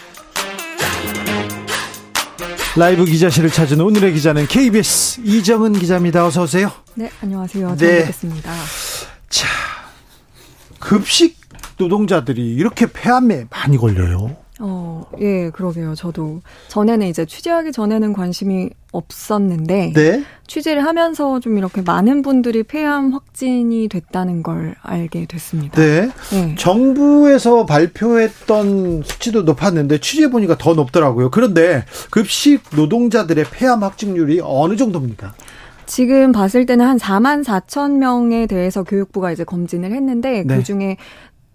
라이브 2.77 3.05
기자실을 3.05 3.51
찾은 3.51 3.81
오늘의 3.81 4.12
기자는 4.15 4.47
KBS 4.47 5.20
이정은 5.24 5.73
기자입니다. 5.73 6.24
어서 6.24 6.43
오세요. 6.43 6.70
네, 6.95 7.11
안녕하세요. 7.20 7.77
잘 7.77 7.77
네. 7.77 7.99
뵙겠습니다. 8.01 8.53
자, 9.28 9.49
급식 10.78 11.37
노동자들이 11.77 12.55
이렇게 12.55 12.87
폐암에 12.87 13.47
많이 13.51 13.77
걸려요. 13.77 14.37
어, 14.62 15.05
예, 15.20 15.51
그러게요. 15.51 15.95
저도 15.95 16.43
전에는 16.69 17.07
이제 17.07 17.24
취재하기 17.24 17.73
전에는 17.73 18.12
관심이 18.12 18.70
없었는데 18.93 19.93
네? 19.95 20.24
취재를 20.47 20.85
하면서 20.85 21.41
좀 21.41 21.57
이렇게 21.57 21.81
많은 21.81 22.23
분들이 22.23 22.62
폐암 22.62 23.12
확진이 23.12 23.89
됐다는 23.89 24.43
걸 24.43 24.74
알게 24.82 25.27
됐습니다. 25.27 25.81
네. 25.81 26.11
네. 26.31 26.55
정부에서 26.59 27.65
발표했던 27.66 29.03
수치도 29.05 29.43
높았는데 29.43 29.99
취재 29.99 30.28
보니까 30.28 30.59
더 30.59 30.74
높더라고요. 30.74 31.31
그런데 31.31 31.85
급식 32.11 32.61
노동자들의 32.77 33.45
폐암 33.51 33.82
확진율이 33.82 34.41
어느 34.45 34.77
정도입니까? 34.77 35.35
지금 35.87 36.31
봤을 36.31 36.66
때는 36.66 36.87
한 36.87 36.99
4만 36.99 37.43
4천 37.45 37.97
명에 37.97 38.47
대해서 38.47 38.85
교육부가 38.85 39.32
이제 39.32 39.43
검진을 39.43 39.91
했는데 39.91 40.45
네. 40.47 40.57
그 40.57 40.62
중에 40.62 40.97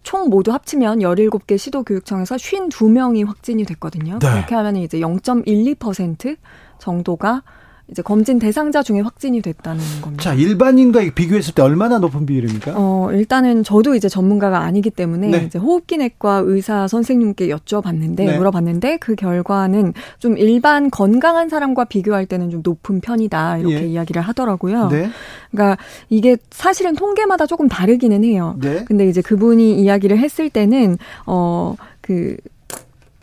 총 0.06 0.30
모두 0.30 0.54
합치면 0.54 1.00
17개 1.00 1.58
시도 1.58 1.84
교육청에서 1.84 2.36
52명이 2.36 3.26
확진이 3.26 3.66
됐거든요. 3.66 4.20
네. 4.20 4.32
그렇게 4.32 4.54
하면 4.54 4.78
이제 4.78 5.00
0.12% 5.00 6.38
정도가 6.78 7.42
이제 7.88 8.02
검진 8.02 8.40
대상자 8.40 8.82
중에 8.82 9.00
확진이 9.00 9.42
됐다는 9.42 9.80
겁니다. 10.02 10.24
자, 10.24 10.34
일반인과 10.34 11.02
비교했을 11.14 11.54
때 11.54 11.62
얼마나 11.62 12.00
높은 12.00 12.26
비율입니까? 12.26 12.74
어, 12.76 13.10
일단은 13.12 13.64
저도 13.64 13.94
이제 13.94 14.10
전문가가 14.10 14.62
아니기 14.62 14.90
때문에 14.90 15.28
네. 15.30 15.44
이제 15.46 15.60
호흡기 15.60 15.98
내과 15.98 16.42
의사 16.46 16.88
선생님께 16.88 17.48
여쭤봤는데 17.50 18.16
네. 18.16 18.38
물어봤는데 18.38 18.98
그 18.98 19.14
결과는 19.14 19.94
좀 20.18 20.36
일반 20.38 20.90
건강한 20.90 21.48
사람과 21.48 21.86
비교할 21.86 22.26
때는 22.26 22.50
좀 22.50 22.62
높은 22.64 23.02
편이다 23.02 23.60
이렇게 23.60 23.84
예. 23.84 23.88
이야기를 23.88 24.22
하더라고요. 24.22 24.88
네. 24.90 25.10
그러니까 25.52 25.78
이게 26.10 26.38
사실은 26.50 26.96
통계마다 26.96 27.46
조금 27.46 27.68
다르기는 27.68 28.24
해요. 28.24 28.58
네. 28.60 28.84
근데 28.86 29.08
이제 29.08 29.22
그분이 29.22 29.80
이야기를 29.80 30.18
했을 30.18 30.50
때는 30.50 30.98
어그 31.26 32.38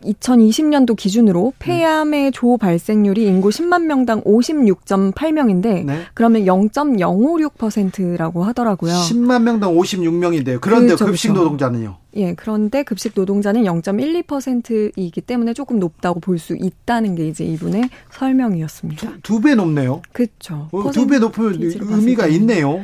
2020년도 0.02 0.96
기준으로 0.96 1.52
폐암의 1.58 2.32
조 2.32 2.56
발생률이 2.56 3.26
인구 3.26 3.48
10만 3.50 3.84
명당 3.86 4.22
56.8명인데 4.22 5.84
네. 5.84 6.00
그러면 6.14 6.44
0.056%라고 6.44 8.44
하더라고요. 8.44 8.92
10만 8.92 9.42
명당 9.42 9.74
56명인데요. 9.74 10.60
그런데 10.60 10.86
그렇죠, 10.88 11.06
급식 11.06 11.28
그렇죠. 11.28 11.42
노동자는요? 11.42 11.96
예, 12.16 12.34
그런데 12.34 12.82
급식 12.82 13.12
노동자는 13.14 13.62
0.12%이기 13.64 15.20
때문에 15.22 15.54
조금 15.54 15.78
높다고 15.78 16.20
볼 16.20 16.38
수 16.38 16.56
있다는 16.56 17.14
게 17.14 17.26
이제 17.28 17.44
이분의 17.44 17.88
설명이었습니다. 18.10 19.12
두 19.22 19.40
배 19.40 19.54
높네요. 19.54 20.02
그렇죠. 20.12 20.68
어, 20.72 20.90
두배 20.90 21.18
높은 21.20 21.56
의미가 21.60 22.26
있네요. 22.28 22.80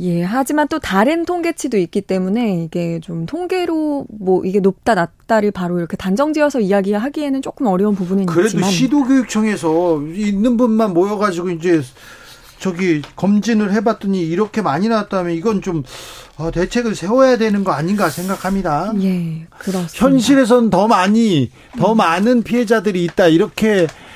예, 0.00 0.22
하지만 0.22 0.66
또 0.68 0.78
다른 0.78 1.24
통계치도 1.24 1.76
있기 1.76 2.00
때문에 2.00 2.64
이게 2.64 3.00
좀 3.00 3.26
통계로 3.26 4.06
뭐 4.08 4.44
이게 4.44 4.60
높다 4.60 4.94
낮다를 4.94 5.50
바로 5.50 5.78
이렇게 5.78 5.96
단정지어서 5.96 6.60
이야기하기에는 6.60 7.42
조금 7.42 7.66
어려운 7.66 7.94
부분은 7.94 8.26
그래도 8.26 8.46
있지만 8.46 8.62
그래도 8.62 8.76
시도교육청에서 8.76 10.02
있는 10.14 10.56
분만 10.56 10.94
모여가지고 10.94 11.50
이제 11.50 11.82
저기 12.58 13.02
검진을 13.16 13.72
해봤더니 13.72 14.20
이렇게 14.20 14.62
많이 14.62 14.88
나왔다면 14.88 15.32
이건 15.32 15.62
좀 15.62 15.82
어, 16.36 16.50
대책을 16.50 16.94
세워야 16.94 17.36
되는 17.36 17.64
거 17.64 17.72
아닌가 17.72 18.08
생각합니다. 18.08 18.92
예, 19.02 19.46
그렇습니다. 19.58 19.92
현실에선 19.94 20.70
더 20.70 20.86
많이 20.86 21.50
더 21.78 21.92
음. 21.92 21.98
많은 21.98 22.42
피해자들이 22.42 23.04
있다 23.04 23.28
이렇게 23.28 23.84
어, 23.84 24.09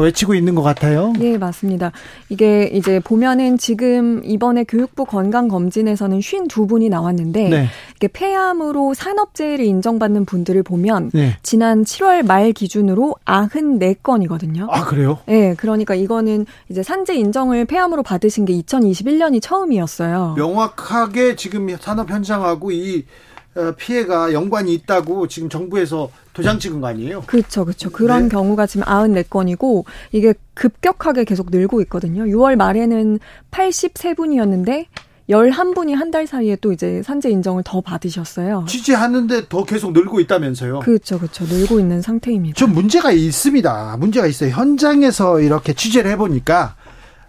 외치고 0.00 0.34
있는 0.34 0.54
것 0.54 0.62
같아요. 0.62 1.12
네, 1.18 1.36
맞습니다. 1.36 1.92
이게 2.28 2.64
이제 2.72 3.00
보면은 3.00 3.58
지금 3.58 4.22
이번에 4.24 4.64
교육부 4.64 5.04
건강검진에서는 5.04 6.18
52분이 6.18 6.88
나왔는데 6.88 7.48
네. 7.48 7.68
이게 7.96 8.08
폐암으로 8.08 8.94
산업재해를 8.94 9.64
인정받는 9.64 10.24
분들을 10.24 10.62
보면 10.62 11.10
네. 11.12 11.36
지난 11.42 11.84
7월 11.84 12.24
말 12.24 12.52
기준으로 12.52 13.16
94건이거든요. 13.24 14.68
아, 14.70 14.84
그래요? 14.84 15.18
네, 15.26 15.54
그러니까 15.56 15.94
이거는 15.94 16.46
이제 16.68 16.82
산재 16.82 17.14
인정을 17.14 17.64
폐암으로 17.64 18.02
받으신 18.02 18.44
게 18.44 18.52
2021년이 18.60 19.42
처음이었어요. 19.42 20.34
명확하게 20.36 21.36
지금 21.36 21.68
산업 21.80 22.10
현장하고 22.10 22.70
이 22.70 22.98
어, 22.98 23.33
피해가 23.76 24.32
연관이 24.32 24.74
있다고 24.74 25.28
지금 25.28 25.48
정부에서 25.48 26.10
도장 26.32 26.58
찍은 26.58 26.80
거 26.80 26.88
아니에요? 26.88 27.22
그렇죠, 27.26 27.64
그렇죠. 27.64 27.90
그런 27.90 28.24
네. 28.24 28.28
경우가 28.28 28.66
지금 28.66 28.84
94건이고 28.84 29.84
이게 30.12 30.34
급격하게 30.54 31.24
계속 31.24 31.50
늘고 31.50 31.80
있거든요. 31.82 32.24
6월 32.24 32.56
말에는 32.56 33.18
83분이었는데 33.52 34.86
11분이 35.30 35.94
한 35.94 36.10
달 36.10 36.26
사이에 36.26 36.56
또 36.60 36.72
이제 36.72 37.02
산재 37.02 37.30
인정을 37.30 37.62
더 37.64 37.80
받으셨어요. 37.80 38.66
취재하는데 38.68 39.48
더 39.48 39.64
계속 39.64 39.92
늘고 39.92 40.20
있다면서요? 40.20 40.80
그렇죠, 40.80 41.18
그렇죠. 41.18 41.44
늘고 41.46 41.80
있는 41.80 42.02
상태입니다. 42.02 42.54
좀 42.56 42.72
문제가 42.74 43.10
있습니다. 43.10 43.96
문제가 43.98 44.26
있어요. 44.26 44.50
현장에서 44.50 45.40
이렇게 45.40 45.72
취재를 45.72 46.10
해보니까 46.12 46.76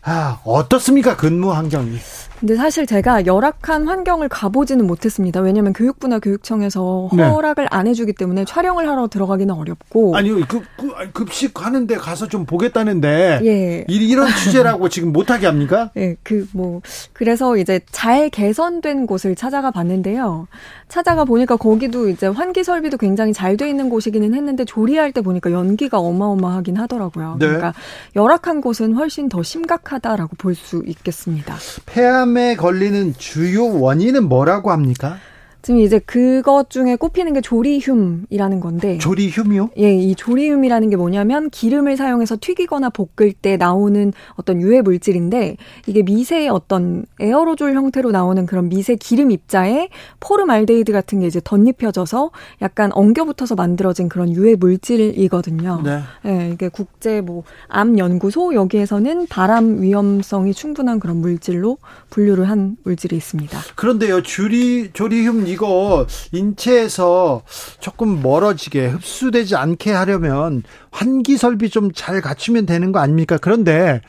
아, 0.03 0.39
어떻습니까? 0.43 1.15
근무 1.15 1.51
환경이. 1.53 1.97
근데 2.39 2.55
사실 2.55 2.85
제가 2.85 3.25
열악한 3.25 3.87
환경을 3.87 4.27
가보지는 4.29 4.85
못했습니다. 4.85 5.39
왜냐하면 5.39 5.73
교육부나 5.73 6.19
교육청에서 6.19 7.09
네. 7.13 7.23
허락을 7.23 7.63
네. 7.63 7.67
안 7.71 7.87
해주기 7.87 8.13
때문에 8.13 8.45
촬영을 8.45 8.89
하러 8.89 9.07
들어가기는 9.07 9.53
어렵고. 9.53 10.15
아니요, 10.17 10.35
급, 10.47 10.63
그, 10.77 11.11
급식 11.13 11.65
하는데 11.65 11.95
가서 11.95 12.27
좀 12.27 12.45
보겠다는데. 12.45 13.39
예. 13.45 13.85
이런 13.87 14.27
취재라고 14.35 14.89
지금 14.89 15.13
못하게 15.13 15.47
합니까? 15.47 15.91
예, 15.97 16.15
그, 16.23 16.47
뭐. 16.51 16.81
그래서 17.13 17.55
이제 17.57 17.79
잘 17.91 18.29
개선된 18.29 19.07
곳을 19.07 19.35
찾아가 19.35 19.71
봤는데요. 19.71 20.47
찾아가 20.89 21.23
보니까 21.25 21.55
거기도 21.55 22.09
이제 22.09 22.27
환기 22.27 22.63
설비도 22.63 22.97
굉장히 22.97 23.33
잘 23.33 23.55
돼 23.55 23.69
있는 23.69 23.89
곳이기는 23.89 24.33
했는데 24.33 24.65
조리할 24.65 25.13
때 25.13 25.21
보니까 25.21 25.49
연기가 25.53 25.97
어마어마하긴 25.99 26.75
하더라고요. 26.75 27.37
네. 27.39 27.45
그러니까 27.45 27.73
열악한 28.17 28.59
곳은 28.59 28.93
훨씬 28.95 29.29
더 29.29 29.41
심각하다라고 29.41 30.35
볼 30.37 30.55
수 30.55 30.83
있겠습니다. 30.85 31.55
폐암 31.85 32.24
폐암에 32.25 32.55
걸리는 32.55 33.13
주요 33.17 33.79
원인은 33.79 34.27
뭐라고 34.27 34.71
합니까? 34.71 35.17
지금 35.65 35.79
이제 35.79 35.97
그것 35.97 36.69
중에 36.69 36.95
꼽히는 36.95 37.33
게 37.33 37.41
조리흄이라는 37.41 38.59
건데. 38.59 38.99
조리흄이요? 38.99 39.71
예, 39.79 39.95
이 39.95 40.13
조리흄이라는 40.13 40.91
게 40.91 40.95
뭐냐면 40.95 41.49
기름을 41.49 41.97
사용해서 41.97 42.37
튀기거나 42.39 42.91
볶을 42.91 43.33
때 43.33 43.57
나오는 43.57 44.13
어떤 44.35 44.61
유해 44.61 44.83
물질인데 44.83 45.57
이게 45.87 46.03
미세의 46.03 46.49
어떤 46.49 47.05
에어로졸 47.19 47.73
형태로 47.73 48.11
나오는 48.11 48.45
그런 48.45 48.69
미세 48.69 48.95
기름 48.95 49.31
입자에 49.31 49.89
포름알데히드 50.19 50.91
같은 50.91 51.21
게 51.21 51.25
이제 51.25 51.41
덧입혀져서 51.43 52.29
약간 52.61 52.91
엉겨붙어서 52.93 53.55
만들어진 53.55 54.07
그런 54.07 54.31
유해 54.33 54.53
물질이거든요. 54.53 55.81
네. 55.83 56.01
예, 56.27 56.51
이게 56.51 56.69
국제 56.69 57.21
뭐 57.21 57.43
암 57.67 57.97
연구소 57.97 58.53
여기에서는 58.53 59.27
발암 59.27 59.81
위험성이 59.81 60.53
충분한 60.53 60.99
그런 60.99 61.17
물질로 61.17 61.77
분류를 62.09 62.49
한 62.49 62.77
물질이 62.83 63.15
있습니다. 63.15 63.59
그런데요, 63.75 64.21
조리 64.23 64.91
조리흉 64.93 65.47
이거 65.55 66.05
인체에서 66.31 67.41
조금 67.79 68.21
멀어지게 68.21 68.87
흡수되지 68.87 69.55
않게 69.55 69.91
하려면 69.91 70.63
환기 70.91 71.37
설비 71.37 71.69
좀 71.69 71.91
잘 71.93 72.21
갖추면 72.21 72.65
되는 72.65 72.91
거 72.91 72.99
아닙니까? 72.99 73.37
그런데 73.41 74.01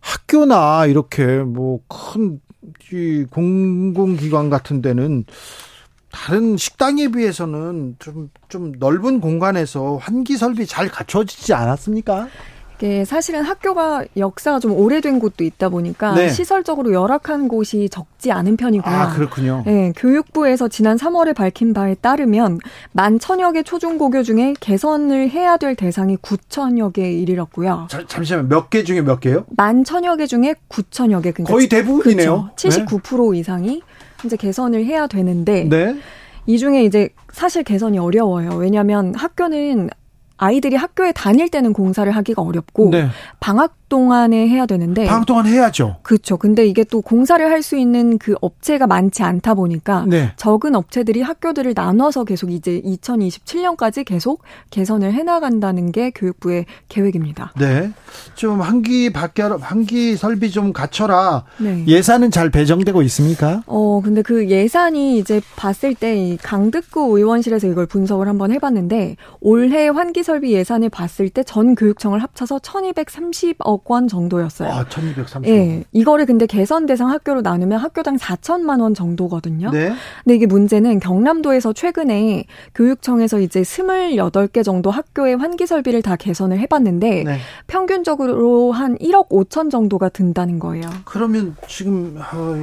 학교나 0.00 0.86
이렇게 0.86 1.26
뭐 1.38 1.80
큰 1.88 2.40
공공기관 3.30 4.50
같은 4.50 4.82
데는 4.82 5.24
다른 6.10 6.56
식당에 6.56 7.08
비해서는 7.08 7.96
좀, 7.98 8.30
좀 8.48 8.72
넓은 8.78 9.20
공간에서 9.20 9.96
환기 9.96 10.36
설비 10.36 10.66
잘 10.66 10.88
갖춰지지 10.88 11.54
않았습니까? 11.54 12.28
이게 12.80 13.04
사실은 13.04 13.42
학교가 13.42 14.06
역사가 14.16 14.58
좀 14.58 14.72
오래된 14.72 15.18
곳도 15.18 15.44
있다 15.44 15.68
보니까 15.68 16.14
네. 16.14 16.30
시설적으로 16.30 16.94
열악한 16.94 17.46
곳이 17.48 17.90
적지 17.90 18.32
않은 18.32 18.56
편이고요. 18.56 18.94
아, 18.94 19.08
그렇군요. 19.10 19.62
네, 19.66 19.92
교육부에서 19.96 20.68
지난 20.68 20.96
3월에 20.96 21.34
밝힌 21.34 21.74
바에 21.74 21.94
따르면 21.94 22.58
만 22.92 23.18
천여 23.18 23.52
개 23.52 23.62
초중고교 23.62 24.22
중에 24.22 24.54
개선을 24.60 25.28
해야 25.28 25.58
될 25.58 25.76
대상이 25.76 26.16
9천여 26.16 26.94
개에 26.94 27.12
이르렀고요. 27.12 27.88
자, 27.90 28.02
잠시만 28.06 28.48
몇 28.48 28.70
개 28.70 28.82
중에 28.82 29.02
몇 29.02 29.20
개요? 29.20 29.44
만 29.56 29.84
천여 29.84 30.16
개 30.16 30.26
중에 30.26 30.54
9천여 30.70 31.22
개. 31.22 31.32
그러니까 31.32 31.52
거의 31.52 31.68
대부분이네요. 31.68 32.50
그렇죠. 32.56 32.86
79% 32.86 33.32
네. 33.32 33.38
이상이 33.40 33.82
이제 34.24 34.36
개선을 34.36 34.86
해야 34.86 35.06
되는데 35.06 35.64
네. 35.64 35.96
이 36.46 36.56
중에 36.56 36.84
이제 36.84 37.10
사실 37.32 37.62
개선이 37.62 37.98
어려워요. 37.98 38.56
왜냐하면 38.56 39.14
학교는 39.14 39.90
아이들이 40.40 40.74
학교에 40.76 41.12
다닐 41.12 41.50
때는 41.50 41.74
공사를 41.74 42.10
하기가 42.10 42.40
어렵고 42.40 42.90
네. 42.90 43.08
방학 43.40 43.74
동안에 43.90 44.48
해야 44.48 44.64
되는데 44.64 45.04
방학 45.04 45.26
동안 45.26 45.44
해야죠. 45.46 45.96
그렇죠. 46.02 46.38
근데 46.38 46.66
이게 46.66 46.82
또 46.84 47.02
공사를 47.02 47.44
할 47.44 47.60
수 47.60 47.76
있는 47.76 48.16
그 48.16 48.34
업체가 48.40 48.86
많지 48.86 49.22
않다 49.22 49.52
보니까 49.52 50.06
네. 50.08 50.32
적은 50.36 50.74
업체들이 50.74 51.20
학교들을 51.20 51.74
나눠서 51.76 52.24
계속 52.24 52.50
이제 52.50 52.80
2027년까지 52.82 54.04
계속 54.06 54.42
개선을 54.70 55.12
해 55.12 55.22
나간다는 55.22 55.92
게 55.92 56.10
교육부의 56.10 56.64
계획입니다. 56.88 57.52
네. 57.58 57.90
좀 58.34 58.62
한기 58.62 59.12
바뀌어 59.12 59.58
한기 59.60 60.16
설비 60.16 60.50
좀 60.50 60.72
갖춰라. 60.72 61.44
네. 61.58 61.84
예산은 61.86 62.30
잘 62.30 62.48
배정되고 62.50 63.02
있습니까? 63.02 63.62
어, 63.66 64.00
근데 64.02 64.22
그 64.22 64.48
예산이 64.48 65.18
이제 65.18 65.42
봤을 65.56 65.94
때 65.94 66.38
강득구 66.42 67.18
의원실에서 67.18 67.66
이걸 67.66 67.84
분석을 67.84 68.26
한번 68.28 68.52
해 68.52 68.58
봤는데 68.58 69.16
올해 69.40 69.88
환기 69.88 70.22
설비 70.22 70.52
예산을 70.52 70.88
봤을 70.88 71.28
때 71.28 71.42
전 71.42 71.74
교육청을 71.74 72.22
합쳐서 72.22 72.58
1230억 72.58 73.79
원 73.86 74.06
정도였어요. 74.08 74.68
아, 74.68 74.84
1230억. 74.84 75.42
네. 75.42 75.84
이거를 75.92 76.26
근데 76.26 76.46
개선 76.46 76.86
대상 76.86 77.08
학교로 77.10 77.40
나누면 77.40 77.78
학교당 77.78 78.16
4천만 78.16 78.80
원 78.80 78.94
정도거든요. 78.94 79.70
네. 79.70 79.92
근데 80.24 80.34
이게 80.36 80.46
문제는 80.46 81.00
경남도에서 81.00 81.72
최근에 81.72 82.44
교육청에서 82.74 83.40
이제 83.40 83.62
28개 83.62 84.62
정도 84.62 84.90
학교의 84.90 85.36
환기 85.36 85.66
설비를 85.66 86.02
다 86.02 86.16
개선을 86.16 86.58
해 86.58 86.66
봤는데 86.66 87.24
네. 87.24 87.38
평균적으로 87.66 88.72
한 88.72 88.96
1억 88.98 89.28
5천 89.30 89.70
정도가 89.70 90.08
든다는 90.10 90.58
거예요. 90.58 90.88
그러면 91.04 91.56
지금 91.66 92.16
어, 92.32 92.54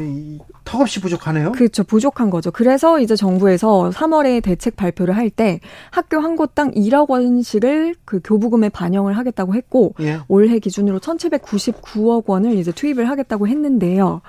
턱없이 0.64 1.02
부족하네요. 1.02 1.52
그렇죠. 1.54 1.84
부족한 1.84 2.30
거죠. 2.30 2.52
그래서 2.52 3.00
이제 3.00 3.16
정부에서 3.16 3.90
3월에 3.94 4.42
대책 4.44 4.76
발표를 4.76 5.16
할 5.16 5.28
때 5.30 5.60
학교 5.92 6.20
한 6.20 6.38
곳당 6.38 6.72
1억 6.72 7.10
원씩을 7.10 7.96
그 8.06 8.22
교부금에 8.24 8.70
반영을 8.70 9.18
하겠다고 9.18 9.56
했고 9.56 9.94
예. 10.00 10.20
올해 10.30 10.58
기준으로 10.58 11.00
1,799억 11.16 12.26
원을 12.28 12.54
이제 12.56 12.72
투입을 12.72 13.10
하겠다고 13.10 13.48
했는데요. 13.48 14.22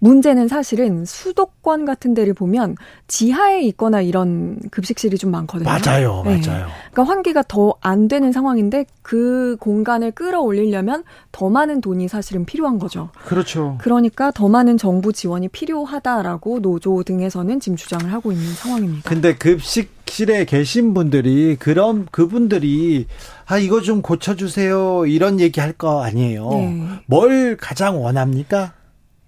문제는 0.00 0.48
사실은 0.48 1.04
수도권 1.04 1.84
같은 1.84 2.14
데를 2.14 2.34
보면 2.34 2.76
지하에 3.08 3.62
있거나 3.62 4.00
이런 4.00 4.58
급식실이 4.70 5.18
좀 5.18 5.30
많거든요. 5.30 5.68
맞아요, 5.68 6.22
네. 6.26 6.40
맞아요. 6.44 6.66
그러니까 6.92 7.04
환기가 7.04 7.42
더 7.48 7.74
안 7.80 8.08
되는 8.08 8.32
상황인데 8.32 8.86
그 9.02 9.56
공간을 9.60 10.12
끌어올리려면 10.12 11.04
더 11.32 11.50
많은 11.50 11.80
돈이 11.80 12.08
사실은 12.08 12.44
필요한 12.44 12.78
거죠. 12.78 13.10
그렇죠. 13.26 13.76
그러니까 13.80 14.30
더 14.30 14.48
많은 14.48 14.76
정부 14.78 15.12
지원이 15.12 15.48
필요하다라고 15.48 16.60
노조 16.60 17.02
등에서는 17.02 17.60
지금 17.60 17.76
주장을 17.76 18.10
하고 18.12 18.32
있는 18.32 18.46
상황입니다. 18.54 19.08
근데 19.08 19.34
급식실에 19.34 20.44
계신 20.46 20.94
분들이 20.94 21.56
그럼 21.58 22.06
그분들이 22.10 23.06
아 23.46 23.58
이거 23.58 23.80
좀 23.82 24.00
고쳐주세요 24.02 25.06
이런 25.06 25.40
얘기 25.40 25.60
할 25.60 25.74
거 25.74 26.02
아니에요. 26.04 26.48
네. 26.50 26.80
뭘 27.06 27.56
가장 27.56 28.00
원합니까? 28.02 28.72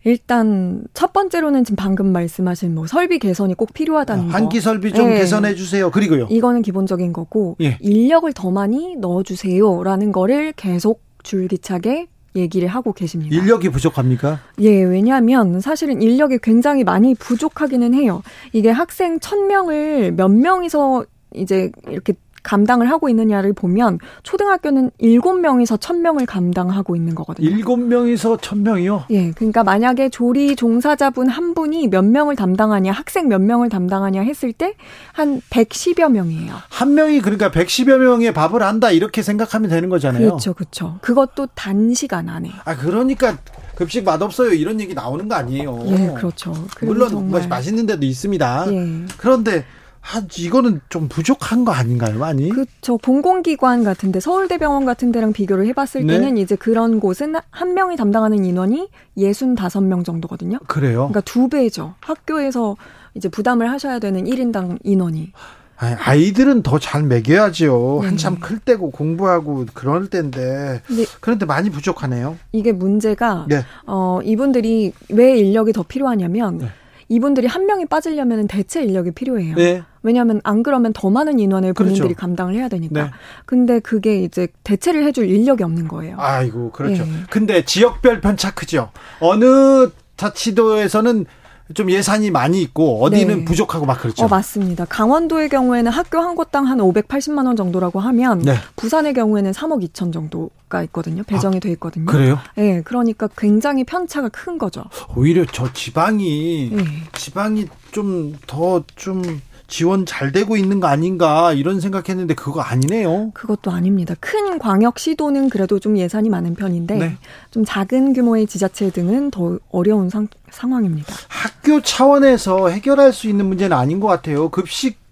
일단 0.06 0.84
첫 0.94 1.12
번째로는 1.12 1.64
지금 1.64 1.74
방금 1.74 2.12
말씀하신 2.12 2.76
뭐 2.76 2.86
설비 2.86 3.18
개선이 3.18 3.54
꼭 3.54 3.74
필요하다는 3.74 4.28
거. 4.28 4.32
한기 4.32 4.60
설비 4.60 4.92
좀 4.92 5.08
네. 5.08 5.18
개선해 5.18 5.56
주세요. 5.56 5.90
그리고요. 5.90 6.28
이거는 6.30 6.62
기본적인 6.62 7.12
거고 7.12 7.56
예. 7.60 7.76
인력을 7.80 8.32
더 8.32 8.52
많이 8.52 8.94
넣어 8.94 9.24
주세요라는 9.24 10.12
거를 10.12 10.52
계속 10.52 11.02
줄기차게 11.24 12.06
얘기를 12.36 12.68
하고 12.68 12.92
계십니다. 12.92 13.34
인력이 13.34 13.70
부족합니까? 13.70 14.38
예, 14.60 14.80
왜냐하면 14.84 15.60
사실은 15.60 16.00
인력이 16.00 16.38
굉장히 16.40 16.84
많이 16.84 17.16
부족하기는 17.16 17.92
해요. 17.92 18.22
이게 18.52 18.70
학생 18.70 19.18
1000명을 19.18 20.12
몇 20.12 20.28
명이서 20.28 21.04
이제 21.34 21.72
이렇게 21.88 22.14
감당을 22.46 22.88
하고 22.90 23.08
있느냐를 23.08 23.52
보면 23.52 23.98
초등학교는 24.22 24.90
7명에서 25.00 25.78
1000명을 25.78 26.26
감당하고 26.26 26.96
있는 26.96 27.14
거거든요. 27.14 27.50
7명에서 27.50 28.38
1000명이요? 28.38 29.04
예. 29.10 29.32
그러니까 29.32 29.64
만약에 29.64 30.08
조리 30.08 30.56
종사자분 30.56 31.28
한 31.28 31.54
분이 31.54 31.88
몇 31.88 32.04
명을 32.04 32.36
담당하냐, 32.36 32.92
학생 32.92 33.28
몇 33.28 33.40
명을 33.40 33.68
담당하냐 33.68 34.22
했을 34.22 34.52
때 34.52 34.74
한 35.12 35.40
110여 35.48 36.10
명이에요. 36.10 36.54
한 36.68 36.94
명이 36.94 37.20
그러니까 37.20 37.50
110여 37.50 37.96
명의 37.96 38.34
밥을 38.34 38.62
한다 38.62 38.90
이렇게 38.90 39.22
생각하면 39.22 39.70
되는 39.70 39.88
거잖아요. 39.88 40.26
그렇죠. 40.26 40.52
그렇죠. 40.52 40.98
그것도 41.00 41.48
단시간 41.54 42.28
안에. 42.28 42.52
아, 42.64 42.76
그러니까 42.76 43.38
급식 43.74 44.04
맛없어요 44.04 44.52
이런 44.52 44.80
얘기 44.80 44.94
나오는 44.94 45.26
거 45.26 45.34
아니에요. 45.34 45.82
예, 45.86 46.12
그렇죠. 46.14 46.52
물론 46.82 47.08
정말... 47.08 47.48
맛있는 47.48 47.86
데도 47.86 48.04
있습니다. 48.04 48.66
예. 48.72 49.04
그런데 49.16 49.64
한 50.06 50.28
이거는 50.38 50.80
좀 50.88 51.08
부족한 51.08 51.64
거 51.64 51.72
아닌가요, 51.72 52.16
많이? 52.20 52.48
그렇죠. 52.48 52.96
공공기관 52.96 53.82
같은데 53.82 54.20
서울대병원 54.20 54.84
같은 54.84 55.10
데랑 55.10 55.32
비교를 55.32 55.66
해봤을 55.66 56.06
네. 56.06 56.14
때는 56.14 56.36
이제 56.38 56.54
그런 56.54 57.00
곳은 57.00 57.34
한 57.50 57.74
명이 57.74 57.96
담당하는 57.96 58.44
인원이 58.44 58.88
65명 59.18 60.04
정도거든요. 60.04 60.60
그래요? 60.68 61.08
그러니까 61.08 61.22
두 61.22 61.48
배죠. 61.48 61.94
학교에서 62.00 62.76
이제 63.14 63.28
부담을 63.28 63.68
하셔야 63.68 63.98
되는 63.98 64.24
1인당 64.24 64.78
인원이. 64.84 65.32
아이들은 65.78 66.62
더 66.62 66.78
잘 66.78 67.02
먹여야죠. 67.02 67.98
네. 68.02 68.06
한참 68.06 68.38
클 68.38 68.60
때고 68.60 68.92
공부하고 68.92 69.66
그럴 69.74 70.08
때인데. 70.08 70.82
네. 70.88 71.04
그런데 71.20 71.46
많이 71.46 71.68
부족하네요. 71.68 72.38
이게 72.52 72.70
문제가 72.70 73.44
네. 73.48 73.64
어 73.86 74.20
이분들이 74.22 74.92
왜 75.10 75.36
인력이 75.36 75.72
더 75.72 75.82
필요하냐면 75.82 76.58
네. 76.58 76.68
이분들이 77.08 77.46
한 77.46 77.66
명이 77.66 77.86
빠지려면 77.86 78.46
대체 78.48 78.82
인력이 78.82 79.12
필요해요. 79.12 79.54
네. 79.54 79.82
왜냐하면 80.02 80.40
안 80.44 80.62
그러면 80.62 80.92
더 80.92 81.10
많은 81.10 81.38
인원을 81.38 81.72
본인들이 81.72 82.00
그렇죠. 82.00 82.20
감당을 82.20 82.54
해야 82.54 82.68
되니까. 82.68 83.04
네. 83.04 83.10
근데 83.44 83.80
그게 83.80 84.22
이제 84.22 84.48
대체를 84.64 85.04
해줄 85.04 85.28
인력이 85.28 85.62
없는 85.62 85.88
거예요. 85.88 86.16
아이고 86.18 86.70
그렇죠. 86.70 87.04
네. 87.04 87.10
근데 87.30 87.64
지역별 87.64 88.20
편차 88.20 88.52
크죠. 88.54 88.90
어느 89.20 89.90
자치도에서는 90.16 91.26
좀 91.74 91.90
예산이 91.90 92.30
많이 92.30 92.62
있고 92.62 93.02
어디는 93.02 93.38
네. 93.40 93.44
부족하고 93.44 93.86
막 93.86 94.00
그렇죠. 94.00 94.24
어, 94.24 94.28
맞습니다. 94.28 94.84
강원도의 94.84 95.48
경우에는 95.48 95.90
학교 95.90 96.18
한 96.20 96.36
곳당 96.36 96.66
한 96.66 96.78
580만 96.78 97.46
원 97.46 97.56
정도라고 97.56 97.98
하면 97.98 98.40
네. 98.40 98.54
부산의 98.76 99.14
경우에는 99.14 99.50
3억 99.50 99.82
2천 99.88 100.12
정도가 100.12 100.84
있거든요. 100.84 101.24
배정이 101.24 101.56
아, 101.56 101.60
돼 101.60 101.70
있거든요. 101.72 102.06
그래요? 102.06 102.38
네, 102.54 102.82
그러니까 102.82 103.28
굉장히 103.36 103.82
편차가 103.84 104.28
큰 104.28 104.58
거죠. 104.58 104.84
오히려 105.16 105.44
저 105.50 105.72
지방이 105.72 106.70
네. 106.72 106.84
지방이 107.12 107.66
좀 107.90 108.36
더좀 108.46 108.84
좀 108.94 109.40
지원 109.68 110.06
잘 110.06 110.32
되고 110.32 110.56
있는 110.56 110.80
거 110.80 110.86
아닌가 110.86 111.52
이런 111.52 111.80
생각했는데 111.80 112.34
그거 112.34 112.60
아니네요. 112.60 113.32
그것도 113.34 113.70
아닙니다. 113.70 114.14
큰 114.20 114.58
광역 114.58 114.98
시도는 114.98 115.48
그래도 115.48 115.78
좀 115.78 115.96
예산이 115.98 116.28
많은 116.28 116.54
편인데 116.54 116.94
네. 116.96 117.16
좀 117.50 117.64
작은 117.64 118.12
규모의 118.12 118.46
지자체 118.46 118.90
등은 118.90 119.30
더 119.30 119.58
어려운 119.70 120.08
상, 120.10 120.28
상황입니다. 120.50 121.12
학교 121.28 121.80
차원에서 121.80 122.68
해결할 122.68 123.12
수 123.12 123.28
있는 123.28 123.46
문제는 123.46 123.76
아닌 123.76 124.00
것 124.00 124.06
같아요. 124.06 124.48
급식 124.50 124.90
예, 124.90 125.05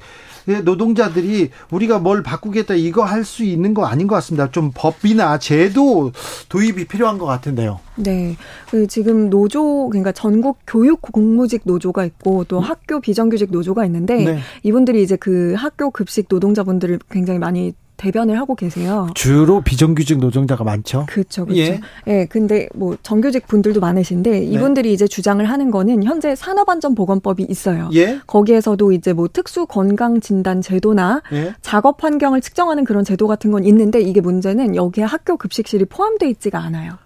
노동자들이 0.46 1.50
우리가 1.70 1.98
뭘 1.98 2.22
바꾸겠다 2.22 2.74
이거 2.74 3.04
할 3.04 3.24
수 3.24 3.42
있는 3.42 3.72
거 3.72 3.86
아닌 3.86 4.06
것 4.06 4.14
같습니다. 4.16 4.50
좀 4.50 4.70
법이나 4.74 5.38
제도 5.38 6.12
도입이 6.50 6.84
필요한 6.86 7.16
것 7.18 7.24
같은데요. 7.24 7.80
네. 7.96 8.36
그 8.70 8.86
지금 8.86 9.30
노조, 9.30 9.88
그러니까 9.88 10.12
전국 10.12 10.58
교육 10.66 11.00
공무직 11.00 11.62
노조가 11.64 12.04
있고 12.04 12.44
또 12.44 12.58
음? 12.58 12.62
학교 12.62 13.00
비정규직 13.00 13.50
노조가 13.50 13.86
있는데 13.86 14.24
네. 14.24 14.38
이분들이 14.62 15.02
이제 15.02 15.16
그 15.16 15.54
학교 15.56 15.90
급식 15.90 16.26
노동자분들을 16.28 16.98
굉장히 17.10 17.38
많이 17.38 17.72
대변을 17.96 18.38
하고 18.38 18.54
계세요. 18.54 19.08
주로 19.14 19.60
비정규직 19.60 20.18
노동자가 20.18 20.64
많죠. 20.64 21.06
그렇죠, 21.08 21.44
그렇죠. 21.44 21.60
예. 21.60 21.80
예, 22.06 22.26
근데 22.26 22.68
뭐 22.74 22.96
정규직 23.02 23.46
분들도 23.46 23.80
많으신데 23.80 24.30
네. 24.30 24.44
이분들이 24.44 24.88
네. 24.88 24.92
이제 24.94 25.06
주장을 25.06 25.44
하는 25.44 25.70
거는 25.70 26.02
현재 26.04 26.34
산업안전보건법이 26.34 27.46
있어요. 27.48 27.90
예. 27.94 28.20
거기에서도 28.26 28.92
이제 28.92 29.12
뭐 29.12 29.28
특수 29.32 29.66
건강 29.66 30.20
진단 30.20 30.60
제도나 30.60 31.22
예. 31.32 31.54
작업 31.62 32.02
환경을 32.02 32.40
측정하는 32.40 32.84
그런 32.84 33.04
제도 33.04 33.28
같은 33.28 33.50
건 33.50 33.64
있는데 33.64 34.00
이게 34.00 34.20
문제는 34.20 34.76
여기에 34.76 35.04
학교 35.04 35.36
급식실이 35.36 35.86
포함되어 35.86 36.28
있지가 36.28 36.58
않아요. 36.58 36.98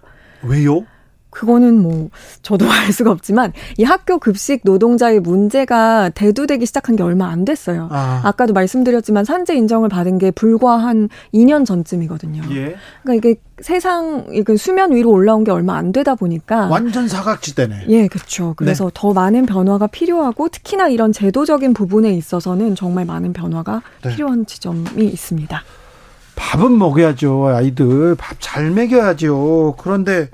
왜요? 0.43 0.85
그거는 1.29 1.81
뭐 1.81 2.09
저도 2.41 2.65
알 2.71 2.91
수가 2.91 3.11
없지만 3.11 3.53
이 3.77 3.83
학교 3.83 4.17
급식 4.17 4.61
노동자의 4.63 5.19
문제가 5.19 6.09
대두되기 6.09 6.65
시작한 6.65 6.95
게 6.95 7.03
얼마 7.03 7.27
안 7.29 7.45
됐어요. 7.45 7.87
아. 7.91 8.31
까도 8.31 8.53
말씀드렸지만 8.53 9.25
산재 9.25 9.55
인정을 9.55 9.89
받은 9.89 10.17
게 10.17 10.31
불과 10.31 10.77
한 10.77 11.09
2년 11.33 11.65
전쯤이거든요. 11.65 12.43
예. 12.51 12.75
그러니까 13.03 13.29
이게 13.29 13.39
세상 13.59 14.25
이게 14.31 14.55
수면 14.55 14.93
위로 14.93 15.11
올라온 15.11 15.43
게 15.43 15.51
얼마 15.51 15.75
안 15.75 15.91
되다 15.91 16.15
보니까 16.15 16.67
완전 16.67 17.07
사각지대네. 17.07 17.85
예, 17.89 18.07
그렇죠. 18.07 18.53
그래서 18.55 18.85
네. 18.85 18.91
더 18.93 19.11
많은 19.11 19.45
변화가 19.45 19.87
필요하고 19.87 20.47
특히나 20.49 20.87
이런 20.87 21.11
제도적인 21.11 21.73
부분에 21.73 22.13
있어서는 22.13 22.75
정말 22.75 23.05
많은 23.05 23.33
변화가 23.33 23.81
네. 24.03 24.15
필요한 24.15 24.45
지점이 24.45 25.03
있습니다. 25.05 25.61
밥은 26.35 26.77
먹여야죠, 26.77 27.47
아이들. 27.47 28.15
밥 28.15 28.37
잘 28.39 28.71
먹여야죠. 28.71 29.75
그런데 29.77 30.29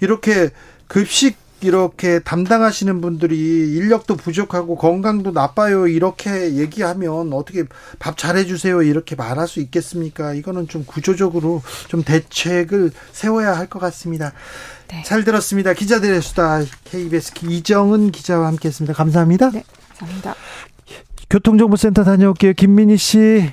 이렇게 0.00 0.50
급식 0.86 1.36
이렇게 1.62 2.18
담당하시는 2.18 3.00
분들이 3.00 3.36
인력도 3.74 4.16
부족하고 4.16 4.76
건강도 4.76 5.30
나빠요 5.30 5.86
이렇게 5.86 6.54
얘기하면 6.56 7.32
어떻게 7.32 7.64
밥 7.98 8.18
잘해주세요 8.18 8.82
이렇게 8.82 9.16
말할 9.16 9.48
수 9.48 9.60
있겠습니까? 9.60 10.34
이거는 10.34 10.68
좀 10.68 10.84
구조적으로 10.84 11.62
좀 11.88 12.02
대책을 12.04 12.92
세워야 13.12 13.56
할 13.56 13.66
것 13.68 13.78
같습니다. 13.80 14.32
네. 14.88 15.02
잘 15.04 15.24
들었습니다. 15.24 15.72
기자들의 15.72 16.20
수다 16.22 16.60
KBS 16.84 17.32
이정은 17.48 18.12
기자와 18.12 18.46
함께했습니다. 18.48 18.92
감사합니다. 18.94 19.50
네, 19.50 19.64
감사합니다. 19.98 20.34
교통정보센터 21.30 22.04
다녀올게요. 22.04 22.52
김민희 22.52 22.96
씨. 22.98 23.52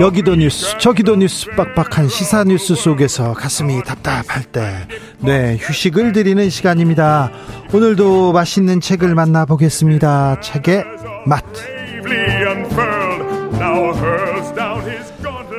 여기도 0.00 0.34
뉴스 0.34 0.78
저기도 0.78 1.16
뉴스 1.16 1.46
빡빡한 1.56 2.08
시사 2.08 2.44
뉴스 2.44 2.74
속에서 2.74 3.32
가슴이 3.34 3.82
답답할 3.84 4.44
때 4.44 4.86
네, 5.18 5.56
휴식을 5.60 6.12
드리는 6.12 6.48
시간입니다. 6.48 7.30
오늘도 7.72 8.32
맛있는 8.32 8.80
책을 8.80 9.14
만나보겠습니다. 9.14 10.40
책의 10.40 10.84
맛. 11.26 11.44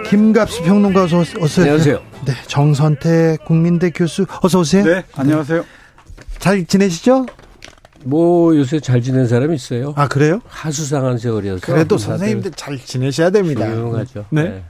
김갑수 0.09 0.63
평론가 0.63 1.03
어서 1.03 1.19
오세요. 1.19 1.63
안녕하세요. 1.65 2.01
네, 2.25 2.33
정선태 2.47 3.37
국민대 3.45 3.91
교수 3.91 4.25
어서 4.41 4.59
오세요. 4.59 4.83
네, 4.83 5.03
안녕하세요. 5.15 5.63
잘 6.39 6.65
지내시죠? 6.65 7.25
뭐 8.03 8.55
요새 8.55 8.79
잘 8.79 9.01
지낸 9.01 9.27
사람이 9.27 9.55
있어요. 9.55 9.93
아 9.95 10.07
그래요? 10.07 10.41
하수상한 10.47 11.17
세월이어서. 11.17 11.61
그래도 11.65 11.97
선생님들 11.97 12.51
잘 12.51 12.77
지내셔야 12.77 13.29
됩니다. 13.29 13.65
조용하죠. 13.65 14.25
네. 14.29 14.43
네. 14.43 14.63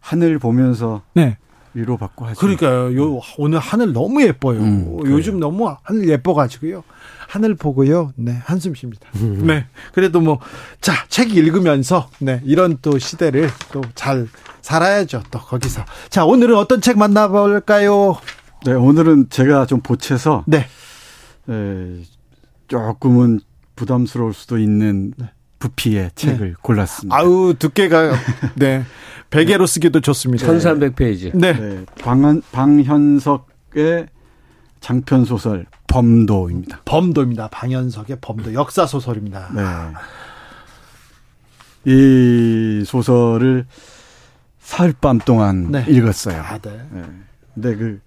하늘 0.00 0.38
보면서 0.38 1.02
네. 1.14 1.36
위로 1.74 1.96
받고 1.98 2.24
하죠. 2.26 2.40
그러니까요. 2.40 2.96
요 2.96 3.20
오늘 3.38 3.58
하늘 3.58 3.92
너무 3.92 4.22
예뻐요. 4.22 4.60
음, 4.60 4.98
요즘 5.04 5.38
너무 5.38 5.74
하늘 5.82 6.08
예뻐가지고요. 6.08 6.84
하늘 7.28 7.54
보고요. 7.54 8.12
네 8.16 8.32
한숨 8.44 8.74
쉽니다. 8.74 9.08
음. 9.16 9.46
네. 9.46 9.66
그래도 9.92 10.20
뭐 10.20 10.38
자 10.80 10.94
책 11.08 11.36
읽으면서 11.36 12.08
네 12.20 12.40
이런 12.44 12.78
또 12.82 12.98
시대를 12.98 13.50
또 13.72 13.82
잘 13.94 14.26
살아야죠. 14.62 15.22
또 15.30 15.38
거기서 15.38 15.84
자 16.08 16.24
오늘은 16.24 16.56
어떤 16.56 16.80
책 16.80 16.96
만나볼까요? 16.98 18.16
네 18.64 18.72
오늘은 18.72 19.26
제가 19.30 19.66
좀 19.66 19.80
보채서 19.80 20.44
네. 20.46 20.66
에, 21.48 22.02
조금은 22.68 23.40
부담스러울 23.76 24.32
수도 24.32 24.58
있는 24.58 25.12
네. 25.16 25.30
부피의 25.58 26.10
책을 26.14 26.48
네. 26.48 26.54
골랐습니다. 26.62 27.16
아우 27.16 27.54
두께가 27.54 28.12
네 28.56 28.84
베개로 29.30 29.66
쓰기도 29.66 30.00
좋습니다. 30.00 30.46
1300페이지. 30.46 31.36
네. 31.36 31.52
네. 31.52 31.84
방, 32.00 32.40
방현석의 32.52 34.08
장편 34.80 35.24
소설 35.24 35.66
범도입니다. 35.88 36.82
범도입니다. 36.84 37.48
방현석의 37.48 38.18
범도 38.20 38.54
역사 38.54 38.86
소설입니다. 38.86 39.50
네. 39.54 39.62
이 41.92 42.84
소설을 42.84 43.66
사흘 44.58 44.92
밤 45.00 45.18
동안 45.18 45.70
네. 45.70 45.84
읽었어요. 45.88 46.40
아, 46.40 46.58
네. 46.58 46.80
네. 46.90 47.02
근데 47.54 47.76
그 47.76 48.00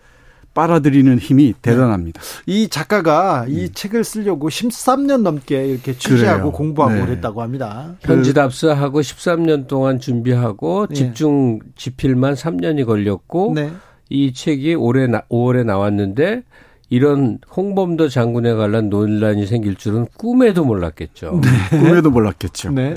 빨아들이는 0.54 1.20
힘이 1.20 1.54
대단합니다. 1.62 2.22
네. 2.22 2.28
이 2.48 2.70
작가가 2.70 3.44
음. 3.44 3.50
이 3.50 3.70
책을 3.72 4.04
쓰려고 4.04 4.50
13년 4.50 5.22
넘게 5.22 5.68
이렇게 5.68 5.94
취재하고 5.94 6.40
그래요. 6.40 6.52
공부하고 6.52 6.96
네. 6.96 7.06
그랬다고 7.06 7.42
합니다. 7.42 7.96
현지 8.02 8.34
답사하고 8.34 9.02
13년 9.02 9.68
동안 9.68 10.00
준비하고 10.00 10.88
네. 10.88 10.96
집중 10.96 11.60
집필만 11.76 12.34
3년이 12.34 12.86
걸렸고 12.86 13.54
네. 13.56 13.72
이 14.10 14.34
책이 14.34 14.76
올해 14.76 15.08
나, 15.08 15.22
5월에 15.30 15.64
나왔는데 15.66 16.44
이런 16.90 17.38
홍범도 17.56 18.10
장군에 18.10 18.54
관한 18.54 18.90
논란이 18.90 19.46
생길 19.46 19.76
줄은 19.76 20.08
꿈에도 20.18 20.66
몰랐겠죠. 20.66 21.40
네. 21.42 21.78
꿈에도 21.78 22.10
몰랐겠죠. 22.10 22.72
네. 22.72 22.96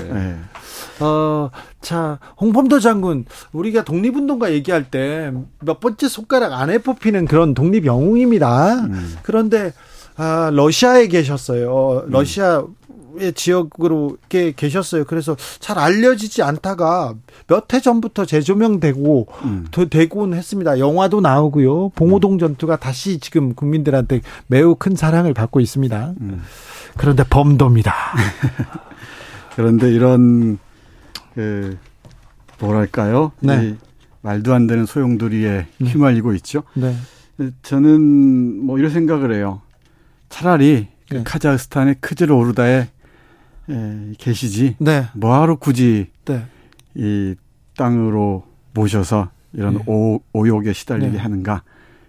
네. 0.99 1.05
어, 1.05 1.49
자, 1.81 2.19
홍범도 2.39 2.79
장군, 2.79 3.25
우리가 3.51 3.83
독립운동가 3.83 4.51
얘기할 4.53 4.89
때 4.89 5.31
몇 5.59 5.79
번째 5.79 6.07
손가락 6.07 6.53
안에 6.53 6.79
뽑히는 6.79 7.25
그런 7.25 7.53
독립 7.53 7.85
영웅입니다. 7.85 8.75
음. 8.85 9.15
그런데, 9.23 9.73
아, 10.15 10.49
러시아에 10.53 11.07
계셨어요. 11.07 12.05
러시아 12.07 12.59
음. 12.59 12.75
의 13.15 13.31
지역으로 13.33 14.17
이렇게 14.19 14.53
계셨어요. 14.55 15.03
그래서 15.05 15.37
잘 15.59 15.77
알려지지 15.77 16.41
않다가 16.41 17.13
몇 17.45 17.71
해 17.71 17.79
전부터 17.79 18.25
재조명되고 18.25 19.27
음. 19.45 19.67
되곤 19.91 20.33
했습니다. 20.33 20.79
영화도 20.79 21.21
나오고요. 21.21 21.89
봉오동 21.89 22.39
전투가 22.39 22.75
다시 22.77 23.19
지금 23.19 23.53
국민들한테 23.53 24.21
매우 24.47 24.73
큰 24.75 24.95
사랑을 24.95 25.35
받고 25.35 25.59
있습니다. 25.59 26.13
음. 26.21 26.41
그런데 26.97 27.23
범도입니다. 27.23 27.93
그런데 29.55 29.91
이런 29.91 30.57
그 31.33 31.77
뭐랄까요? 32.59 33.31
네. 33.39 33.75
말도 34.21 34.53
안 34.53 34.67
되는 34.67 34.85
소용돌이에 34.85 35.65
네. 35.77 35.87
휘말리고 35.87 36.33
있죠. 36.35 36.63
네. 36.75 36.95
저는 37.61 38.65
뭐 38.65 38.79
이런 38.79 38.91
생각을 38.91 39.33
해요. 39.33 39.61
차라리 40.29 40.87
그 41.09 41.15
네. 41.15 41.23
카자흐스탄의 41.23 41.95
크즈르 41.99 42.33
오르다에 42.33 42.87
에, 43.69 44.13
계시지. 44.17 44.75
네. 44.79 45.07
뭐하러 45.13 45.55
굳이 45.55 46.07
네. 46.25 46.45
이 46.95 47.35
땅으로 47.75 48.45
모셔서 48.73 49.29
이런 49.53 49.75
네. 49.75 49.83
오, 49.87 50.19
오욕에 50.33 50.73
시달리게 50.73 51.11
네. 51.11 51.17
하는가 51.17 51.63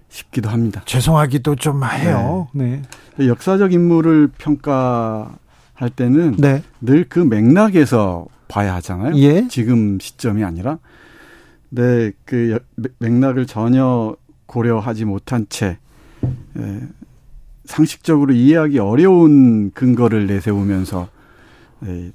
싶기도 0.09 0.48
합니다. 0.48 0.82
죄송하기도 0.84 1.56
좀 1.56 1.82
해요. 1.84 2.48
네. 2.52 2.82
네. 3.16 3.28
역사적 3.28 3.72
인물을 3.72 4.28
평가 4.38 5.36
할 5.74 5.90
때는 5.90 6.36
네. 6.38 6.62
늘그 6.80 7.18
맥락에서 7.18 8.26
봐야 8.48 8.74
하잖아요. 8.76 9.16
예. 9.16 9.48
지금 9.48 9.98
시점이 10.01 10.44
아니라. 10.44 10.78
네, 11.70 12.12
그 12.24 12.59
맥락을 12.98 13.46
전혀 13.46 14.16
고려하지 14.46 15.05
못한 15.05 15.46
채 15.48 15.78
에, 16.56 16.80
상식적으로 17.64 18.32
이해하기 18.32 18.78
어려운 18.78 19.72
근거를 19.72 20.26
내세우면서 20.26 21.09
네. 21.80 22.12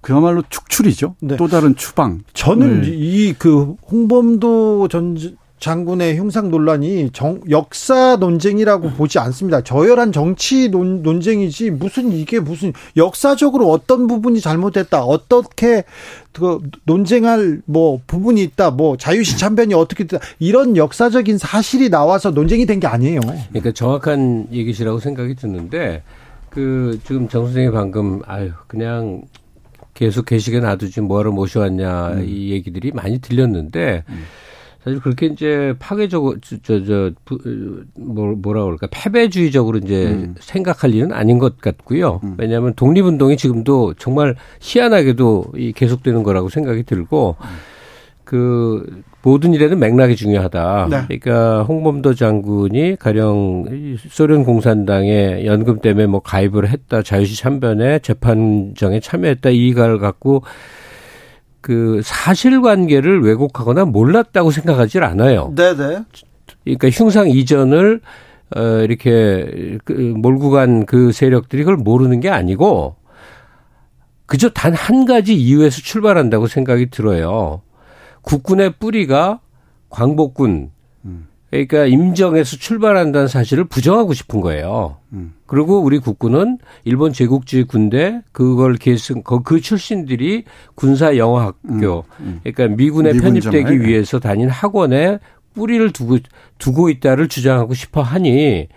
그야말로 0.00 0.42
축출이죠. 0.48 1.16
네. 1.20 1.36
또 1.36 1.46
다른 1.46 1.76
추방. 1.76 2.22
저는 2.32 2.82
네. 2.82 2.88
이그 2.88 3.76
홍범도 3.90 4.88
전 4.88 5.16
장군의 5.62 6.18
흉상 6.18 6.50
논란이 6.50 7.10
정, 7.12 7.40
역사 7.48 8.16
논쟁이라고 8.16 8.90
보지 8.90 9.20
않습니다. 9.20 9.60
저열한 9.62 10.10
정치 10.10 10.68
논, 10.68 11.02
논쟁이지 11.02 11.70
무슨 11.70 12.10
이게 12.12 12.40
무슨 12.40 12.72
역사적으로 12.96 13.70
어떤 13.70 14.08
부분이 14.08 14.40
잘못됐다 14.40 15.04
어떻게 15.04 15.84
그 16.32 16.58
논쟁할 16.84 17.62
뭐 17.64 18.00
부분이 18.08 18.42
있다 18.42 18.72
뭐 18.72 18.96
자유시 18.96 19.38
참변이 19.38 19.72
어떻게 19.72 20.04
됐다 20.04 20.24
이런 20.40 20.76
역사적인 20.76 21.38
사실이 21.38 21.88
나와서 21.90 22.32
논쟁이 22.32 22.66
된 22.66 22.80
게 22.80 22.88
아니에요. 22.88 23.20
그러니까 23.50 23.70
정확한 23.70 24.48
얘기시라고 24.50 24.98
생각이 24.98 25.36
드는데 25.36 26.02
그 26.50 26.98
지금 27.06 27.28
정 27.28 27.44
선생이 27.44 27.70
방금 27.70 28.20
아유 28.26 28.50
그냥 28.66 29.22
계속 29.94 30.24
계시게 30.26 30.58
놔두지 30.58 31.02
뭐하러 31.02 31.30
모셔왔냐 31.30 32.08
음. 32.14 32.26
이 32.28 32.50
얘기들이 32.50 32.90
많이 32.90 33.20
들렸는데 33.20 34.02
음. 34.08 34.24
사실 34.84 35.00
그렇게 35.00 35.26
이제 35.26 35.74
파괴적으로 35.78 36.36
저저 36.62 37.12
뭐 37.94 38.34
뭐라 38.34 38.64
그럴까 38.64 38.88
패배주의적으로 38.90 39.78
이제 39.78 40.06
음. 40.06 40.34
생각할 40.40 40.92
일은 40.92 41.12
아닌 41.12 41.38
것 41.38 41.60
같고요. 41.60 42.20
음. 42.24 42.34
왜냐하면 42.36 42.74
독립운동이 42.74 43.36
지금도 43.36 43.94
정말 43.94 44.34
희한하게도 44.60 45.52
이 45.56 45.72
계속되는 45.72 46.22
거라고 46.24 46.48
생각이 46.48 46.82
들고 46.82 47.36
음. 47.40 47.46
그 48.24 49.02
모든 49.22 49.54
일에는 49.54 49.78
맥락이 49.78 50.16
중요하다. 50.16 50.88
네. 50.90 51.04
그러니까 51.06 51.62
홍범도 51.62 52.14
장군이 52.14 52.96
가령 52.96 53.96
소련 54.08 54.42
공산당에 54.42 55.44
연금 55.44 55.80
때문에 55.80 56.06
뭐 56.06 56.20
가입을 56.20 56.68
했다, 56.68 57.02
자유시 57.02 57.36
참변에 57.36 58.00
재판정에 58.00 58.98
참여했다 58.98 59.50
이걸 59.50 59.98
갖고 59.98 60.42
그 61.62 62.00
사실관계를 62.04 63.22
왜곡하거나 63.22 63.86
몰랐다고 63.86 64.50
생각하지 64.50 64.98
않아요. 64.98 65.52
네네. 65.56 66.02
그러니까 66.64 66.90
흉상 66.90 67.30
이전을 67.30 68.00
어 68.54 68.60
이렇게 68.82 69.78
그 69.84 69.92
몰고 69.92 70.50
간 70.50 70.84
그 70.84 71.10
세력들이 71.12 71.62
그걸 71.64 71.76
모르는 71.78 72.20
게 72.20 72.28
아니고 72.28 72.96
그저 74.26 74.50
단 74.50 74.74
한 74.74 75.04
가지 75.06 75.34
이유에서 75.34 75.80
출발한다고 75.80 76.46
생각이 76.48 76.90
들어요. 76.90 77.62
국군의 78.22 78.74
뿌리가 78.78 79.40
광복군 79.88 80.70
음. 81.04 81.26
그러니까 81.52 81.84
임정에서 81.84 82.56
출발한다는 82.56 83.28
사실을 83.28 83.64
부정하고 83.64 84.14
싶은 84.14 84.40
거예요. 84.40 84.96
음. 85.12 85.34
그리고 85.44 85.82
우리 85.82 85.98
국군은 85.98 86.56
일본 86.84 87.12
제국주의 87.12 87.64
군대 87.64 88.22
그걸 88.32 88.76
계승 88.76 89.22
그 89.22 89.60
출신들이 89.60 90.44
군사 90.74 91.18
영어 91.18 91.40
학교 91.40 92.06
음. 92.20 92.24
음. 92.24 92.40
그러니까 92.42 92.74
미군에 92.74 93.12
편입되기 93.12 93.82
위해서 93.82 94.18
다닌 94.18 94.48
학원에 94.48 95.18
뿌리를 95.52 95.92
두고 95.92 96.20
두고 96.56 96.88
있다를 96.88 97.28
주장하고 97.28 97.74
싶어 97.74 98.00
하니 98.00 98.68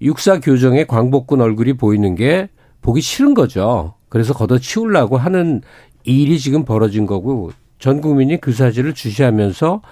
육사 0.00 0.38
교정의 0.38 0.86
광복군 0.86 1.40
얼굴이 1.40 1.72
보이는 1.72 2.14
게 2.14 2.48
보기 2.82 3.00
싫은 3.00 3.34
거죠. 3.34 3.94
그래서 4.08 4.32
걷어치우려고 4.32 5.16
하는 5.16 5.60
일이 6.04 6.38
지금 6.38 6.64
벌어진 6.64 7.06
거고 7.06 7.50
전 7.80 8.00
국민이 8.00 8.40
그 8.40 8.52
사실을 8.52 8.94
주시하면서 8.94 9.82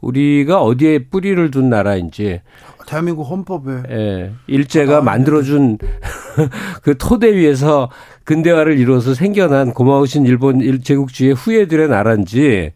우리가 0.00 0.62
어디에 0.62 0.98
뿌리를 1.10 1.50
둔 1.50 1.70
나라인지 1.70 2.40
대한민국 2.86 3.24
헌법에 3.24 3.82
예, 3.90 4.32
일제가 4.46 4.98
아, 4.98 5.00
만들어준 5.02 5.78
그 6.82 6.96
토대 6.96 7.34
위에서 7.36 7.90
근대화를 8.24 8.78
이루어서 8.78 9.12
생겨난 9.14 9.74
고마우신 9.74 10.24
일본 10.26 10.60
제국주의 10.82 11.32
후예들의 11.34 11.88
나라인지 11.88 12.72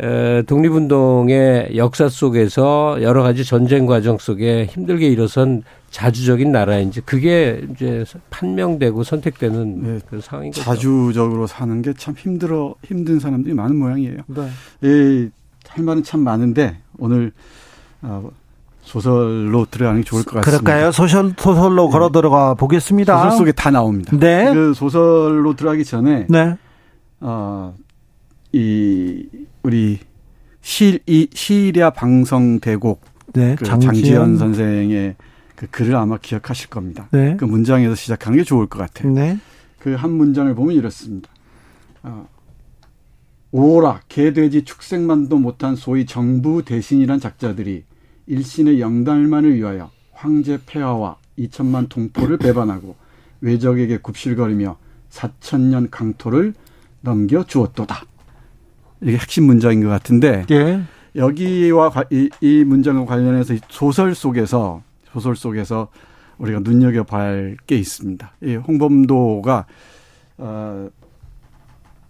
에, 0.00 0.42
독립운동의 0.42 1.76
역사 1.76 2.08
속에서 2.08 2.98
여러 3.00 3.22
가지 3.22 3.44
전쟁 3.44 3.86
과정 3.86 4.18
속에 4.18 4.66
힘들게 4.66 5.06
일어선 5.08 5.62
자주적인 5.90 6.50
나라인지 6.50 7.00
그게 7.02 7.62
이제 7.72 8.04
판명되고 8.30 9.04
선택되는 9.04 9.82
네, 9.82 10.00
그 10.10 10.20
상황인 10.20 10.50
거죠. 10.50 10.62
자주적으로 10.64 11.46
사는 11.46 11.80
게 11.82 11.92
참 11.96 12.14
힘들어 12.16 12.74
힘든 12.84 13.20
사람들이 13.20 13.54
많은 13.54 13.76
모양이에요. 13.76 14.18
네. 14.26 14.48
예, 14.82 15.30
할 15.74 15.84
말은 15.84 16.02
참 16.04 16.20
많은데 16.20 16.78
오늘 16.98 17.32
어, 18.02 18.30
소설로 18.82 19.66
들어가는 19.70 20.02
게 20.02 20.04
좋을 20.04 20.22
것 20.24 20.34
같습니다. 20.36 20.62
그럴까요? 20.62 20.92
소설 20.92 21.34
소설로 21.38 21.86
네. 21.86 21.90
걸어 21.92 22.10
들어가 22.10 22.54
보겠습니다. 22.54 23.16
소설 23.24 23.38
속에 23.38 23.52
다 23.52 23.70
나옵니다. 23.70 24.16
네. 24.16 24.52
그 24.52 24.72
소설로 24.74 25.54
들어가기 25.56 25.84
전에 25.84 26.26
네. 26.28 26.56
어, 27.20 27.74
이 28.52 29.26
우리 29.62 29.98
시, 30.60 31.00
이 31.06 31.28
시리아 31.32 31.90
방송대곡 31.90 33.00
네, 33.34 33.56
그 33.58 33.64
장지연. 33.64 33.94
장지연 33.94 34.38
선생의 34.38 35.16
그 35.56 35.66
글을 35.68 35.96
아마 35.96 36.16
기억하실 36.18 36.68
겁니다. 36.70 37.08
네. 37.10 37.36
그 37.38 37.44
문장에서 37.44 37.94
시작하는 37.94 38.38
게 38.38 38.44
좋을 38.44 38.66
것 38.66 38.78
같아요. 38.78 39.12
네. 39.12 39.38
그 39.80 39.94
한 39.96 40.12
문장을 40.12 40.54
보면 40.54 40.74
이렇습니다. 40.74 41.28
어, 42.02 42.26
오라 43.56 44.00
개돼지 44.08 44.64
축생만도 44.64 45.38
못한 45.38 45.76
소위 45.76 46.06
정부 46.06 46.64
대신이란 46.64 47.20
작자들이 47.20 47.84
일신의 48.26 48.80
영달만을 48.80 49.54
위하여 49.54 49.92
황제 50.10 50.58
폐하와 50.66 51.18
2천만 51.38 51.88
동포를 51.88 52.38
배반하고 52.38 52.96
외적에게 53.42 53.98
굽실거리며 53.98 54.76
4천년 55.08 55.86
강토를 55.88 56.54
넘겨 57.00 57.44
주었도다. 57.44 58.02
이게 59.02 59.18
핵심 59.18 59.44
문장인 59.44 59.84
것 59.84 59.88
같은데 59.88 60.46
예. 60.50 60.82
여기와 61.14 61.92
이, 62.10 62.28
이 62.40 62.64
문장과 62.64 63.04
관련해서 63.04 63.54
소설 63.68 64.16
속에서 64.16 64.82
소설 65.12 65.36
속에서 65.36 65.90
우리가 66.38 66.58
눈여겨 66.58 67.04
봐야 67.04 67.28
할게 67.28 67.76
있습니다. 67.76 68.32
이 68.42 68.56
홍범도가 68.56 69.66
어 70.38 70.88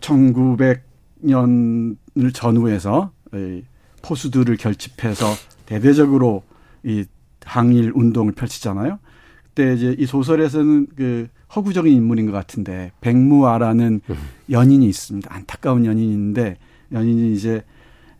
1900 0.00 0.93
년을 1.24 2.32
전후해서 2.32 3.12
이 3.34 3.62
포수들을 4.02 4.56
결집해서 4.56 5.26
대대적으로 5.66 6.42
이 6.82 7.04
항일 7.44 7.92
운동을 7.94 8.32
펼치잖아요. 8.32 8.98
그때 9.44 9.74
이제 9.74 9.96
이 9.98 10.06
소설에서는 10.06 10.88
그 10.96 11.28
허구적인 11.54 11.92
인물인 11.92 12.26
것 12.26 12.32
같은데 12.32 12.92
백무아라는 13.00 14.00
음. 14.08 14.16
연인이 14.50 14.86
있습니다. 14.88 15.32
안타까운 15.32 15.86
연인인데 15.86 16.56
연인이 16.92 17.34
이제 17.34 17.64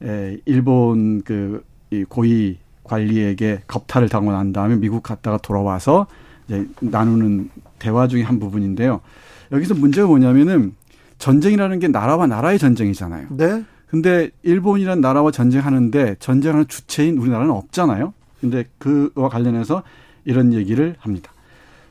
에 0.02 0.38
일본 0.44 1.22
그이 1.22 2.04
고위 2.08 2.58
관리에게 2.82 3.62
겁탈을 3.66 4.08
당하고 4.08 4.32
난 4.32 4.52
다음에 4.52 4.76
미국 4.76 5.02
갔다가 5.02 5.38
돌아와서 5.38 6.06
이제 6.46 6.66
나누는 6.80 7.50
대화 7.78 8.08
중에 8.08 8.22
한 8.22 8.38
부분인데요. 8.38 9.00
여기서 9.52 9.74
문제가 9.74 10.06
뭐냐면은 10.06 10.74
전쟁이라는 11.18 11.78
게 11.78 11.88
나라와 11.88 12.26
나라의 12.26 12.58
전쟁이잖아요. 12.58 13.28
네. 13.30 13.64
근데 13.86 14.30
일본이란 14.42 15.00
나라와 15.00 15.30
전쟁하는데 15.30 16.16
전쟁하는 16.18 16.66
주체인 16.66 17.18
우리나라는 17.18 17.52
없잖아요. 17.52 18.12
근데 18.40 18.64
그와 18.78 19.28
관련해서 19.28 19.82
이런 20.24 20.52
얘기를 20.52 20.96
합니다. 20.98 21.32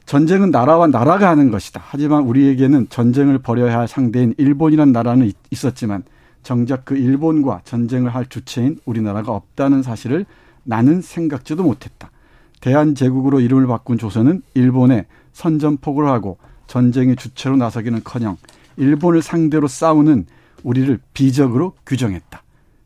전쟁은 0.06 0.52
나라와 0.52 0.88
나라가 0.88 1.30
하는 1.30 1.50
것이다. 1.50 1.82
하지만 1.84 2.24
우리에게는 2.24 2.88
전쟁을 2.90 3.40
벌여야 3.40 3.80
할 3.80 3.88
상대인 3.88 4.34
일본이란 4.38 4.92
나라는 4.92 5.32
있었지만 5.50 6.04
정작 6.44 6.84
그 6.84 6.98
일본과 6.98 7.62
전쟁을 7.64 8.14
할 8.14 8.26
주체인 8.26 8.78
우리나라가 8.86 9.32
없다는 9.32 9.82
사실을 9.82 10.26
나는 10.64 11.02
생각지도 11.02 11.64
못했다. 11.64 12.12
대한제국으로 12.60 13.40
이름을 13.40 13.68
바꾼 13.68 13.98
조선은 13.98 14.42
일본에 14.54 15.06
선전포고를 15.32 16.10
하고 16.10 16.38
전쟁의 16.68 17.16
주체로 17.16 17.56
나서기는커녕 17.56 18.38
일본을 18.78 19.22
상대로 19.22 19.68
싸우는 19.68 20.26
우리를 20.64 21.00
비적으로 21.14 21.74
규정했다. 21.86 22.44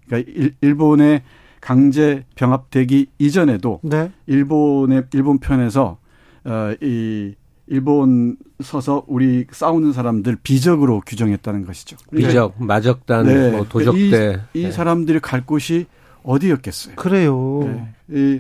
그러니까 0.08 0.32
일, 0.62 0.76
본의 0.76 1.24
강제 1.62 2.26
병합되기 2.36 3.08
이전에도 3.20 3.80
네. 3.84 4.12
일본의 4.26 5.06
일본 5.14 5.40
편에서 5.40 5.98
어 6.46 6.76
이 6.82 7.36
일본 7.68 8.38
서서 8.64 9.04
우리 9.08 9.46
싸우는 9.52 9.94
사람들 9.94 10.38
비적으로 10.42 11.02
규정했다는 11.06 11.66
것이죠. 11.66 11.98
그러니까 12.10 12.30
비적, 12.30 12.54
마적단, 12.58 13.26
네. 13.26 13.52
뭐 13.52 13.66
도적대. 13.68 14.42
이, 14.54 14.60
이 14.60 14.64
네. 14.64 14.72
사람들이 14.72 15.20
갈 15.20 15.46
곳이 15.46 15.86
어디였겠어요? 16.24 16.96
그래요. 16.96 17.60
네. 17.66 17.94
이 18.10 18.40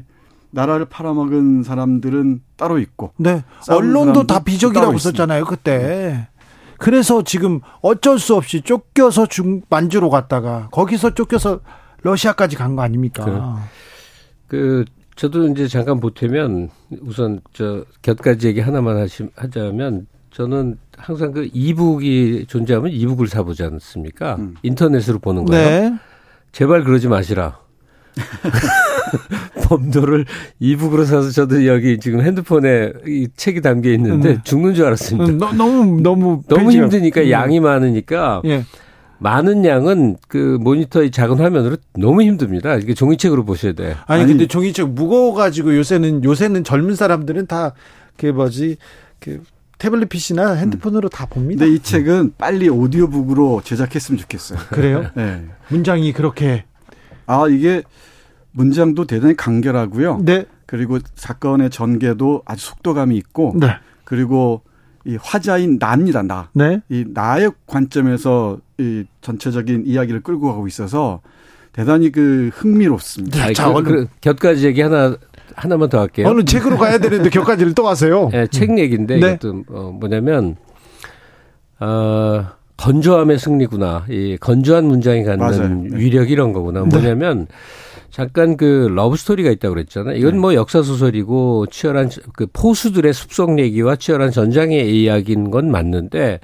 나라를 0.51 0.85
팔아먹은 0.85 1.63
사람들은 1.63 2.41
따로 2.55 2.79
있고. 2.79 3.13
네. 3.17 3.43
언론도 3.69 4.25
다 4.27 4.39
비적이라고 4.39 4.97
썼잖아요, 4.97 5.45
그때. 5.45 6.29
그래서 6.79 7.23
지금 7.23 7.59
어쩔 7.81 8.19
수 8.19 8.35
없이 8.35 8.61
쫓겨서 8.61 9.25
중 9.27 9.61
만주로 9.69 10.09
갔다가 10.09 10.67
거기서 10.71 11.13
쫓겨서 11.13 11.59
러시아까지 12.03 12.55
간 12.55 12.75
거 12.75 12.81
아닙니까? 12.83 13.25
그, 14.47 14.47
그 14.47 14.85
저도 15.15 15.47
이제 15.47 15.67
잠깐 15.67 15.99
보태면 15.99 16.69
우선 17.01 17.41
저 17.53 17.83
곁가지 18.03 18.47
얘기 18.47 18.59
하나만 18.59 18.97
하시, 18.97 19.27
하자면 19.35 20.05
저는 20.31 20.77
항상 20.95 21.31
그 21.31 21.49
이북이 21.51 22.45
존재하면 22.47 22.91
이북을 22.91 23.27
사보지 23.27 23.63
않습니까? 23.63 24.35
음. 24.35 24.55
인터넷으로 24.61 25.17
보는 25.19 25.45
거예요. 25.45 25.89
네. 25.89 25.97
제발 26.51 26.83
그러지 26.83 27.07
마시라. 27.07 27.59
범도를 29.63 30.25
이북으로 30.59 31.05
사서 31.05 31.31
저도 31.31 31.65
여기 31.65 31.99
지금 31.99 32.21
핸드폰에 32.21 32.93
이 33.05 33.27
책이 33.35 33.61
담겨 33.61 33.91
있는데 33.91 34.31
음. 34.31 34.41
죽는 34.43 34.73
줄 34.73 34.85
알았습니다. 34.85 35.31
음, 35.31 35.37
너, 35.37 35.67
무 35.67 36.01
너무 36.01 36.41
너무 36.47 36.71
힘드니까 36.73 37.21
음. 37.21 37.29
양이 37.29 37.59
많으니까 37.59 38.41
예. 38.45 38.63
많은 39.19 39.65
양은 39.65 40.17
그 40.27 40.57
모니터의 40.61 41.11
작은 41.11 41.39
화면으로 41.39 41.77
너무 41.97 42.21
힘듭니다. 42.21 42.75
이게 42.75 42.93
종이책으로 42.93 43.45
보셔야 43.45 43.73
돼. 43.73 43.95
아니, 44.05 44.21
아니 44.21 44.31
근데 44.31 44.47
종이책 44.47 44.89
무거워가지고 44.89 45.75
요새는 45.75 46.23
요새는 46.23 46.63
젊은 46.63 46.95
사람들은 46.95 47.47
다 47.47 47.73
그 48.17 48.25
뭐지 48.27 48.77
그 49.19 49.43
태블릿 49.77 50.09
PC나 50.09 50.53
핸드폰으로 50.53 51.07
음. 51.07 51.09
다 51.09 51.27
봅니다. 51.27 51.63
근데 51.63 51.75
이 51.75 51.79
책은 51.79 52.33
빨리 52.37 52.67
오디오북으로 52.67 53.61
제작했으면 53.63 54.19
좋겠어요. 54.19 54.59
그래요? 54.69 55.11
네. 55.15 55.45
문장이 55.69 56.13
그렇게 56.13 56.65
아 57.27 57.47
이게 57.47 57.83
문장도 58.51 59.05
대단히 59.05 59.35
간결하고요. 59.35 60.21
네. 60.23 60.45
그리고 60.65 60.99
사건의 61.15 61.69
전개도 61.69 62.41
아주 62.45 62.65
속도감이 62.65 63.15
있고. 63.17 63.53
네. 63.55 63.67
그리고 64.03 64.61
이 65.05 65.17
화자인 65.21 65.77
나입니다, 65.79 66.23
나. 66.23 66.49
네. 66.53 66.81
이 66.89 67.05
나의 67.07 67.51
관점에서 67.67 68.59
이 68.77 69.05
전체적인 69.21 69.83
이야기를 69.85 70.21
끌고 70.21 70.47
가고 70.47 70.67
있어서 70.67 71.21
대단히 71.71 72.11
그 72.11 72.49
흥미롭습니다. 72.53 73.47
네, 73.47 73.53
자, 73.53 73.71
그, 73.71 74.07
곁가지 74.19 74.65
얘기 74.65 74.81
하나 74.81 75.15
하나만 75.55 75.89
더 75.89 75.99
할게요. 75.99 76.27
어느 76.27 76.43
책으로 76.43 76.77
가야 76.77 76.97
되는데 76.97 77.29
곁가지를 77.29 77.73
또 77.73 77.87
하세요. 77.87 78.29
네, 78.31 78.47
책 78.47 78.77
얘기인데 78.77 79.19
네. 79.19 79.33
이것도 79.33 79.63
어, 79.69 79.91
뭐냐면 79.97 80.55
어 81.79 82.47
건조함의 82.77 83.39
승리구나. 83.39 84.05
이 84.09 84.37
건조한 84.39 84.85
문장이 84.85 85.23
갖는 85.23 85.37
맞아요. 85.45 85.67
네. 85.69 85.89
위력 85.97 86.29
이런 86.29 86.53
거구나. 86.53 86.81
네. 86.83 86.87
뭐냐면 86.89 87.47
잠깐 88.11 88.55
그 88.57 88.87
러브 88.93 89.17
스토리가 89.17 89.49
있다고 89.51 89.75
그랬잖아요. 89.75 90.15
이건 90.15 90.33
네. 90.33 90.37
뭐 90.39 90.53
역사 90.53 90.81
소설이고 90.81 91.65
치열한 91.67 92.09
그 92.33 92.47
포수들의 92.53 93.11
숲속 93.13 93.59
얘기와 93.59 93.95
치열한 93.95 94.31
전장의 94.31 94.95
이야기인 95.01 95.51
건 95.51 95.69
맞는데 95.71 96.39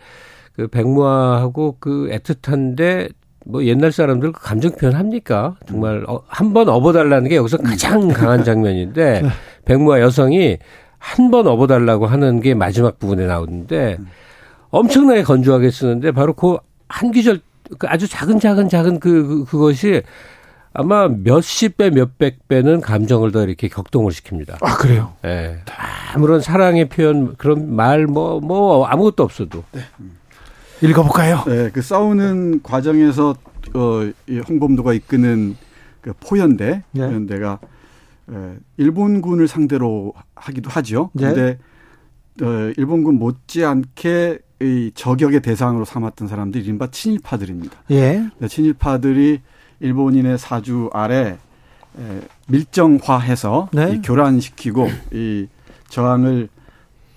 그 0.56 0.68
백무아하고 0.68 1.78
그 1.80 2.10
애틋한데 2.12 3.12
뭐 3.46 3.64
옛날 3.66 3.92
사람들 3.92 4.32
그 4.32 4.42
감정 4.42 4.72
표현합니까? 4.72 5.56
정말 5.68 6.04
어, 6.08 6.22
한번 6.28 6.70
업어달라는 6.70 7.30
게 7.30 7.36
여기서 7.36 7.58
가장 7.58 8.08
강한 8.10 8.44
장면인데 8.44 9.22
네. 9.24 9.30
백무와 9.66 10.00
여성이 10.02 10.58
한 10.98 11.32
번 11.32 11.48
업어달라고 11.48 12.06
하는 12.06 12.40
게 12.40 12.54
마지막 12.54 12.98
부분에 12.98 13.26
나오는데 13.26 13.98
엄청나게 14.74 15.22
건조하게 15.22 15.70
쓰는데 15.70 16.12
바로 16.12 16.34
그한 16.34 17.12
귀절 17.12 17.42
그 17.78 17.88
아주 17.88 18.08
작은 18.08 18.40
작은 18.40 18.70
작은 18.70 19.00
그, 19.00 19.28
그 19.28 19.46
그것이 19.46 20.02
아마 20.74 21.08
몇십 21.08 21.78
배, 21.78 21.92
몇백 21.92 22.48
배는 22.48 22.82
감정을 22.82 23.32
더 23.32 23.44
이렇게 23.44 23.68
격동을 23.68 24.12
시킵니다. 24.12 24.58
아, 24.64 24.76
그래요? 24.78 25.14
예. 25.24 25.28
네. 25.28 25.60
아무런 26.16 26.42
사랑의 26.42 26.90
표현, 26.90 27.36
그런 27.38 27.76
말, 27.76 28.08
뭐, 28.08 28.40
뭐, 28.40 28.84
아무것도 28.88 29.22
없어도. 29.22 29.64
네. 29.72 29.82
읽어볼까요? 30.82 31.44
네, 31.46 31.70
그 31.72 31.84
싸우는 31.84 32.64
과정에서, 32.64 33.36
어, 33.76 34.12
이 34.28 34.40
홍범도가 34.40 34.94
이끄는 34.94 35.56
그 36.02 36.14
포연대, 36.20 36.82
네. 36.92 37.08
포연대가, 37.08 37.60
에, 38.32 38.34
일본군을 38.78 39.48
상대로 39.48 40.14
하기도 40.34 40.72
하죠. 40.72 41.12
네. 41.14 41.28
근데, 41.28 41.60
어, 42.42 42.74
일본군 42.78 43.20
못지않게 43.20 44.40
이 44.64 44.92
저격의 44.96 45.42
대상으로 45.42 45.86
삼았던 45.86 46.28
사람들이 46.28 46.64
이른바 46.64 46.88
친일파들입니다. 46.90 47.84
예. 47.92 48.30
친일파들이 48.48 49.42
일본인의 49.80 50.38
사주 50.38 50.90
아래 50.94 51.38
밀정화해서 52.48 53.70
네. 53.74 53.96
이 53.96 54.02
교란시키고 54.02 54.88
이 55.12 55.48
저항을 55.90 56.50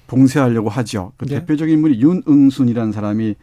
봉쇄하려고 0.07 0.69
하죠. 0.69 1.13
그 1.17 1.27
네. 1.27 1.41
대표적인 1.41 1.75
인물이 1.75 2.01
윤응순이라는 2.01 2.93
사람이 2.93 3.35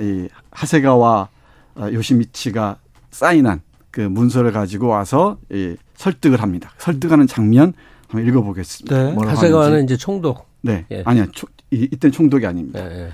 이 0.00 0.28
하세가와 0.50 1.28
어, 1.76 1.88
요시미치가 1.92 2.78
사인한 3.10 3.60
그 3.90 4.00
문서를 4.00 4.52
가지고 4.52 4.88
와서 4.88 5.38
이 5.50 5.76
설득을 5.94 6.42
합니다. 6.42 6.72
설득하는 6.78 7.26
장면 7.26 7.72
한번 8.08 8.28
읽어보겠습니다. 8.28 8.96
네. 8.96 9.16
하세가와는 9.24 9.84
이제 9.84 9.96
총독. 9.96 10.48
네, 10.62 10.84
예. 10.90 11.02
아니야. 11.06 11.26
초, 11.32 11.46
이, 11.70 11.88
이때는 11.92 12.12
총독이 12.12 12.46
아닙니다. 12.46 12.80
예, 12.80 13.04
예. 13.04 13.10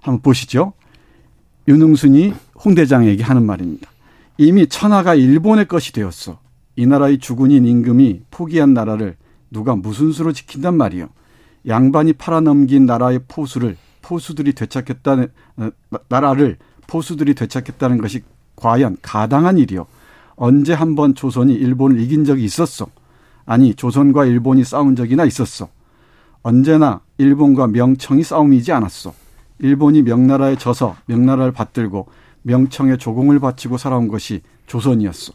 한번 0.00 0.20
보시죠. 0.22 0.72
윤응순이 1.66 2.32
홍대장에게 2.64 3.22
하는 3.22 3.44
말입니다. 3.44 3.90
이미 4.38 4.66
천하가 4.66 5.14
일본의 5.14 5.66
것이 5.68 5.92
되었어. 5.92 6.38
이 6.76 6.86
나라의 6.86 7.18
주군인 7.18 7.66
임금이 7.66 8.22
포기한 8.30 8.72
나라를 8.72 9.16
누가 9.50 9.74
무슨 9.76 10.12
수로 10.12 10.32
지킨단 10.32 10.76
말이요. 10.76 11.08
양반이 11.66 12.12
팔아넘긴 12.14 12.86
나라의 12.86 13.20
포수를 13.28 13.76
포수들이 14.02 14.52
되찾겠다는 14.54 15.28
어, 15.56 15.70
나라를 16.08 16.56
포수들이 16.86 17.34
되찾겠다는 17.34 17.98
것이 17.98 18.22
과연 18.56 18.96
가당한 19.02 19.58
일이요. 19.58 19.86
언제 20.36 20.72
한 20.72 20.94
번 20.94 21.14
조선이 21.14 21.52
일본을 21.52 22.00
이긴 22.00 22.24
적이 22.24 22.44
있었어? 22.44 22.86
아니 23.44 23.74
조선과 23.74 24.24
일본이 24.26 24.62
싸운 24.64 24.94
적이나 24.94 25.24
있었어. 25.24 25.68
언제나 26.42 27.00
일본과 27.18 27.66
명청이 27.66 28.22
싸움이지 28.22 28.72
않았어. 28.72 29.12
일본이 29.58 30.02
명나라에 30.02 30.56
져서 30.56 30.96
명나라를 31.06 31.52
받들고 31.52 32.08
명청에 32.42 32.96
조공을 32.96 33.40
바치고 33.40 33.76
살아온 33.76 34.08
것이 34.08 34.40
조선이었어. 34.66 35.32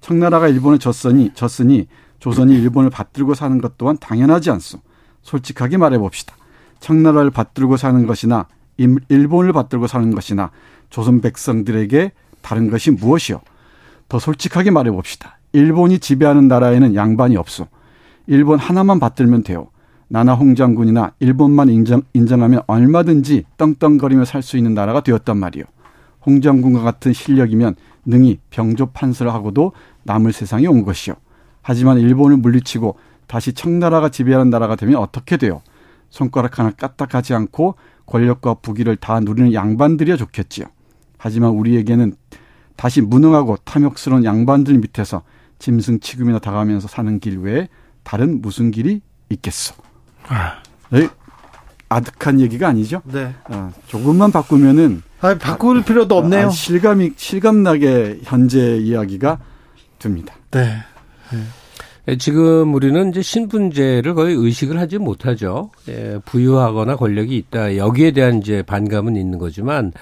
청나라가 0.00 0.48
일본을 0.48 0.78
졌으니 0.78 1.32
졌으니 1.34 1.88
조선이 2.18 2.54
일본을 2.54 2.90
받들고 2.90 3.34
사는 3.34 3.60
것 3.60 3.78
또한 3.78 3.96
당연하지 3.98 4.50
않소. 4.50 4.78
솔직하게 5.22 5.78
말해 5.78 5.98
봅시다. 5.98 6.36
청나라를 6.80 7.30
받들고 7.30 7.76
사는 7.76 8.06
것이나 8.06 8.46
일본을 8.76 9.52
받들고 9.52 9.86
사는 9.86 10.14
것이나 10.14 10.50
조선 10.90 11.20
백성들에게 11.20 12.12
다른 12.42 12.70
것이 12.70 12.90
무엇이요? 12.90 13.40
더 14.08 14.18
솔직하게 14.18 14.70
말해 14.70 14.90
봅시다. 14.90 15.38
일본이 15.52 15.98
지배하는 15.98 16.48
나라에는 16.48 16.94
양반이 16.94 17.36
없어. 17.36 17.66
일본 18.26 18.58
하나만 18.58 19.00
받들면 19.00 19.42
돼요. 19.42 19.68
나나 20.12 20.34
홍 20.34 20.54
장군이나 20.54 21.14
일본만 21.20 21.70
인정, 21.70 22.02
인정하면 22.12 22.60
얼마든지 22.66 23.44
떵떵거리며 23.56 24.26
살 24.26 24.42
수 24.42 24.58
있는 24.58 24.74
나라가 24.74 25.00
되었단 25.00 25.38
말이요. 25.38 25.64
홍 26.26 26.42
장군과 26.42 26.82
같은 26.82 27.14
실력이면 27.14 27.76
능히 28.04 28.38
병조 28.50 28.90
판서를 28.92 29.32
하고도 29.32 29.72
남을 30.02 30.34
세상에 30.34 30.66
온 30.66 30.84
것이요. 30.84 31.14
하지만 31.62 31.98
일본을 31.98 32.36
물리치고 32.36 32.96
다시 33.26 33.54
청나라가 33.54 34.10
지배하는 34.10 34.50
나라가 34.50 34.76
되면 34.76 34.96
어떻게 34.96 35.38
돼요? 35.38 35.62
손가락 36.10 36.58
하나 36.58 36.72
까딱하지 36.72 37.32
않고 37.32 37.76
권력과 38.04 38.54
부귀를 38.60 38.96
다 38.96 39.18
누리는 39.18 39.54
양반들이야 39.54 40.18
좋겠지요. 40.18 40.66
하지만 41.16 41.52
우리에게는 41.52 42.16
다시 42.76 43.00
무능하고 43.00 43.56
탐욕스러운 43.64 44.26
양반들 44.26 44.76
밑에서 44.76 45.22
짐승 45.58 46.00
취급이나 46.00 46.38
당하면서 46.38 46.86
사는 46.86 47.18
길 47.18 47.38
외에 47.38 47.68
다른 48.02 48.42
무슨 48.42 48.70
길이 48.70 49.00
있겠어. 49.30 49.74
아. 50.28 50.62
네? 50.90 51.08
아득한 51.88 52.40
얘기가 52.40 52.68
아니죠. 52.68 53.02
네. 53.04 53.34
어, 53.50 53.70
조금만 53.86 54.32
바꾸면은 54.32 55.02
아, 55.20 55.36
바꿀 55.36 55.84
필요도 55.84 56.16
없네요. 56.16 56.46
아, 56.46 56.50
실감이 56.50 57.12
실감나게 57.16 58.20
현재 58.24 58.76
이야기가 58.78 59.38
됩니다. 59.98 60.34
네. 60.50 60.78
네. 62.06 62.16
지금 62.18 62.74
우리는 62.74 63.10
이제 63.10 63.22
신분제를 63.22 64.14
거의 64.14 64.34
의식을 64.34 64.78
하지 64.78 64.98
못하죠. 64.98 65.70
예, 65.88 66.18
부유하거나 66.24 66.96
권력이 66.96 67.36
있다. 67.36 67.76
여기에 67.76 68.10
대한 68.10 68.38
이제 68.38 68.62
반감은 68.62 69.14
있는 69.14 69.38
거지만 69.38 69.92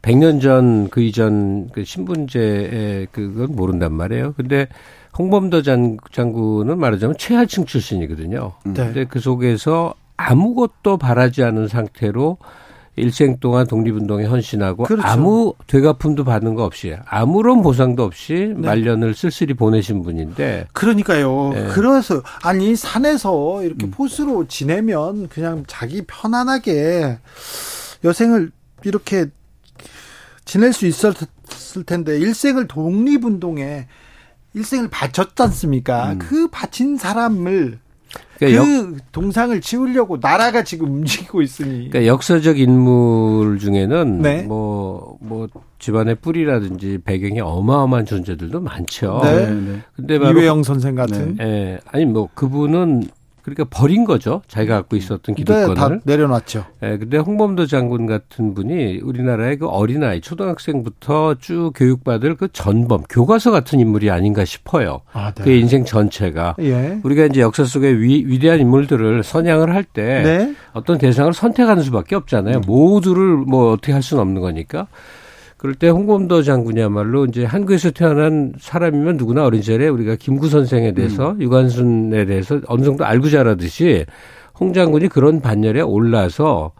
100년 0.00 0.40
전 0.40 0.88
그 0.90 1.02
이전 1.02 1.68
그 1.70 1.84
신분제의 1.84 3.08
그건 3.12 3.54
모른단 3.54 3.92
말이에요. 3.92 4.32
근데 4.36 4.68
홍범도 5.16 5.62
장, 5.62 5.96
장군은 6.12 6.78
말하자면 6.78 7.16
최하층 7.18 7.64
출신이거든요. 7.64 8.52
네. 8.64 8.72
근데 8.72 9.04
그 9.04 9.20
속에서 9.20 9.94
아무것도 10.16 10.98
바라지 10.98 11.42
않은 11.44 11.68
상태로 11.68 12.38
일생 12.98 13.38
동안 13.38 13.66
독립운동에 13.66 14.24
헌신하고 14.24 14.84
그렇죠. 14.84 15.06
아무 15.06 15.54
되갚음도 15.66 16.24
받는 16.24 16.54
거 16.54 16.64
없이 16.64 16.96
아무런 17.06 17.62
보상도 17.62 18.02
없이 18.02 18.52
네. 18.56 18.66
말년을 18.66 19.14
쓸쓸히 19.14 19.54
보내신 19.54 20.02
분인데 20.02 20.66
그러니까요. 20.72 21.50
네. 21.54 21.68
그래서 21.68 22.22
아니 22.42 22.76
산에서 22.76 23.62
이렇게 23.62 23.86
음. 23.86 23.90
포스로 23.92 24.46
지내면 24.48 25.28
그냥 25.28 25.64
자기 25.66 26.02
편안하게 26.02 27.18
여생을 28.04 28.50
이렇게 28.84 29.26
지낼 30.44 30.72
수 30.72 30.86
있었을 30.86 31.84
텐데 31.86 32.18
일생을 32.18 32.66
독립운동에 32.66 33.86
일생을 34.58 34.88
바쳤지 34.90 35.42
않습니까? 35.42 36.12
음. 36.12 36.18
그 36.18 36.48
바친 36.48 36.96
사람을 36.96 37.78
그러니까 38.38 38.62
그 38.62 38.94
역, 38.94 39.12
동상을 39.12 39.60
치우려고 39.60 40.18
나라가 40.20 40.62
지금 40.62 40.92
움직이고 40.94 41.42
있으니. 41.42 41.90
그러니까 41.90 42.06
역사적 42.06 42.58
인물 42.58 43.58
중에는 43.58 44.22
네. 44.22 44.42
뭐, 44.42 45.18
뭐, 45.20 45.48
집안의 45.78 46.16
뿌리라든지 46.16 46.98
배경이 47.04 47.40
어마어마한 47.40 48.06
존재들도 48.06 48.60
많죠. 48.60 49.20
네. 49.24 49.50
네. 49.50 49.80
근데 49.94 50.18
바로. 50.18 50.40
이회영 50.40 50.62
선생 50.62 50.94
같은. 50.94 51.36
예. 51.40 51.44
네. 51.44 51.78
아니, 51.86 52.06
뭐, 52.06 52.28
그분은 52.34 53.08
그러니까 53.48 53.64
버린 53.70 54.04
거죠. 54.04 54.42
자기가 54.48 54.76
갖고 54.76 54.96
있었던 54.96 55.34
기득권을. 55.34 55.68
네, 55.68 55.74
다 55.74 55.90
내려놨죠. 56.04 56.64
예, 56.82 56.88
네, 56.88 56.98
근데 56.98 57.18
홍범도 57.18 57.66
장군 57.66 58.06
같은 58.06 58.54
분이 58.54 59.00
우리나라의 59.02 59.58
그 59.58 59.66
어린아이, 59.66 60.20
초등학생부터 60.20 61.36
쭉 61.40 61.72
교육받을 61.74 62.36
그 62.36 62.48
전범, 62.52 63.02
교과서 63.08 63.50
같은 63.50 63.80
인물이 63.80 64.10
아닌가 64.10 64.44
싶어요. 64.44 65.00
아, 65.12 65.32
네. 65.32 65.44
그 65.44 65.50
인생 65.50 65.84
전체가. 65.84 66.56
예. 66.60 67.00
우리가 67.02 67.24
이제 67.26 67.40
역사 67.40 67.64
속에 67.64 67.88
위, 67.90 68.24
위대한 68.26 68.60
인물들을 68.60 69.22
선양을 69.22 69.74
할때 69.74 70.22
네. 70.22 70.54
어떤 70.72 70.98
대상을 70.98 71.32
선택하는 71.32 71.82
수밖에 71.82 72.16
없잖아요. 72.16 72.60
모두를 72.66 73.36
뭐 73.36 73.72
어떻게 73.72 73.92
할 73.92 74.02
수는 74.02 74.20
없는 74.22 74.40
거니까. 74.40 74.86
그럴 75.58 75.74
때 75.74 75.88
홍범도 75.88 76.42
장군이야말로 76.44 77.26
이제 77.26 77.44
한국에서 77.44 77.90
태어난 77.90 78.52
사람이면 78.58 79.16
누구나 79.16 79.44
어린 79.44 79.60
시절에 79.60 79.88
우리가 79.88 80.14
김구 80.14 80.48
선생에 80.48 80.92
대해서 80.92 81.32
음. 81.32 81.42
유관순에 81.42 82.26
대해서 82.26 82.60
어느 82.68 82.84
정도 82.84 83.04
알고 83.04 83.28
자라듯이 83.28 84.06
홍 84.58 84.72
장군이 84.72 85.08
그런 85.08 85.40
반열에 85.40 85.80
올라서 85.80 86.72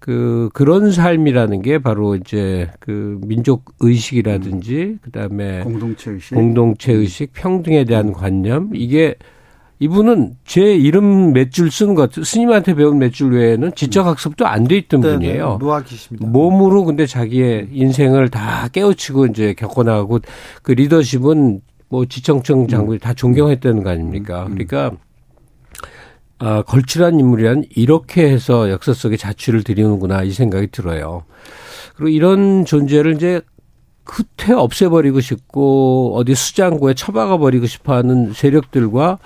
그 0.00 0.50
그런 0.52 0.90
삶이라는 0.90 1.62
게 1.62 1.78
바로 1.78 2.16
이제 2.16 2.68
그 2.80 3.20
민족 3.24 3.72
의식이라든지 3.80 4.76
음. 4.76 4.98
그다음에 5.02 5.62
공동체 5.62 6.10
의식, 6.10 6.34
공동체 6.34 6.92
의식, 6.92 7.32
평등에 7.32 7.84
대한 7.84 8.12
관념 8.12 8.70
이게 8.74 9.14
이분은 9.80 10.34
제 10.44 10.74
이름 10.74 11.32
몇 11.32 11.50
줄 11.52 11.70
쓴 11.70 11.94
것, 11.94 12.10
스님한테 12.12 12.74
배운 12.74 12.98
몇 12.98 13.12
줄 13.12 13.32
외에는 13.34 13.72
지적 13.76 14.06
학습도 14.06 14.46
안 14.46 14.64
돼 14.64 14.76
있던 14.76 15.00
네, 15.00 15.08
네, 15.08 15.14
분이에요. 15.14 15.58
무학이십니다. 15.60 16.26
몸으로 16.26 16.84
근데 16.84 17.06
자기의 17.06 17.68
인생을 17.72 18.28
다 18.28 18.68
깨우치고 18.72 19.26
이제 19.26 19.54
겪어나가고 19.54 20.18
그 20.62 20.72
리더십은 20.72 21.60
뭐 21.90 22.04
지청청 22.06 22.66
장군이 22.66 22.98
음. 22.98 23.00
다 23.00 23.14
존경했다는 23.14 23.82
거 23.84 23.90
아닙니까? 23.90 24.46
음. 24.46 24.54
그러니까 24.54 24.90
아, 26.40 26.62
걸출한 26.62 27.18
인물이란 27.18 27.64
이렇게 27.74 28.28
해서 28.28 28.70
역사 28.70 28.92
속에 28.92 29.16
자취를 29.16 29.62
드리는구나 29.64 30.22
이 30.22 30.30
생각이 30.32 30.68
들어요. 30.68 31.24
그리고 31.96 32.08
이런 32.10 32.64
존재를 32.64 33.14
이제 33.14 33.40
그태 34.04 34.52
없애버리고 34.54 35.20
싶고 35.20 36.14
어디 36.16 36.34
수장고에 36.34 36.94
처박아 36.94 37.38
버리고 37.38 37.66
싶어하는 37.66 38.32
세력들과 38.32 39.18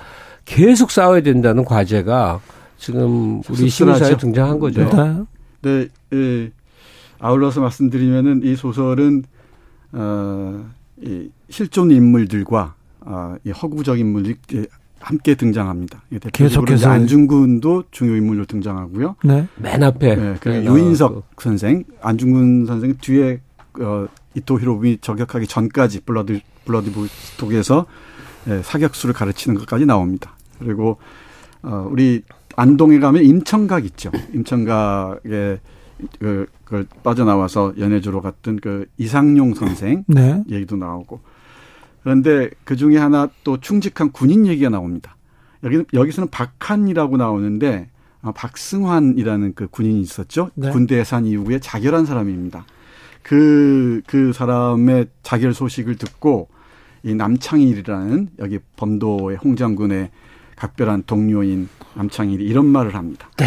계속 0.44 0.90
싸워야 0.90 1.22
된다는 1.22 1.64
과제가 1.64 2.40
지금 2.78 3.42
우리 3.48 3.68
시민사회에 3.68 4.16
등장한 4.16 4.58
거죠. 4.58 4.84
네. 4.84 5.24
네, 5.62 5.88
네. 6.10 6.50
아울러서 7.20 7.60
말씀드리면은 7.60 8.42
이 8.42 8.56
소설은 8.56 9.22
어, 9.92 10.70
이 11.00 11.28
실존 11.48 11.90
인물들과 11.90 12.74
어, 13.00 13.36
이 13.44 13.50
허구적 13.50 13.98
인물들이 13.98 14.66
함께 14.98 15.34
등장합니다. 15.34 16.02
계속해서 16.32 16.90
안중근도 16.90 17.84
중요 17.90 18.16
인물로 18.16 18.44
등장하고요. 18.46 19.16
네. 19.24 19.46
맨 19.56 19.82
앞에 19.82 20.14
네, 20.14 20.36
그 20.40 20.64
유인석 20.64 21.24
선생, 21.38 21.84
안중근 22.00 22.66
선생 22.66 22.96
뒤에 23.00 23.40
어, 23.80 24.06
이토 24.34 24.60
히로부미 24.60 24.98
저격하기 25.00 25.46
전까지 25.46 26.00
블러드 26.00 26.40
블러드북에서 26.64 27.86
예, 27.88 27.92
사격수를 28.62 29.14
가르치는 29.14 29.58
것까지 29.58 29.86
나옵니다. 29.86 30.36
그리고 30.58 30.98
어, 31.62 31.88
우리 31.90 32.22
안동에 32.56 32.98
가면 32.98 33.22
임청각 33.22 33.84
있죠. 33.86 34.10
임청각에 34.34 35.60
그, 36.18 36.46
그 36.64 36.86
빠져나와서 37.02 37.74
연해주로 37.78 38.20
갔던 38.20 38.60
그 38.60 38.86
이상용 38.98 39.54
선생 39.54 40.04
네. 40.08 40.42
얘기도 40.50 40.76
나오고 40.76 41.20
그런데 42.02 42.50
그 42.64 42.76
중에 42.76 42.98
하나 42.98 43.28
또 43.44 43.60
충직한 43.60 44.10
군인 44.10 44.46
얘기가 44.46 44.68
나옵니다. 44.70 45.16
여기 45.62 45.84
여기서는 45.92 46.28
박한이라고 46.30 47.16
나오는데 47.16 47.88
아, 48.22 48.32
박승환이라는 48.32 49.54
그 49.54 49.68
군인이 49.68 50.00
있었죠. 50.00 50.50
네. 50.54 50.70
군대에 50.70 51.04
산 51.04 51.26
이후에 51.26 51.58
자결한 51.58 52.06
사람입니다. 52.06 52.64
그, 53.22 54.02
그 54.06 54.32
사람의 54.32 55.06
자결 55.22 55.54
소식을 55.54 55.96
듣고 55.96 56.48
이 57.04 57.14
남창일이라는 57.14 58.28
여기 58.38 58.58
범도의 58.76 59.38
홍장군의 59.38 60.10
각별한 60.56 61.04
동료인 61.06 61.68
남창일이 61.94 62.44
이런 62.44 62.66
말을 62.66 62.94
합니다. 62.94 63.28
네. 63.36 63.46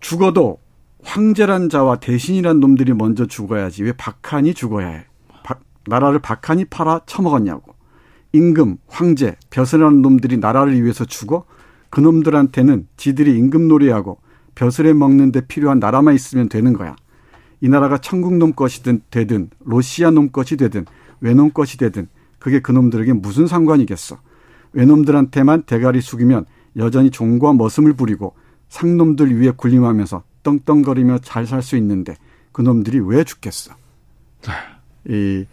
죽어도 0.00 0.60
황제란 1.02 1.68
자와 1.68 1.96
대신이란 1.96 2.60
놈들이 2.60 2.92
먼저 2.92 3.26
죽어야지 3.26 3.82
왜 3.82 3.92
박한이 3.92 4.54
죽어야 4.54 4.88
해? 4.88 5.04
박, 5.42 5.60
나라를 5.86 6.20
박한이 6.20 6.66
팔아 6.66 7.02
처먹었냐고. 7.06 7.74
임금, 8.32 8.76
황제, 8.86 9.34
벼슬이라는 9.50 10.02
놈들이 10.02 10.36
나라를 10.36 10.80
위해서 10.80 11.04
죽어 11.04 11.44
그 11.90 12.00
놈들한테는 12.00 12.86
지들이 12.96 13.36
임금놀이하고 13.36 14.18
벼슬에 14.54 14.92
먹는데 14.92 15.46
필요한 15.46 15.80
나라만 15.80 16.14
있으면 16.14 16.48
되는 16.48 16.72
거야. 16.72 16.94
이 17.60 17.68
나라가 17.68 17.98
천국 17.98 18.36
놈 18.36 18.52
것이든 18.52 19.02
되든 19.10 19.50
로시아 19.64 20.10
놈 20.10 20.30
것이 20.30 20.56
되든 20.56 20.86
외놈 21.20 21.50
것이 21.50 21.76
되든 21.76 22.08
그게 22.40 22.58
그놈들에게 22.58 23.12
무슨 23.12 23.46
상관이겠어. 23.46 24.18
외놈들한테만 24.72 25.62
대가리 25.62 26.00
숙이면 26.00 26.46
여전히 26.76 27.10
종과 27.10 27.52
머슴을 27.52 27.92
부리고 27.92 28.34
상놈들 28.68 29.40
위에 29.40 29.52
군림하면서 29.52 30.22
떵떵거리며 30.42 31.18
잘 31.18 31.46
살 31.46 31.62
수 31.62 31.76
있는데 31.76 32.16
그놈들이 32.52 32.98
왜 33.00 33.22
죽겠어. 33.22 33.74
이 35.08 35.44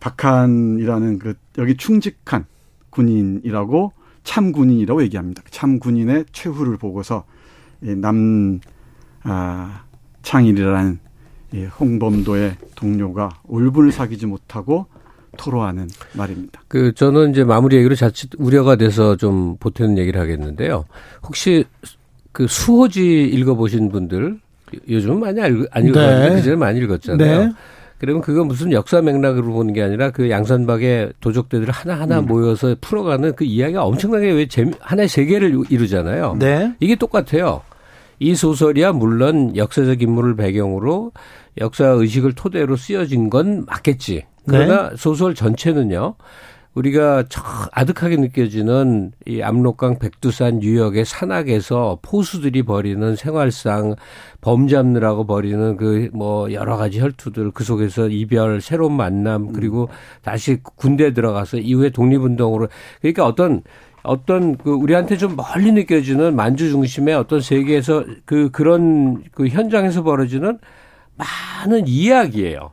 박한이라는 0.00 1.18
그 1.18 1.34
여기 1.58 1.76
충직한 1.76 2.44
군인이라고 2.90 3.92
참 4.24 4.52
군인이라고 4.52 5.02
얘기합니다. 5.04 5.42
참 5.50 5.78
군인의 5.78 6.26
최후를 6.32 6.76
보고서 6.76 7.24
남 7.80 8.60
아, 9.22 9.84
창일이라는 10.22 10.98
이 11.52 11.64
홍범도의 11.64 12.56
동료가 12.74 13.40
울분을 13.44 13.92
사귀지 13.92 14.26
못하고 14.26 14.86
토로하는 15.36 15.88
말입니다. 16.14 16.60
그 16.68 16.92
저는 16.94 17.30
이제 17.30 17.44
마무리 17.44 17.76
얘기로 17.76 17.94
자칫 17.94 18.30
우려가 18.38 18.76
돼서 18.76 19.16
좀 19.16 19.56
보태는 19.58 19.98
얘기를 19.98 20.20
하겠는데요. 20.20 20.84
혹시 21.22 21.64
그 22.32 22.46
수호지 22.46 23.24
읽어보신 23.24 23.90
분들 23.90 24.38
요즘 24.88 25.20
많이 25.20 25.40
안 25.40 25.52
읽었는데 25.52 26.28
네. 26.28 26.34
그전에 26.36 26.56
많이 26.56 26.80
읽었잖아요. 26.80 27.44
네. 27.46 27.52
그러면 27.98 28.20
그건 28.20 28.48
무슨 28.48 28.72
역사 28.72 29.00
맥락으로 29.00 29.52
보는 29.52 29.74
게 29.74 29.82
아니라 29.82 30.10
그 30.10 30.28
양산박의 30.28 31.12
도적대들 31.20 31.70
하나하나 31.70 32.18
음. 32.18 32.26
모여서 32.26 32.74
풀어가는 32.80 33.36
그 33.36 33.44
이야기가 33.44 33.84
엄청나게 33.84 34.32
왜 34.32 34.46
재미, 34.48 34.72
하나의 34.80 35.08
세계를 35.08 35.56
이루잖아요. 35.70 36.36
네. 36.40 36.74
이게 36.80 36.96
똑같아요. 36.96 37.62
이 38.18 38.34
소설이야 38.34 38.92
물론 38.92 39.56
역사적 39.56 40.02
인물을 40.02 40.34
배경으로 40.36 41.12
역사 41.60 41.86
의식을 41.86 42.34
토대로 42.34 42.76
쓰여진 42.76 43.30
건 43.30 43.64
맞겠지. 43.66 44.24
그러나 44.46 44.90
네. 44.90 44.96
소설 44.96 45.34
전체는요. 45.34 46.16
우리가 46.74 47.24
저 47.28 47.42
아득하게 47.72 48.16
느껴지는 48.16 49.12
이 49.26 49.42
압록강 49.42 49.98
백두산 49.98 50.60
뉴욕의 50.60 51.04
산악에서 51.04 51.98
포수들이 52.00 52.62
벌이는 52.62 53.14
생활상 53.14 53.96
범 54.40 54.68
잡느라고 54.68 55.26
벌이는 55.26 55.76
그 55.76 56.08
뭐 56.14 56.50
여러 56.52 56.76
가지 56.76 56.98
혈투들 57.00 57.50
그 57.52 57.62
속에서 57.64 58.08
이별 58.08 58.60
새로운 58.60 58.96
만남 58.96 59.52
그리고 59.52 59.88
다시 60.22 60.58
군대 60.62 61.12
들어가서 61.12 61.58
이후에 61.58 61.90
독립운동으로 61.90 62.68
그러니까 63.00 63.26
어떤 63.26 63.62
어떤 64.02 64.56
그 64.56 64.70
우리한테 64.72 65.16
좀 65.16 65.36
멀리 65.36 65.72
느껴지는 65.72 66.34
만주 66.34 66.70
중심의 66.70 67.14
어떤 67.14 67.40
세계에서 67.40 68.04
그 68.24 68.50
그런 68.50 69.22
그 69.32 69.46
현장에서 69.46 70.02
벌어지는 70.02 70.58
많은 71.22 71.86
이야기예요. 71.86 72.72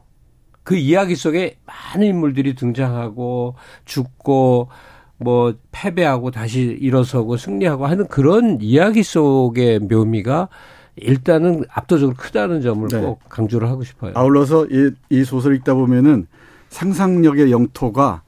그 0.63 0.75
이야기 0.75 1.15
속에 1.15 1.57
많은 1.65 2.07
인물들이 2.07 2.55
등장하고 2.55 3.55
죽고 3.85 4.69
뭐 5.17 5.53
패배하고 5.71 6.31
다시 6.31 6.61
일어서고 6.79 7.37
승리하고 7.37 7.87
하는 7.87 8.07
그런 8.07 8.59
이야기 8.61 9.03
속의 9.03 9.79
묘미가 9.79 10.49
일단은 10.95 11.63
압도적으로 11.69 12.15
크다는 12.17 12.61
점을 12.61 12.87
네. 12.87 13.01
꼭 13.01 13.19
강조를 13.29 13.67
하고 13.67 13.83
싶어요. 13.83 14.11
아울러서 14.15 14.67
이, 14.67 14.91
이 15.09 15.23
소설 15.23 15.55
읽다 15.55 15.73
보면은 15.73 16.27
상상력의 16.69 17.51
영토가 17.51 18.21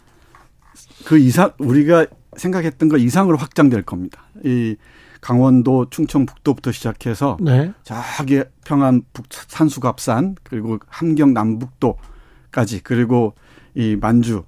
그 1.05 1.17
이상 1.17 1.51
우리가 1.59 2.07
생각했던 2.35 2.89
것 2.89 2.97
이상으로 2.97 3.37
확장될 3.37 3.83
겁니다. 3.83 4.23
이 4.43 4.75
강원도 5.21 5.89
충청북도부터 5.89 6.71
시작해서 6.71 7.37
네. 7.39 7.71
저기 7.83 8.43
평안 8.65 9.03
북 9.13 9.27
산수갑산 9.29 10.35
그리고 10.43 10.79
함경 10.87 11.33
남북도까지 11.33 12.81
그리고 12.83 13.35
이 13.75 13.95
만주 13.95 14.43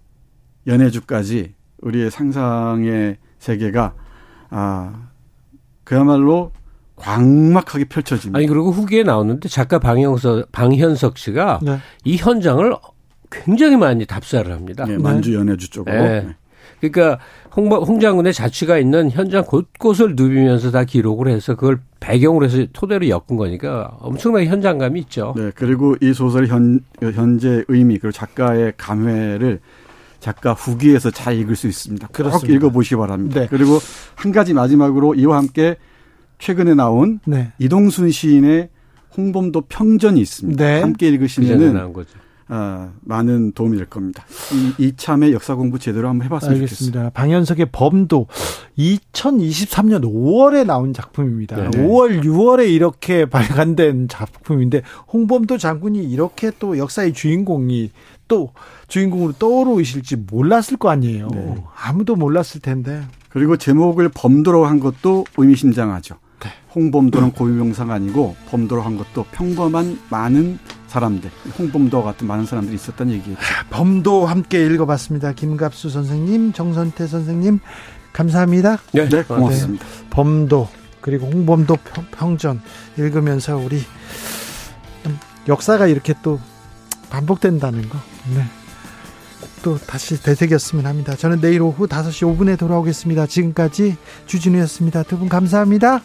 연해주까지 0.65 1.53
우리의 1.81 2.09
상상의 2.09 3.17
세계가 3.37 3.93
아 4.49 5.09
그야말로 5.83 6.51
광막하게 6.95 7.85
펼쳐집니다. 7.85 8.37
아니 8.37 8.47
그리고 8.47 8.71
후기에 8.71 9.03
나오는데 9.03 9.49
작가 9.49 9.77
방현석 9.79 10.51
방현석 10.51 11.17
씨가 11.17 11.59
네. 11.61 11.77
이 12.03 12.17
현장을 12.17 12.75
굉장히 13.29 13.77
많이 13.77 14.05
답사를 14.05 14.51
합니다. 14.51 14.85
네, 14.85 14.97
만주 14.97 15.33
연해주 15.33 15.69
쪽으로. 15.69 15.95
네. 15.95 16.35
네. 16.83 16.89
그러니까 16.89 17.19
홍, 17.55 17.71
홍 17.71 17.99
장군의 17.99 18.33
자취가 18.33 18.77
있는 18.77 19.09
현장 19.09 19.43
곳곳을 19.45 20.15
누비면서 20.15 20.71
다 20.71 20.83
기록을 20.83 21.29
해서 21.29 21.55
그걸 21.55 21.79
배경으로 21.99 22.45
해서 22.45 22.65
토대로 22.73 23.07
엮은 23.07 23.37
거니까 23.37 23.97
엄청나게 23.99 24.47
현장감이 24.47 24.99
있죠. 25.01 25.33
네. 25.37 25.51
그리고 25.55 25.95
이 26.01 26.13
소설 26.13 26.47
현, 26.47 26.81
현재 27.01 27.63
의미 27.67 27.97
그리고 27.97 28.11
작가의 28.11 28.73
감회를 28.77 29.59
작가 30.19 30.53
후기에서 30.53 31.11
잘 31.11 31.37
읽을 31.37 31.55
수 31.55 31.67
있습니다. 31.67 32.07
그렇습니다. 32.07 32.47
꼭 32.47 32.53
읽어보시기 32.53 32.95
바랍니다. 32.95 33.41
네. 33.41 33.47
그리고 33.49 33.79
한 34.15 34.31
가지 34.31 34.53
마지막으로 34.53 35.15
이와 35.15 35.37
함께 35.37 35.75
최근에 36.39 36.73
나온 36.73 37.19
네. 37.25 37.51
이동순 37.59 38.11
시인의 38.11 38.69
홍범도 39.15 39.61
평전이 39.69 40.19
있습니다. 40.19 40.63
네. 40.63 40.81
함께 40.81 41.07
읽으시면은 41.09 41.93
어, 42.55 42.93
많은 43.01 43.53
도움이 43.53 43.77
될 43.77 43.87
겁니다. 43.87 44.23
이, 44.53 44.83
이참에 44.83 45.31
역사 45.31 45.55
공부 45.55 45.79
제대로 45.79 46.07
한번 46.07 46.25
해봤으면 46.25 46.53
알겠습니다. 46.53 46.75
좋겠습니다. 46.75 47.09
방현석의 47.09 47.69
범도 47.71 48.27
2023년 48.77 50.03
5월에 50.03 50.63
나온 50.63 50.93
작품입니다. 50.93 51.55
네 51.55 51.69
5월, 51.69 52.23
6월에 52.23 52.69
이렇게 52.69 53.25
발간된 53.25 54.07
작품인데 54.07 54.83
홍범도 55.11 55.57
장군이 55.57 56.03
이렇게 56.03 56.51
또 56.59 56.77
역사의 56.77 57.13
주인공이 57.13 57.89
또 58.27 58.51
주인공으로 58.87 59.33
떠오르실지 59.33 60.17
몰랐을 60.17 60.77
거 60.77 60.91
아니에요. 60.91 61.29
네. 61.31 61.55
아무도 61.75 62.15
몰랐을 62.15 62.61
텐데. 62.61 63.01
그리고 63.29 63.57
제목을 63.57 64.09
범도로 64.09 64.67
한 64.67 64.79
것도 64.79 65.25
의미심장하죠. 65.37 66.17
네. 66.41 66.49
홍범도는 66.75 67.31
고유명사가 67.31 67.95
아니고 67.95 68.35
범도로 68.49 68.83
한 68.83 68.95
것도 68.95 69.25
평범한 69.31 69.97
많은 70.11 70.59
사람들, 70.93 71.31
홍범도 71.57 72.03
같은 72.03 72.27
많은 72.27 72.45
사람들이 72.45 72.75
있었다는 72.75 73.13
얘기예요. 73.13 73.35
범도 73.71 74.27
함께 74.27 74.63
읽어봤습니다. 74.67 75.33
김갑수 75.33 75.89
선생님, 75.89 76.53
정선태 76.53 77.07
선생님, 77.07 77.59
감사합니다. 78.13 78.77
네, 78.91 79.09
네 79.09 79.23
고맙습니다. 79.23 79.83
네, 79.83 80.05
범도 80.11 80.69
그리고 81.01 81.25
홍범도 81.25 81.77
평, 82.11 82.37
전 82.37 82.61
읽으면서 82.97 83.57
우리 83.57 83.81
역사가 85.47 85.87
이렇게 85.87 86.13
또 86.21 86.39
반복된다는 87.09 87.89
거. 87.89 87.97
네. 88.35 88.45
또 89.63 89.77
다시 89.77 90.21
되새겼으면 90.21 90.85
합니다. 90.85 91.15
저는 91.15 91.41
내일 91.41 91.63
오후 91.63 91.87
5시 91.87 92.37
5분에 92.37 92.57
돌아오겠습니다. 92.59 93.25
지금까지 93.25 93.97
주진우였습니다. 94.27 95.03
두 95.03 95.17
분 95.17 95.27
감사합니다. 95.27 96.01